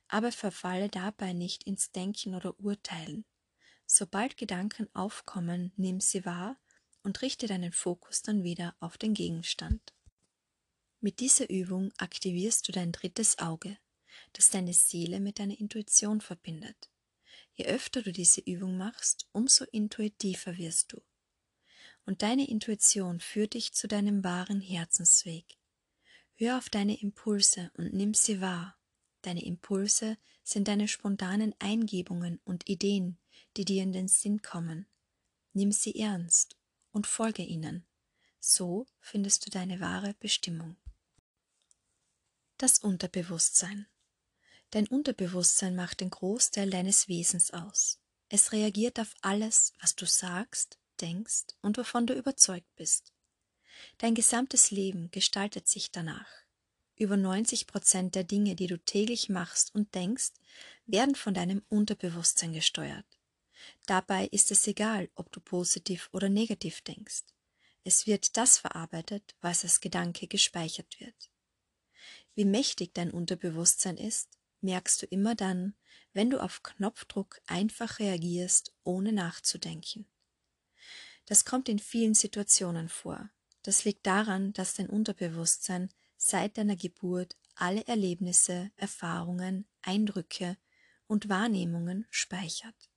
aber 0.08 0.32
verfalle 0.32 0.88
dabei 0.88 1.32
nicht 1.34 1.64
ins 1.64 1.92
Denken 1.92 2.34
oder 2.34 2.58
Urteilen. 2.58 3.24
Sobald 3.86 4.36
Gedanken 4.36 4.88
aufkommen, 4.94 5.72
nimm 5.76 6.00
sie 6.00 6.24
wahr 6.24 6.58
und 7.08 7.22
richte 7.22 7.46
deinen 7.46 7.72
Fokus 7.72 8.20
dann 8.20 8.44
wieder 8.44 8.76
auf 8.80 8.98
den 8.98 9.14
Gegenstand. 9.14 9.94
Mit 11.00 11.20
dieser 11.20 11.48
Übung 11.48 11.90
aktivierst 11.96 12.68
du 12.68 12.72
dein 12.72 12.92
drittes 12.92 13.38
Auge, 13.38 13.78
das 14.34 14.50
deine 14.50 14.74
Seele 14.74 15.18
mit 15.18 15.38
deiner 15.38 15.58
Intuition 15.58 16.20
verbindet. 16.20 16.90
Je 17.54 17.64
öfter 17.64 18.02
du 18.02 18.12
diese 18.12 18.42
Übung 18.42 18.76
machst, 18.76 19.26
umso 19.32 19.64
intuitiver 19.72 20.58
wirst 20.58 20.92
du. 20.92 21.00
Und 22.04 22.20
deine 22.20 22.46
Intuition 22.46 23.20
führt 23.20 23.54
dich 23.54 23.72
zu 23.72 23.88
deinem 23.88 24.22
wahren 24.22 24.60
Herzensweg. 24.60 25.56
Hör 26.34 26.58
auf 26.58 26.68
deine 26.68 27.00
Impulse 27.00 27.70
und 27.78 27.94
nimm 27.94 28.12
sie 28.12 28.42
wahr 28.42 28.78
Deine 29.22 29.46
Impulse 29.46 30.18
sind 30.44 30.68
deine 30.68 30.88
spontanen 30.88 31.54
Eingebungen 31.58 32.38
und 32.44 32.68
Ideen, 32.68 33.16
die 33.56 33.64
dir 33.64 33.82
in 33.82 33.92
den 33.92 34.08
Sinn 34.08 34.42
kommen. 34.42 34.86
Nimm 35.54 35.72
sie 35.72 35.98
ernst 35.98 36.57
und 36.92 37.06
folge 37.06 37.42
ihnen. 37.42 37.86
So 38.40 38.86
findest 39.00 39.46
du 39.46 39.50
deine 39.50 39.80
wahre 39.80 40.14
Bestimmung. 40.14 40.76
Das 42.56 42.78
Unterbewusstsein. 42.78 43.86
Dein 44.70 44.86
Unterbewusstsein 44.86 45.74
macht 45.74 46.00
den 46.00 46.10
Großteil 46.10 46.70
deines 46.70 47.08
Wesens 47.08 47.52
aus. 47.52 48.00
Es 48.28 48.52
reagiert 48.52 49.00
auf 49.00 49.14
alles, 49.22 49.72
was 49.80 49.96
du 49.96 50.06
sagst, 50.06 50.78
denkst 51.00 51.46
und 51.62 51.78
wovon 51.78 52.06
du 52.06 52.14
überzeugt 52.14 52.74
bist. 52.76 53.12
Dein 53.98 54.14
gesamtes 54.14 54.70
Leben 54.70 55.10
gestaltet 55.10 55.68
sich 55.68 55.90
danach. 55.90 56.28
Über 56.96 57.16
90 57.16 57.66
Prozent 57.66 58.14
der 58.14 58.24
Dinge, 58.24 58.56
die 58.56 58.66
du 58.66 58.76
täglich 58.78 59.28
machst 59.28 59.74
und 59.74 59.94
denkst, 59.94 60.32
werden 60.86 61.14
von 61.14 61.32
deinem 61.32 61.62
Unterbewusstsein 61.68 62.52
gesteuert. 62.52 63.06
Dabei 63.88 64.26
ist 64.26 64.50
es 64.50 64.66
egal, 64.66 65.08
ob 65.14 65.32
du 65.32 65.40
positiv 65.40 66.10
oder 66.12 66.28
negativ 66.28 66.82
denkst. 66.82 67.22
Es 67.84 68.06
wird 68.06 68.36
das 68.36 68.58
verarbeitet, 68.58 69.34
was 69.40 69.64
als 69.64 69.80
Gedanke 69.80 70.26
gespeichert 70.26 71.00
wird. 71.00 71.30
Wie 72.34 72.44
mächtig 72.44 72.92
dein 72.92 73.10
Unterbewusstsein 73.10 73.96
ist, 73.96 74.28
merkst 74.60 75.00
du 75.00 75.06
immer 75.06 75.34
dann, 75.34 75.74
wenn 76.12 76.28
du 76.28 76.38
auf 76.38 76.62
Knopfdruck 76.62 77.40
einfach 77.46 77.98
reagierst, 77.98 78.74
ohne 78.84 79.10
nachzudenken. 79.10 80.04
Das 81.24 81.46
kommt 81.46 81.70
in 81.70 81.78
vielen 81.78 82.12
Situationen 82.12 82.90
vor. 82.90 83.30
Das 83.62 83.86
liegt 83.86 84.06
daran, 84.06 84.52
dass 84.52 84.74
dein 84.74 84.90
Unterbewusstsein 84.90 85.88
seit 86.18 86.58
deiner 86.58 86.76
Geburt 86.76 87.38
alle 87.54 87.86
Erlebnisse, 87.86 88.70
Erfahrungen, 88.76 89.66
Eindrücke 89.80 90.58
und 91.06 91.30
Wahrnehmungen 91.30 92.06
speichert. 92.10 92.90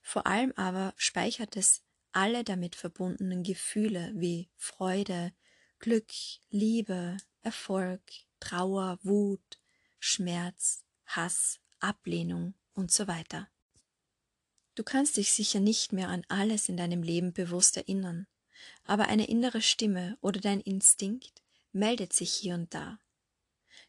Vor 0.00 0.26
allem 0.26 0.52
aber 0.56 0.94
speichert 0.96 1.56
es 1.56 1.82
alle 2.12 2.44
damit 2.44 2.76
verbundenen 2.76 3.42
Gefühle 3.42 4.12
wie 4.14 4.48
Freude, 4.56 5.32
Glück, 5.78 6.10
Liebe, 6.50 7.16
Erfolg, 7.42 8.00
Trauer, 8.40 8.98
Wut, 9.02 9.58
Schmerz, 9.98 10.84
Hass, 11.04 11.60
Ablehnung 11.78 12.54
und 12.72 12.90
so 12.90 13.06
weiter. 13.06 13.48
Du 14.74 14.82
kannst 14.82 15.16
dich 15.16 15.32
sicher 15.32 15.60
nicht 15.60 15.92
mehr 15.92 16.08
an 16.08 16.24
alles 16.28 16.68
in 16.68 16.76
deinem 16.76 17.02
Leben 17.02 17.32
bewusst 17.32 17.76
erinnern, 17.76 18.26
aber 18.84 19.08
eine 19.08 19.26
innere 19.26 19.62
Stimme 19.62 20.18
oder 20.20 20.40
dein 20.40 20.60
Instinkt 20.60 21.42
meldet 21.72 22.12
sich 22.12 22.32
hier 22.32 22.54
und 22.54 22.72
da. 22.74 22.98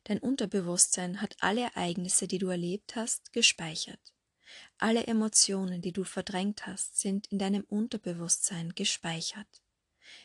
Dein 0.03 0.19
Unterbewusstsein 0.19 1.21
hat 1.21 1.35
alle 1.39 1.61
Ereignisse, 1.61 2.27
die 2.27 2.37
du 2.37 2.47
erlebt 2.47 2.95
hast, 2.95 3.33
gespeichert. 3.33 4.13
Alle 4.77 5.07
Emotionen, 5.07 5.81
die 5.81 5.91
du 5.91 6.03
verdrängt 6.03 6.67
hast, 6.67 6.99
sind 6.99 7.27
in 7.27 7.39
deinem 7.39 7.63
Unterbewusstsein 7.63 8.73
gespeichert. 8.75 9.61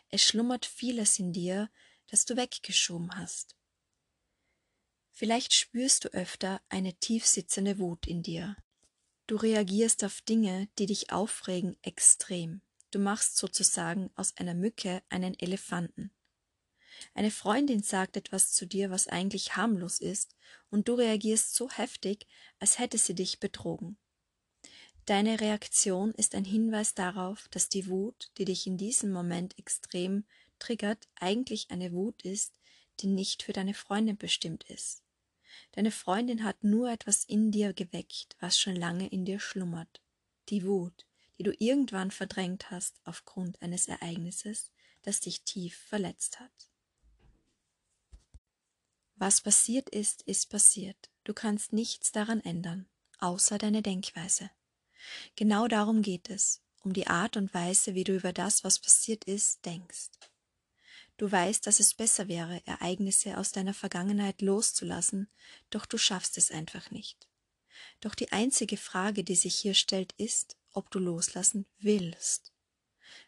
Es 0.09 0.23
schlummert 0.23 0.67
vieles 0.67 1.19
in 1.19 1.33
dir, 1.33 1.71
das 2.09 2.25
du 2.25 2.37
weggeschoben 2.37 3.17
hast. 3.17 3.57
Vielleicht 5.11 5.53
spürst 5.53 6.05
du 6.05 6.09
öfter 6.09 6.61
eine 6.69 6.95
tiefsitzende 6.95 7.79
Wut 7.79 8.07
in 8.07 8.23
dir. 8.23 8.57
Du 9.27 9.37
reagierst 9.37 10.05
auf 10.05 10.21
Dinge, 10.23 10.69
die 10.79 10.87
dich 10.87 11.13
aufregen, 11.13 11.77
extrem. 11.83 12.61
Du 12.91 12.99
machst 12.99 13.37
sozusagen 13.37 14.11
aus 14.17 14.37
einer 14.37 14.55
Mücke 14.55 15.03
einen 15.09 15.39
Elefanten. 15.39 16.13
Eine 17.15 17.31
Freundin 17.31 17.83
sagt 17.83 18.17
etwas 18.17 18.53
zu 18.53 18.67
dir, 18.67 18.91
was 18.91 19.09
eigentlich 19.09 19.57
harmlos 19.57 20.01
ist, 20.01 20.37
und 20.71 20.89
du 20.89 20.95
reagierst 20.95 21.55
so 21.55 21.71
heftig, 21.71 22.27
als 22.59 22.79
hätte 22.79 22.99
sie 22.99 23.15
dich 23.15 23.41
betrogen. 23.41 23.97
Deine 25.07 25.41
Reaktion 25.41 26.13
ist 26.13 26.37
ein 26.37 26.45
Hinweis 26.45 26.95
darauf, 26.95 27.49
dass 27.49 27.69
die 27.69 27.89
Wut, 27.89 28.31
die 28.39 28.45
dich 28.45 28.69
in 28.69 28.79
diesem 28.79 29.11
Moment 29.11 29.59
extrem 29.59 30.25
triggert, 30.61 31.09
eigentlich 31.17 31.73
eine 31.73 31.93
Wut 31.93 32.23
ist, 32.23 32.55
die 33.01 33.09
nicht 33.09 33.43
für 33.43 33.53
deine 33.53 33.75
Freundin 33.75 34.17
bestimmt 34.17 34.63
ist. 34.71 35.03
Deine 35.73 35.91
Freundin 35.91 36.45
hat 36.45 36.63
nur 36.63 36.89
etwas 36.91 37.25
in 37.25 37.51
dir 37.51 37.73
geweckt, 37.73 38.37
was 38.39 38.59
schon 38.59 38.77
lange 38.77 39.09
in 39.09 39.25
dir 39.25 39.41
schlummert. 39.41 40.01
Die 40.51 40.65
Wut, 40.65 41.05
die 41.37 41.43
du 41.43 41.53
irgendwann 41.59 42.13
verdrängt 42.13 42.71
hast 42.71 43.01
aufgrund 43.05 43.61
eines 43.61 43.89
Ereignisses, 43.89 44.71
das 45.03 45.19
dich 45.19 45.43
tief 45.43 45.77
verletzt 45.77 46.39
hat. 46.39 46.71
Was 49.17 49.41
passiert 49.41 49.91
ist, 49.91 50.23
ist 50.23 50.49
passiert. 50.49 51.11
Du 51.25 51.35
kannst 51.35 51.73
nichts 51.73 52.13
daran 52.13 52.41
ändern, 52.41 52.89
außer 53.19 53.59
deine 53.59 53.83
Denkweise. 53.83 54.51
Genau 55.37 55.69
darum 55.69 56.03
geht 56.03 56.31
es, 56.31 56.61
um 56.83 56.93
die 56.93 57.07
Art 57.07 57.37
und 57.37 57.53
Weise, 57.55 57.95
wie 57.95 58.05
du 58.05 58.15
über 58.15 58.33
das, 58.33 58.65
was 58.65 58.79
passiert 58.79 59.25
ist, 59.25 59.65
denkst. 59.65 60.11
Du 61.17 61.31
weißt, 61.31 61.67
dass 61.67 61.81
es 61.81 61.95
besser 61.95 62.29
wäre, 62.29 62.61
Ereignisse 62.67 63.39
aus 63.39 63.53
deiner 63.53 63.75
Vergangenheit 63.75 64.43
loszulassen, 64.43 65.29
doch 65.71 65.87
du 65.87 65.99
schaffst 65.99 66.39
es 66.39 66.51
einfach 66.51 66.91
nicht. 66.91 67.29
Doch 68.01 68.15
die 68.15 68.33
einzige 68.33 68.77
Frage, 68.77 69.23
die 69.23 69.37
sich 69.37 69.55
hier 69.55 69.75
stellt, 69.75 70.13
ist, 70.17 70.57
ob 70.73 70.91
du 70.91 70.99
loslassen 70.99 71.67
willst. 71.79 72.53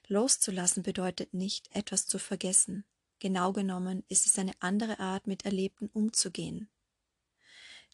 Loszulassen 0.09 0.83
bedeutet 0.83 1.35
nicht, 1.35 1.75
etwas 1.75 2.07
zu 2.07 2.19
vergessen, 2.19 2.85
Genau 3.25 3.55
genommen 3.55 4.05
ist 4.09 4.27
es 4.27 4.39
eine 4.39 4.53
andere 4.61 4.99
Art, 4.99 5.27
mit 5.27 5.47
Erlebten 5.47 5.89
umzugehen. 5.89 6.69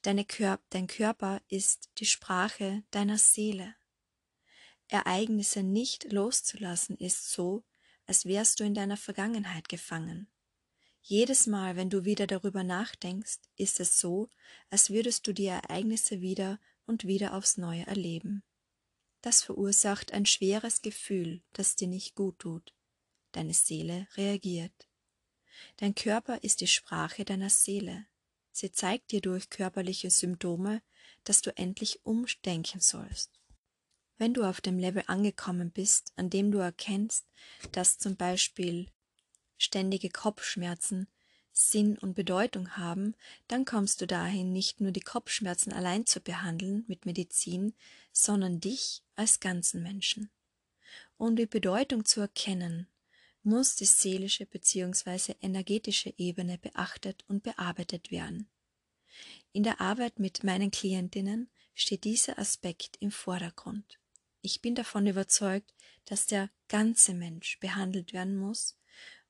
Deine 0.03 0.25
Kör 0.25 0.59
dein 0.71 0.87
Körper 0.87 1.43
ist 1.49 1.91
die 1.99 2.07
Sprache 2.07 2.83
deiner 2.91 3.19
Seele. 3.19 3.75
Ereignisse 4.89 5.63
nicht 5.63 6.11
loszulassen 6.11 6.97
ist 6.97 7.31
so, 7.31 7.65
als 8.07 8.25
wärst 8.25 8.61
du 8.61 8.65
in 8.65 8.75
deiner 8.75 8.97
Vergangenheit 8.97 9.69
gefangen. 9.69 10.29
Jedes 11.03 11.47
Mal, 11.47 11.77
wenn 11.77 11.91
du 11.91 12.05
wieder 12.05 12.27
darüber 12.27 12.65
nachdenkst, 12.65 13.41
ist 13.57 13.79
es 13.79 14.01
so, 14.01 14.31
als 14.71 14.91
würdest 14.91 15.27
du 15.27 15.33
die 15.33 15.47
Ereignisse 15.47 16.21
wieder 16.21 16.59
und 16.87 17.07
wieder 17.07 17.35
aufs 17.35 17.57
Neue 17.57 17.87
erleben. 17.87 18.43
Das 19.21 19.43
verursacht 19.43 20.13
ein 20.13 20.25
schweres 20.25 20.81
Gefühl, 20.81 21.43
das 21.53 21.77
dir 21.77 21.89
nicht 21.89 22.15
gut 22.15 22.39
tut. 22.39 22.75
Deine 23.33 23.55
Seele 23.55 24.09
reagiert. 24.17 24.89
Dein 25.77 25.95
Körper 25.95 26.43
ist 26.43 26.63
die 26.63 26.67
Sprache 26.67 27.25
deiner 27.25 27.51
Seele. 27.51 28.07
Sie 28.53 28.73
zeigt 28.73 29.13
dir 29.13 29.21
durch 29.21 29.51
körperliche 29.51 30.11
Symptome, 30.11 30.83
dass 31.25 31.43
du 31.43 31.57
endlich 31.57 32.05
umdenken 32.05 32.81
sollst. 32.81 33.31
Wenn 34.19 34.35
du 34.35 34.45
auf 34.45 34.61
dem 34.61 34.79
Level 34.79 35.03
angekommen 35.07 35.71
bist, 35.71 36.13
an 36.17 36.29
dem 36.29 36.51
du 36.51 36.59
erkennst, 36.59 37.27
dass 37.73 37.99
zum 37.99 38.17
Beispiel 38.17 38.91
ständige 39.57 40.11
Kopfschmerzen 40.11 41.09
Sinn 41.53 41.99
und 41.99 42.15
Bedeutung 42.15 42.77
haben, 42.77 43.15
dann 43.49 43.65
kommst 43.65 44.01
du 44.01 44.07
dahin, 44.07 44.53
nicht 44.53 44.81
nur 44.81 44.93
die 44.93 45.01
Kopfschmerzen 45.01 45.73
allein 45.73 46.07
zu 46.07 46.21
behandeln 46.21 46.85
mit 46.87 47.07
Medizin, 47.07 47.75
sondern 48.13 48.61
dich 48.61 49.03
als 49.17 49.41
ganzen 49.41 49.83
Menschen. 49.83 50.31
Um 51.17 51.37
die 51.37 51.47
Bedeutung 51.47 52.05
zu 52.05 52.21
erkennen, 52.21 52.89
muss 53.43 53.77
die 53.77 53.87
seelische 53.87 54.47
bzw. 54.47 55.35
energetische 55.41 56.13
Ebene 56.17 56.59
beachtet 56.59 57.25
und 57.29 57.43
bearbeitet 57.43 58.11
werden. 58.11 58.49
In 59.53 59.63
der 59.63 59.81
Arbeit 59.81 60.19
mit 60.19 60.45
meinen 60.45 60.71
Klientinnen 60.71 61.51
steht 61.75 62.05
dieser 62.05 62.39
Aspekt 62.39 62.97
im 63.01 63.11
Vordergrund. 63.11 63.99
Ich 64.43 64.63
bin 64.63 64.75
davon 64.75 65.07
überzeugt, 65.07 65.75
dass 66.05 66.27
der 66.27 66.51
ganze 66.69 67.15
Mensch 67.15 67.59
behandelt 67.61 68.13
werden 68.13 68.37
muss 68.37 68.77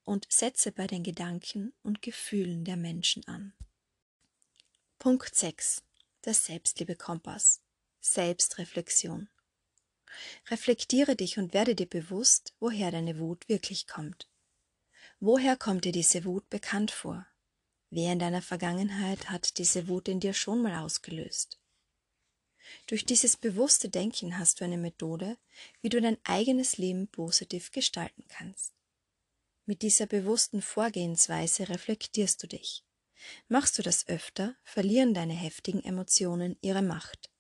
und 0.05 0.27
setze 0.31 0.73
bei 0.73 0.87
den 0.87 1.03
Gedanken 1.03 1.73
und 1.82 2.03
Gefühlen 2.03 2.65
der 2.65 2.77
Menschen 2.77 3.27
an. 3.27 3.53
Punkt 4.99 5.35
6. 5.35 5.82
Der 6.24 6.35
Selbstliebekompass. 6.35 7.62
Selbstreflexion. 8.01 9.28
Reflektiere 10.51 11.16
dich 11.16 11.39
und 11.39 11.55
werde 11.55 11.74
dir 11.74 11.89
bewusst, 11.89 12.55
woher 12.61 12.91
deine 12.91 13.19
Wut 13.19 13.49
wirklich 13.49 13.87
kommt. 13.87 14.28
Woher 15.20 15.57
kommt 15.57 15.85
dir 15.85 15.93
diese 15.93 16.24
Wut 16.24 16.49
bekannt 16.51 16.91
vor? 16.91 17.27
Wer 17.91 18.12
in 18.12 18.19
deiner 18.19 18.43
Vergangenheit 18.43 19.31
hat 19.31 19.59
diese 19.59 19.89
Wut 19.89 20.09
in 20.09 20.20
dir 20.20 20.32
schon 20.32 20.62
mal 20.62 20.85
ausgelöst? 20.85 21.61
Durch 22.87 23.05
dieses 23.05 23.37
bewusste 23.37 23.89
Denken 23.89 24.39
hast 24.39 24.61
du 24.61 24.65
eine 24.65 24.78
Methode, 24.78 25.37
wie 25.82 25.89
du 25.89 26.01
dein 26.01 26.19
eigenes 26.24 26.78
Leben 26.78 27.09
positiv 27.09 27.73
gestalten 27.73 28.24
kannst. 28.28 28.73
Mit 29.66 29.82
dieser 29.82 30.07
bewussten 30.07 30.62
Vorgehensweise 30.62 31.69
reflektierst 31.69 32.43
du 32.43 32.47
dich. 32.47 32.85
Machst 33.49 33.78
du 33.78 33.82
das 33.82 34.09
öfter, 34.09 34.57
verlieren 34.62 35.15
deine 35.15 35.35
heftigen 35.35 35.85
Emotionen 35.85 36.57
ihre 36.62 36.82
Macht. 36.82 37.31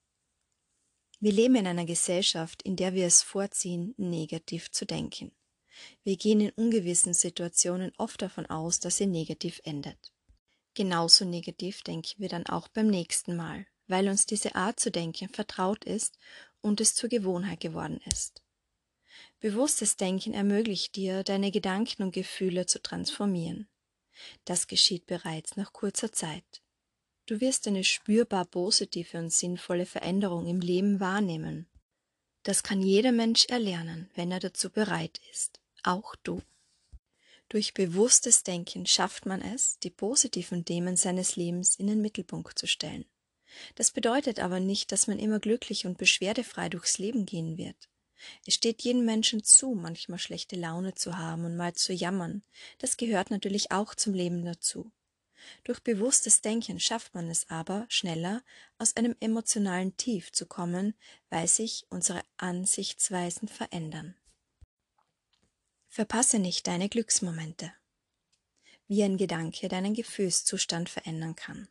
Wir 1.20 1.32
leben 1.32 1.56
in 1.56 1.66
einer 1.66 1.84
Gesellschaft, 1.84 2.62
in 2.62 2.76
der 2.76 2.94
wir 2.94 3.06
es 3.06 3.20
vorziehen, 3.20 3.94
negativ 3.98 4.70
zu 4.70 4.86
denken. 4.86 5.32
Wir 6.02 6.16
gehen 6.16 6.40
in 6.40 6.50
ungewissen 6.50 7.12
Situationen 7.12 7.92
oft 7.98 8.22
davon 8.22 8.46
aus, 8.46 8.80
dass 8.80 8.96
sie 8.96 9.06
negativ 9.06 9.60
endet. 9.64 10.12
Genauso 10.72 11.26
negativ 11.26 11.82
denken 11.82 12.14
wir 12.16 12.30
dann 12.30 12.46
auch 12.46 12.68
beim 12.68 12.86
nächsten 12.86 13.36
Mal, 13.36 13.66
weil 13.86 14.08
uns 14.08 14.24
diese 14.24 14.54
Art 14.54 14.80
zu 14.80 14.90
denken 14.90 15.28
vertraut 15.28 15.84
ist 15.84 16.16
und 16.62 16.80
es 16.80 16.94
zur 16.94 17.10
Gewohnheit 17.10 17.60
geworden 17.60 18.00
ist. 18.10 18.42
Bewusstes 19.40 19.96
Denken 19.96 20.32
ermöglicht 20.32 20.96
dir, 20.96 21.22
deine 21.22 21.50
Gedanken 21.50 22.02
und 22.02 22.12
Gefühle 22.12 22.64
zu 22.64 22.80
transformieren. 22.80 23.68
Das 24.46 24.68
geschieht 24.68 25.06
bereits 25.06 25.56
nach 25.56 25.72
kurzer 25.72 26.12
Zeit. 26.12 26.62
Du 27.30 27.40
wirst 27.40 27.68
eine 27.68 27.84
spürbar 27.84 28.44
positive 28.44 29.16
und 29.16 29.32
sinnvolle 29.32 29.86
Veränderung 29.86 30.48
im 30.48 30.58
Leben 30.58 30.98
wahrnehmen. 30.98 31.68
Das 32.42 32.64
kann 32.64 32.82
jeder 32.82 33.12
Mensch 33.12 33.44
erlernen, 33.44 34.10
wenn 34.16 34.32
er 34.32 34.40
dazu 34.40 34.68
bereit 34.68 35.20
ist, 35.30 35.60
auch 35.84 36.16
du. 36.24 36.42
Durch 37.48 37.72
bewusstes 37.72 38.42
Denken 38.42 38.84
schafft 38.84 39.26
man 39.26 39.42
es, 39.42 39.78
die 39.78 39.90
positiven 39.90 40.64
Themen 40.64 40.96
seines 40.96 41.36
Lebens 41.36 41.76
in 41.76 41.86
den 41.86 42.02
Mittelpunkt 42.02 42.58
zu 42.58 42.66
stellen. 42.66 43.04
Das 43.76 43.92
bedeutet 43.92 44.40
aber 44.40 44.58
nicht, 44.58 44.90
dass 44.90 45.06
man 45.06 45.20
immer 45.20 45.38
glücklich 45.38 45.86
und 45.86 45.98
beschwerdefrei 45.98 46.68
durchs 46.68 46.98
Leben 46.98 47.26
gehen 47.26 47.56
wird. 47.56 47.88
Es 48.44 48.54
steht 48.54 48.82
jedem 48.82 49.04
Menschen 49.04 49.44
zu, 49.44 49.76
manchmal 49.76 50.18
schlechte 50.18 50.56
Laune 50.56 50.94
zu 50.96 51.16
haben 51.16 51.44
und 51.44 51.56
mal 51.56 51.74
zu 51.74 51.92
jammern. 51.92 52.42
Das 52.78 52.96
gehört 52.96 53.30
natürlich 53.30 53.70
auch 53.70 53.94
zum 53.94 54.14
Leben 54.14 54.44
dazu. 54.44 54.90
Durch 55.64 55.80
bewusstes 55.80 56.40
Denken 56.40 56.80
schafft 56.80 57.14
man 57.14 57.30
es 57.30 57.48
aber, 57.50 57.86
schneller 57.88 58.42
aus 58.78 58.96
einem 58.96 59.16
emotionalen 59.20 59.96
Tief 59.96 60.32
zu 60.32 60.46
kommen, 60.46 60.94
weil 61.28 61.48
sich 61.48 61.86
unsere 61.90 62.22
Ansichtsweisen 62.36 63.48
verändern. 63.48 64.16
Verpasse 65.88 66.38
nicht 66.38 66.66
deine 66.66 66.88
Glücksmomente. 66.88 67.72
Wie 68.86 69.02
ein 69.02 69.16
Gedanke 69.16 69.68
deinen 69.68 69.94
Gefühlszustand 69.94 70.88
verändern 70.88 71.36
kann. 71.36 71.68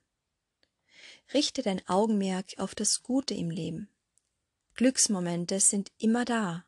Richte 1.33 1.61
dein 1.61 1.87
Augenmerk 1.87 2.57
auf 2.57 2.75
das 2.75 3.03
Gute 3.03 3.33
im 3.33 3.49
Leben. 3.49 3.89
Glücksmomente 4.75 5.59
sind 5.59 5.91
immer 5.97 6.25
da 6.25 6.65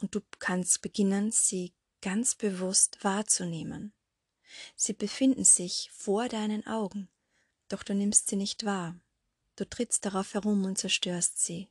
und 0.00 0.14
du 0.14 0.20
kannst 0.38 0.82
beginnen, 0.82 1.30
sie 1.30 1.72
ganz 2.02 2.34
bewusst 2.34 3.02
wahrzunehmen. 3.02 3.92
Sie 4.74 4.92
befinden 4.92 5.44
sich 5.44 5.90
vor 5.92 6.28
deinen 6.28 6.66
Augen, 6.66 7.08
doch 7.68 7.82
du 7.82 7.94
nimmst 7.94 8.28
sie 8.28 8.36
nicht 8.36 8.64
wahr. 8.64 8.98
Du 9.56 9.68
trittst 9.68 10.04
darauf 10.04 10.34
herum 10.34 10.64
und 10.64 10.78
zerstörst 10.78 11.42
sie. 11.42 11.68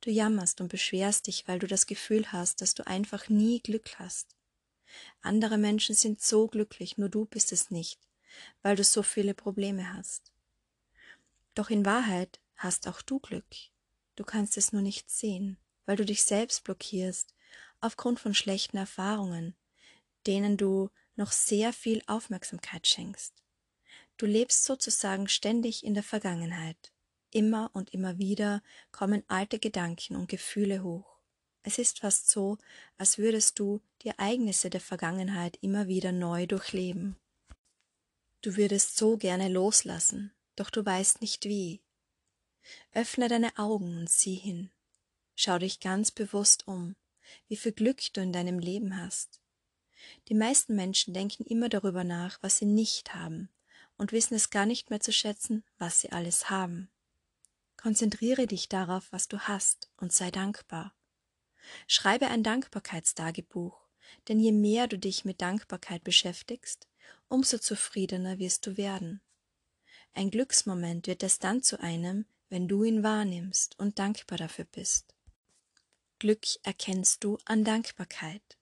Du 0.00 0.10
jammerst 0.10 0.60
und 0.60 0.68
beschwerst 0.68 1.26
dich, 1.26 1.48
weil 1.48 1.58
du 1.58 1.66
das 1.66 1.86
Gefühl 1.86 2.30
hast, 2.32 2.60
dass 2.60 2.74
du 2.74 2.86
einfach 2.86 3.28
nie 3.28 3.60
Glück 3.60 3.98
hast. 3.98 4.36
Andere 5.22 5.58
Menschen 5.58 5.94
sind 5.94 6.20
so 6.20 6.46
glücklich, 6.46 6.98
nur 6.98 7.08
du 7.08 7.24
bist 7.24 7.52
es 7.52 7.70
nicht, 7.70 7.98
weil 8.62 8.76
du 8.76 8.84
so 8.84 9.02
viele 9.02 9.34
Probleme 9.34 9.94
hast. 9.94 10.32
Doch 11.54 11.70
in 11.70 11.84
Wahrheit 11.86 12.38
hast 12.56 12.86
auch 12.86 13.02
du 13.02 13.18
Glück. 13.18 13.46
Du 14.14 14.24
kannst 14.24 14.56
es 14.56 14.72
nur 14.72 14.82
nicht 14.82 15.10
sehen, 15.10 15.58
weil 15.86 15.96
du 15.96 16.04
dich 16.04 16.22
selbst 16.24 16.64
blockierst 16.64 17.34
aufgrund 17.80 18.20
von 18.20 18.34
schlechten 18.34 18.76
Erfahrungen, 18.76 19.54
denen 20.26 20.56
du 20.56 20.90
noch 21.16 21.32
sehr 21.32 21.72
viel 21.72 22.02
Aufmerksamkeit 22.06 22.86
schenkst. 22.86 23.42
Du 24.16 24.26
lebst 24.26 24.64
sozusagen 24.64 25.28
ständig 25.28 25.84
in 25.84 25.94
der 25.94 26.02
Vergangenheit. 26.02 26.92
Immer 27.30 27.70
und 27.74 27.92
immer 27.92 28.18
wieder 28.18 28.62
kommen 28.92 29.22
alte 29.28 29.58
Gedanken 29.58 30.16
und 30.16 30.28
Gefühle 30.28 30.82
hoch. 30.82 31.16
Es 31.62 31.78
ist 31.78 31.98
fast 31.98 32.30
so, 32.30 32.58
als 32.96 33.18
würdest 33.18 33.58
du 33.58 33.80
die 34.02 34.08
Ereignisse 34.08 34.70
der 34.70 34.80
Vergangenheit 34.80 35.58
immer 35.60 35.88
wieder 35.88 36.12
neu 36.12 36.46
durchleben. 36.46 37.16
Du 38.40 38.56
würdest 38.56 38.96
so 38.96 39.16
gerne 39.16 39.48
loslassen, 39.48 40.32
doch 40.54 40.70
du 40.70 40.86
weißt 40.86 41.20
nicht 41.20 41.44
wie. 41.46 41.82
Öffne 42.92 43.28
deine 43.28 43.58
Augen 43.58 43.98
und 43.98 44.08
sieh 44.08 44.36
hin. 44.36 44.70
Schau 45.34 45.58
dich 45.58 45.80
ganz 45.80 46.10
bewusst 46.10 46.66
um, 46.68 46.94
wie 47.48 47.56
viel 47.56 47.72
Glück 47.72 48.00
du 48.12 48.20
in 48.20 48.32
deinem 48.32 48.58
Leben 48.58 48.96
hast. 48.96 49.40
Die 50.28 50.34
meisten 50.34 50.74
Menschen 50.74 51.14
denken 51.14 51.44
immer 51.44 51.68
darüber 51.68 52.04
nach, 52.04 52.38
was 52.42 52.58
sie 52.58 52.66
nicht 52.66 53.14
haben, 53.14 53.48
und 53.96 54.12
wissen 54.12 54.34
es 54.34 54.50
gar 54.50 54.66
nicht 54.66 54.90
mehr 54.90 55.00
zu 55.00 55.12
schätzen, 55.12 55.64
was 55.78 56.00
sie 56.00 56.12
alles 56.12 56.50
haben. 56.50 56.90
Konzentriere 57.76 58.46
dich 58.46 58.68
darauf, 58.68 59.10
was 59.10 59.28
du 59.28 59.38
hast, 59.40 59.90
und 59.96 60.12
sei 60.12 60.30
dankbar. 60.30 60.94
Schreibe 61.86 62.28
ein 62.28 62.42
Dankbarkeitstagebuch, 62.42 63.78
denn 64.28 64.40
je 64.40 64.52
mehr 64.52 64.86
du 64.86 64.98
dich 64.98 65.24
mit 65.24 65.40
Dankbarkeit 65.40 66.04
beschäftigst, 66.04 66.88
umso 67.28 67.58
zufriedener 67.58 68.38
wirst 68.38 68.66
du 68.66 68.76
werden. 68.76 69.20
Ein 70.14 70.30
Glücksmoment 70.30 71.06
wird 71.06 71.22
es 71.22 71.38
dann 71.38 71.62
zu 71.62 71.80
einem, 71.80 72.26
wenn 72.48 72.68
du 72.68 72.84
ihn 72.84 73.02
wahrnimmst 73.02 73.78
und 73.78 73.98
dankbar 73.98 74.38
dafür 74.38 74.64
bist. 74.64 75.14
Glück 76.18 76.46
erkennst 76.62 77.22
du 77.24 77.38
an 77.44 77.64
Dankbarkeit. 77.64 78.56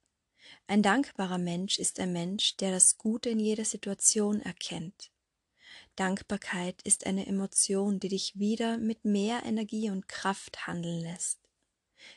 Ein 0.67 0.83
dankbarer 0.83 1.39
Mensch 1.39 1.79
ist 1.79 2.01
ein 2.01 2.13
Mensch, 2.13 2.57
der 2.57 2.71
das 2.71 2.97
Gute 2.97 3.29
in 3.29 3.39
jeder 3.39 3.65
Situation 3.65 4.41
erkennt. 4.41 5.11
Dankbarkeit 5.97 6.81
ist 6.83 7.07
eine 7.07 7.27
Emotion, 7.27 8.01
die 8.01 8.09
dich 8.09 8.39
wieder 8.39 8.79
mit 8.79 9.05
mehr 9.05 9.43
Energie 9.45 9.91
und 9.91 10.09
Kraft 10.09 10.67
handeln 10.67 11.01
lässt. 11.01 11.39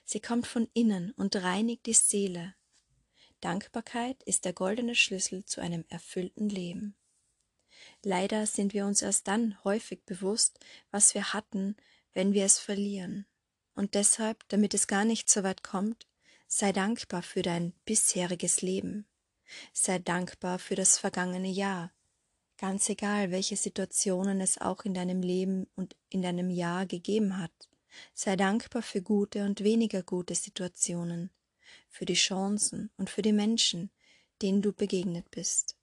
Sie 0.06 0.20
kommt 0.20 0.48
von 0.48 0.68
innen 0.74 1.12
und 1.12 1.36
reinigt 1.36 1.86
die 1.86 1.94
Seele. 1.94 2.56
Dankbarkeit 3.42 4.24
ist 4.24 4.46
der 4.46 4.54
goldene 4.54 4.96
Schlüssel 4.96 5.46
zu 5.46 5.62
einem 5.62 5.86
erfüllten 5.90 6.50
Leben. 6.50 6.96
Leider 8.02 8.46
sind 8.48 8.74
wir 8.74 8.86
uns 8.86 9.02
erst 9.02 9.28
dann 9.28 9.64
häufig 9.64 10.04
bewusst, 10.06 10.60
was 10.90 11.14
wir 11.14 11.34
hatten, 11.34 11.76
wenn 12.14 12.34
wir 12.34 12.46
es 12.46 12.58
verlieren. 12.58 13.28
Und 13.76 13.94
deshalb, 13.94 14.48
damit 14.50 14.74
es 14.74 14.88
gar 14.88 15.06
nicht 15.06 15.30
so 15.30 15.44
weit 15.44 15.64
kommt, 15.64 16.08
Sei 16.50 16.72
dankbar 16.72 17.24
für 17.24 17.42
dein 17.42 17.74
bisheriges 17.84 18.62
Leben. 18.62 19.06
Sei 19.74 20.00
dankbar 20.00 20.60
für 20.60 20.76
das 20.76 20.98
vergangene 20.98 21.50
Jahr. 21.50 21.92
Ganz 22.58 22.88
egal, 22.88 23.32
welche 23.32 23.58
Situationen 23.58 24.40
es 24.40 24.58
auch 24.58 24.86
in 24.86 24.94
deinem 24.94 25.22
Leben 25.22 25.68
und 25.76 25.98
in 26.10 26.22
deinem 26.22 26.50
Jahr 26.50 26.86
gegeben 26.86 27.38
hat. 27.38 27.52
Sei 28.14 28.38
dankbar 28.38 28.82
für 28.82 29.02
gute 29.02 29.44
und 29.44 29.64
weniger 29.64 30.04
gute 30.04 30.36
Situationen, 30.36 31.32
für 31.90 32.06
die 32.06 32.14
Chancen 32.14 32.92
und 32.98 33.10
für 33.10 33.22
die 33.22 33.34
Menschen, 33.34 33.92
denen 34.42 34.62
du 34.62 34.72
begegnet 34.72 35.30
bist. 35.30 35.76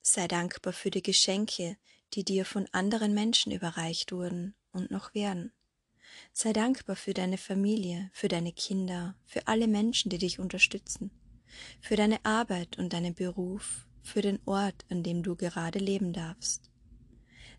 Sei 0.00 0.26
dankbar 0.26 0.72
für 0.72 0.90
die 0.90 1.02
Geschenke, 1.02 1.76
die 2.14 2.24
dir 2.24 2.46
von 2.46 2.66
anderen 2.72 3.12
Menschen 3.12 3.52
überreicht 3.52 4.10
wurden 4.10 4.54
und 4.72 4.90
noch 4.90 5.14
werden. 5.14 5.52
Sei 6.32 6.52
dankbar 6.52 6.96
für 6.96 7.14
deine 7.14 7.38
Familie, 7.38 8.10
für 8.12 8.28
deine 8.28 8.52
Kinder, 8.52 9.14
für 9.24 9.46
alle 9.46 9.66
Menschen, 9.66 10.10
die 10.10 10.18
dich 10.18 10.38
unterstützen, 10.38 11.10
für 11.80 11.96
deine 11.96 12.24
Arbeit 12.24 12.78
und 12.78 12.92
deinen 12.92 13.14
Beruf, 13.14 13.86
für 14.02 14.22
den 14.22 14.38
Ort, 14.44 14.84
an 14.90 15.02
dem 15.02 15.22
du 15.22 15.36
gerade 15.36 15.78
leben 15.78 16.12
darfst. 16.12 16.70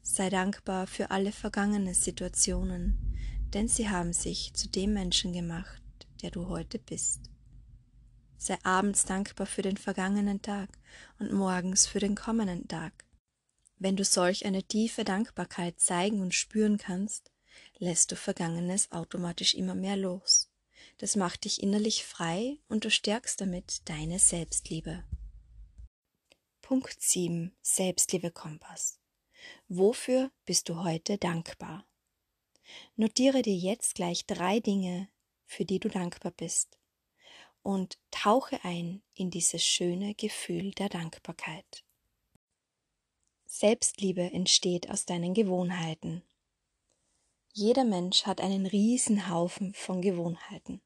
Sei 0.01 0.29
dankbar 0.29 0.87
für 0.87 1.11
alle 1.11 1.31
vergangenen 1.31 1.93
Situationen, 1.93 2.97
denn 3.53 3.67
sie 3.67 3.89
haben 3.89 4.13
sich 4.13 4.53
zu 4.53 4.69
dem 4.69 4.93
Menschen 4.93 5.33
gemacht, 5.33 5.81
der 6.21 6.31
du 6.31 6.47
heute 6.47 6.79
bist. 6.79 7.29
Sei 8.37 8.57
abends 8.63 9.05
dankbar 9.05 9.47
für 9.47 9.63
den 9.63 9.77
vergangenen 9.77 10.41
Tag 10.41 10.69
und 11.19 11.33
morgens 11.33 11.87
für 11.87 11.99
den 11.99 12.15
kommenden 12.15 12.67
Tag. 12.67 13.05
Wenn 13.79 13.95
du 13.95 14.03
solch 14.03 14.45
eine 14.45 14.63
tiefe 14.63 15.03
Dankbarkeit 15.03 15.79
zeigen 15.79 16.21
und 16.21 16.33
spüren 16.33 16.77
kannst, 16.77 17.31
lässt 17.79 18.11
du 18.11 18.15
Vergangenes 18.15 18.91
automatisch 18.91 19.55
immer 19.55 19.75
mehr 19.75 19.97
los. 19.97 20.49
Das 20.97 21.15
macht 21.15 21.45
dich 21.45 21.61
innerlich 21.61 22.03
frei 22.03 22.57
und 22.67 22.85
du 22.85 22.91
stärkst 22.91 23.39
damit 23.41 23.87
deine 23.89 24.19
Selbstliebe. 24.19 25.03
Punkt 26.61 27.01
7. 27.01 27.55
Selbstliebe 27.61 28.31
Kompass. 28.31 28.99
Wofür 29.67 30.31
bist 30.45 30.69
du 30.69 30.83
heute 30.83 31.17
dankbar? 31.17 31.87
Notiere 32.95 33.41
dir 33.41 33.55
jetzt 33.55 33.95
gleich 33.95 34.25
drei 34.25 34.59
Dinge, 34.59 35.07
für 35.45 35.63
die 35.63 35.79
du 35.79 35.87
dankbar 35.87 36.31
bist 36.31 36.77
und 37.63 37.97
tauche 38.11 38.63
ein 38.63 39.01
in 39.13 39.29
dieses 39.29 39.63
schöne 39.63 40.15
Gefühl 40.15 40.71
der 40.71 40.89
Dankbarkeit. 40.89 41.83
Selbstliebe 43.45 44.23
entsteht 44.31 44.89
aus 44.89 45.05
deinen 45.05 45.33
Gewohnheiten. 45.33 46.23
Jeder 47.59 47.85
Mensch 47.85 48.27
hat 48.27 48.39
einen 48.39 48.67
riesen 48.67 49.31
Haufen 49.31 49.73
von 49.73 49.99
Gewohnheiten. 49.99 50.79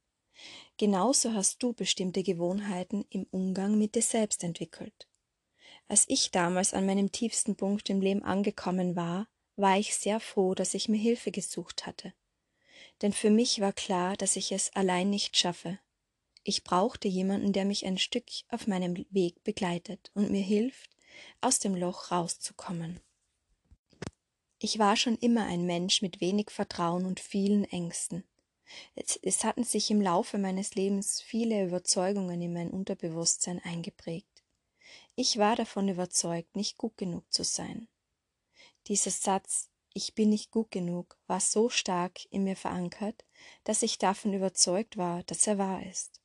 Genauso 0.78 1.34
hast 1.34 1.62
du 1.62 1.74
bestimmte 1.74 2.24
Gewohnheiten 2.24 3.04
im 3.10 3.28
Umgang 3.30 3.78
mit 3.78 3.94
dir 3.94 4.02
selbst 4.02 4.42
entwickelt. 4.42 5.10
Als 5.90 6.06
ich 6.08 6.32
damals 6.32 6.74
an 6.74 6.86
meinem 6.86 7.12
tiefsten 7.12 7.58
Punkt 7.58 7.90
im 7.90 8.00
Leben 8.00 8.24
angekommen 8.24 8.96
war, 8.96 9.28
war 9.58 9.78
ich 9.78 9.94
sehr 9.96 10.22
froh, 10.22 10.56
dass 10.56 10.74
ich 10.74 10.88
mir 10.88 10.98
Hilfe 10.98 11.30
gesucht 11.30 11.86
hatte. 11.86 12.14
Denn 13.02 13.12
für 13.12 13.32
mich 13.32 13.60
war 13.60 13.74
klar, 13.74 14.16
dass 14.16 14.38
ich 14.38 14.54
es 14.54 14.74
allein 14.74 15.10
nicht 15.10 15.36
schaffe. 15.36 15.78
Ich 16.46 16.64
brauchte 16.64 17.10
jemanden, 17.10 17.52
der 17.52 17.66
mich 17.66 17.86
ein 17.86 17.98
Stück 17.98 18.28
auf 18.48 18.66
meinem 18.66 18.96
Weg 19.10 19.44
begleitet 19.44 20.10
und 20.14 20.32
mir 20.32 20.42
hilft, 20.42 20.90
aus 21.42 21.60
dem 21.60 21.76
Loch 21.76 22.12
rauszukommen. 22.12 23.02
Ich 24.64 24.78
war 24.78 24.96
schon 24.96 25.16
immer 25.16 25.46
ein 25.48 25.66
Mensch 25.66 26.04
mit 26.04 26.22
wenig 26.22 26.52
Vertrauen 26.52 27.08
und 27.08 27.20
vielen 27.20 27.64
Ängsten. 27.64 28.24
Es, 28.94 29.20
es 29.24 29.44
hatten 29.44 29.64
sich 29.64 29.90
im 29.90 30.00
Laufe 30.00 30.38
meines 30.38 30.76
Lebens 30.76 31.20
viele 31.20 31.66
Überzeugungen 31.66 32.40
in 32.44 32.54
mein 32.54 32.70
Unterbewusstsein 32.70 33.58
eingeprägt. 33.58 34.44
Ich 35.16 35.40
war 35.40 35.56
davon 35.56 35.90
überzeugt, 35.90 36.56
nicht 36.56 36.78
gut 36.78 36.96
genug 36.96 37.24
zu 37.34 37.44
sein. 37.44 37.88
Dieser 38.86 39.10
Satz 39.10 39.72
Ich 39.96 40.14
bin 40.14 40.30
nicht 40.30 40.52
gut 40.52 40.70
genug 40.70 41.18
war 41.26 41.40
so 41.40 41.70
stark 41.70 42.20
in 42.30 42.44
mir 42.44 42.56
verankert, 42.56 43.26
dass 43.64 43.82
ich 43.82 43.98
davon 43.98 44.32
überzeugt 44.32 44.96
war, 44.96 45.24
dass 45.24 45.48
er 45.48 45.58
wahr 45.58 45.84
ist. 45.88 46.22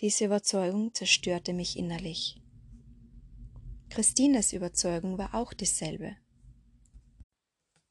Diese 0.00 0.24
Überzeugung 0.24 0.94
zerstörte 0.94 1.52
mich 1.52 1.76
innerlich. 1.76 2.40
Christines 3.90 4.54
Überzeugung 4.54 5.18
war 5.18 5.34
auch 5.34 5.52
dieselbe. 5.52 6.16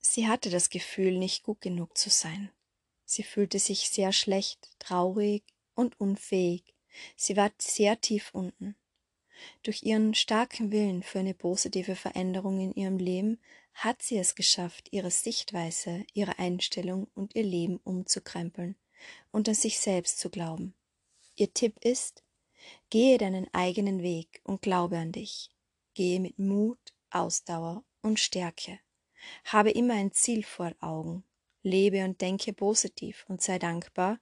Sie 0.10 0.28
hatte 0.28 0.50
das 0.50 0.70
Gefühl, 0.70 1.18
nicht 1.18 1.44
gut 1.44 1.60
genug 1.60 1.98
zu 1.98 2.10
sein. 2.10 2.50
Sie 3.04 3.24
fühlte 3.24 3.60
sich 3.60 3.90
sehr 3.90 4.14
schlecht, 4.14 4.70
traurig 4.80 5.44
und 5.76 6.00
unfähig. 6.00 6.74
Sie 7.18 7.36
war 7.36 7.52
sehr 7.60 8.00
tief 8.00 8.30
unten. 8.34 8.78
Durch 9.64 9.84
ihren 9.84 10.14
starken 10.14 10.72
Willen 10.72 11.04
für 11.04 11.20
eine 11.20 11.34
positive 11.34 11.98
Veränderung 11.98 12.62
in 12.62 12.74
ihrem 12.74 12.98
Leben 12.98 13.40
hat 13.74 14.02
sie 14.02 14.18
es 14.18 14.34
geschafft, 14.34 14.88
ihre 14.92 15.12
Sichtweise, 15.12 16.06
ihre 16.14 16.40
Einstellung 16.40 17.08
und 17.14 17.36
ihr 17.36 17.44
Leben 17.44 17.78
umzukrempeln 17.84 18.78
und 19.32 19.50
an 19.50 19.56
sich 19.56 19.78
selbst 19.78 20.20
zu 20.20 20.30
glauben. 20.30 20.74
Ihr 21.36 21.54
Tipp 21.54 21.84
ist, 21.84 22.24
gehe 22.90 23.18
deinen 23.18 23.54
eigenen 23.54 24.02
Weg 24.02 24.40
und 24.46 24.62
glaube 24.62 24.98
an 24.98 25.12
dich. 25.12 25.50
Gehe 25.94 26.22
mit 26.22 26.40
Mut, 26.40 26.80
Ausdauer 27.12 27.84
und 28.02 28.20
Stärke. 28.22 28.80
Habe 29.46 29.72
immer 29.72 29.96
ein 29.96 30.12
Ziel 30.12 30.44
vor 30.44 30.74
Augen. 30.80 31.24
Lebe 31.64 32.04
und 32.06 32.22
denke 32.22 32.54
positiv 32.54 33.26
und 33.28 33.42
sei 33.42 33.60
dankbar, 33.60 34.20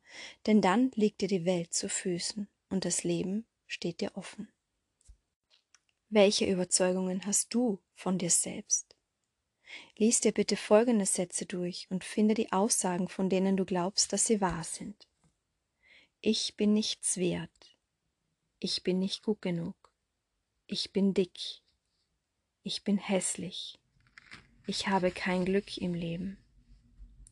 denn 0.47 0.61
dann 0.61 0.91
liegt 0.95 1.21
dir 1.21 1.27
die 1.27 1.45
Welt 1.45 1.73
zu 1.73 1.89
Füßen 1.89 2.47
und 2.69 2.85
das 2.85 3.03
Leben 3.03 3.45
steht 3.67 4.01
dir 4.01 4.15
offen. 4.15 4.51
Welche 6.09 6.45
Überzeugungen 6.45 7.25
hast 7.25 7.53
du 7.53 7.79
von 7.93 8.17
dir 8.17 8.29
selbst? 8.29 8.95
Lies 9.97 10.21
dir 10.21 10.31
bitte 10.31 10.55
folgende 10.57 11.05
Sätze 11.05 11.45
durch 11.45 11.87
und 11.89 12.03
finde 12.03 12.33
die 12.33 12.51
Aussagen, 12.51 13.07
von 13.07 13.29
denen 13.29 13.57
du 13.57 13.65
glaubst, 13.65 14.13
dass 14.13 14.25
sie 14.25 14.41
wahr 14.41 14.63
sind. 14.63 15.07
Ich 16.21 16.55
bin 16.55 16.73
nichts 16.73 17.17
wert. 17.17 17.77
Ich 18.59 18.83
bin 18.83 18.99
nicht 18.99 19.23
gut 19.23 19.41
genug. 19.41 19.75
Ich 20.67 20.91
bin 20.91 21.13
dick. 21.13 21.61
Ich 22.63 22.83
bin 22.83 22.97
hässlich. 22.97 23.77
Ich 24.67 24.87
habe 24.87 25.11
kein 25.11 25.45
Glück 25.45 25.77
im 25.77 25.93
Leben. 25.93 26.37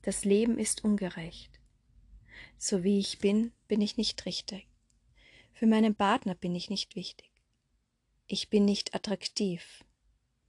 Das 0.03 0.23
Leben 0.23 0.59
ist 0.59 0.83
ungerecht. 0.83 1.59
So 2.59 2.83
wie 2.83 2.99
ich 2.99 3.17
bin, 3.17 3.51
bin 3.67 3.81
ich 3.81 3.97
nicht 3.97 4.25
richtig. 4.27 4.67
Für 5.53 5.65
meinen 5.65 5.95
Partner 5.95 6.35
bin 6.35 6.53
ich 6.53 6.69
nicht 6.69 6.95
wichtig. 6.95 7.31
Ich 8.27 8.49
bin 8.49 8.65
nicht 8.65 8.93
attraktiv. 8.93 9.83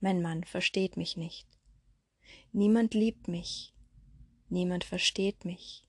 Mein 0.00 0.20
Mann 0.20 0.44
versteht 0.44 0.98
mich 0.98 1.16
nicht. 1.16 1.48
Niemand 2.52 2.92
liebt 2.92 3.28
mich. 3.28 3.72
Niemand 4.50 4.84
versteht 4.84 5.46
mich. 5.46 5.88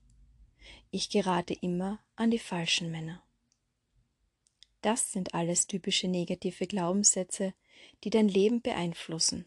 Ich 0.90 1.10
gerate 1.10 1.52
immer 1.52 2.00
an 2.14 2.30
die 2.30 2.38
falschen 2.38 2.90
Männer. 2.90 3.22
Das 4.80 5.12
sind 5.12 5.34
alles 5.34 5.66
typische 5.66 6.08
negative 6.08 6.66
Glaubenssätze, 6.66 7.52
die 8.04 8.10
dein 8.10 8.28
Leben 8.28 8.62
beeinflussen. 8.62 9.44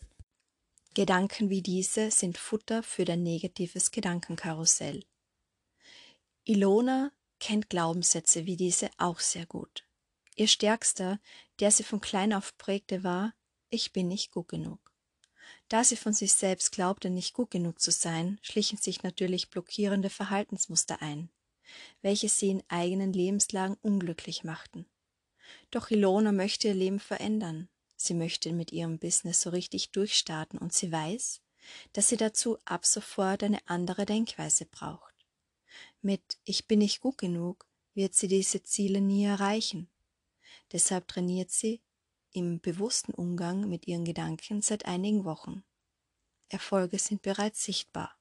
Gedanken 1.00 1.50
wie 1.50 1.62
diese 1.62 2.12
sind 2.12 2.38
Futter 2.38 2.84
für 2.84 3.06
dein 3.06 3.24
negatives 3.24 3.92
Gedankenkarussell. 3.92 5.06
Ilona 6.44 7.14
kennt 7.40 7.70
Glaubenssätze 7.70 8.46
wie 8.46 8.58
diese 8.58 8.90
auch 8.98 9.22
sehr 9.22 9.46
gut. 9.46 9.88
Ihr 10.36 10.50
stärkster, 10.50 11.22
der 11.62 11.72
sie 11.72 11.84
von 11.84 12.02
klein 12.02 12.34
auf 12.34 12.58
prägte, 12.58 13.02
war, 13.02 13.34
ich 13.70 13.94
bin 13.94 14.10
nicht 14.10 14.32
gut 14.32 14.50
genug. 14.50 14.92
Da 15.70 15.86
sie 15.86 15.96
von 15.96 16.12
sich 16.12 16.34
selbst 16.34 16.74
glaubte, 16.74 17.10
nicht 17.10 17.34
gut 17.34 17.50
genug 17.50 17.80
zu 17.80 17.92
sein, 17.92 18.38
schlichen 18.42 18.78
sich 18.78 19.02
natürlich 19.02 19.50
blockierende 19.50 20.10
Verhaltensmuster 20.10 21.02
ein, 21.02 21.30
welche 22.02 22.28
sie 22.28 22.50
in 22.50 22.64
eigenen 22.68 23.14
Lebenslagen 23.14 23.78
unglücklich 23.82 24.44
machten. 24.44 24.86
Doch 25.72 25.92
Ilona 25.92 26.34
möchte 26.34 26.68
ihr 26.68 26.74
Leben 26.74 27.00
verändern. 27.00 27.70
Sie 28.02 28.14
möchte 28.14 28.54
mit 28.54 28.72
ihrem 28.72 28.98
Business 28.98 29.42
so 29.42 29.50
richtig 29.50 29.92
durchstarten 29.92 30.58
und 30.58 30.72
sie 30.72 30.90
weiß, 30.90 31.42
dass 31.92 32.08
sie 32.08 32.16
dazu 32.16 32.58
ab 32.64 32.86
sofort 32.86 33.44
eine 33.44 33.60
andere 33.68 34.06
Denkweise 34.06 34.66
braucht. 34.66 35.14
Mit 36.02 36.40
Ich 36.46 36.66
bin 36.66 36.80
nicht 36.80 37.02
gut 37.02 37.18
genug 37.18 37.68
wird 37.96 38.16
sie 38.16 38.30
diese 38.30 38.64
Ziele 38.64 39.02
nie 39.02 39.26
erreichen. 39.26 39.90
Deshalb 40.72 41.10
trainiert 41.10 41.52
sie 41.52 41.82
im 42.32 42.62
bewussten 42.62 43.14
Umgang 43.14 43.68
mit 43.68 43.86
ihren 43.86 44.06
Gedanken 44.06 44.62
seit 44.62 44.86
einigen 44.86 45.26
Wochen. 45.26 45.66
Erfolge 46.48 47.00
sind 47.00 47.22
bereits 47.22 47.66
sichtbar. 47.66 48.18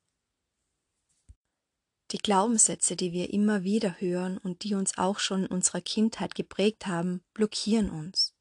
Die 2.11 2.19
Glaubenssätze, 2.19 2.97
die 2.97 3.13
wir 3.13 3.33
immer 3.33 3.63
wieder 3.63 4.01
hören 4.01 4.39
und 4.39 4.65
die 4.65 4.75
uns 4.75 4.99
auch 4.99 5.21
schon 5.21 5.45
in 5.45 5.51
unserer 5.51 5.83
Kindheit 5.83 6.35
geprägt 6.35 6.87
haben, 6.87 7.23
blockieren 7.33 7.91
uns. 7.91 8.35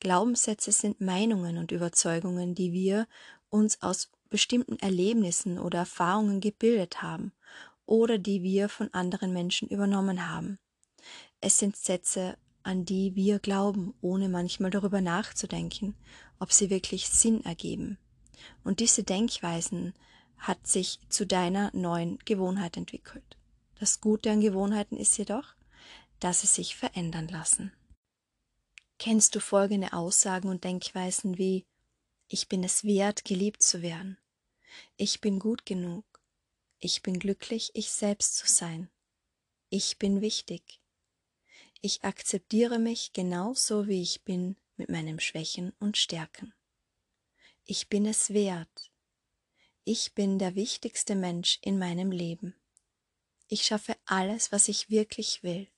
Glaubenssätze 0.00 0.72
sind 0.72 1.00
Meinungen 1.00 1.58
und 1.58 1.72
Überzeugungen, 1.72 2.54
die 2.54 2.72
wir 2.72 3.06
uns 3.50 3.82
aus 3.82 4.10
bestimmten 4.30 4.78
Erlebnissen 4.78 5.58
oder 5.58 5.80
Erfahrungen 5.80 6.40
gebildet 6.40 7.02
haben 7.02 7.32
oder 7.86 8.18
die 8.18 8.42
wir 8.42 8.68
von 8.68 8.92
anderen 8.94 9.32
Menschen 9.32 9.68
übernommen 9.68 10.30
haben. 10.30 10.58
Es 11.40 11.58
sind 11.58 11.76
Sätze 11.76 12.36
an 12.62 12.84
die 12.84 13.14
wir 13.16 13.38
glauben, 13.38 13.94
ohne 14.00 14.28
manchmal 14.28 14.70
darüber 14.70 15.00
nachzudenken, 15.00 15.94
ob 16.38 16.52
sie 16.52 16.70
wirklich 16.70 17.08
Sinn 17.08 17.44
ergeben. 17.44 17.98
Und 18.64 18.80
diese 18.80 19.02
Denkweisen 19.02 19.94
hat 20.38 20.66
sich 20.66 20.98
zu 21.08 21.26
deiner 21.26 21.70
neuen 21.74 22.18
Gewohnheit 22.24 22.76
entwickelt. 22.76 23.36
Das 23.78 24.00
Gute 24.00 24.30
an 24.30 24.40
Gewohnheiten 24.40 24.96
ist 24.96 25.16
jedoch, 25.18 25.54
dass 26.20 26.42
sie 26.42 26.46
sich 26.46 26.76
verändern 26.76 27.28
lassen. 27.28 27.72
Kennst 29.04 29.34
du 29.34 29.40
folgende 29.40 29.94
Aussagen 29.94 30.48
und 30.48 30.62
Denkweisen 30.62 31.36
wie 31.36 31.66
Ich 32.28 32.46
bin 32.46 32.62
es 32.62 32.84
wert, 32.84 33.24
geliebt 33.24 33.60
zu 33.60 33.82
werden. 33.82 34.16
Ich 34.96 35.20
bin 35.20 35.40
gut 35.40 35.66
genug. 35.66 36.04
Ich 36.78 37.02
bin 37.02 37.18
glücklich, 37.18 37.72
ich 37.74 37.90
selbst 37.90 38.36
zu 38.36 38.46
sein. 38.46 38.92
Ich 39.70 39.98
bin 39.98 40.20
wichtig. 40.20 40.80
Ich 41.80 42.04
akzeptiere 42.04 42.78
mich 42.78 43.12
genau 43.12 43.54
so, 43.54 43.88
wie 43.88 44.00
ich 44.00 44.22
bin, 44.22 44.54
mit 44.76 44.88
meinen 44.88 45.18
Schwächen 45.18 45.72
und 45.80 45.96
Stärken. 45.96 46.54
Ich 47.64 47.88
bin 47.88 48.06
es 48.06 48.32
wert. 48.32 48.92
Ich 49.82 50.14
bin 50.14 50.38
der 50.38 50.54
wichtigste 50.54 51.16
Mensch 51.16 51.58
in 51.62 51.76
meinem 51.76 52.12
Leben. 52.12 52.54
Ich 53.48 53.64
schaffe 53.64 53.96
alles, 54.04 54.52
was 54.52 54.68
ich 54.68 54.90
wirklich 54.90 55.42
will. 55.42 55.71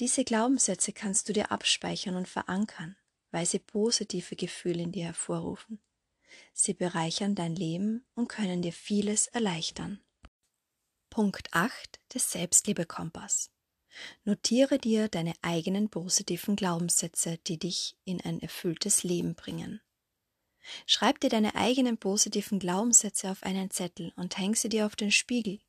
Diese 0.00 0.24
Glaubenssätze 0.24 0.92
kannst 0.92 1.28
du 1.28 1.32
dir 1.32 1.52
abspeichern 1.52 2.16
und 2.16 2.28
verankern, 2.28 2.96
weil 3.30 3.46
sie 3.46 3.58
positive 3.58 4.36
Gefühle 4.36 4.82
in 4.82 4.92
dir 4.92 5.04
hervorrufen. 5.04 5.80
Sie 6.52 6.74
bereichern 6.74 7.34
dein 7.34 7.54
Leben 7.54 8.04
und 8.14 8.28
können 8.28 8.62
dir 8.62 8.72
vieles 8.72 9.26
erleichtern. 9.26 10.00
Punkt 11.10 11.52
8 11.52 12.00
des 12.14 12.32
Selbstliebekompass. 12.32 13.50
Notiere 14.24 14.78
dir 14.78 15.08
deine 15.08 15.34
eigenen 15.42 15.90
positiven 15.90 16.56
Glaubenssätze, 16.56 17.38
die 17.46 17.58
dich 17.58 17.96
in 18.04 18.20
ein 18.22 18.40
erfülltes 18.40 19.02
Leben 19.02 19.34
bringen. 19.34 19.82
Schreib 20.86 21.20
dir 21.20 21.28
deine 21.28 21.54
eigenen 21.54 21.98
positiven 21.98 22.58
Glaubenssätze 22.58 23.30
auf 23.30 23.42
einen 23.42 23.70
Zettel 23.70 24.12
und 24.16 24.38
häng 24.38 24.54
sie 24.54 24.68
dir 24.68 24.86
auf 24.86 24.96
den 24.96 25.10
Spiegel, 25.10 25.60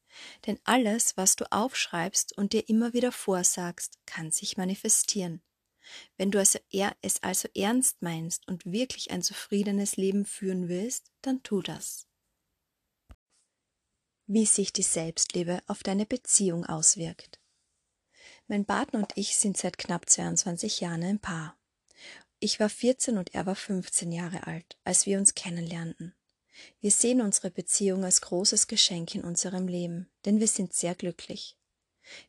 denn 0.45 0.60
alles, 0.64 1.18
was 1.18 1.35
du 1.35 1.52
aufschreibst 1.52 2.38
und 2.38 2.53
dir 2.53 2.68
immer 2.69 2.94
wieder 2.94 3.11
vorsagst, 3.11 3.99
kann 4.06 4.31
sich 4.31 4.57
manifestieren. 4.57 5.41
Wenn 6.18 6.31
du 6.31 6.40
es 6.40 6.57
also 7.22 7.48
ernst 7.56 8.02
meinst 8.02 8.48
und 8.48 8.65
wirklich 8.65 9.11
ein 9.11 9.22
zufriedenes 9.22 9.98
Leben 9.98 10.26
führen 10.26 10.69
willst, 10.69 11.11
dann 11.22 11.44
tu 11.44 11.61
das. 11.61 12.07
Wie 14.26 14.45
sich 14.45 14.72
die 14.72 14.84
Selbstliebe 14.84 15.61
auf 15.68 15.84
deine 15.84 16.06
Beziehung 16.06 16.65
auswirkt. 16.65 17.40
Mein 18.48 18.65
Partner 18.65 18.99
und 18.99 19.11
ich 19.15 19.38
sind 19.38 19.57
seit 19.57 19.77
knapp 19.77 20.10
22 20.10 20.80
Jahren 20.80 21.03
ein 21.03 21.19
Paar. 21.19 21.57
Ich 22.40 22.60
war 22.60 22.69
14 22.69 23.18
und 23.18 23.34
er 23.34 23.45
war 23.45 23.56
15 23.56 24.11
Jahre 24.11 24.48
alt, 24.48 24.77
als 24.84 25.06
wir 25.06 25.18
uns 25.18 25.34
kennenlernten. 25.34 26.15
Wir 26.80 26.91
sehen 26.91 27.21
unsere 27.21 27.51
Beziehung 27.51 28.03
als 28.03 28.21
großes 28.21 28.67
Geschenk 28.67 29.15
in 29.15 29.23
unserem 29.23 29.67
Leben, 29.67 30.09
denn 30.25 30.39
wir 30.39 30.47
sind 30.47 30.73
sehr 30.73 30.95
glücklich. 30.95 31.57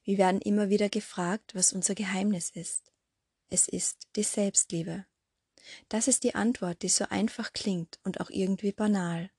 Wir 0.02 0.18
werden 0.18 0.40
immer 0.40 0.70
wieder 0.70 0.88
gefragt, 0.88 1.55
was 1.55 1.72
unser 1.72 1.94
Geheimnis 1.94 2.51
ist. 2.51 2.92
Es 3.51 3.68
ist 3.68 4.09
die 4.16 4.22
Selbstliebe. 4.22 5.06
Das 5.88 6.09
ist 6.09 6.24
die 6.24 6.34
Antwort, 6.34 6.82
die 6.82 6.88
so 6.88 7.06
einfach 7.09 7.52
klingt 7.52 7.98
und 8.05 8.20
auch 8.20 8.30
irgendwie 8.30 8.72
banal. 8.72 9.30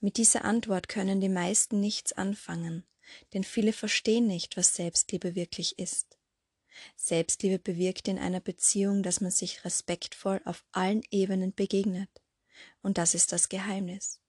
Mit 0.00 0.16
dieser 0.16 0.44
Antwort 0.44 0.88
können 0.88 1.20
die 1.20 1.28
meisten 1.28 1.80
nichts 1.80 2.12
anfangen, 2.12 2.84
denn 3.32 3.44
viele 3.44 3.72
verstehen 3.72 4.26
nicht, 4.26 4.56
was 4.56 4.76
Selbstliebe 4.76 5.34
wirklich 5.34 5.78
ist. 5.78 6.18
Selbstliebe 6.96 7.58
bewirkt 7.58 8.08
in 8.08 8.18
einer 8.18 8.40
Beziehung, 8.40 9.02
dass 9.02 9.20
man 9.20 9.30
sich 9.30 9.64
respektvoll 9.64 10.40
auf 10.44 10.64
allen 10.72 11.02
Ebenen 11.10 11.54
begegnet. 11.54 12.21
Und 12.82 12.98
das 12.98 13.14
ist 13.14 13.32
das 13.32 13.48
Geheimnis. 13.48 14.20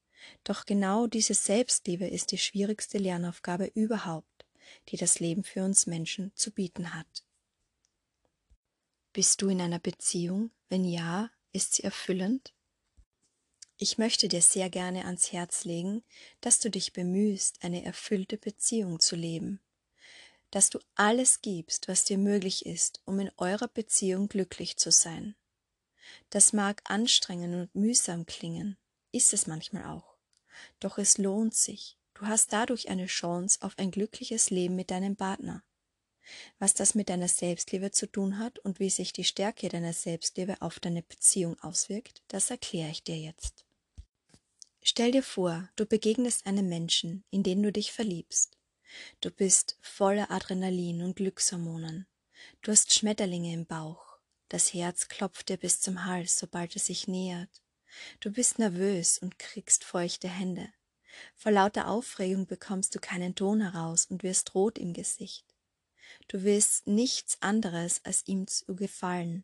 Doch 0.43 0.65
genau 0.65 1.07
diese 1.07 1.33
Selbstliebe 1.33 2.07
ist 2.07 2.31
die 2.31 2.37
schwierigste 2.37 2.97
Lernaufgabe 2.97 3.65
überhaupt, 3.73 4.45
die 4.89 4.97
das 4.97 5.19
Leben 5.19 5.43
für 5.43 5.63
uns 5.63 5.87
Menschen 5.87 6.31
zu 6.35 6.51
bieten 6.51 6.93
hat. 6.93 7.23
Bist 9.11 9.41
du 9.41 9.49
in 9.49 9.61
einer 9.61 9.79
Beziehung? 9.79 10.51
Wenn 10.69 10.85
ja, 10.85 11.29
ist 11.51 11.75
sie 11.75 11.83
erfüllend? 11.83 12.53
Ich 13.77 13.97
möchte 13.97 14.27
dir 14.27 14.41
sehr 14.41 14.69
gerne 14.69 15.05
ans 15.05 15.31
Herz 15.31 15.65
legen, 15.65 16.03
dass 16.41 16.59
du 16.59 16.69
dich 16.69 16.93
bemühst, 16.93 17.63
eine 17.63 17.83
erfüllte 17.83 18.37
Beziehung 18.37 18.99
zu 18.99 19.15
leben, 19.15 19.59
dass 20.51 20.69
du 20.69 20.79
alles 20.95 21.41
gibst, 21.41 21.87
was 21.87 22.05
dir 22.05 22.17
möglich 22.17 22.65
ist, 22.65 23.01
um 23.05 23.19
in 23.19 23.31
eurer 23.37 23.67
Beziehung 23.67 24.29
glücklich 24.29 24.77
zu 24.77 24.91
sein. 24.91 25.35
Das 26.29 26.53
mag 26.53 26.81
anstrengend 26.85 27.55
und 27.55 27.75
mühsam 27.75 28.25
klingen, 28.25 28.77
ist 29.11 29.33
es 29.33 29.47
manchmal 29.47 29.85
auch, 29.85 30.15
doch 30.79 30.97
es 30.97 31.17
lohnt 31.17 31.55
sich, 31.55 31.97
du 32.13 32.25
hast 32.25 32.53
dadurch 32.53 32.89
eine 32.89 33.05
Chance 33.05 33.59
auf 33.61 33.77
ein 33.77 33.91
glückliches 33.91 34.49
Leben 34.49 34.75
mit 34.75 34.91
deinem 34.91 35.15
Partner. 35.15 35.63
Was 36.57 36.73
das 36.73 36.95
mit 36.95 37.09
deiner 37.09 37.27
Selbstliebe 37.27 37.91
zu 37.91 38.07
tun 38.07 38.39
hat 38.39 38.59
und 38.59 38.79
wie 38.79 38.89
sich 38.89 39.11
die 39.11 39.25
Stärke 39.25 39.67
deiner 39.67 39.93
Selbstliebe 39.93 40.61
auf 40.61 40.79
deine 40.79 41.03
Beziehung 41.03 41.59
auswirkt, 41.59 42.23
das 42.27 42.49
erkläre 42.49 42.91
ich 42.91 43.03
dir 43.03 43.17
jetzt. 43.17 43.65
Stell 44.81 45.11
dir 45.11 45.23
vor, 45.23 45.69
du 45.75 45.85
begegnest 45.85 46.45
einem 46.45 46.67
Menschen, 46.67 47.23
in 47.29 47.43
den 47.43 47.63
du 47.63 47.71
dich 47.71 47.91
verliebst. 47.91 48.57
Du 49.21 49.31
bist 49.31 49.77
voller 49.81 50.29
Adrenalin 50.29 51.01
und 51.01 51.15
Glückshormonen. 51.15 52.05
Du 52.61 52.71
hast 52.71 52.93
Schmetterlinge 52.93 53.53
im 53.53 53.65
Bauch. 53.65 54.12
Das 54.53 54.71
Herz 54.71 55.07
klopft 55.07 55.49
dir 55.49 55.57
bis 55.57 55.81
zum 55.81 56.05
Hals, 56.05 56.37
sobald 56.37 56.75
es 56.75 56.85
sich 56.85 57.07
nähert. 57.07 57.49
Du 58.19 58.29
bist 58.29 58.59
nervös 58.59 59.17
und 59.17 59.39
kriegst 59.39 59.83
feuchte 59.83 60.29
Hände. 60.29 60.71
Vor 61.35 61.51
lauter 61.51 61.87
Aufregung 61.87 62.45
bekommst 62.45 62.93
du 62.93 62.99
keinen 62.99 63.33
Ton 63.33 63.61
heraus 63.61 64.05
und 64.05 64.21
wirst 64.21 64.53
rot 64.53 64.77
im 64.77 64.93
Gesicht. 64.93 65.43
Du 66.27 66.43
willst 66.43 66.85
nichts 66.85 67.41
anderes, 67.41 68.05
als 68.05 68.27
ihm 68.27 68.45
zu 68.45 68.75
gefallen. 68.75 69.43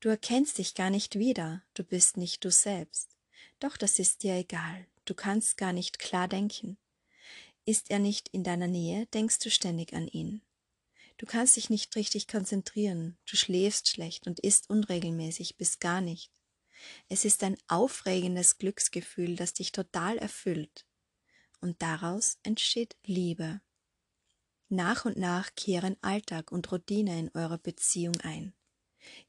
Du 0.00 0.08
erkennst 0.08 0.56
dich 0.56 0.74
gar 0.74 0.88
nicht 0.88 1.18
wieder, 1.18 1.62
du 1.74 1.84
bist 1.84 2.16
nicht 2.16 2.42
du 2.42 2.50
selbst. 2.50 3.18
Doch 3.60 3.76
das 3.76 3.98
ist 3.98 4.22
dir 4.22 4.36
egal, 4.36 4.86
du 5.04 5.12
kannst 5.12 5.58
gar 5.58 5.74
nicht 5.74 5.98
klar 5.98 6.26
denken. 6.26 6.78
Ist 7.66 7.90
er 7.90 7.98
nicht 7.98 8.30
in 8.30 8.44
deiner 8.44 8.66
Nähe, 8.66 9.04
denkst 9.08 9.40
du 9.40 9.50
ständig 9.50 9.92
an 9.92 10.08
ihn. 10.08 10.40
Du 11.18 11.26
kannst 11.26 11.56
dich 11.56 11.70
nicht 11.70 11.94
richtig 11.96 12.26
konzentrieren, 12.26 13.18
du 13.30 13.36
schläfst 13.36 13.88
schlecht 13.88 14.26
und 14.26 14.40
isst 14.40 14.70
unregelmäßig 14.70 15.56
bis 15.56 15.78
gar 15.78 16.00
nicht. 16.00 16.32
Es 17.08 17.24
ist 17.24 17.44
ein 17.44 17.56
aufregendes 17.68 18.58
Glücksgefühl, 18.58 19.36
das 19.36 19.52
dich 19.54 19.72
total 19.72 20.18
erfüllt. 20.18 20.86
Und 21.60 21.80
daraus 21.80 22.38
entsteht 22.42 22.96
Liebe. 23.04 23.60
Nach 24.68 25.04
und 25.04 25.16
nach 25.16 25.54
kehren 25.54 25.96
Alltag 26.00 26.50
und 26.50 26.72
Routine 26.72 27.18
in 27.18 27.30
eurer 27.34 27.58
Beziehung 27.58 28.16
ein. 28.22 28.54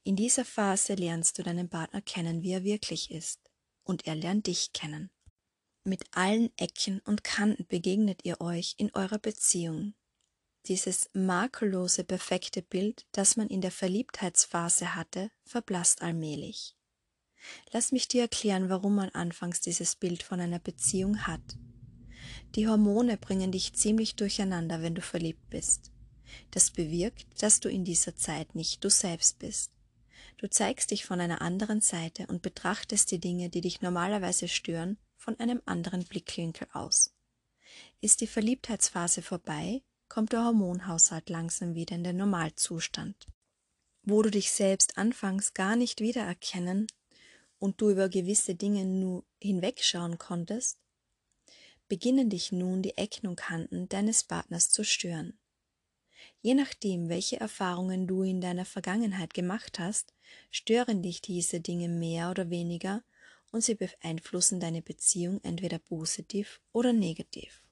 In 0.02 0.16
dieser 0.16 0.44
Phase 0.44 0.94
lernst 0.94 1.38
du 1.38 1.42
deinen 1.42 1.68
Partner 1.68 2.00
kennen, 2.00 2.42
wie 2.42 2.52
er 2.52 2.64
wirklich 2.64 3.10
ist, 3.10 3.50
und 3.82 4.06
er 4.06 4.14
lernt 4.14 4.46
dich 4.46 4.72
kennen. 4.72 5.10
Mit 5.84 6.04
allen 6.12 6.50
Ecken 6.56 7.00
und 7.00 7.24
Kanten 7.24 7.66
begegnet 7.66 8.24
ihr 8.24 8.40
euch 8.40 8.74
in 8.78 8.90
eurer 8.94 9.18
Beziehung. 9.18 9.94
Dieses 10.66 11.10
makellose, 11.12 12.04
perfekte 12.04 12.62
Bild, 12.62 13.06
das 13.12 13.36
man 13.36 13.48
in 13.48 13.60
der 13.60 13.70
Verliebtheitsphase 13.70 14.94
hatte, 14.94 15.30
verblasst 15.44 16.00
allmählich. 16.00 16.74
Lass 17.72 17.92
mich 17.92 18.08
dir 18.08 18.22
erklären, 18.22 18.70
warum 18.70 18.94
man 18.94 19.10
anfangs 19.10 19.60
dieses 19.60 19.96
Bild 19.96 20.22
von 20.22 20.40
einer 20.40 20.58
Beziehung 20.58 21.26
hat. 21.26 21.58
Die 22.54 22.66
Hormone 22.66 23.18
bringen 23.18 23.52
dich 23.52 23.74
ziemlich 23.74 24.16
durcheinander, 24.16 24.80
wenn 24.80 24.94
du 24.94 25.02
verliebt 25.02 25.50
bist. 25.50 25.92
Das 26.50 26.70
bewirkt, 26.70 27.42
dass 27.42 27.60
du 27.60 27.68
in 27.68 27.84
dieser 27.84 28.16
Zeit 28.16 28.54
nicht 28.54 28.82
du 28.82 28.88
selbst 28.88 29.38
bist. 29.38 29.72
Du 30.38 30.48
zeigst 30.48 30.90
dich 30.90 31.04
von 31.04 31.20
einer 31.20 31.42
anderen 31.42 31.82
Seite 31.82 32.26
und 32.26 32.42
betrachtest 32.42 33.10
die 33.10 33.20
Dinge, 33.20 33.50
die 33.50 33.60
dich 33.60 33.82
normalerweise 33.82 34.48
stören, 34.48 34.98
von 35.16 35.38
einem 35.38 35.60
anderen 35.66 36.04
Blickwinkel 36.04 36.68
aus. 36.72 37.14
Ist 38.00 38.20
die 38.20 38.26
Verliebtheitsphase 38.26 39.22
vorbei, 39.22 39.82
kommt 40.14 40.32
der 40.32 40.44
Hormonhaushalt 40.44 41.28
langsam 41.28 41.74
wieder 41.74 41.96
in 41.96 42.04
den 42.04 42.18
Normalzustand. 42.18 43.26
Wo 44.04 44.22
du 44.22 44.30
dich 44.30 44.52
selbst 44.52 44.96
anfangs 44.96 45.54
gar 45.54 45.74
nicht 45.74 46.00
wiedererkennen 46.00 46.86
und 47.58 47.80
du 47.80 47.90
über 47.90 48.08
gewisse 48.08 48.54
Dinge 48.54 48.84
nur 48.84 49.24
hinwegschauen 49.42 50.16
konntest, 50.18 50.78
beginnen 51.88 52.30
dich 52.30 52.52
nun 52.52 52.80
die 52.80 52.96
Ecken 52.96 53.26
und 53.26 53.34
Kanten 53.34 53.88
deines 53.88 54.22
Partners 54.22 54.70
zu 54.70 54.84
stören. 54.84 55.36
Je 56.42 56.54
nachdem, 56.54 57.08
welche 57.08 57.40
Erfahrungen 57.40 58.06
du 58.06 58.22
in 58.22 58.40
deiner 58.40 58.66
Vergangenheit 58.66 59.34
gemacht 59.34 59.80
hast, 59.80 60.14
stören 60.52 61.02
dich 61.02 61.22
diese 61.22 61.58
Dinge 61.58 61.88
mehr 61.88 62.30
oder 62.30 62.50
weniger 62.50 63.02
und 63.50 63.64
sie 63.64 63.74
beeinflussen 63.74 64.60
deine 64.60 64.80
Beziehung 64.80 65.40
entweder 65.42 65.80
positiv 65.80 66.60
oder 66.70 66.92
negativ. 66.92 67.63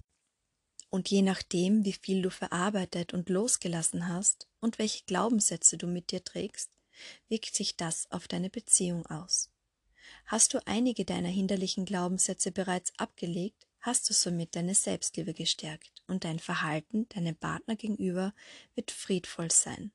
Und 0.93 1.09
je 1.11 1.23
nachdem, 1.23 1.87
wie 1.87 1.95
viel 1.95 2.21
du 2.21 2.31
verarbeitet 2.31 3.15
und 3.15 3.31
losgelassen 3.31 4.09
hast 4.09 4.47
und 4.61 4.79
welche 4.79 5.05
Glaubenssätze 5.07 5.79
du 5.79 5.87
mit 5.87 6.11
dir 6.11 6.23
trägst, 6.23 6.71
wirkt 7.31 7.55
sich 7.55 7.79
das 7.79 8.11
auf 8.11 8.29
deine 8.29 8.51
Beziehung 8.51 9.07
aus. 9.07 9.51
Hast 10.27 10.53
du 10.53 10.59
einige 10.67 11.07
deiner 11.07 11.31
hinderlichen 11.31 11.87
Glaubenssätze 11.87 12.53
bereits 12.53 12.93
abgelegt, 12.99 13.67
hast 13.81 14.11
du 14.11 14.13
somit 14.13 14.55
deine 14.55 14.75
Selbstliebe 14.75 15.33
gestärkt 15.33 16.03
und 16.09 16.25
dein 16.25 16.39
Verhalten 16.39 17.09
deinem 17.09 17.37
Partner 17.37 17.75
gegenüber 17.75 18.35
wird 18.75 18.91
friedvoll 18.91 19.51
sein. 19.51 19.93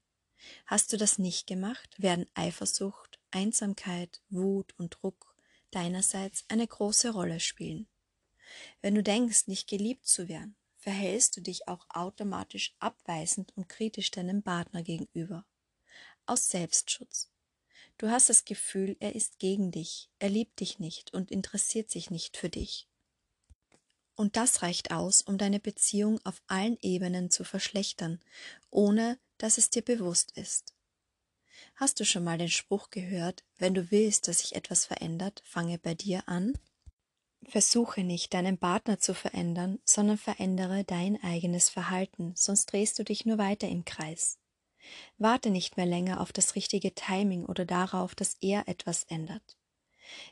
Hast 0.65 0.91
du 0.91 0.97
das 0.97 1.19
nicht 1.19 1.45
gemacht, 1.45 1.93
werden 1.99 2.25
Eifersucht, 2.33 3.19
Einsamkeit, 3.29 4.23
Wut 4.31 4.73
und 4.79 4.97
Druck 4.99 5.35
deinerseits 5.69 6.43
eine 6.47 6.65
große 6.65 7.11
Rolle 7.11 7.39
spielen. 7.39 7.87
Wenn 8.81 8.95
du 8.95 9.03
denkst, 9.03 9.45
nicht 9.45 9.69
geliebt 9.69 10.07
zu 10.07 10.27
werden, 10.27 10.55
verhältst 10.88 11.35
du 11.35 11.41
dich 11.41 11.68
auch 11.68 11.85
automatisch 11.89 12.73
abweisend 12.80 13.51
und 13.57 13.68
kritisch 13.68 14.09
deinem 14.09 14.41
Partner 14.41 14.84
gegenüber. 14.84 15.43
Aus 16.26 16.47
Selbstschutz. 16.47 17.30
Du 17.97 18.09
hast 18.09 18.30
das 18.30 18.45
Gefühl, 18.45 18.95
er 19.01 19.14
ist 19.14 19.38
gegen 19.38 19.69
dich, 19.69 20.09
er 20.18 20.30
liebt 20.30 20.61
dich 20.61 20.80
nicht 20.80 21.14
und 21.14 21.30
interessiert 21.30 21.91
sich 21.91 22.09
nicht 22.09 22.38
für 22.38 22.47
dich. 22.47 22.88
Und 24.15 24.38
das 24.38 24.61
reicht 24.61 24.91
aus, 24.91 25.22
um 25.22 25.38
deine 25.38 25.59
Beziehung 25.59 26.22
auf 26.26 26.41
allen 26.47 26.77
Ebenen 26.81 27.31
zu 27.31 27.43
verschlechtern, 27.43 28.22
ohne 28.69 29.19
dass 29.39 29.57
es 29.57 29.69
dir 29.69 29.84
bewusst 29.84 30.31
ist. 30.38 30.73
Hast 31.76 31.99
du 31.99 32.05
schon 32.05 32.23
mal 32.23 32.38
den 32.38 32.47
Spruch 32.47 32.91
gehört, 32.91 33.43
wenn 33.57 33.73
du 33.73 33.91
willst, 33.91 34.30
dass 34.30 34.39
sich 34.39 34.55
etwas 34.55 34.85
verändert, 34.85 35.43
fange 35.43 35.80
bei 35.80 35.95
dir 35.95 36.30
an? 36.30 36.53
Versuche 37.49 38.03
nicht, 38.03 38.33
deinen 38.33 38.57
Partner 38.57 38.99
zu 38.99 39.13
verändern, 39.13 39.79
sondern 39.85 40.17
verändere 40.17 40.83
dein 40.83 41.21
eigenes 41.23 41.69
Verhalten, 41.69 42.33
sonst 42.35 42.73
drehst 42.73 42.99
du 42.99 43.03
dich 43.05 43.25
nur 43.25 43.37
weiter 43.37 43.69
im 43.69 43.85
Kreis. 43.85 44.37
Warte 45.17 45.49
nicht 45.49 45.77
mehr 45.77 45.85
länger 45.85 46.19
auf 46.19 46.33
das 46.33 46.55
richtige 46.55 46.93
Timing 46.93 47.45
oder 47.45 47.65
darauf, 47.65 48.15
dass 48.15 48.35
er 48.41 48.67
etwas 48.67 49.05
ändert. 49.05 49.57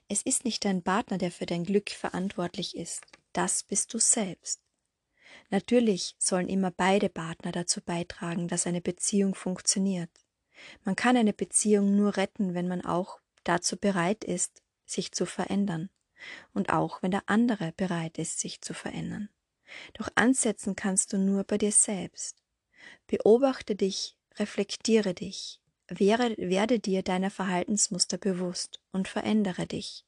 Es 0.09 0.23
ist 0.23 0.43
nicht 0.43 0.65
dein 0.65 0.83
Partner, 0.83 1.17
der 1.17 1.31
für 1.31 1.45
dein 1.45 1.63
Glück 1.63 1.89
verantwortlich 1.89 2.75
ist, 2.75 3.05
das 3.31 3.63
bist 3.63 3.93
du 3.93 3.99
selbst. 3.99 4.61
Natürlich 5.49 6.15
sollen 6.17 6.49
immer 6.49 6.71
beide 6.71 7.07
Partner 7.07 7.53
dazu 7.53 7.81
beitragen, 7.81 8.49
dass 8.49 8.67
eine 8.67 8.81
Beziehung 8.81 9.35
funktioniert. 9.35 10.11
Man 10.83 10.97
kann 10.97 11.15
eine 11.15 11.33
Beziehung 11.33 11.95
nur 11.95 12.17
retten, 12.17 12.53
wenn 12.53 12.67
man 12.67 12.83
auch 12.83 13.19
dazu 13.45 13.77
bereit 13.77 14.25
ist, 14.25 14.63
sich 14.85 15.11
zu 15.13 15.25
verändern 15.25 15.89
und 16.53 16.69
auch 16.69 17.01
wenn 17.01 17.11
der 17.11 17.23
andere 17.27 17.73
bereit 17.75 18.17
ist, 18.17 18.39
sich 18.39 18.61
zu 18.61 18.73
verändern. 18.73 19.29
Doch 19.93 20.09
ansetzen 20.15 20.75
kannst 20.75 21.13
du 21.13 21.17
nur 21.17 21.43
bei 21.43 21.57
dir 21.57 21.71
selbst. 21.71 22.43
Beobachte 23.07 23.75
dich, 23.75 24.17
reflektiere 24.35 25.13
dich, 25.13 25.61
werde, 25.87 26.35
werde 26.37 26.79
dir 26.79 27.03
deiner 27.03 27.31
Verhaltensmuster 27.31 28.17
bewusst 28.17 28.81
und 28.91 29.07
verändere 29.07 29.67
dich. 29.67 30.05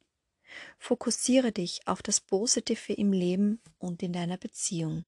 Fokussiere 0.77 1.51
dich 1.51 1.87
auf 1.87 2.01
das 2.01 2.21
Positive 2.21 2.93
im 2.93 3.11
Leben 3.11 3.61
und 3.77 4.01
in 4.01 4.13
deiner 4.13 4.37
Beziehung. 4.37 5.05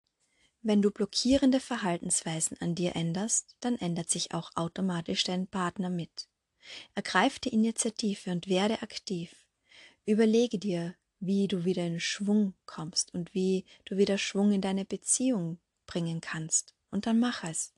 Wenn 0.62 0.82
du 0.82 0.92
blockierende 0.92 1.62
Verhaltensweisen 1.62 2.58
an 2.60 2.76
dir 2.76 2.96
änderst, 2.96 3.56
dann 3.62 3.78
ändert 3.78 4.10
sich 4.10 4.34
auch 4.34 4.52
automatisch 4.56 5.24
dein 5.24 5.48
Partner 5.48 5.90
mit. 5.90 6.28
Ergreif 6.96 7.40
die 7.40 7.54
Initiative 7.54 8.32
und 8.32 8.48
werde 8.48 8.82
aktiv. 8.82 9.46
Überlege 10.10 10.58
dir, 10.58 10.96
wie 11.20 11.48
du 11.48 11.66
wieder 11.66 11.86
in 11.86 12.00
Schwung 12.00 12.56
kommst 12.66 13.14
und 13.14 13.36
wie 13.36 13.64
du 13.86 13.98
wieder 13.98 14.18
Schwung 14.18 14.52
in 14.52 14.60
deine 14.60 14.84
Beziehung 14.84 15.60
bringen 15.86 16.20
kannst. 16.20 16.74
Und 16.90 17.06
dann 17.06 17.20
mach 17.20 17.44
es. 17.44 17.76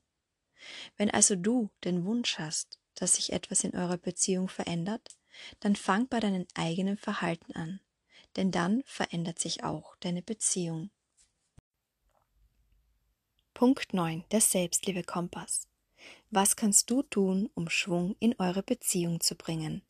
Wenn 0.96 1.10
also 1.10 1.36
du 1.36 1.68
den 1.84 2.06
Wunsch 2.06 2.38
hast, 2.38 2.78
dass 2.94 3.16
sich 3.16 3.34
etwas 3.34 3.64
in 3.64 3.74
eurer 3.74 3.98
Beziehung 3.98 4.48
verändert, 4.48 5.18
dann 5.60 5.76
fang 5.76 6.08
bei 6.08 6.20
deinem 6.20 6.46
eigenen 6.54 6.96
Verhalten 6.96 7.52
an, 7.52 7.80
denn 8.36 8.50
dann 8.50 8.82
verändert 8.86 9.38
sich 9.38 9.62
auch 9.62 9.94
deine 9.96 10.22
Beziehung. 10.22 10.88
Punkt 13.52 13.92
9. 13.92 14.24
Der 14.30 14.40
Selbstliebe-Kompass. 14.40 15.68
Was 16.30 16.56
kannst 16.56 16.88
du 16.88 17.02
tun, 17.02 17.50
um 17.52 17.68
Schwung 17.68 18.16
in 18.20 18.34
eure 18.38 18.62
Beziehung 18.62 19.20
zu 19.20 19.34
bringen? 19.34 19.82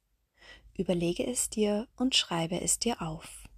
Überlege 0.76 1.26
es 1.26 1.50
dir 1.50 1.88
und 1.96 2.14
schreibe 2.14 2.60
es 2.60 2.78
dir 2.78 3.02
auf. 3.02 3.48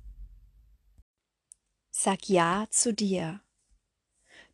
Sag 1.90 2.28
Ja 2.28 2.66
zu 2.70 2.92
dir. 2.92 3.40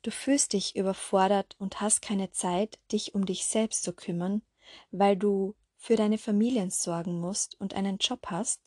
Du 0.03 0.11
fühlst 0.11 0.53
dich 0.53 0.77
überfordert 0.77 1.57
und 1.59 1.81
hast 1.81 2.03
keine 2.03 2.31
Zeit, 2.31 2.79
dich 2.93 3.15
um 3.15 3.27
dich 3.27 3.47
selbst 3.47 3.83
zu 3.83 3.93
kümmern, 3.93 4.43
weil 4.91 5.17
du 5.17 5.55
für 5.77 5.97
deine 5.97 6.19
Familien 6.19 6.71
sorgen 6.71 7.21
musst 7.21 7.59
und 7.61 7.75
einen 7.75 7.99
Job 7.99 8.27
hast? 8.27 8.61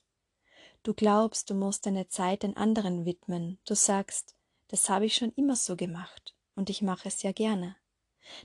Du 0.81 0.93
glaubst, 0.93 1.49
du 1.49 1.53
musst 1.53 1.85
deine 1.85 2.07
Zeit 2.07 2.43
den 2.43 2.57
anderen 2.57 3.05
widmen. 3.05 3.59
Du 3.65 3.75
sagst, 3.75 4.35
das 4.67 4.89
habe 4.89 5.05
ich 5.05 5.15
schon 5.15 5.31
immer 5.35 5.55
so 5.55 5.75
gemacht 5.75 6.35
und 6.55 6.69
ich 6.69 6.81
mache 6.81 7.07
es 7.07 7.21
ja 7.21 7.31
gerne. 7.31 7.75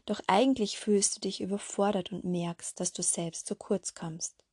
Doch 0.06 0.20
eigentlich 0.26 0.78
fühlst 0.78 1.16
du 1.16 1.20
dich 1.20 1.40
überfordert 1.40 2.12
und 2.12 2.24
merkst, 2.24 2.78
dass 2.78 2.92
du 2.92 3.02
selbst 3.02 3.46
zu 3.46 3.56
kurz 3.56 3.94
kommst. 3.94 4.44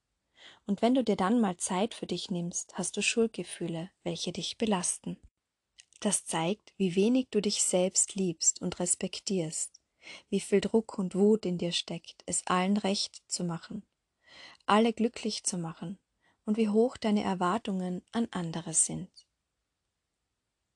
Und 0.66 0.82
wenn 0.82 0.96
du 0.96 1.04
dir 1.04 1.16
dann 1.16 1.40
mal 1.40 1.58
Zeit 1.58 1.94
für 1.94 2.08
dich 2.08 2.32
nimmst, 2.32 2.74
hast 2.78 2.98
du 2.98 3.02
Schuldgefühle, 3.02 3.92
welche 4.04 4.32
dich 4.32 4.58
belasten. 4.58 5.18
Das 6.00 6.26
zeigt, 6.26 6.74
wie 6.78 6.96
wenig 6.96 7.28
du 7.32 7.42
dich 7.42 7.64
selbst 7.64 8.16
liebst 8.16 8.62
und 8.62 8.80
respektierst, 8.80 9.80
wie 10.30 10.40
viel 10.40 10.62
Druck 10.62 10.98
und 10.98 11.16
Wut 11.16 11.46
in 11.46 11.58
dir 11.58 11.72
steckt, 11.72 12.24
es 12.26 12.46
allen 12.48 12.78
recht 12.78 13.24
zu 13.28 13.44
machen, 13.44 13.84
alle 14.66 14.94
glücklich 14.94 15.44
zu 15.44 15.58
machen 15.58 16.00
und 16.46 16.58
wie 16.58 16.70
hoch 16.70 16.98
deine 16.98 17.24
Erwartungen 17.24 18.04
an 18.12 18.28
andere 18.32 18.74
sind. 18.74 19.10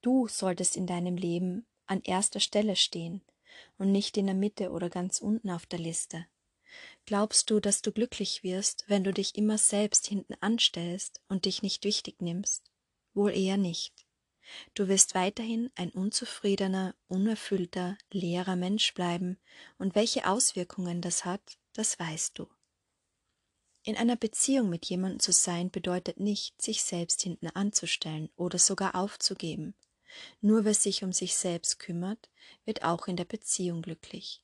Du 0.02 0.28
solltest 0.28 0.78
in 0.78 0.88
deinem 0.88 1.18
Leben 1.18 1.66
an 1.86 2.02
erster 2.04 2.40
Stelle 2.40 2.76
stehen 2.76 3.22
und 3.78 3.92
nicht 3.92 4.16
in 4.18 4.28
der 4.28 4.36
Mitte 4.36 4.72
oder 4.72 4.90
ganz 4.90 5.20
unten 5.20 5.50
auf 5.50 5.66
der 5.66 5.80
Liste. 5.80 6.26
Glaubst 7.06 7.50
du, 7.50 7.60
dass 7.60 7.82
du 7.82 7.92
glücklich 7.92 8.44
wirst, 8.44 8.86
wenn 8.88 9.04
du 9.04 9.14
dich 9.14 9.36
immer 9.36 9.58
selbst 9.58 10.08
hinten 10.08 10.36
anstellst 10.42 11.22
und 11.28 11.46
dich 11.46 11.64
nicht 11.64 11.84
wichtig 11.84 12.22
nimmst? 12.22 12.72
Wohl 13.14 13.32
eher 13.32 13.58
nicht. 13.58 14.06
Du 14.74 14.88
wirst 14.88 15.16
weiterhin 15.16 15.70
ein 15.76 15.92
unzufriedener, 15.92 16.96
unerfüllter, 17.08 17.98
leerer 18.12 18.56
Mensch 18.56 18.94
bleiben, 18.94 19.40
und 19.78 19.96
welche 19.96 20.28
Auswirkungen 20.28 21.02
das 21.02 21.26
hat, 21.26 21.58
das 21.74 22.00
weißt 22.00 22.38
du. 22.38 22.48
In 23.84 23.96
einer 23.96 24.16
Beziehung 24.16 24.70
mit 24.70 24.86
jemandem 24.86 25.20
zu 25.20 25.32
sein 25.32 25.72
bedeutet 25.72 26.20
nicht, 26.20 26.62
sich 26.62 26.84
selbst 26.84 27.22
hinten 27.22 27.48
anzustellen 27.48 28.30
oder 28.36 28.60
sogar 28.60 28.96
aufzugeben. 28.96 29.74
Nur 30.42 30.66
wer 30.66 30.74
sich 30.74 31.04
um 31.04 31.14
sich 31.14 31.36
selbst 31.36 31.80
kümmert, 31.80 32.30
wird 32.66 32.84
auch 32.84 33.08
in 33.08 33.16
der 33.16 33.26
Beziehung 33.26 33.82
glücklich. 33.82 34.44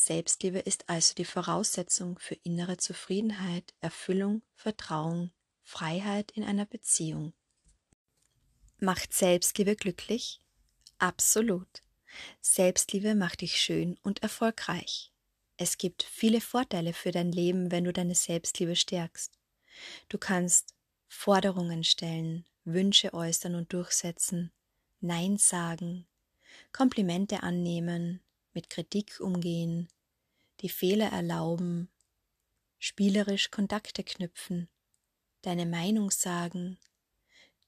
Selbstliebe 0.00 0.60
ist 0.60 0.88
also 0.88 1.12
die 1.12 1.24
Voraussetzung 1.24 2.20
für 2.20 2.36
innere 2.44 2.76
Zufriedenheit, 2.76 3.74
Erfüllung, 3.80 4.42
Vertrauen, 4.54 5.32
Freiheit 5.64 6.30
in 6.30 6.44
einer 6.44 6.66
Beziehung. 6.66 7.32
Macht 8.78 9.12
Selbstliebe 9.12 9.74
glücklich? 9.74 10.40
Absolut. 10.98 11.82
Selbstliebe 12.40 13.16
macht 13.16 13.40
dich 13.40 13.60
schön 13.60 13.98
und 14.04 14.22
erfolgreich. 14.22 15.12
Es 15.56 15.78
gibt 15.78 16.04
viele 16.04 16.40
Vorteile 16.40 16.92
für 16.92 17.10
dein 17.10 17.32
Leben, 17.32 17.72
wenn 17.72 17.82
du 17.82 17.92
deine 17.92 18.14
Selbstliebe 18.14 18.76
stärkst. 18.76 19.36
Du 20.08 20.16
kannst 20.16 20.76
Forderungen 21.08 21.82
stellen, 21.82 22.46
Wünsche 22.64 23.12
äußern 23.12 23.56
und 23.56 23.72
durchsetzen, 23.72 24.52
Nein 25.00 25.38
sagen, 25.38 26.06
Komplimente 26.72 27.42
annehmen, 27.42 28.20
mit 28.58 28.70
Kritik 28.70 29.20
umgehen, 29.20 29.86
die 30.62 30.68
Fehler 30.68 31.12
erlauben, 31.12 31.88
spielerisch 32.80 33.52
Kontakte 33.52 34.02
knüpfen, 34.02 34.68
deine 35.42 35.64
Meinung 35.64 36.10
sagen, 36.10 36.76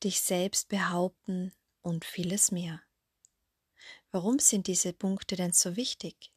dich 0.03 0.21
selbst 0.21 0.69
behaupten 0.69 1.53
und 1.81 2.05
vieles 2.05 2.51
mehr. 2.51 2.83
Warum 4.11 4.41
sind 4.41 4.67
diese 4.67 4.93
Punkte 4.93 5.37
denn 5.37 5.53
so 5.53 5.77
wichtig? 5.77 6.33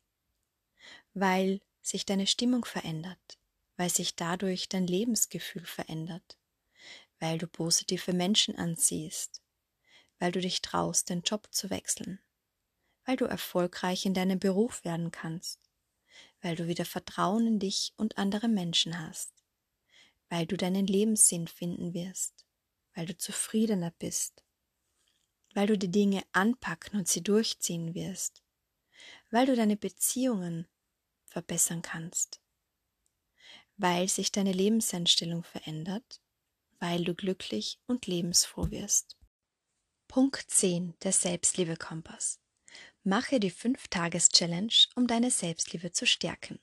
Weil 1.15 1.59
sich 1.81 2.05
deine 2.05 2.27
Stimmung 2.27 2.63
verändert, 2.63 3.39
weil 3.75 3.89
sich 3.89 4.15
dadurch 4.15 4.69
dein 4.69 4.85
Lebensgefühl 4.85 5.65
verändert, 5.65 6.38
weil 7.19 7.39
du 7.39 7.47
positive 7.47 8.13
Menschen 8.13 8.55
anziehst, 8.55 9.41
weil 10.19 10.31
du 10.31 10.41
dich 10.41 10.61
traust, 10.61 11.09
den 11.09 11.23
Job 11.23 11.47
zu 11.49 11.71
wechseln, 11.71 12.19
weil 13.05 13.17
du 13.17 13.25
erfolgreich 13.25 14.05
in 14.05 14.13
deinem 14.13 14.39
Beruf 14.39 14.84
werden 14.85 15.11
kannst, 15.11 15.59
weil 16.41 16.55
du 16.55 16.67
wieder 16.67 16.85
Vertrauen 16.85 17.47
in 17.47 17.59
dich 17.59 17.93
und 17.97 18.17
andere 18.17 18.47
Menschen 18.47 18.99
hast, 18.99 19.34
weil 20.30 20.45
du 20.45 20.57
deinen 20.57 20.88
Lebenssinn 20.88 21.47
finden 21.47 21.93
wirst, 21.93 22.45
weil 22.93 23.05
du 23.05 23.17
zufriedener 23.17 23.91
bist, 23.91 24.43
weil 25.53 25.67
du 25.67 25.77
die 25.77 25.91
Dinge 25.91 26.23
anpacken 26.31 26.99
und 26.99 27.07
sie 27.07 27.23
durchziehen 27.23 27.93
wirst, 27.93 28.43
weil 29.31 29.45
du 29.45 29.55
deine 29.55 29.77
Beziehungen 29.77 30.67
verbessern 31.25 31.81
kannst, 31.81 32.41
weil 33.77 34.07
sich 34.07 34.31
deine 34.31 34.51
Lebenseinstellung 34.51 35.43
verändert, 35.43 36.21
weil 36.80 37.03
du 37.03 37.15
glücklich 37.15 37.80
und 37.88 38.07
lebensfroh 38.07 38.69
wirst. 38.71 39.17
Punkt 40.07 40.45
10 40.47 40.93
der 41.01 41.11
Selbstliebe-Kompass. 41.11 42.43
Mache 43.03 43.39
die 43.39 43.51
5-Tages-Challenge, 43.51 44.73
um 44.95 45.07
deine 45.07 45.30
Selbstliebe 45.30 45.91
zu 45.91 46.05
stärken. 46.05 46.59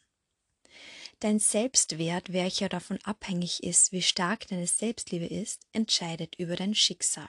Dein 1.19 1.39
Selbstwert, 1.39 2.33
welcher 2.33 2.71
davon 2.71 2.99
abhängig 3.05 3.63
ist, 3.63 3.93
wie 3.93 4.01
stark 4.01 4.49
deine 4.49 4.67
Selbstliebe 4.67 5.27
ist, 5.27 5.61
entscheidet 5.73 6.37
über 6.37 6.57
dein 6.57 6.75
Schicksal. 6.75 7.29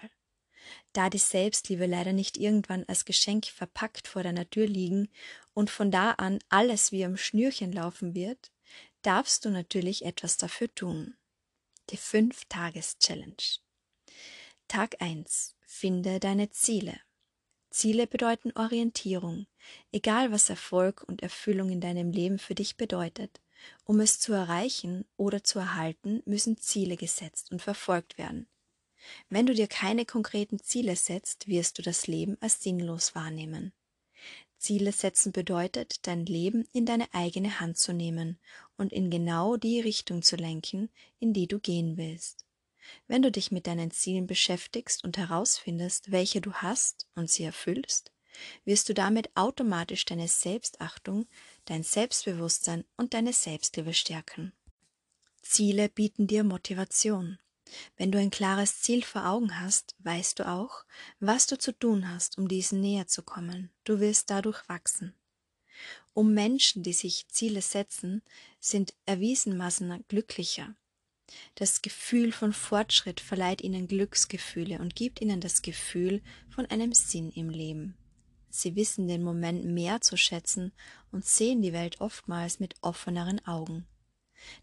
Da 0.94 1.10
die 1.10 1.18
Selbstliebe 1.18 1.86
leider 1.88 2.14
nicht 2.14 2.38
irgendwann 2.38 2.86
als 2.86 3.04
Geschenk 3.04 3.48
verpackt 3.48 4.08
vor 4.08 4.24
deiner 4.24 4.50
Tür 4.50 4.68
liegen 4.68 5.10
und 5.54 5.70
von 5.70 5.92
da 5.92 6.12
an 6.12 6.40
alles 6.48 6.94
wie 6.94 7.04
am 7.04 7.18
Schnürchen 7.18 7.74
laufen 7.74 8.16
wird, 8.16 8.52
darfst 9.02 9.44
du 9.44 9.50
natürlich 9.50 10.06
etwas 10.06 10.38
dafür 10.38 10.74
tun. 10.74 11.18
Die 11.90 11.98
5-Tages-Challenge. 11.98 13.60
Tag 14.70 15.02
1. 15.02 15.56
Finde 15.66 16.22
deine 16.22 16.50
Ziele. 16.52 16.98
Ziele 17.72 18.06
bedeuten 18.06 18.52
Orientierung, 18.52 19.48
egal 19.94 20.32
was 20.32 20.50
Erfolg 20.50 21.04
und 21.08 21.24
Erfüllung 21.24 21.70
in 21.70 21.80
deinem 21.80 22.12
Leben 22.12 22.38
für 22.38 22.54
dich 22.54 22.76
bedeutet 22.76 23.40
Um 23.86 24.02
es 24.02 24.20
zu 24.20 24.34
erreichen 24.34 25.06
oder 25.16 25.44
zu 25.44 25.58
erhalten, 25.60 26.22
müssen 26.26 26.58
Ziele 26.58 26.98
gesetzt 26.98 27.50
und 27.52 27.62
verfolgt 27.62 28.18
werden. 28.18 28.48
Wenn 29.30 29.46
du 29.46 29.54
dir 29.54 29.68
keine 29.68 30.06
konkreten 30.06 30.60
Ziele 30.60 30.98
setzt, 30.98 31.48
wirst 31.48 31.78
du 31.78 31.82
das 31.82 32.08
Leben 32.08 32.38
als 32.42 32.62
sinnlos 32.62 33.16
wahrnehmen. 33.16 33.72
Ziele 34.58 34.92
setzen 34.92 35.32
bedeutet, 35.32 36.06
dein 36.06 36.26
Leben 36.26 36.68
in 36.74 36.86
deine 36.86 37.12
eigene 37.14 37.62
Hand 37.62 37.78
zu 37.78 37.94
nehmen 37.94 38.38
und 38.78 38.92
in 38.92 39.10
genau 39.10 39.56
die 39.56 39.80
Richtung 39.80 40.22
zu 40.22 40.36
lenken, 40.36 40.90
in 41.20 41.34
die 41.34 41.48
du 41.48 41.60
gehen 41.60 41.98
willst. 41.98 42.46
Wenn 43.08 43.22
du 43.22 43.32
dich 43.32 43.52
mit 43.52 43.68
deinen 43.68 43.92
Zielen 43.92 44.28
beschäftigst 44.28 45.04
und 45.04 45.18
herausfindest, 45.18 46.12
welche 46.12 46.42
du 46.42 46.54
hast 46.54 47.08
und 47.16 47.30
sie 47.30 47.44
erfüllst, 47.44 48.12
wirst 48.66 48.90
du 48.90 48.94
damit 48.94 49.30
automatisch 49.36 50.06
deine 50.06 50.28
Selbstachtung, 50.28 51.28
dein 51.66 51.84
Selbstbewusstsein 51.84 52.86
und 52.98 53.14
deine 53.14 53.34
Selbstliebe 53.34 53.94
stärken. 53.94 54.54
Ziele 55.42 55.90
bieten 55.90 56.28
dir 56.28 56.44
Motivation. 56.44 57.40
Wenn 57.98 58.12
du 58.12 58.20
ein 58.20 58.32
klares 58.32 58.82
Ziel 58.82 59.04
vor 59.04 59.28
Augen 59.28 59.60
hast, 59.60 59.96
weißt 60.00 60.40
du 60.40 60.48
auch, 60.48 60.84
was 61.20 61.48
du 61.48 61.58
zu 61.58 61.72
tun 61.72 62.10
hast, 62.10 62.38
um 62.38 62.48
diesen 62.48 62.82
näher 62.82 63.08
zu 63.08 63.24
kommen. 63.24 63.72
Du 63.84 64.00
wirst 64.00 64.30
dadurch 64.30 64.68
wachsen. 64.68 65.14
Um 66.14 66.34
Menschen, 66.34 66.84
die 66.84 66.94
sich 66.94 67.28
Ziele 67.30 67.62
setzen, 67.62 68.22
sind 68.60 68.94
erwiesenmaßen 69.06 70.04
glücklicher. 70.08 70.76
Das 71.56 71.82
Gefühl 71.82 72.32
von 72.32 72.54
Fortschritt 72.54 73.20
verleiht 73.20 73.62
ihnen 73.62 73.88
Glücksgefühle 73.88 74.80
und 74.80 74.96
gibt 74.96 75.22
ihnen 75.22 75.42
das 75.42 75.62
Gefühl 75.62 76.22
von 76.50 76.66
einem 76.68 76.94
Sinn 76.94 77.32
im 77.32 77.50
Leben. 77.50 77.96
Sie 78.50 78.76
wissen 78.76 79.08
den 79.08 79.24
Moment 79.24 79.66
mehr 79.66 80.02
zu 80.02 80.18
schätzen 80.18 80.74
und 81.12 81.26
sehen 81.26 81.62
die 81.62 81.74
Welt 81.74 82.02
oftmals 82.02 82.60
mit 82.60 82.76
offeneren 82.82 83.46
Augen. 83.46 83.88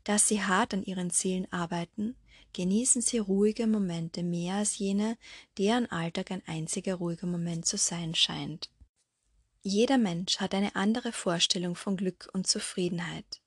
Da 0.04 0.18
sie 0.18 0.42
hart 0.42 0.74
an 0.74 0.82
ihren 0.82 1.10
Zielen 1.10 1.50
arbeiten, 1.52 2.16
genießen 2.52 3.02
sie 3.02 3.18
ruhige 3.18 3.66
Momente 3.66 4.22
mehr 4.22 4.56
als 4.56 4.78
jene, 4.78 5.16
deren 5.56 5.86
Alltag 5.90 6.30
ein 6.30 6.42
einziger 6.46 6.96
ruhiger 6.96 7.26
Moment 7.26 7.66
zu 7.66 7.76
sein 7.76 8.14
scheint. 8.14 8.70
Jeder 9.62 9.98
Mensch 9.98 10.38
hat 10.38 10.54
eine 10.54 10.76
andere 10.76 11.12
Vorstellung 11.12 11.74
von 11.74 11.96
Glück 11.96 12.28
und 12.32 12.46
Zufriedenheit. 12.46 13.40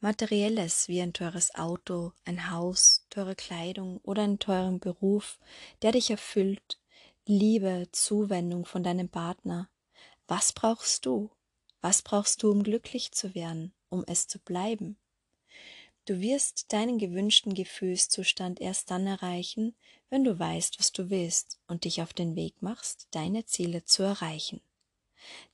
Materielles 0.00 0.88
wie 0.88 1.00
ein 1.00 1.12
teures 1.12 1.54
Auto, 1.54 2.12
ein 2.24 2.50
Haus, 2.50 3.06
teure 3.10 3.34
Kleidung 3.34 3.98
oder 4.02 4.22
einen 4.22 4.38
teuren 4.38 4.80
Beruf, 4.80 5.38
der 5.82 5.92
dich 5.92 6.10
erfüllt, 6.10 6.78
Liebe, 7.26 7.88
Zuwendung 7.92 8.66
von 8.66 8.82
deinem 8.82 9.08
Partner. 9.08 9.70
Was 10.28 10.52
brauchst 10.52 11.06
du? 11.06 11.30
Was 11.80 12.02
brauchst 12.02 12.42
du, 12.42 12.50
um 12.50 12.62
glücklich 12.62 13.12
zu 13.12 13.34
werden, 13.34 13.72
um 13.88 14.04
es 14.06 14.28
zu 14.28 14.38
bleiben? 14.38 14.98
Du 16.06 16.20
wirst 16.20 16.72
deinen 16.74 16.98
gewünschten 16.98 17.54
Gefühlszustand 17.54 18.60
erst 18.60 18.90
dann 18.90 19.06
erreichen, 19.06 19.74
wenn 20.10 20.22
du 20.22 20.38
weißt, 20.38 20.78
was 20.78 20.92
du 20.92 21.08
willst 21.08 21.58
und 21.66 21.84
dich 21.84 22.02
auf 22.02 22.12
den 22.12 22.36
Weg 22.36 22.60
machst, 22.60 23.08
deine 23.10 23.46
Ziele 23.46 23.84
zu 23.84 24.02
erreichen. 24.02 24.60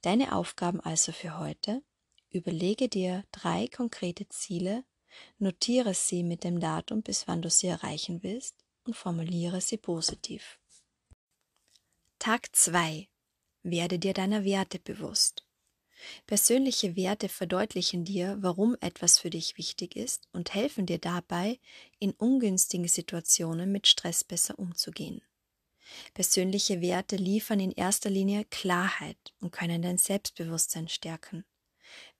Deine 0.02 0.34
Aufgaben 0.34 0.80
also 0.80 1.12
für 1.12 1.38
heute? 1.38 1.82
Überlege 2.32 2.88
dir 2.88 3.24
drei 3.32 3.66
konkrete 3.66 4.28
Ziele, 4.28 4.84
notiere 5.38 5.94
sie 5.94 6.22
mit 6.22 6.44
dem 6.44 6.60
Datum, 6.60 7.02
bis 7.02 7.26
wann 7.26 7.42
du 7.42 7.50
sie 7.50 7.66
erreichen 7.66 8.22
willst 8.22 8.56
und 8.84 8.94
formuliere 8.94 9.60
sie 9.60 9.78
positiv. 9.78 10.60
Tag 12.20 12.54
2. 12.54 13.08
Werde 13.62 13.98
dir 13.98 14.14
deiner 14.14 14.44
Werte 14.44 14.78
bewusst. 14.78 15.44
Persönliche 16.26 16.96
Werte 16.96 17.28
verdeutlichen 17.28 18.04
dir, 18.04 18.38
warum 18.40 18.76
etwas 18.80 19.18
für 19.18 19.30
dich 19.30 19.58
wichtig 19.58 19.96
ist 19.96 20.28
und 20.32 20.54
helfen 20.54 20.86
dir 20.86 20.98
dabei, 20.98 21.58
in 21.98 22.12
ungünstigen 22.12 22.88
Situationen 22.88 23.72
mit 23.72 23.86
Stress 23.86 24.22
besser 24.22 24.58
umzugehen. 24.58 25.20
Persönliche 26.14 26.80
Werte 26.80 27.16
liefern 27.16 27.58
in 27.58 27.72
erster 27.72 28.08
Linie 28.08 28.44
Klarheit 28.44 29.34
und 29.40 29.50
können 29.50 29.82
dein 29.82 29.98
Selbstbewusstsein 29.98 30.88
stärken. 30.88 31.44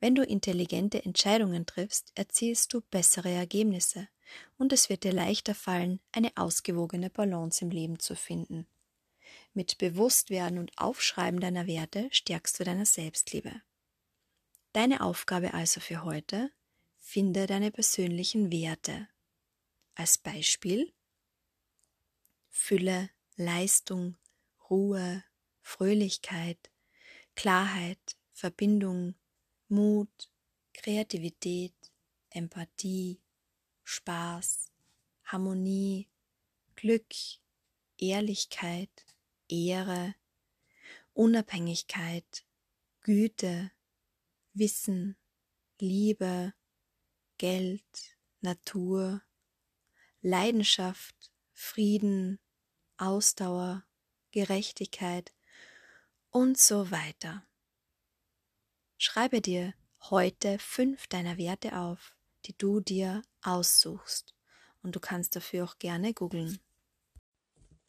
Wenn 0.01 0.15
du 0.15 0.23
intelligente 0.23 1.05
Entscheidungen 1.05 1.67
triffst, 1.67 2.13
erzielst 2.15 2.73
du 2.73 2.81
bessere 2.81 3.31
Ergebnisse 3.31 4.09
und 4.59 4.73
es 4.73 4.89
wird 4.89 5.05
dir 5.05 5.13
leichter 5.13 5.55
fallen, 5.55 6.01
eine 6.13 6.33
ausgewogene 6.37 7.11
Balance 7.11 7.65
im 7.65 7.71
Leben 7.71 7.99
zu 7.99 8.15
finden. 8.15 8.67
Mit 9.53 9.79
Bewusstwerden 9.79 10.59
und 10.59 10.77
Aufschreiben 10.79 11.41
deiner 11.41 11.67
Werte 11.67 12.09
stärkst 12.13 12.61
du 12.61 12.65
deine 12.65 12.87
Selbstliebe. 12.87 13.63
Deine 14.73 15.01
Aufgabe 15.01 15.55
also 15.55 15.81
für 15.81 16.05
heute, 16.05 16.53
finde 16.99 17.47
deine 17.47 17.71
persönlichen 17.71 18.53
Werte. 18.53 19.09
Als 19.95 20.19
Beispiel 20.19 20.93
Fülle, 22.49 23.11
Leistung, 23.37 24.17
Ruhe, 24.69 25.25
Fröhlichkeit, 25.61 26.71
Klarheit, 27.35 28.17
Verbindung, 28.33 29.15
Mut, 29.71 30.33
Kreativität, 30.75 31.75
Empathie, 32.31 33.21
Spaß, 33.85 34.73
Harmonie, 35.25 36.09
Glück, 36.75 37.15
Ehrlichkeit, 37.97 38.91
Ehre, 39.49 40.17
Unabhängigkeit, 41.15 42.45
Güte, 43.03 43.71
Wissen, 44.55 45.17
Liebe, 45.79 46.53
Geld, 47.39 48.19
Natur, 48.41 49.23
Leidenschaft, 50.21 51.31
Frieden, 51.53 52.41
Ausdauer, 52.97 53.85
Gerechtigkeit 54.33 55.33
und 56.31 56.59
so 56.59 56.91
weiter. 56.91 57.47
Schreibe 59.03 59.41
dir 59.41 59.73
heute 60.11 60.59
fünf 60.59 61.07
deiner 61.07 61.39
Werte 61.39 61.79
auf, 61.79 62.15
die 62.45 62.53
du 62.59 62.81
dir 62.81 63.23
aussuchst. 63.41 64.35
Und 64.83 64.95
du 64.95 65.01
kannst 65.01 65.35
dafür 65.35 65.65
auch 65.65 65.79
gerne 65.79 66.13
googeln. 66.13 66.61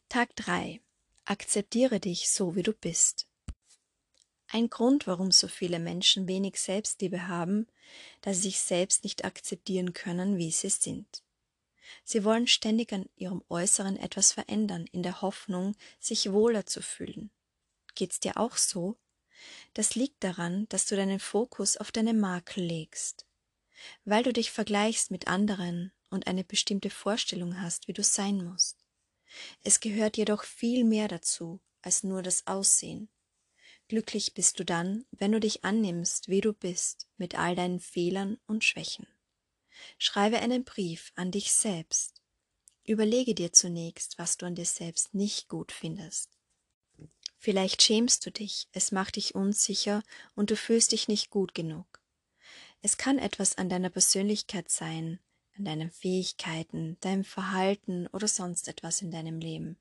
Tag 0.08 0.34
3. 0.36 0.80
Akzeptiere 1.26 2.00
dich 2.00 2.30
so, 2.30 2.56
wie 2.56 2.62
du 2.62 2.72
bist. 2.72 3.28
Ein 4.48 4.70
Grund, 4.70 5.06
warum 5.06 5.32
so 5.32 5.48
viele 5.48 5.80
Menschen 5.80 6.28
wenig 6.28 6.58
Selbstliebe 6.58 7.28
haben, 7.28 7.66
dass 8.22 8.36
sie 8.36 8.44
sich 8.44 8.60
selbst 8.60 9.04
nicht 9.04 9.26
akzeptieren 9.26 9.92
können, 9.92 10.38
wie 10.38 10.50
sie 10.50 10.70
sind. 10.70 11.22
Sie 12.04 12.24
wollen 12.24 12.46
ständig 12.46 12.90
an 12.94 13.04
ihrem 13.16 13.44
Äußeren 13.50 13.98
etwas 13.98 14.32
verändern, 14.32 14.86
in 14.92 15.02
der 15.02 15.20
Hoffnung, 15.20 15.76
sich 16.00 16.32
wohler 16.32 16.64
zu 16.64 16.80
fühlen. 16.80 17.30
Geht's 17.94 18.18
dir 18.18 18.38
auch 18.38 18.56
so? 18.56 18.96
Das 19.74 19.94
liegt 19.94 20.22
daran, 20.22 20.66
dass 20.68 20.86
du 20.86 20.96
deinen 20.96 21.20
Fokus 21.20 21.76
auf 21.76 21.92
deine 21.92 22.14
Makel 22.14 22.64
legst. 22.64 23.26
Weil 24.04 24.22
du 24.22 24.32
dich 24.32 24.50
vergleichst 24.50 25.10
mit 25.10 25.28
anderen 25.28 25.92
und 26.10 26.26
eine 26.26 26.44
bestimmte 26.44 26.90
Vorstellung 26.90 27.60
hast, 27.60 27.88
wie 27.88 27.92
du 27.92 28.02
sein 28.02 28.44
musst. 28.44 28.84
Es 29.62 29.80
gehört 29.80 30.16
jedoch 30.16 30.44
viel 30.44 30.84
mehr 30.84 31.08
dazu 31.08 31.60
als 31.80 32.04
nur 32.04 32.22
das 32.22 32.46
Aussehen. 32.46 33.08
Glücklich 33.88 34.34
bist 34.34 34.58
du 34.60 34.64
dann, 34.64 35.04
wenn 35.10 35.32
du 35.32 35.40
dich 35.40 35.64
annimmst, 35.64 36.28
wie 36.28 36.40
du 36.40 36.52
bist, 36.52 37.08
mit 37.16 37.38
all 37.38 37.56
deinen 37.56 37.80
Fehlern 37.80 38.38
und 38.46 38.64
Schwächen. 38.64 39.06
Schreibe 39.98 40.38
einen 40.38 40.64
Brief 40.64 41.12
an 41.16 41.30
dich 41.30 41.52
selbst. 41.52 42.22
Überlege 42.84 43.34
dir 43.34 43.52
zunächst, 43.52 44.18
was 44.18 44.36
du 44.36 44.46
an 44.46 44.54
dir 44.54 44.64
selbst 44.64 45.14
nicht 45.14 45.48
gut 45.48 45.72
findest. 45.72 46.30
Vielleicht 47.42 47.82
schämst 47.82 48.24
du 48.24 48.30
dich, 48.30 48.68
es 48.70 48.92
macht 48.92 49.16
dich 49.16 49.34
unsicher 49.34 50.04
und 50.36 50.52
du 50.52 50.56
fühlst 50.56 50.92
dich 50.92 51.08
nicht 51.08 51.28
gut 51.28 51.56
genug. 51.56 52.00
Es 52.82 52.98
kann 52.98 53.18
etwas 53.18 53.58
an 53.58 53.68
deiner 53.68 53.90
Persönlichkeit 53.90 54.70
sein, 54.70 55.18
an 55.58 55.64
deinen 55.64 55.90
Fähigkeiten, 55.90 56.98
deinem 57.00 57.24
Verhalten 57.24 58.06
oder 58.12 58.28
sonst 58.28 58.68
etwas 58.68 59.02
in 59.02 59.10
deinem 59.10 59.40
Leben. 59.40 59.76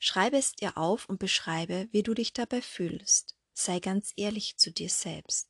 Schreibe 0.00 0.36
es 0.36 0.52
dir 0.52 0.76
auf 0.76 1.08
und 1.08 1.18
beschreibe, 1.18 1.88
wie 1.92 2.02
du 2.02 2.12
dich 2.12 2.34
dabei 2.34 2.60
fühlst. 2.60 3.38
Sei 3.54 3.80
ganz 3.80 4.12
ehrlich 4.16 4.58
zu 4.58 4.70
dir 4.70 4.90
selbst. 4.90 5.48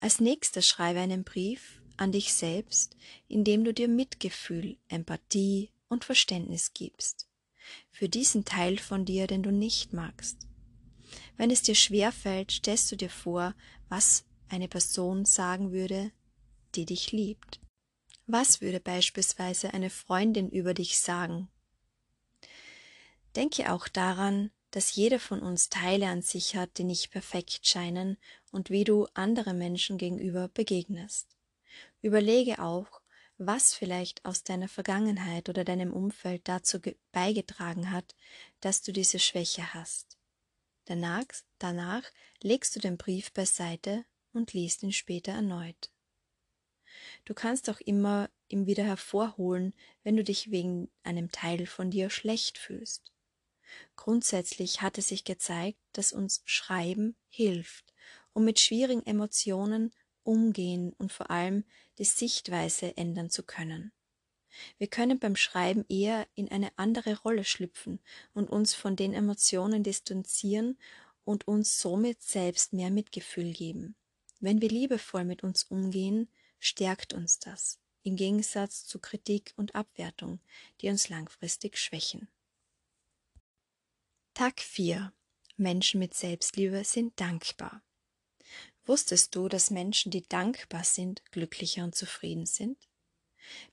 Als 0.00 0.18
nächstes 0.18 0.66
schreibe 0.66 0.98
einen 0.98 1.22
Brief 1.22 1.80
an 1.98 2.10
dich 2.10 2.34
selbst, 2.34 2.96
indem 3.28 3.62
du 3.62 3.72
dir 3.72 3.86
Mitgefühl, 3.86 4.76
Empathie 4.88 5.70
und 5.88 6.04
Verständnis 6.04 6.74
gibst. 6.74 7.28
Für 7.92 8.08
diesen 8.08 8.44
Teil 8.44 8.78
von 8.78 9.04
dir, 9.04 9.26
den 9.26 9.42
du 9.42 9.52
nicht 9.52 9.92
magst. 9.92 10.48
Wenn 11.36 11.50
es 11.50 11.62
dir 11.62 11.74
schwer 11.74 12.10
fällt, 12.10 12.50
stellst 12.50 12.90
du 12.90 12.96
dir 12.96 13.10
vor, 13.10 13.54
was 13.88 14.24
eine 14.48 14.66
Person 14.66 15.24
sagen 15.24 15.70
würde, 15.72 16.10
die 16.74 16.86
dich 16.86 17.12
liebt. 17.12 17.60
Was 18.26 18.60
würde 18.60 18.80
beispielsweise 18.80 19.74
eine 19.74 19.90
Freundin 19.90 20.48
über 20.48 20.72
dich 20.72 20.98
sagen? 20.98 21.48
Denke 23.36 23.72
auch 23.72 23.88
daran, 23.88 24.50
dass 24.70 24.94
jeder 24.94 25.20
von 25.20 25.40
uns 25.40 25.68
Teile 25.68 26.08
an 26.08 26.22
sich 26.22 26.56
hat, 26.56 26.78
die 26.78 26.84
nicht 26.84 27.10
perfekt 27.10 27.66
scheinen 27.66 28.16
und 28.50 28.70
wie 28.70 28.84
du 28.84 29.06
andere 29.12 29.52
Menschen 29.52 29.98
gegenüber 29.98 30.48
begegnest. 30.48 31.36
Überlege 32.00 32.58
auch, 32.58 33.01
was 33.46 33.74
vielleicht 33.74 34.24
aus 34.24 34.44
deiner 34.44 34.68
Vergangenheit 34.68 35.48
oder 35.48 35.64
deinem 35.64 35.92
Umfeld 35.92 36.48
dazu 36.48 36.80
beigetragen 37.12 37.90
hat, 37.90 38.14
dass 38.60 38.82
du 38.82 38.92
diese 38.92 39.18
Schwäche 39.18 39.74
hast. 39.74 40.18
Danach, 40.84 41.24
danach 41.58 42.02
legst 42.42 42.74
du 42.76 42.80
den 42.80 42.96
Brief 42.96 43.32
beiseite 43.32 44.04
und 44.32 44.52
liest 44.52 44.82
ihn 44.82 44.92
später 44.92 45.32
erneut. 45.32 45.90
Du 47.24 47.34
kannst 47.34 47.70
auch 47.70 47.80
immer 47.80 48.30
ihn 48.48 48.66
wieder 48.66 48.84
hervorholen, 48.84 49.74
wenn 50.02 50.16
du 50.16 50.24
dich 50.24 50.50
wegen 50.50 50.90
einem 51.02 51.30
Teil 51.30 51.66
von 51.66 51.90
dir 51.90 52.10
schlecht 52.10 52.58
fühlst. 52.58 53.12
Grundsätzlich 53.96 54.82
hat 54.82 54.98
es 54.98 55.08
sich 55.08 55.24
gezeigt, 55.24 55.78
dass 55.92 56.12
uns 56.12 56.42
Schreiben 56.44 57.16
hilft, 57.28 57.94
um 58.32 58.44
mit 58.44 58.60
schwierigen 58.60 59.06
Emotionen 59.06 59.92
umgehen 60.24 60.92
und 60.98 61.12
vor 61.12 61.30
allem 61.30 61.64
die 61.98 62.04
Sichtweise 62.04 62.96
ändern 62.96 63.30
zu 63.30 63.42
können. 63.42 63.92
Wir 64.78 64.86
können 64.86 65.18
beim 65.18 65.36
Schreiben 65.36 65.84
eher 65.88 66.26
in 66.34 66.50
eine 66.50 66.70
andere 66.76 67.18
Rolle 67.20 67.44
schlüpfen 67.44 68.00
und 68.34 68.50
uns 68.50 68.74
von 68.74 68.96
den 68.96 69.14
Emotionen 69.14 69.82
distanzieren 69.82 70.78
und 71.24 71.48
uns 71.48 71.80
somit 71.80 72.22
selbst 72.22 72.72
mehr 72.72 72.90
Mitgefühl 72.90 73.52
geben. 73.52 73.94
Wenn 74.40 74.60
wir 74.60 74.68
liebevoll 74.68 75.24
mit 75.24 75.42
uns 75.42 75.64
umgehen, 75.64 76.28
stärkt 76.58 77.12
uns 77.12 77.38
das, 77.38 77.78
im 78.02 78.16
Gegensatz 78.16 78.84
zu 78.84 78.98
Kritik 78.98 79.54
und 79.56 79.74
Abwertung, 79.74 80.40
die 80.80 80.88
uns 80.88 81.08
langfristig 81.08 81.78
schwächen. 81.78 82.28
Tag 84.34 84.60
4. 84.60 85.12
Menschen 85.56 86.00
mit 86.00 86.14
Selbstliebe 86.14 86.84
sind 86.84 87.20
dankbar. 87.20 87.82
Wusstest 88.84 89.34
du, 89.36 89.48
dass 89.48 89.70
Menschen, 89.70 90.10
die 90.10 90.26
dankbar 90.28 90.84
sind, 90.84 91.22
glücklicher 91.30 91.84
und 91.84 91.94
zufrieden 91.94 92.46
sind? 92.46 92.76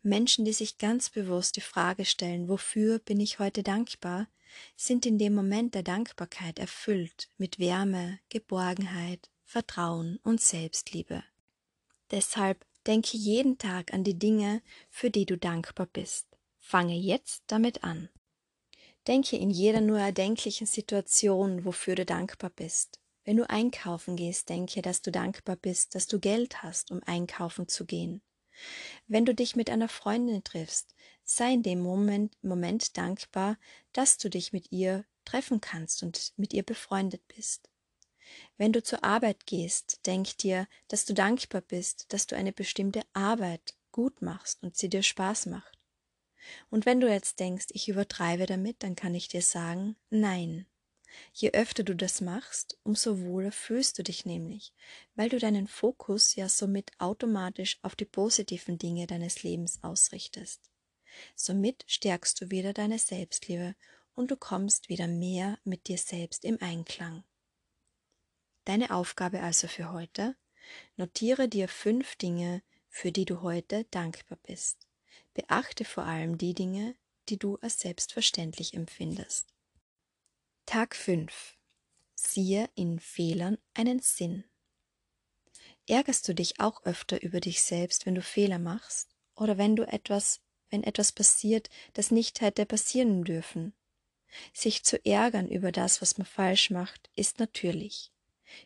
Menschen, 0.02 0.46
die 0.46 0.54
sich 0.54 0.78
ganz 0.78 1.10
bewusst 1.10 1.56
die 1.56 1.62
Frage 1.62 2.06
stellen, 2.06 2.48
wofür 2.48 3.00
bin 3.00 3.20
ich 3.20 3.40
heute 3.40 3.64
dankbar, 3.64 4.28
sind 4.76 5.06
in 5.06 5.18
dem 5.18 5.34
Moment 5.36 5.76
der 5.76 5.84
Dankbarkeit 5.84 6.60
erfüllt 6.60 7.30
mit 7.38 7.60
Wärme, 7.60 8.20
Geborgenheit, 8.30 9.30
Vertrauen 9.44 10.20
und 10.24 10.42
Selbstliebe. 10.42 11.24
Deshalb 12.12 12.66
denke 12.88 13.18
jeden 13.18 13.58
Tag 13.58 13.94
an 13.94 14.04
die 14.04 14.18
Dinge, 14.18 14.62
für 14.90 15.10
die 15.10 15.26
du 15.26 15.38
dankbar 15.38 15.86
bist. 15.86 16.28
Fange 16.58 16.96
jetzt 16.96 17.44
damit 17.48 17.84
an. 17.84 18.10
Denke 19.08 19.38
in 19.38 19.50
jeder 19.50 19.82
nur 19.82 20.00
erdenklichen 20.00 20.68
Situation, 20.68 21.66
wofür 21.66 21.96
du 21.96 22.06
dankbar 22.06 22.50
bist. 22.50 23.00
Wenn 23.26 23.38
du 23.38 23.50
einkaufen 23.50 24.16
gehst, 24.16 24.50
denke, 24.50 24.82
dass 24.82 25.02
du 25.02 25.12
dankbar 25.12 25.56
bist, 25.56 25.96
dass 25.96 26.08
du 26.08 26.20
Geld 26.20 26.64
hast, 26.64 26.92
um 26.92 27.02
einkaufen 27.06 27.68
zu 27.68 27.86
gehen. 27.86 28.22
Wenn 29.08 29.26
du 29.26 29.34
dich 29.34 29.56
mit 29.56 29.70
einer 29.70 29.90
Freundin 29.90 30.44
triffst, 30.44 30.96
sei 31.24 31.54
in 31.54 31.64
dem 31.64 31.80
Moment, 31.80 32.36
Moment 32.44 32.98
dankbar, 32.98 33.58
dass 33.94 34.18
du 34.18 34.30
dich 34.30 34.52
mit 34.52 34.72
ihr 34.72 35.06
treffen 35.26 35.62
kannst 35.62 36.04
und 36.04 36.34
mit 36.38 36.54
ihr 36.54 36.64
befreundet 36.64 37.22
bist. 37.28 37.70
Wenn 38.58 38.74
du 38.74 38.84
zur 38.84 39.04
Arbeit 39.04 39.46
gehst, 39.46 40.06
denk 40.06 40.38
dir, 40.38 40.68
dass 40.88 41.06
du 41.06 41.14
dankbar 41.14 41.62
bist, 41.62 42.12
dass 42.14 42.28
du 42.28 42.36
eine 42.36 42.54
bestimmte 42.54 43.02
Arbeit 43.14 43.76
gut 43.92 44.22
machst 44.22 44.62
und 44.64 44.76
sie 44.76 44.90
dir 44.90 45.04
Spaß 45.04 45.48
macht. 45.48 45.78
Und 46.70 46.86
wenn 46.86 47.00
du 47.00 47.10
jetzt 47.10 47.40
denkst, 47.40 47.68
ich 47.72 47.90
übertreibe 47.90 48.46
damit, 48.46 48.84
dann 48.84 48.96
kann 48.96 49.16
ich 49.16 49.28
dir 49.28 49.42
sagen, 49.42 49.96
nein, 50.10 50.66
Je 51.34 51.52
öfter 51.52 51.84
du 51.84 51.96
das 51.96 52.22
machst, 52.22 52.78
umso 52.84 53.22
wohler 53.22 53.52
fühlst 53.52 53.98
du 53.98 54.04
dich 54.04 54.26
nämlich, 54.26 54.74
weil 55.16 55.30
du 55.30 55.40
deinen 55.40 55.68
Fokus 55.68 56.36
ja 56.36 56.50
somit 56.50 56.92
automatisch 57.00 57.80
auf 57.82 57.96
die 57.96 58.06
positiven 58.06 58.78
Dinge 58.78 59.08
deines 59.08 59.44
Lebens 59.44 59.84
ausrichtest. 59.84 60.70
Somit 61.36 61.84
stärkst 61.88 62.40
du 62.42 62.52
wieder 62.52 62.74
deine 62.74 63.00
Selbstliebe 63.00 63.76
und 64.14 64.32
du 64.32 64.36
kommst 64.36 64.90
wieder 64.90 65.08
mehr 65.08 65.60
mit 65.64 65.88
dir 65.88 65.98
selbst 65.98 66.46
im 66.46 66.62
Einklang. 66.62 67.24
Deine 68.66 68.92
Aufgabe 68.92 69.42
also 69.42 69.68
für 69.68 69.92
heute, 69.92 70.36
notiere 70.96 71.48
dir 71.48 71.68
fünf 71.68 72.16
Dinge, 72.18 72.62
für 72.90 73.12
die 73.12 73.26
du 73.26 73.42
heute 73.42 73.86
dankbar 73.86 74.38
bist. 74.44 74.88
Beachte 75.34 75.86
vor 75.86 76.04
allem 76.04 76.38
die 76.38 76.54
Dinge, 76.54 76.96
die 77.30 77.38
du 77.38 77.58
als 77.58 77.80
selbstverständlich 77.80 78.74
empfindest. 78.74 79.54
Tag 80.72 80.96
5. 80.96 81.58
Siehe 82.14 82.70
in 82.76 83.00
Fehlern 83.00 83.58
einen 83.74 84.02
Sinn. 84.02 84.44
Ärgerst 85.88 86.28
du 86.28 86.36
dich 86.36 86.60
auch 86.60 86.86
öfter 86.86 87.24
über 87.24 87.40
dich 87.40 87.64
selbst, 87.64 88.06
wenn 88.06 88.14
du 88.14 88.22
Fehler 88.22 88.60
machst? 88.60 89.16
Oder 89.34 89.58
wenn 89.58 89.76
du 89.76 89.82
etwas, 89.92 90.42
wenn 90.70 90.84
etwas 90.84 91.12
passiert, 91.12 91.72
das 91.94 92.12
nicht 92.12 92.42
hätte 92.42 92.68
passieren 92.68 93.24
dürfen? 93.24 93.74
Sich 94.54 94.84
zu 94.84 95.04
ärgern 95.04 95.48
über 95.48 95.72
das, 95.72 96.04
was 96.04 96.20
man 96.20 96.28
falsch 96.28 96.70
macht, 96.70 97.10
ist 97.16 97.40
natürlich. 97.40 98.12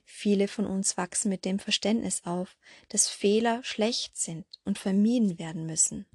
Viele 0.03 0.49
von 0.49 0.65
uns 0.65 0.97
wachsen 0.97 1.29
mit 1.29 1.45
dem 1.45 1.57
Verständnis 1.57 2.25
auf, 2.25 2.57
dass 2.89 3.07
Fehler 3.07 3.63
schlecht 3.63 4.17
sind 4.17 4.45
und 4.65 4.77
vermieden 4.77 5.39
werden 5.39 5.65
müssen. 5.65 6.05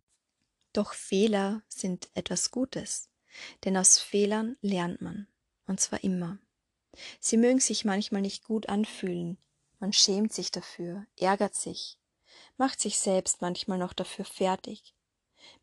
Doch 0.74 0.92
Fehler 0.92 1.62
sind 1.66 2.10
etwas 2.12 2.50
Gutes, 2.50 3.08
denn 3.64 3.74
aus 3.74 3.98
Fehlern 3.98 4.58
lernt 4.60 5.00
man 5.00 5.28
und 5.68 5.80
zwar 5.80 6.02
immer. 6.02 6.38
Sie 7.20 7.36
mögen 7.36 7.60
sich 7.60 7.84
manchmal 7.84 8.22
nicht 8.22 8.44
gut 8.44 8.68
anfühlen, 8.68 9.38
man 9.78 9.92
schämt 9.92 10.32
sich 10.32 10.50
dafür, 10.50 11.06
ärgert 11.16 11.54
sich, 11.54 11.98
macht 12.56 12.80
sich 12.80 12.98
selbst 12.98 13.40
manchmal 13.40 13.78
noch 13.78 13.92
dafür 13.92 14.24
fertig. 14.24 14.94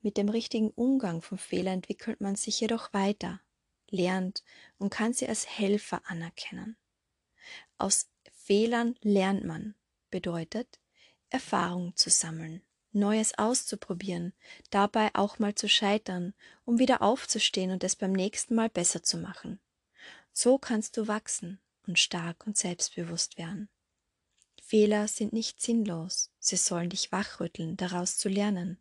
Mit 0.02 0.18
dem 0.18 0.30
richtigen 0.30 0.70
Umgang 0.72 1.22
vom 1.22 1.38
Fehler 1.38 1.72
entwickelt 1.72 2.22
man 2.22 2.36
sich 2.36 2.62
jedoch 2.62 2.94
weiter, 2.94 3.42
lernt 3.90 4.44
und 4.78 4.90
kann 4.90 5.14
sie 5.14 5.28
als 5.28 5.46
Helfer 5.48 6.02
anerkennen. 6.06 6.78
Aus 7.78 8.08
Fehlern 8.32 8.96
lernt 9.02 9.44
man, 9.44 9.76
bedeutet, 10.10 10.80
Erfahrung 11.30 11.96
zu 11.96 12.10
sammeln, 12.10 12.62
Neues 12.94 13.38
auszuprobieren, 13.38 14.34
dabei 14.70 15.10
auch 15.14 15.38
mal 15.38 15.54
zu 15.54 15.68
scheitern, 15.68 16.34
um 16.64 16.80
wieder 16.80 17.02
aufzustehen 17.02 17.72
und 17.72 17.84
es 17.84 17.98
beim 17.98 18.14
nächsten 18.14 18.56
Mal 18.56 18.70
besser 18.70 19.04
zu 19.04 19.18
machen. 19.18 19.60
So 20.38 20.58
kannst 20.58 20.98
du 20.98 21.08
wachsen 21.08 21.60
und 21.88 21.98
stark 21.98 22.46
und 22.46 22.58
selbstbewusst 22.58 23.38
werden. 23.38 23.70
Fehler 24.62 25.08
sind 25.08 25.32
nicht 25.32 25.62
sinnlos, 25.62 26.30
sie 26.40 26.58
sollen 26.58 26.90
dich 26.90 27.14
wachrütteln, 27.14 27.78
daraus 27.78 28.18
zu 28.18 28.28
lernen. 28.28 28.78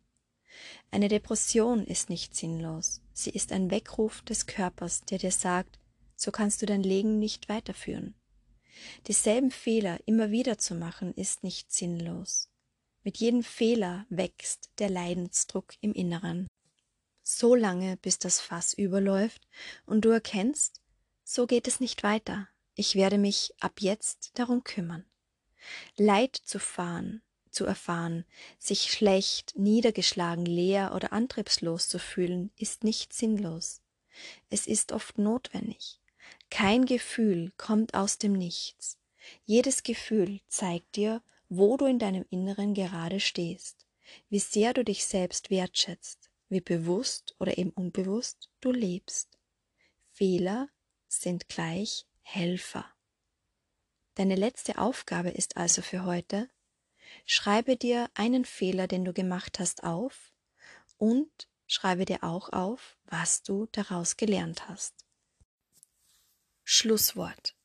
Eine 0.91 1.07
Depression 1.07 1.85
ist 1.85 2.09
nicht 2.09 2.35
sinnlos, 2.35 3.01
sie 3.13 3.29
ist 3.29 3.53
ein 3.53 3.71
Weckruf 3.71 4.21
des 4.23 4.47
Körpers, 4.47 5.05
der 5.05 5.17
dir 5.17 5.31
sagt, 5.31 5.79
so 6.17 6.29
kannst 6.29 6.61
du 6.61 6.65
dein 6.65 6.83
Leben 6.83 7.19
nicht 7.19 7.47
weiterführen. 7.47 8.15
Dieselben 9.07 9.49
Fehler 9.49 9.99
immer 10.05 10.31
wieder 10.31 10.57
zu 10.57 10.75
machen, 10.75 11.13
ist 11.13 11.41
nicht 11.41 11.71
sinnlos. 11.71 12.49
Mit 13.03 13.15
jedem 13.15 13.43
Fehler 13.43 14.05
wächst 14.09 14.71
der 14.79 14.89
Leidensdruck 14.89 15.75
im 15.79 15.93
Inneren. 15.93 16.47
So 17.23 17.55
lange, 17.55 17.95
bis 17.95 18.19
das 18.19 18.41
Fass 18.41 18.73
überläuft 18.73 19.47
und 19.85 20.03
du 20.03 20.09
erkennst, 20.09 20.81
so 21.25 21.47
geht 21.47 21.67
es 21.67 21.79
nicht 21.81 22.03
weiter. 22.03 22.47
Ich 22.75 22.95
werde 22.95 23.17
mich 23.17 23.53
ab 23.59 23.81
jetzt 23.81 24.31
darum 24.35 24.63
kümmern. 24.63 25.05
Leid 25.97 26.35
zu 26.35 26.59
fahren, 26.59 27.21
zu 27.49 27.65
erfahren, 27.65 28.25
sich 28.59 28.91
schlecht, 28.91 29.53
niedergeschlagen, 29.57 30.45
leer 30.45 30.93
oder 30.93 31.11
antriebslos 31.11 31.89
zu 31.89 31.99
fühlen, 31.99 32.51
ist 32.57 32.83
nicht 32.83 33.11
sinnlos. 33.11 33.81
Es 34.49 34.67
ist 34.67 34.91
oft 34.91 35.17
notwendig. 35.17 35.99
Kein 36.51 36.85
Gefühl 36.85 37.51
kommt 37.57 37.95
aus 37.95 38.19
dem 38.19 38.33
Nichts. 38.33 38.99
Jedes 39.45 39.81
Gefühl 39.81 40.39
zeigt 40.47 40.95
dir, 40.95 41.23
wo 41.49 41.75
du 41.75 41.85
in 41.85 41.97
deinem 41.97 42.25
Inneren 42.29 42.75
gerade 42.75 43.19
stehst, 43.19 43.87
wie 44.29 44.39
sehr 44.39 44.73
du 44.73 44.83
dich 44.83 45.05
selbst 45.05 45.49
wertschätzt, 45.49 46.29
wie 46.49 46.61
bewusst 46.61 47.35
oder 47.39 47.57
eben 47.57 47.71
unbewusst 47.71 48.49
du 48.61 48.71
lebst. 48.71 49.39
Fehler 50.11 50.69
sind 51.21 51.49
gleich 51.49 52.05
Helfer. 52.21 52.85
Deine 54.15 54.35
letzte 54.35 54.77
Aufgabe 54.77 55.29
ist 55.29 55.57
also 55.57 55.81
für 55.81 56.05
heute, 56.05 56.49
schreibe 57.25 57.75
dir 57.75 58.09
einen 58.13 58.45
Fehler, 58.45 58.87
den 58.87 59.05
du 59.05 59.13
gemacht 59.13 59.59
hast, 59.59 59.83
auf 59.83 60.33
und 60.97 61.47
schreibe 61.67 62.05
dir 62.05 62.23
auch 62.23 62.51
auf, 62.53 62.97
was 63.05 63.43
du 63.43 63.67
daraus 63.71 64.17
gelernt 64.17 64.67
hast. 64.69 65.05
Schlusswort. 66.63 67.55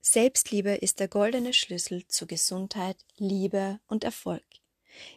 Selbstliebe 0.00 0.74
ist 0.74 1.00
der 1.00 1.08
goldene 1.08 1.52
Schlüssel 1.52 2.06
zu 2.06 2.26
Gesundheit, 2.26 2.96
Liebe 3.16 3.80
und 3.86 4.04
Erfolg. 4.04 4.44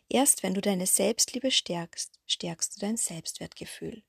Erst 0.08 0.44
wenn 0.44 0.54
du 0.54 0.62
deine 0.62 0.88
Selbstliebe 0.88 1.52
stärkst, 1.52 2.20
stärkst 2.26 2.76
du 2.76 2.80
dein 2.80 2.98
Selbstwertgefühl. 2.98 4.04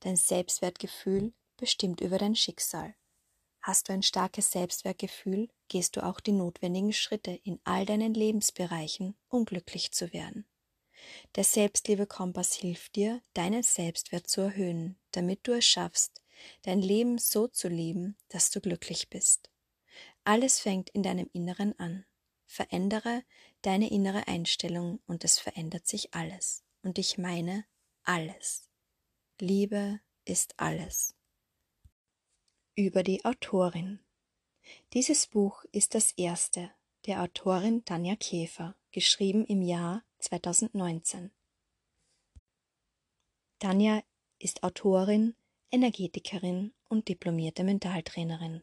Dein 0.00 0.16
Selbstwertgefühl 0.16 1.32
bestimmt 1.62 2.00
über 2.00 2.18
dein 2.18 2.34
Schicksal. 2.34 2.96
Hast 3.60 3.88
du 3.88 3.92
ein 3.92 4.02
starkes 4.02 4.50
Selbstwertgefühl, 4.50 5.48
gehst 5.68 5.94
du 5.94 6.04
auch 6.04 6.18
die 6.18 6.32
notwendigen 6.32 6.92
Schritte 6.92 7.30
in 7.44 7.60
all 7.62 7.86
deinen 7.86 8.14
Lebensbereichen, 8.14 9.14
um 9.28 9.44
glücklich 9.44 9.92
zu 9.92 10.12
werden. 10.12 10.44
Der 11.36 11.44
Selbstliebe-Kompass 11.44 12.54
hilft 12.54 12.96
dir, 12.96 13.22
deinen 13.32 13.62
Selbstwert 13.62 14.26
zu 14.26 14.40
erhöhen, 14.40 14.98
damit 15.12 15.46
du 15.46 15.52
es 15.52 15.64
schaffst, 15.64 16.20
dein 16.62 16.82
Leben 16.82 17.18
so 17.18 17.46
zu 17.46 17.68
leben, 17.68 18.16
dass 18.28 18.50
du 18.50 18.60
glücklich 18.60 19.08
bist. 19.08 19.48
Alles 20.24 20.58
fängt 20.58 20.90
in 20.90 21.04
deinem 21.04 21.30
Inneren 21.32 21.78
an. 21.78 22.04
Verändere 22.46 23.22
deine 23.62 23.88
innere 23.88 24.26
Einstellung 24.26 24.98
und 25.06 25.22
es 25.22 25.38
verändert 25.38 25.86
sich 25.86 26.12
alles. 26.12 26.64
Und 26.82 26.98
ich 26.98 27.18
meine 27.18 27.64
alles. 28.02 28.68
Liebe 29.40 30.00
ist 30.24 30.54
alles. 30.58 31.14
Über 32.74 33.02
die 33.02 33.22
Autorin. 33.26 33.98
Dieses 34.94 35.26
Buch 35.26 35.62
ist 35.72 35.94
das 35.94 36.12
erste 36.12 36.70
der 37.04 37.22
Autorin 37.22 37.84
Tanja 37.84 38.16
Käfer, 38.16 38.74
geschrieben 38.92 39.44
im 39.44 39.60
Jahr 39.60 40.02
2019. 40.20 41.30
Tanja 43.58 44.02
ist 44.38 44.62
Autorin, 44.62 45.34
Energetikerin 45.70 46.72
und 46.88 47.08
diplomierte 47.08 47.62
Mentaltrainerin. 47.62 48.62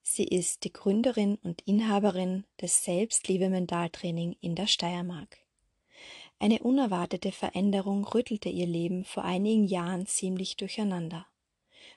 Sie 0.00 0.24
ist 0.24 0.64
die 0.64 0.72
Gründerin 0.72 1.34
und 1.42 1.60
Inhaberin 1.66 2.46
des 2.58 2.84
Selbstliebe-Mentaltraining 2.84 4.38
in 4.40 4.54
der 4.54 4.66
Steiermark. 4.66 5.36
Eine 6.38 6.60
unerwartete 6.60 7.32
Veränderung 7.32 8.06
rüttelte 8.06 8.48
ihr 8.48 8.66
Leben 8.66 9.04
vor 9.04 9.24
einigen 9.24 9.66
Jahren 9.66 10.06
ziemlich 10.06 10.56
durcheinander. 10.56 11.26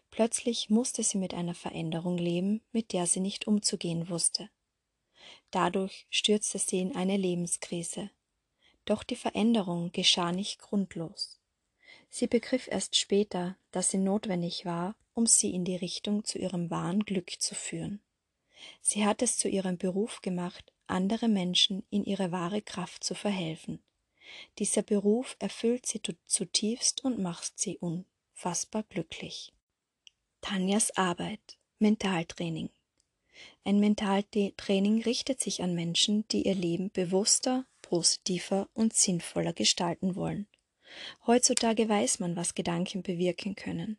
Plötzlich 0.09 0.69
musste 0.69 1.03
sie 1.03 1.17
mit 1.17 1.33
einer 1.33 1.53
Veränderung 1.53 2.17
leben, 2.17 2.61
mit 2.71 2.93
der 2.93 3.07
sie 3.07 3.19
nicht 3.19 3.47
umzugehen 3.47 4.09
wusste. 4.09 4.49
Dadurch 5.51 6.07
stürzte 6.09 6.59
sie 6.59 6.79
in 6.79 6.95
eine 6.95 7.17
Lebenskrise. 7.17 8.09
Doch 8.85 9.03
die 9.03 9.15
Veränderung 9.15 9.91
geschah 9.91 10.31
nicht 10.31 10.59
grundlos. 10.59 11.39
Sie 12.09 12.27
begriff 12.27 12.67
erst 12.67 12.95
später, 12.95 13.57
dass 13.71 13.91
sie 13.91 13.97
notwendig 13.97 14.65
war, 14.65 14.95
um 15.13 15.25
sie 15.25 15.53
in 15.53 15.65
die 15.65 15.75
Richtung 15.75 16.23
zu 16.23 16.39
ihrem 16.39 16.69
wahren 16.69 17.03
Glück 17.03 17.39
zu 17.39 17.53
führen. 17.53 18.01
Sie 18.81 19.05
hat 19.05 19.21
es 19.21 19.37
zu 19.37 19.49
ihrem 19.49 19.77
Beruf 19.77 20.21
gemacht, 20.21 20.71
andere 20.87 21.27
Menschen 21.27 21.85
in 21.89 22.05
ihre 22.05 22.31
wahre 22.31 22.61
Kraft 22.61 23.03
zu 23.03 23.13
verhelfen. 23.13 23.83
Dieser 24.57 24.81
Beruf 24.81 25.35
erfüllt 25.39 25.85
sie 25.85 26.01
zutiefst 26.25 27.03
und 27.03 27.19
macht 27.19 27.59
sie 27.59 27.77
unfassbar 27.77 28.83
glücklich. 28.83 29.53
Tanjas 30.41 30.95
Arbeit 30.95 31.57
Mentaltraining 31.79 32.69
Ein 33.65 33.79
Mentaltraining 33.79 35.01
richtet 35.01 35.41
sich 35.41 35.61
an 35.61 35.75
Menschen, 35.75 36.25
die 36.29 36.43
ihr 36.43 36.55
Leben 36.55 36.89
bewusster, 36.91 37.65
positiver 37.81 38.69
und 38.73 38.93
sinnvoller 38.93 39.51
gestalten 39.51 40.15
wollen. 40.15 40.47
Heutzutage 41.25 41.89
weiß 41.89 42.19
man, 42.19 42.37
was 42.37 42.55
Gedanken 42.55 43.01
bewirken 43.01 43.55
können. 43.55 43.97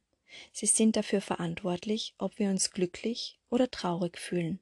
Sie 0.52 0.66
sind 0.66 0.96
dafür 0.96 1.20
verantwortlich, 1.20 2.14
ob 2.16 2.38
wir 2.38 2.48
uns 2.48 2.70
glücklich 2.70 3.38
oder 3.50 3.70
traurig 3.70 4.16
fühlen 4.16 4.60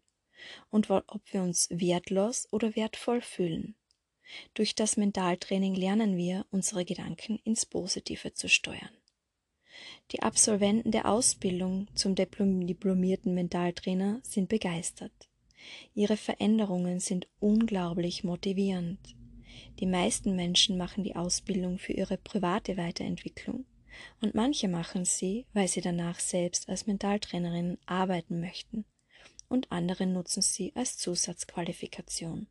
und 0.70 0.90
ob 0.90 1.22
wir 1.32 1.42
uns 1.42 1.68
wertlos 1.70 2.48
oder 2.50 2.74
wertvoll 2.74 3.20
fühlen. 3.20 3.76
Durch 4.54 4.74
das 4.74 4.96
Mentaltraining 4.96 5.74
lernen 5.74 6.16
wir, 6.16 6.46
unsere 6.50 6.84
Gedanken 6.84 7.38
ins 7.44 7.64
Positive 7.64 8.32
zu 8.32 8.48
steuern. 8.48 8.96
Die 10.12 10.22
Absolventen 10.22 10.92
der 10.92 11.06
Ausbildung 11.06 11.88
zum 11.94 12.14
diplomierten 12.14 13.34
Mentaltrainer 13.34 14.20
sind 14.22 14.48
begeistert. 14.48 15.12
Ihre 15.94 16.16
Veränderungen 16.16 17.00
sind 17.00 17.26
unglaublich 17.40 18.22
motivierend. 18.22 19.00
Die 19.80 19.86
meisten 19.86 20.36
Menschen 20.36 20.76
machen 20.76 21.02
die 21.02 21.16
Ausbildung 21.16 21.78
für 21.78 21.92
ihre 21.92 22.18
private 22.18 22.76
Weiterentwicklung 22.76 23.64
und 24.20 24.34
manche 24.34 24.68
machen 24.68 25.04
sie, 25.04 25.46
weil 25.52 25.68
sie 25.68 25.80
danach 25.80 26.20
selbst 26.20 26.68
als 26.68 26.86
Mentaltrainerin 26.86 27.78
arbeiten 27.86 28.40
möchten 28.40 28.84
und 29.48 29.72
andere 29.72 30.06
nutzen 30.06 30.42
sie 30.42 30.72
als 30.74 30.98
Zusatzqualifikation. 30.98 32.46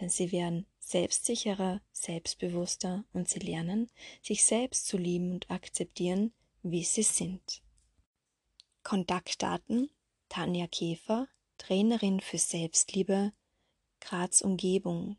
Denn 0.00 0.08
sie 0.08 0.32
werden 0.32 0.66
selbstsicherer, 0.78 1.80
selbstbewusster 1.92 3.04
und 3.12 3.28
sie 3.28 3.38
lernen, 3.38 3.88
sich 4.22 4.44
selbst 4.44 4.86
zu 4.86 4.96
lieben 4.96 5.30
und 5.32 5.50
akzeptieren, 5.50 6.32
wie 6.62 6.84
sie 6.84 7.02
sind. 7.02 7.62
Kontaktdaten 8.82 9.90
Tanja 10.28 10.66
Käfer, 10.68 11.28
Trainerin 11.58 12.20
für 12.20 12.38
Selbstliebe, 12.38 13.32
Graz 14.00 14.40
Umgebung. 14.42 15.16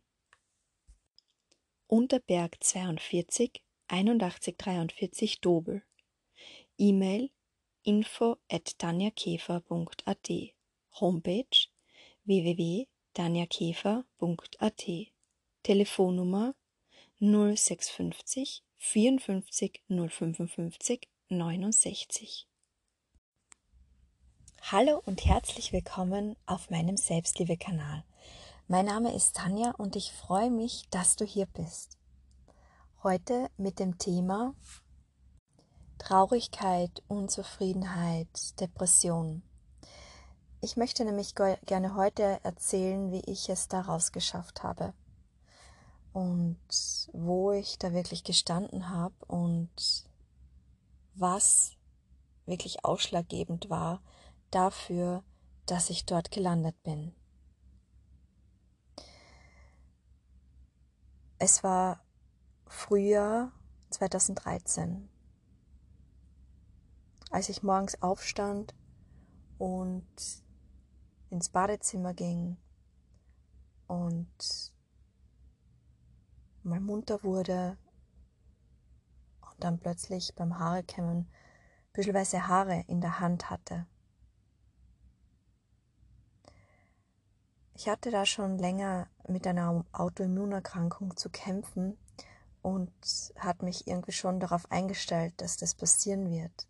Unterberg 1.87 2.63
42 2.63 3.61
8143 3.87 5.41
Dobel. 5.41 5.83
E-Mail 6.77 7.29
info 7.83 8.37
at 8.49 8.79
tanjakäfer.at. 8.79 10.29
Homepage 10.99 11.67
www.tanjakäfer.at. 12.23 14.85
Telefonnummer 15.63 16.55
0650 17.19 18.63
54 18.77 19.81
055 19.89 21.10
69. 21.31 22.45
Hallo 24.63 25.01
und 25.05 25.23
herzlich 25.23 25.71
willkommen 25.71 26.35
auf 26.45 26.69
meinem 26.69 26.97
Selbstliebe-Kanal. 26.97 28.03
Mein 28.67 28.87
Name 28.87 29.15
ist 29.15 29.37
Tanja 29.37 29.71
und 29.77 29.95
ich 29.95 30.11
freue 30.11 30.51
mich, 30.51 30.89
dass 30.89 31.15
du 31.15 31.23
hier 31.23 31.45
bist. 31.45 31.97
Heute 33.01 33.49
mit 33.55 33.79
dem 33.79 33.97
Thema 33.97 34.55
Traurigkeit, 35.99 37.01
Unzufriedenheit, 37.07 38.59
Depression. 38.59 39.41
Ich 40.59 40.75
möchte 40.75 41.05
nämlich 41.05 41.33
gerne 41.33 41.95
heute 41.95 42.41
erzählen, 42.43 43.09
wie 43.09 43.23
ich 43.25 43.47
es 43.47 43.69
daraus 43.69 44.11
geschafft 44.11 44.63
habe 44.63 44.93
und 46.11 46.59
wo 47.13 47.53
ich 47.53 47.79
da 47.79 47.93
wirklich 47.93 48.25
gestanden 48.25 48.89
habe 48.89 49.15
und 49.27 50.10
was 51.13 51.77
wirklich 52.45 52.83
ausschlaggebend 52.85 53.69
war 53.69 54.01
dafür, 54.49 55.23
dass 55.65 55.89
ich 55.89 56.05
dort 56.05 56.31
gelandet 56.31 56.81
bin. 56.83 57.15
Es 61.37 61.63
war 61.63 62.03
Frühjahr 62.67 63.51
2013, 63.89 65.09
als 67.31 67.49
ich 67.49 67.63
morgens 67.63 68.01
aufstand 68.01 68.75
und 69.57 70.05
ins 71.29 71.49
Badezimmer 71.49 72.13
ging 72.13 72.57
und 73.87 74.73
mal 76.63 76.79
munter 76.79 77.23
wurde 77.23 77.77
dann 79.63 79.79
plötzlich 79.79 80.33
beim 80.35 80.59
Haarekämmen 80.59 81.27
büschelweise 81.93 82.47
Haare 82.47 82.83
in 82.87 83.01
der 83.01 83.19
Hand 83.19 83.49
hatte. 83.49 83.85
Ich 87.73 87.89
hatte 87.89 88.11
da 88.11 88.25
schon 88.25 88.57
länger 88.57 89.07
mit 89.27 89.47
einer 89.47 89.85
Autoimmunerkrankung 89.91 91.17
zu 91.17 91.29
kämpfen 91.29 91.97
und 92.61 92.91
hat 93.37 93.63
mich 93.63 93.87
irgendwie 93.87 94.11
schon 94.11 94.39
darauf 94.39 94.69
eingestellt, 94.71 95.33
dass 95.37 95.57
das 95.57 95.73
passieren 95.73 96.29
wird. 96.29 96.67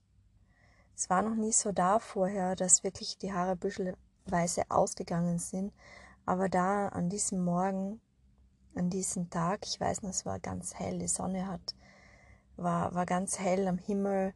Es 0.96 1.10
war 1.10 1.22
noch 1.22 1.36
nie 1.36 1.52
so 1.52 1.72
da 1.72 2.00
vorher, 2.00 2.56
dass 2.56 2.84
wirklich 2.84 3.18
die 3.18 3.34
Haare 3.34 3.56
büschelweise 3.56 4.64
ausgegangen 4.70 5.40
sind, 5.40 5.74
aber 6.26 6.48
da 6.48 6.88
an 6.90 7.10
diesem 7.10 7.44
Morgen, 7.44 8.00
an 8.76 8.90
diesem 8.90 9.30
Tag, 9.30 9.66
ich 9.66 9.80
weiß 9.80 10.04
noch, 10.04 10.12
es 10.12 10.26
war 10.26 10.40
ganz 10.40 10.76
hell, 10.76 11.00
die 11.00 11.08
Sonne 11.08 11.48
hat, 11.48 11.76
war, 12.58 12.94
war 12.94 13.06
ganz 13.06 13.40
hell 13.40 13.68
am 13.68 13.78
Himmel, 13.78 14.34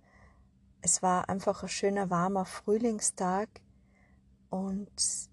es 0.82 1.02
war 1.02 1.30
einfach 1.30 1.64
ein 1.64 1.70
schöner, 1.70 2.10
warmer 2.10 2.46
Frühlingstag 2.46 3.50
und 4.50 5.30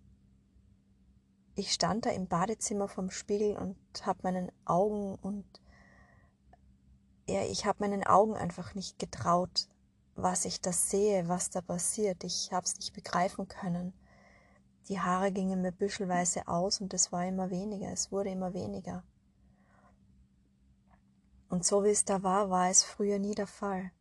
ich 1.54 1.72
stand 1.72 2.06
da 2.06 2.10
im 2.10 2.26
Badezimmer 2.26 2.88
vom 2.88 3.10
Spiegel 3.10 3.56
und 3.56 3.76
habe 4.06 4.20
meinen 4.22 4.50
Augen 4.64 5.16
und 5.16 5.44
ja, 7.28 7.42
ich 7.44 7.66
habe 7.66 7.80
meinen 7.80 8.04
Augen 8.04 8.34
einfach 8.34 8.74
nicht 8.74 8.98
getraut, 8.98 9.68
was 10.14 10.44
ich 10.44 10.60
da 10.60 10.72
sehe, 10.72 11.28
was 11.28 11.50
da 11.50 11.60
passiert. 11.60 12.24
Ich 12.24 12.52
habe 12.52 12.64
es 12.64 12.76
nicht 12.76 12.92
begreifen 12.92 13.48
können. 13.48 13.92
Die 14.88 15.00
Haare 15.00 15.30
gingen 15.32 15.62
mir 15.62 15.72
büschelweise 15.72 16.48
aus 16.48 16.80
und 16.80 16.92
es 16.94 17.12
war 17.12 17.26
immer 17.26 17.50
weniger, 17.50 17.90
es 17.92 18.10
wurde 18.10 18.30
immer 18.30 18.52
weniger. 18.54 19.04
Und 21.52 21.66
so 21.66 21.84
wie 21.84 21.90
es 21.90 22.06
da 22.06 22.22
war, 22.22 22.48
war 22.48 22.70
es 22.70 22.82
früher 22.82 23.18
nie 23.18 23.34
der 23.34 23.46
Fall. 23.46 23.92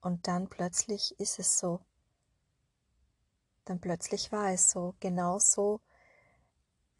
Und 0.00 0.26
dann 0.28 0.48
plötzlich 0.48 1.20
ist 1.20 1.38
es 1.38 1.58
so. 1.58 1.80
dann 3.66 3.82
plötzlich 3.82 4.32
war 4.32 4.50
es 4.50 4.70
so, 4.70 4.94
genauso. 4.98 5.82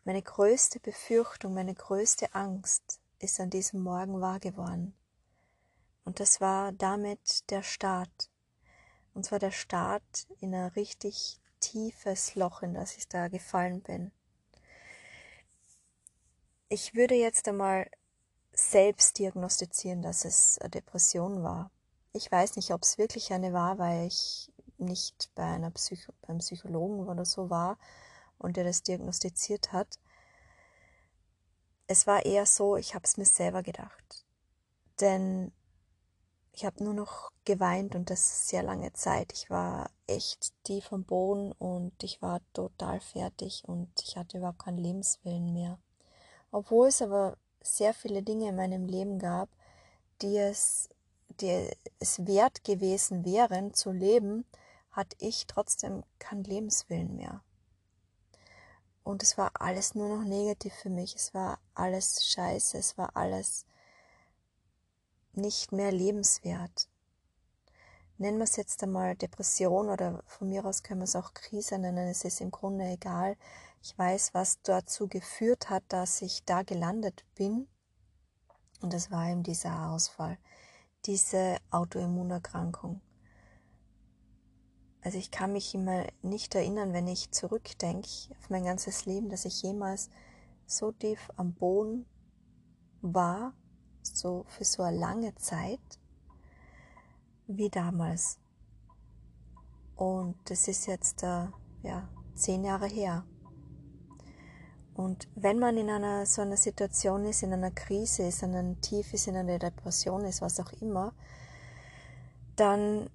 Meine 0.05 0.21
größte 0.21 0.81
Befürchtung, 0.81 1.55
meine 1.55 1.75
größte 1.75 2.35
Angst 2.35 3.01
ist 3.21 3.41
an 3.41 3.49
diesem 3.49 3.81
Morgen 3.81 4.21
wahr 4.21 4.39
geworden. 4.39 4.95
Und 6.05 6.21
das 6.21 6.43
war 6.43 6.73
damit 6.73 7.49
der 7.49 7.63
Start. 7.63 8.31
Und 9.15 9.25
zwar 9.25 9.39
der 9.39 9.53
Start 9.53 10.27
in 10.41 10.55
ein 10.55 10.69
richtig 10.73 11.41
tiefes 11.61 12.35
Loch, 12.35 12.61
in 12.61 12.75
das 12.75 12.99
ich 12.99 13.09
da 13.09 13.29
gefallen 13.29 13.81
bin. 13.81 14.13
Ich 16.69 16.95
würde 16.95 17.15
jetzt 17.15 17.49
einmal 17.49 17.91
selbst 18.59 19.19
diagnostizieren, 19.19 20.03
dass 20.03 20.25
es 20.25 20.59
eine 20.59 20.71
Depression 20.71 21.45
war. 21.45 21.71
Ich 22.13 22.31
weiß 22.31 22.57
nicht, 22.57 22.73
ob 22.73 22.83
es 22.83 22.99
wirklich 22.99 23.33
eine 23.33 23.53
war, 23.53 23.79
weil 23.79 24.09
ich 24.09 24.53
nicht 24.79 25.31
bei 25.35 25.45
einer 25.45 25.71
Psycho 25.71 26.13
beim 26.23 26.39
Psychologen 26.39 27.09
oder 27.09 27.25
so 27.25 27.51
war 27.51 27.79
und 28.39 28.57
der 28.57 28.65
das 28.65 28.83
diagnostiziert 28.83 29.73
hat. 29.73 29.99
Es 31.87 32.07
war 32.07 32.27
eher 32.27 32.47
so, 32.47 32.77
ich 32.77 32.95
habe 32.95 33.05
es 33.05 33.17
mir 33.17 33.25
selber 33.25 33.63
gedacht. 33.63 34.27
Denn 35.01 35.53
ich 36.51 36.65
habe 36.65 36.83
nur 36.83 36.95
noch 36.95 37.31
geweint 37.45 37.95
und 37.95 38.11
das 38.11 38.49
sehr 38.49 38.65
lange 38.65 38.93
Zeit. 38.93 39.33
Ich 39.33 39.51
war 39.51 39.91
echt 40.09 40.53
tief 40.65 40.93
am 40.93 41.05
Boden 41.05 41.53
und 41.53 42.03
ich 42.03 42.21
war 42.21 42.41
total 42.53 43.01
fertig 43.01 43.63
und 43.67 43.89
ich 44.03 44.17
hatte 44.17 44.39
überhaupt 44.39 44.59
keinen 44.65 44.79
Lebenswillen 44.79 45.53
mehr. 45.53 45.79
Obwohl 46.51 46.89
es 46.89 47.01
aber 47.01 47.37
sehr 47.77 47.95
viele 47.95 48.23
Dinge 48.23 48.49
in 48.49 48.57
meinem 48.57 48.87
Leben 48.87 49.19
gab, 49.19 49.49
die 50.23 50.37
es, 50.37 50.89
die 51.41 51.71
es 51.99 52.27
wert 52.27 52.65
gewesen 52.65 53.25
wären 53.25 53.75
zu 53.75 53.93
leben, 53.93 54.45
hatte 54.91 55.17
ich 55.21 55.47
trotzdem 55.47 56.03
keinen 56.19 56.45
Lebenswillen 56.45 57.17
mehr. 57.17 57.43
Und 59.05 59.23
es 59.23 59.39
war 59.39 59.53
alles 59.55 59.95
nur 59.95 60.19
noch 60.19 60.25
negativ 60.25 60.75
für 60.75 60.91
mich. 60.91 61.15
Es 61.15 61.33
war 61.33 61.59
alles 61.75 62.27
scheiße. 62.27 62.77
Es 62.77 62.99
war 62.99 63.17
alles 63.17 63.65
nicht 65.33 65.73
mehr 65.73 65.91
lebenswert. 65.93 66.89
Nennen 68.19 68.39
wir 68.39 68.45
es 68.45 68.57
jetzt 68.57 68.83
einmal 68.83 69.17
Depression 69.17 69.89
oder 69.89 70.23
von 70.27 70.49
mir 70.49 70.65
aus 70.67 70.83
können 70.83 71.01
wir 71.01 71.05
es 71.05 71.17
auch 71.17 71.33
Krise 71.33 71.79
nennen. 71.79 72.09
Es 72.09 72.25
ist 72.25 72.41
im 72.41 72.51
Grunde 72.51 72.85
egal. 72.85 73.37
Ich 73.83 73.97
weiß, 73.97 74.35
was 74.35 74.61
dazu 74.63 75.09
geführt 75.09 75.71
hat, 75.71 75.85
dass 75.89 76.23
ich 76.23 76.45
da 76.45 76.63
gelandet 76.63 77.25
bin. 77.35 77.69
Und 78.81 78.93
das 78.93 79.11
war 79.11 79.29
eben 79.29 79.43
dieser 79.43 79.91
Ausfall, 79.91 80.39
diese 81.05 81.57
Autoimmunerkrankung. 81.71 83.01
Also 85.01 85.19
ich 85.19 85.31
kann 85.31 85.53
mich 85.53 85.75
immer 85.75 86.07
nicht 86.23 86.55
erinnern, 86.55 86.93
wenn 86.93 87.07
ich 87.07 87.31
zurückdenke 87.31 88.09
auf 88.39 88.51
mein 88.51 88.65
ganzes 88.65 89.07
Leben, 89.07 89.31
dass 89.31 89.45
ich 89.45 89.63
jemals 89.63 90.11
so 90.67 90.93
tief 90.93 91.31
am 91.37 91.55
Boden 91.55 92.05
war, 93.01 93.55
so 94.03 94.45
für 94.49 94.65
so 94.65 94.83
eine 94.83 94.99
lange 94.99 95.35
Zeit 95.37 95.81
wie 97.47 97.71
damals. 97.71 98.39
Und 99.97 100.37
das 100.45 100.69
ist 100.69 100.87
jetzt 100.87 101.23
äh, 101.23 101.47
ja 101.83 102.09
zehn 102.35 102.65
Jahre 102.65 102.87
her. 102.87 103.25
Und 104.99 105.29
wenn 105.37 105.61
man 105.61 105.77
in 105.77 105.91
einer 105.91 106.27
so 106.27 106.43
einer 106.43 106.57
Situation 106.57 107.25
ist, 107.25 107.45
in 107.45 107.53
einer 107.53 107.71
Krise 107.71 108.25
ist, 108.25 108.43
in 108.43 108.53
einem 108.57 108.81
Tief 108.81 109.15
ist, 109.15 109.29
in 109.29 109.37
einer 109.37 109.61
Depression 109.61 110.25
ist, 110.25 110.43
was 110.43 110.59
auch 110.59 110.73
immer, 110.81 111.15
dann 112.57 113.09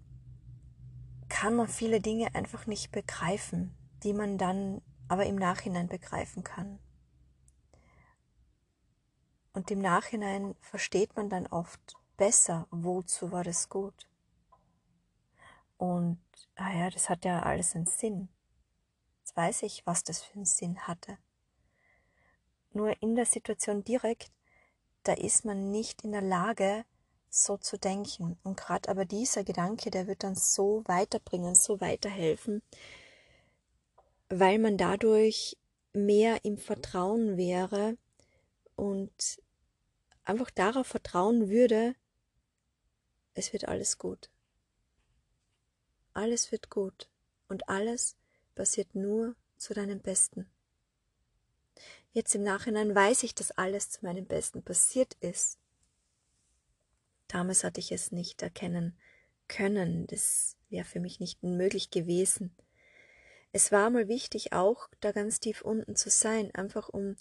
kann 1.27 1.57
man 1.57 1.67
viele 1.67 1.99
Dinge 1.99 2.33
einfach 2.35 2.67
nicht 2.67 2.93
begreifen, 2.93 3.75
die 4.01 4.13
man 4.13 4.37
dann 4.37 4.81
aber 5.09 5.25
im 5.25 5.35
Nachhinein 5.35 5.89
begreifen 5.89 6.45
kann. 6.45 6.79
Und 9.51 9.69
im 9.69 9.79
Nachhinein 9.79 10.55
versteht 10.61 11.17
man 11.17 11.29
dann 11.29 11.47
oft 11.47 11.97
besser, 12.15 12.65
wozu 12.71 13.33
war 13.33 13.43
das 13.43 13.67
gut. 13.67 14.07
Und, 15.75 16.21
ah 16.55 16.71
ja, 16.73 16.89
das 16.89 17.09
hat 17.09 17.25
ja 17.25 17.41
alles 17.41 17.75
einen 17.75 17.87
Sinn. 17.87 18.29
Jetzt 19.19 19.35
weiß 19.35 19.63
ich, 19.63 19.85
was 19.85 20.05
das 20.05 20.21
für 20.21 20.35
einen 20.35 20.45
Sinn 20.45 20.87
hatte. 20.87 21.17
Nur 22.73 23.01
in 23.01 23.15
der 23.15 23.25
Situation 23.25 23.83
direkt, 23.83 24.31
da 25.03 25.13
ist 25.13 25.45
man 25.45 25.71
nicht 25.71 26.03
in 26.03 26.11
der 26.11 26.21
Lage, 26.21 26.85
so 27.29 27.57
zu 27.57 27.77
denken. 27.77 28.37
Und 28.43 28.57
gerade 28.57 28.89
aber 28.89 29.05
dieser 29.05 29.43
Gedanke, 29.43 29.91
der 29.91 30.07
wird 30.07 30.23
dann 30.23 30.35
so 30.35 30.83
weiterbringen, 30.85 31.55
so 31.55 31.81
weiterhelfen, 31.81 32.61
weil 34.29 34.59
man 34.59 34.77
dadurch 34.77 35.57
mehr 35.93 36.43
im 36.43 36.57
Vertrauen 36.57 37.37
wäre 37.37 37.97
und 38.75 39.41
einfach 40.25 40.49
darauf 40.51 40.87
vertrauen 40.87 41.49
würde, 41.49 41.95
es 43.35 43.53
wird 43.53 43.67
alles 43.67 43.97
gut. 43.97 44.29
Alles 46.13 46.51
wird 46.51 46.69
gut 46.69 47.09
und 47.47 47.67
alles 47.69 48.15
passiert 48.55 48.93
nur 48.93 49.35
zu 49.57 49.73
deinem 49.73 49.99
Besten. 49.99 50.49
Jetzt 52.13 52.35
im 52.35 52.43
Nachhinein 52.43 52.93
weiß 52.93 53.23
ich, 53.23 53.33
dass 53.33 53.51
alles 53.51 53.89
zu 53.89 54.05
meinem 54.05 54.27
Besten 54.27 54.61
passiert 54.61 55.15
ist. 55.19 55.57
Damals 57.27 57.63
hatte 57.63 57.79
ich 57.79 57.91
es 57.91 58.11
nicht 58.11 58.43
erkennen 58.43 58.95
können. 59.47 60.05
Das 60.05 60.55
wäre 60.69 60.85
für 60.85 60.99
mich 60.99 61.19
nicht 61.19 61.41
möglich 61.41 61.89
gewesen. 61.89 62.55
Es 63.51 63.71
war 63.71 63.89
mal 63.89 64.07
wichtig, 64.07 64.53
auch 64.53 64.89
da 64.99 65.11
ganz 65.11 65.39
tief 65.39 65.63
unten 65.63 65.95
zu 65.95 66.11
sein, 66.11 66.53
einfach 66.53 66.89
um 66.89 67.15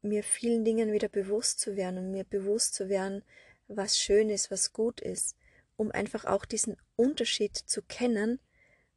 mir 0.00 0.22
vielen 0.22 0.64
Dingen 0.64 0.92
wieder 0.92 1.08
bewusst 1.08 1.60
zu 1.60 1.76
werden 1.76 1.98
und 1.98 2.10
mir 2.10 2.24
bewusst 2.24 2.74
zu 2.74 2.88
werden, 2.88 3.22
was 3.68 3.98
schön 3.98 4.30
ist, 4.30 4.50
was 4.50 4.72
gut 4.72 5.00
ist, 5.00 5.36
um 5.76 5.90
einfach 5.90 6.24
auch 6.24 6.46
diesen 6.46 6.78
Unterschied 6.94 7.54
zu 7.54 7.82
kennen, 7.82 8.40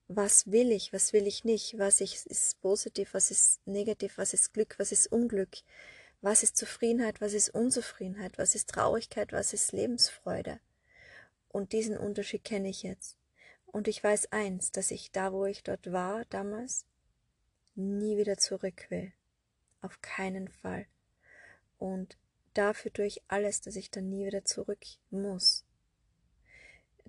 was 0.10 0.52
will 0.52 0.72
ich, 0.72 0.92
was 0.92 1.14
will 1.14 1.28
ich 1.28 1.46
nicht, 1.46 1.78
was 1.78 2.02
ist 2.02 2.60
positiv, 2.62 3.14
was 3.14 3.30
ist 3.30 3.66
negativ, 3.68 4.18
was 4.18 4.34
ist 4.34 4.54
Glück, 4.54 4.76
was 4.80 4.92
ist 4.92 5.12
Unglück, 5.12 5.58
was 6.22 6.42
ist 6.42 6.58
Zufriedenheit, 6.58 7.22
was 7.22 7.34
ist 7.34 7.50
Unzufriedenheit, 7.50 8.40
was 8.40 8.56
ist 8.56 8.70
Traurigkeit, 8.70 9.32
was 9.32 9.54
ist 9.54 9.72
Lebensfreude. 9.72 10.60
Und 11.48 11.74
diesen 11.74 11.96
Unterschied 11.96 12.44
kenne 12.44 12.70
ich 12.70 12.82
jetzt. 12.82 13.18
Und 13.68 13.88
ich 13.88 14.04
weiß 14.04 14.32
eins, 14.32 14.72
dass 14.72 14.90
ich 14.90 15.12
da, 15.12 15.32
wo 15.32 15.46
ich 15.46 15.62
dort 15.62 15.92
war 15.92 16.26
damals, 16.26 16.88
nie 17.76 18.18
wieder 18.18 18.38
zurück 18.38 18.88
will. 18.90 19.14
Auf 19.82 20.02
keinen 20.02 20.48
Fall. 20.48 20.88
Und 21.78 22.18
dafür 22.56 22.92
tue 22.92 23.06
ich 23.06 23.22
alles, 23.28 23.62
dass 23.62 23.76
ich 23.76 23.92
dann 23.92 24.10
nie 24.10 24.26
wieder 24.26 24.44
zurück 24.44 24.84
muss. 25.12 25.66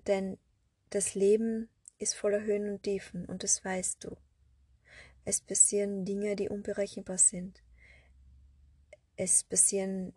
Denn 0.05 0.37
das 0.91 1.15
Leben 1.15 1.67
ist 2.01 2.15
voller 2.15 2.41
Höhen 2.41 2.69
und 2.69 2.83
Tiefen 2.83 3.25
und 3.25 3.43
das 3.43 3.63
weißt 3.63 4.03
du. 4.03 4.17
Es 5.23 5.39
passieren 5.39 6.03
Dinge, 6.03 6.35
die 6.35 6.49
unberechenbar 6.49 7.19
sind. 7.19 7.61
Es 9.15 9.43
passieren 9.43 10.13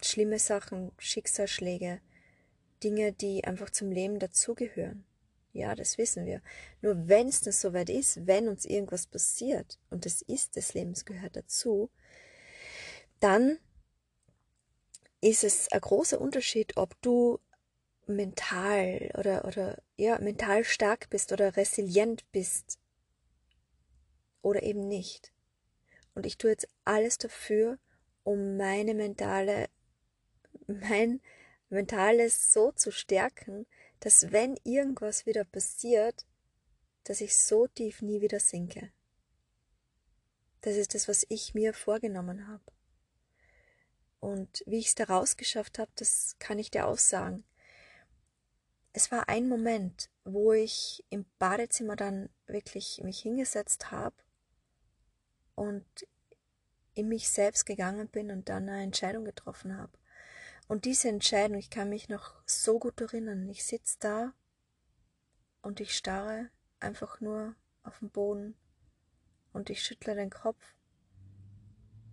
schlimme 0.00 0.38
Sachen, 0.38 0.92
Schicksalsschläge, 0.98 2.00
Dinge, 2.82 3.12
die 3.12 3.44
einfach 3.44 3.70
zum 3.70 3.90
Leben 3.90 4.18
dazugehören. 4.18 5.04
Ja, 5.52 5.74
das 5.74 5.98
wissen 5.98 6.26
wir. 6.26 6.40
Nur 6.80 7.08
wenn 7.08 7.28
es 7.28 7.42
dann 7.42 7.52
soweit 7.52 7.90
ist, 7.90 8.26
wenn 8.26 8.48
uns 8.48 8.64
irgendwas 8.64 9.06
passiert, 9.06 9.78
und 9.90 10.04
das 10.06 10.22
ist 10.22 10.56
des 10.56 10.74
Lebens 10.74 11.04
gehört 11.04 11.36
dazu, 11.36 11.90
dann 13.20 13.58
ist 15.20 15.44
es 15.44 15.70
ein 15.70 15.80
großer 15.80 16.20
Unterschied, 16.20 16.76
ob 16.76 17.00
du 17.02 17.38
mental 18.06 19.10
oder, 19.18 19.44
oder 19.44 19.82
ja, 19.96 20.18
mental 20.18 20.64
stark 20.64 21.10
bist 21.10 21.32
oder 21.32 21.56
resilient 21.56 22.30
bist 22.32 22.78
oder 24.42 24.62
eben 24.62 24.86
nicht. 24.88 25.32
Und 26.14 26.26
ich 26.26 26.38
tue 26.38 26.50
jetzt 26.50 26.68
alles 26.84 27.18
dafür, 27.18 27.78
um 28.22 28.56
meine 28.56 28.94
mentale, 28.94 29.68
mein 30.66 31.20
mentales 31.68 32.52
so 32.52 32.72
zu 32.72 32.90
stärken, 32.90 33.66
dass 34.00 34.32
wenn 34.32 34.56
irgendwas 34.64 35.26
wieder 35.26 35.44
passiert, 35.44 36.26
dass 37.04 37.20
ich 37.20 37.36
so 37.36 37.66
tief 37.66 38.02
nie 38.02 38.20
wieder 38.20 38.40
sinke. 38.40 38.92
Das 40.60 40.76
ist 40.76 40.94
das, 40.94 41.08
was 41.08 41.26
ich 41.28 41.54
mir 41.54 41.74
vorgenommen 41.74 42.48
habe. 42.48 42.64
Und 44.20 44.62
wie 44.66 44.78
ich 44.78 44.86
es 44.86 44.94
da 44.94 45.04
rausgeschafft 45.04 45.78
habe, 45.78 45.90
das 45.96 46.36
kann 46.38 46.58
ich 46.58 46.70
dir 46.70 46.86
auch 46.86 46.96
sagen. 46.96 47.44
Es 48.96 49.10
war 49.10 49.28
ein 49.28 49.48
Moment, 49.48 50.08
wo 50.22 50.52
ich 50.52 51.04
im 51.10 51.26
Badezimmer 51.40 51.96
dann 51.96 52.30
wirklich 52.46 53.00
mich 53.02 53.18
hingesetzt 53.18 53.90
habe 53.90 54.14
und 55.56 55.84
in 56.94 57.08
mich 57.08 57.28
selbst 57.28 57.66
gegangen 57.66 58.06
bin 58.06 58.30
und 58.30 58.48
dann 58.48 58.68
eine 58.68 58.84
Entscheidung 58.84 59.24
getroffen 59.24 59.76
habe. 59.76 59.98
Und 60.68 60.84
diese 60.84 61.08
Entscheidung, 61.08 61.58
ich 61.58 61.70
kann 61.70 61.88
mich 61.88 62.08
noch 62.08 62.40
so 62.46 62.78
gut 62.78 63.00
erinnern. 63.00 63.48
Ich 63.48 63.64
sitze 63.64 63.96
da 63.98 64.32
und 65.60 65.80
ich 65.80 65.96
starre 65.96 66.48
einfach 66.78 67.20
nur 67.20 67.56
auf 67.82 67.98
dem 67.98 68.10
Boden 68.10 68.56
und 69.52 69.70
ich 69.70 69.82
schüttle 69.82 70.14
den 70.14 70.30
Kopf, 70.30 70.62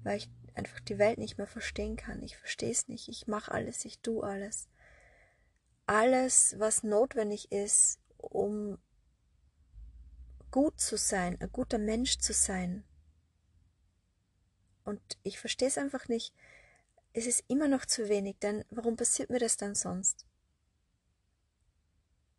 weil 0.01 0.17
ich 0.17 0.31
einfach 0.55 0.79
die 0.79 0.97
Welt 0.97 1.19
nicht 1.19 1.37
mehr 1.37 1.45
verstehen 1.45 1.95
kann. 1.95 2.23
Ich 2.23 2.37
verstehe 2.37 2.71
es 2.71 2.87
nicht. 2.87 3.07
Ich 3.07 3.27
mache 3.27 3.51
alles, 3.51 3.85
ich 3.85 3.99
tue 3.99 4.23
alles. 4.23 4.67
Alles, 5.91 6.57
was 6.57 6.83
notwendig 6.83 7.51
ist, 7.51 7.99
um 8.15 8.77
gut 10.49 10.79
zu 10.79 10.95
sein, 10.95 11.37
ein 11.41 11.51
guter 11.51 11.79
Mensch 11.79 12.17
zu 12.19 12.31
sein. 12.31 12.85
Und 14.85 15.01
ich 15.23 15.37
verstehe 15.37 15.67
es 15.67 15.77
einfach 15.77 16.07
nicht. 16.07 16.33
Es 17.11 17.25
ist 17.25 17.43
immer 17.49 17.67
noch 17.67 17.85
zu 17.85 18.07
wenig, 18.07 18.37
denn 18.39 18.63
warum 18.69 18.95
passiert 18.95 19.29
mir 19.29 19.39
das 19.39 19.57
dann 19.57 19.75
sonst? 19.75 20.25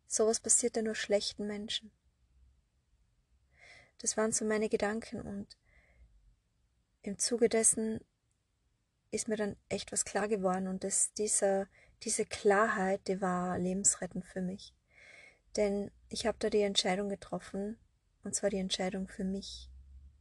Sowas 0.07 0.39
passiert 0.39 0.75
ja 0.75 0.81
nur 0.81 0.95
schlechten 0.95 1.45
Menschen. 1.45 1.91
Das 3.99 4.17
waren 4.17 4.31
so 4.31 4.45
meine 4.45 4.67
Gedanken 4.67 5.21
und 5.21 5.59
im 7.03 7.19
Zuge 7.19 7.49
dessen 7.49 8.03
ist 9.11 9.27
mir 9.27 9.37
dann 9.37 9.57
echt 9.69 9.91
was 9.91 10.05
klar 10.05 10.27
geworden 10.27 10.67
und 10.67 10.83
das, 10.83 11.13
dieser, 11.13 11.67
diese 12.01 12.25
Klarheit, 12.25 13.07
die 13.07 13.21
war 13.21 13.57
lebensrettend 13.57 14.25
für 14.25 14.41
mich. 14.41 14.73
Denn 15.55 15.91
ich 16.09 16.25
habe 16.25 16.37
da 16.39 16.49
die 16.49 16.61
Entscheidung 16.61 17.09
getroffen, 17.09 17.77
und 18.23 18.33
zwar 18.35 18.49
die 18.49 18.57
Entscheidung 18.57 19.07
für 19.07 19.23
mich, 19.23 19.69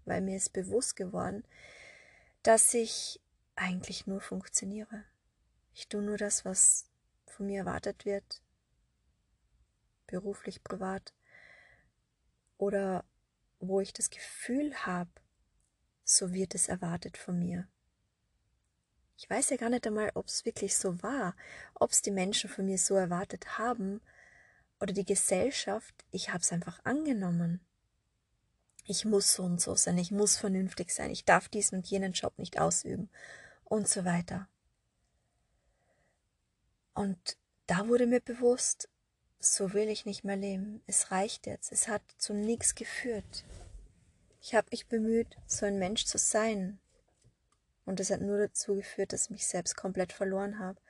weil 0.04 0.20
mir 0.20 0.36
ist 0.36 0.52
bewusst 0.52 0.96
geworden, 0.96 1.44
dass 2.42 2.74
ich 2.74 3.20
eigentlich 3.54 4.06
nur 4.06 4.20
funktioniere. 4.20 5.04
Ich 5.74 5.88
tue 5.88 6.02
nur 6.02 6.18
das, 6.18 6.44
was 6.44 6.90
von 7.26 7.46
mir 7.46 7.60
erwartet 7.60 8.04
wird, 8.04 8.42
beruflich, 10.06 10.62
privat, 10.62 11.14
oder 12.58 13.04
wo 13.58 13.80
ich 13.80 13.92
das 13.92 14.10
Gefühl 14.10 14.74
habe, 14.86 15.10
so 16.04 16.32
wird 16.32 16.54
es 16.54 16.68
erwartet 16.68 17.16
von 17.16 17.38
mir. 17.38 17.68
Ich 19.16 19.28
weiß 19.28 19.50
ja 19.50 19.56
gar 19.56 19.70
nicht 19.70 19.86
einmal, 19.86 20.10
ob 20.14 20.26
es 20.26 20.44
wirklich 20.44 20.76
so 20.76 21.02
war, 21.02 21.36
ob 21.74 21.90
es 21.90 22.02
die 22.02 22.10
Menschen 22.10 22.50
von 22.50 22.64
mir 22.64 22.78
so 22.78 22.94
erwartet 22.94 23.58
haben 23.58 24.00
oder 24.80 24.92
die 24.92 25.04
Gesellschaft. 25.04 25.94
Ich 26.10 26.30
habe 26.30 26.40
es 26.40 26.52
einfach 26.52 26.80
angenommen. 26.84 27.60
Ich 28.84 29.04
muss 29.04 29.34
so 29.34 29.44
und 29.44 29.60
so 29.60 29.76
sein, 29.76 29.96
ich 29.98 30.10
muss 30.10 30.36
vernünftig 30.36 30.90
sein, 30.90 31.10
ich 31.10 31.24
darf 31.24 31.48
diesen 31.48 31.78
und 31.78 31.86
jenen 31.86 32.12
Job 32.12 32.36
nicht 32.36 32.58
ausüben 32.58 33.08
und 33.64 33.88
so 33.88 34.04
weiter. 34.04 34.48
Und 36.94 37.36
da 37.66 37.88
wurde 37.88 38.06
mir 38.06 38.20
bewusst, 38.20 38.88
so 39.38 39.72
will 39.72 39.88
ich 39.88 40.04
nicht 40.04 40.24
mehr 40.24 40.36
leben. 40.36 40.82
Es 40.86 41.10
reicht 41.10 41.46
jetzt. 41.46 41.72
Es 41.72 41.88
hat 41.88 42.02
zu 42.16 42.34
nichts 42.34 42.74
geführt. 42.74 43.44
Ich 44.40 44.54
habe 44.54 44.68
mich 44.70 44.86
bemüht, 44.86 45.36
so 45.46 45.66
ein 45.66 45.78
Mensch 45.78 46.04
zu 46.04 46.18
sein. 46.18 46.78
Und 47.84 48.00
es 48.00 48.10
hat 48.10 48.20
nur 48.20 48.38
dazu 48.38 48.74
geführt, 48.74 49.12
dass 49.12 49.24
ich 49.24 49.30
mich 49.30 49.46
selbst 49.46 49.76
komplett 49.76 50.12
verloren 50.12 50.58
habe. 50.58 50.80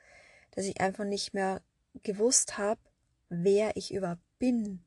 Dass 0.51 0.65
ich 0.65 0.79
einfach 0.81 1.05
nicht 1.05 1.33
mehr 1.33 1.61
gewusst 2.03 2.57
habe, 2.57 2.81
wer 3.29 3.75
ich 3.75 3.93
überhaupt 3.93 4.21
bin. 4.39 4.83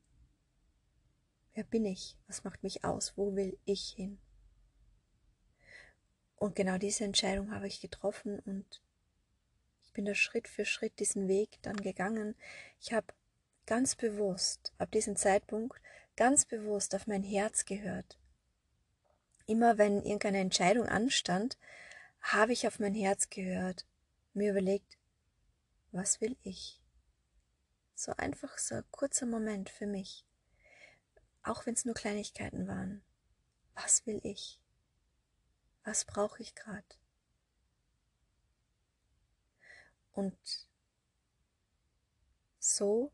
Wer 1.55 1.65
bin 1.65 1.85
ich? 1.85 2.17
Was 2.27 2.45
macht 2.45 2.63
mich 2.63 2.85
aus? 2.85 3.17
Wo 3.17 3.35
will 3.35 3.59
ich 3.65 3.95
hin? 3.97 4.19
Und 6.37 6.55
genau 6.55 6.77
diese 6.77 7.05
Entscheidung 7.05 7.51
habe 7.51 7.67
ich 7.67 7.81
getroffen 7.81 8.39
und 8.41 8.83
ich 9.83 9.93
bin 9.93 10.05
da 10.05 10.15
Schritt 10.15 10.49
für 10.49 10.67
Schritt 10.67 10.99
diesen 11.01 11.29
Weg 11.29 11.59
dann 11.63 11.77
gegangen. 11.77 12.35
Ich 12.79 12.93
habe 12.93 13.07
ganz 13.65 13.97
bewusst, 13.97 14.75
ab 14.77 14.91
diesem 14.93 15.17
Zeitpunkt, 15.17 15.81
ganz 16.15 16.45
bewusst 16.45 16.95
auf 16.95 17.07
mein 17.07 17.23
Herz 17.23 17.65
gehört. 17.65 18.19
Immer 19.47 19.79
wenn 19.79 20.03
irgendeine 20.03 20.39
Entscheidung 20.39 20.87
anstand, 20.87 21.57
habe 22.33 22.53
ich 22.53 22.67
auf 22.67 22.81
mein 22.81 22.95
Herz 22.95 23.31
gehört, 23.31 23.87
mir 24.35 24.51
überlegt, 24.51 24.99
was 25.93 26.21
will 26.21 26.37
ich? 26.43 26.83
So 27.95 28.13
einfach 28.17 28.59
so 28.59 28.75
ein 28.75 28.85
kurzer 28.91 29.27
Moment 29.27 29.71
für 29.71 29.87
mich. 29.87 30.27
Auch 31.43 31.67
wenn 31.67 31.75
es 31.75 31.85
nur 31.85 31.95
Kleinigkeiten 31.95 32.67
waren. 32.67 33.03
Was 33.75 34.07
will 34.07 34.21
ich? 34.25 34.61
Was 35.85 36.05
brauche 36.05 36.43
ich 36.43 36.55
gerade? 36.55 36.85
Und 40.13 40.37
so 42.59 43.13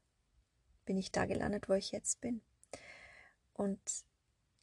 bin 0.86 0.96
ich 0.96 1.12
da 1.12 1.26
gelandet, 1.26 1.68
wo 1.68 1.74
ich 1.74 1.92
jetzt 1.92 2.20
bin. 2.20 2.40
Und 3.52 3.80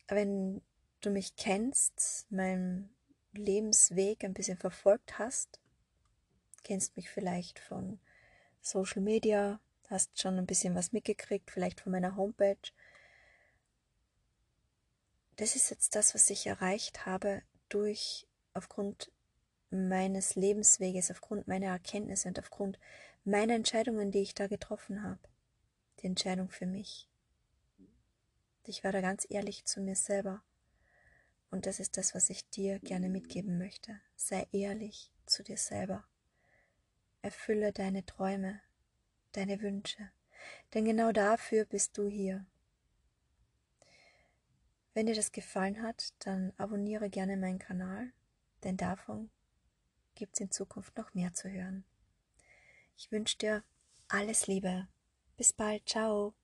wenn 0.07 0.61
du 1.01 1.11
mich 1.11 1.35
kennst, 1.35 2.26
meinen 2.31 2.89
Lebensweg 3.44 4.24
ein 4.24 4.34
bisschen 4.34 4.57
verfolgt 4.57 5.20
hast, 5.20 5.60
kennst 6.64 6.95
mich 6.95 7.10
vielleicht 7.10 7.60
von 7.60 7.99
Social 8.61 9.02
Media, 9.02 9.60
hast 9.90 10.20
schon 10.20 10.38
ein 10.38 10.45
bisschen 10.45 10.76
was 10.76 10.91
mitgekriegt, 10.91 11.49
vielleicht 11.49 11.82
von 11.82 11.91
meiner 11.91 12.16
Homepage. 12.16 12.57
Das 15.38 15.56
ist 15.56 15.70
jetzt 15.70 15.95
das, 15.95 16.14
was 16.14 16.30
ich 16.30 16.45
erreicht 16.48 17.06
habe 17.06 17.41
durch 17.70 18.28
aufgrund 18.53 19.11
meines 19.72 20.36
Lebensweges, 20.36 21.11
aufgrund 21.11 21.48
meiner 21.48 21.68
Erkenntnisse 21.68 22.28
und 22.28 22.40
aufgrund 22.40 22.80
meiner 23.24 23.53
Entscheidungen, 23.53 24.11
die 24.11 24.22
ich 24.22 24.34
da 24.34 24.48
getroffen 24.48 25.03
habe. 25.03 25.20
Die 26.02 26.07
Entscheidung 26.07 26.49
für 26.49 26.66
mich. 26.66 27.07
Ich 28.66 28.84
war 28.84 28.91
da 28.91 29.02
ganz 29.02 29.26
ehrlich 29.30 29.66
zu 29.66 29.82
mir 29.82 29.95
selber. 29.95 30.44
Und 31.51 31.65
das 31.65 31.80
ist 31.80 31.97
das, 31.97 32.13
was 32.13 32.30
ich 32.30 32.47
dir 32.49 32.80
gerne 32.80 33.09
mitgeben 33.09 33.57
möchte. 33.57 33.99
Sei 34.15 34.47
ehrlich 34.51 35.11
zu 35.26 35.43
dir 35.43 35.57
selber. 35.57 36.03
Erfülle 37.21 37.73
deine 37.73 38.05
Träume, 38.05 38.61
deine 39.31 39.61
Wünsche. 39.61 40.11
Denn 40.73 40.85
genau 40.85 41.11
dafür 41.11 41.65
bist 41.65 41.97
du 41.97 42.07
hier. 42.07 42.45
Wenn 44.93 45.05
dir 45.05 45.15
das 45.15 45.31
gefallen 45.31 45.81
hat, 45.81 46.13
dann 46.19 46.53
abonniere 46.57 47.09
gerne 47.09 47.38
meinen 47.38 47.59
Kanal, 47.59 48.11
denn 48.63 48.77
davon 48.77 49.30
gibt 50.15 50.35
es 50.35 50.41
in 50.41 50.51
Zukunft 50.51 50.97
noch 50.97 51.13
mehr 51.13 51.34
zu 51.34 51.49
hören. 51.49 51.85
Ich 52.97 53.11
wünsche 53.11 53.38
dir 53.38 53.63
alles 54.07 54.47
Liebe. 54.47 54.88
Bis 55.38 55.53
bald. 55.53 55.88
Ciao. 55.88 56.39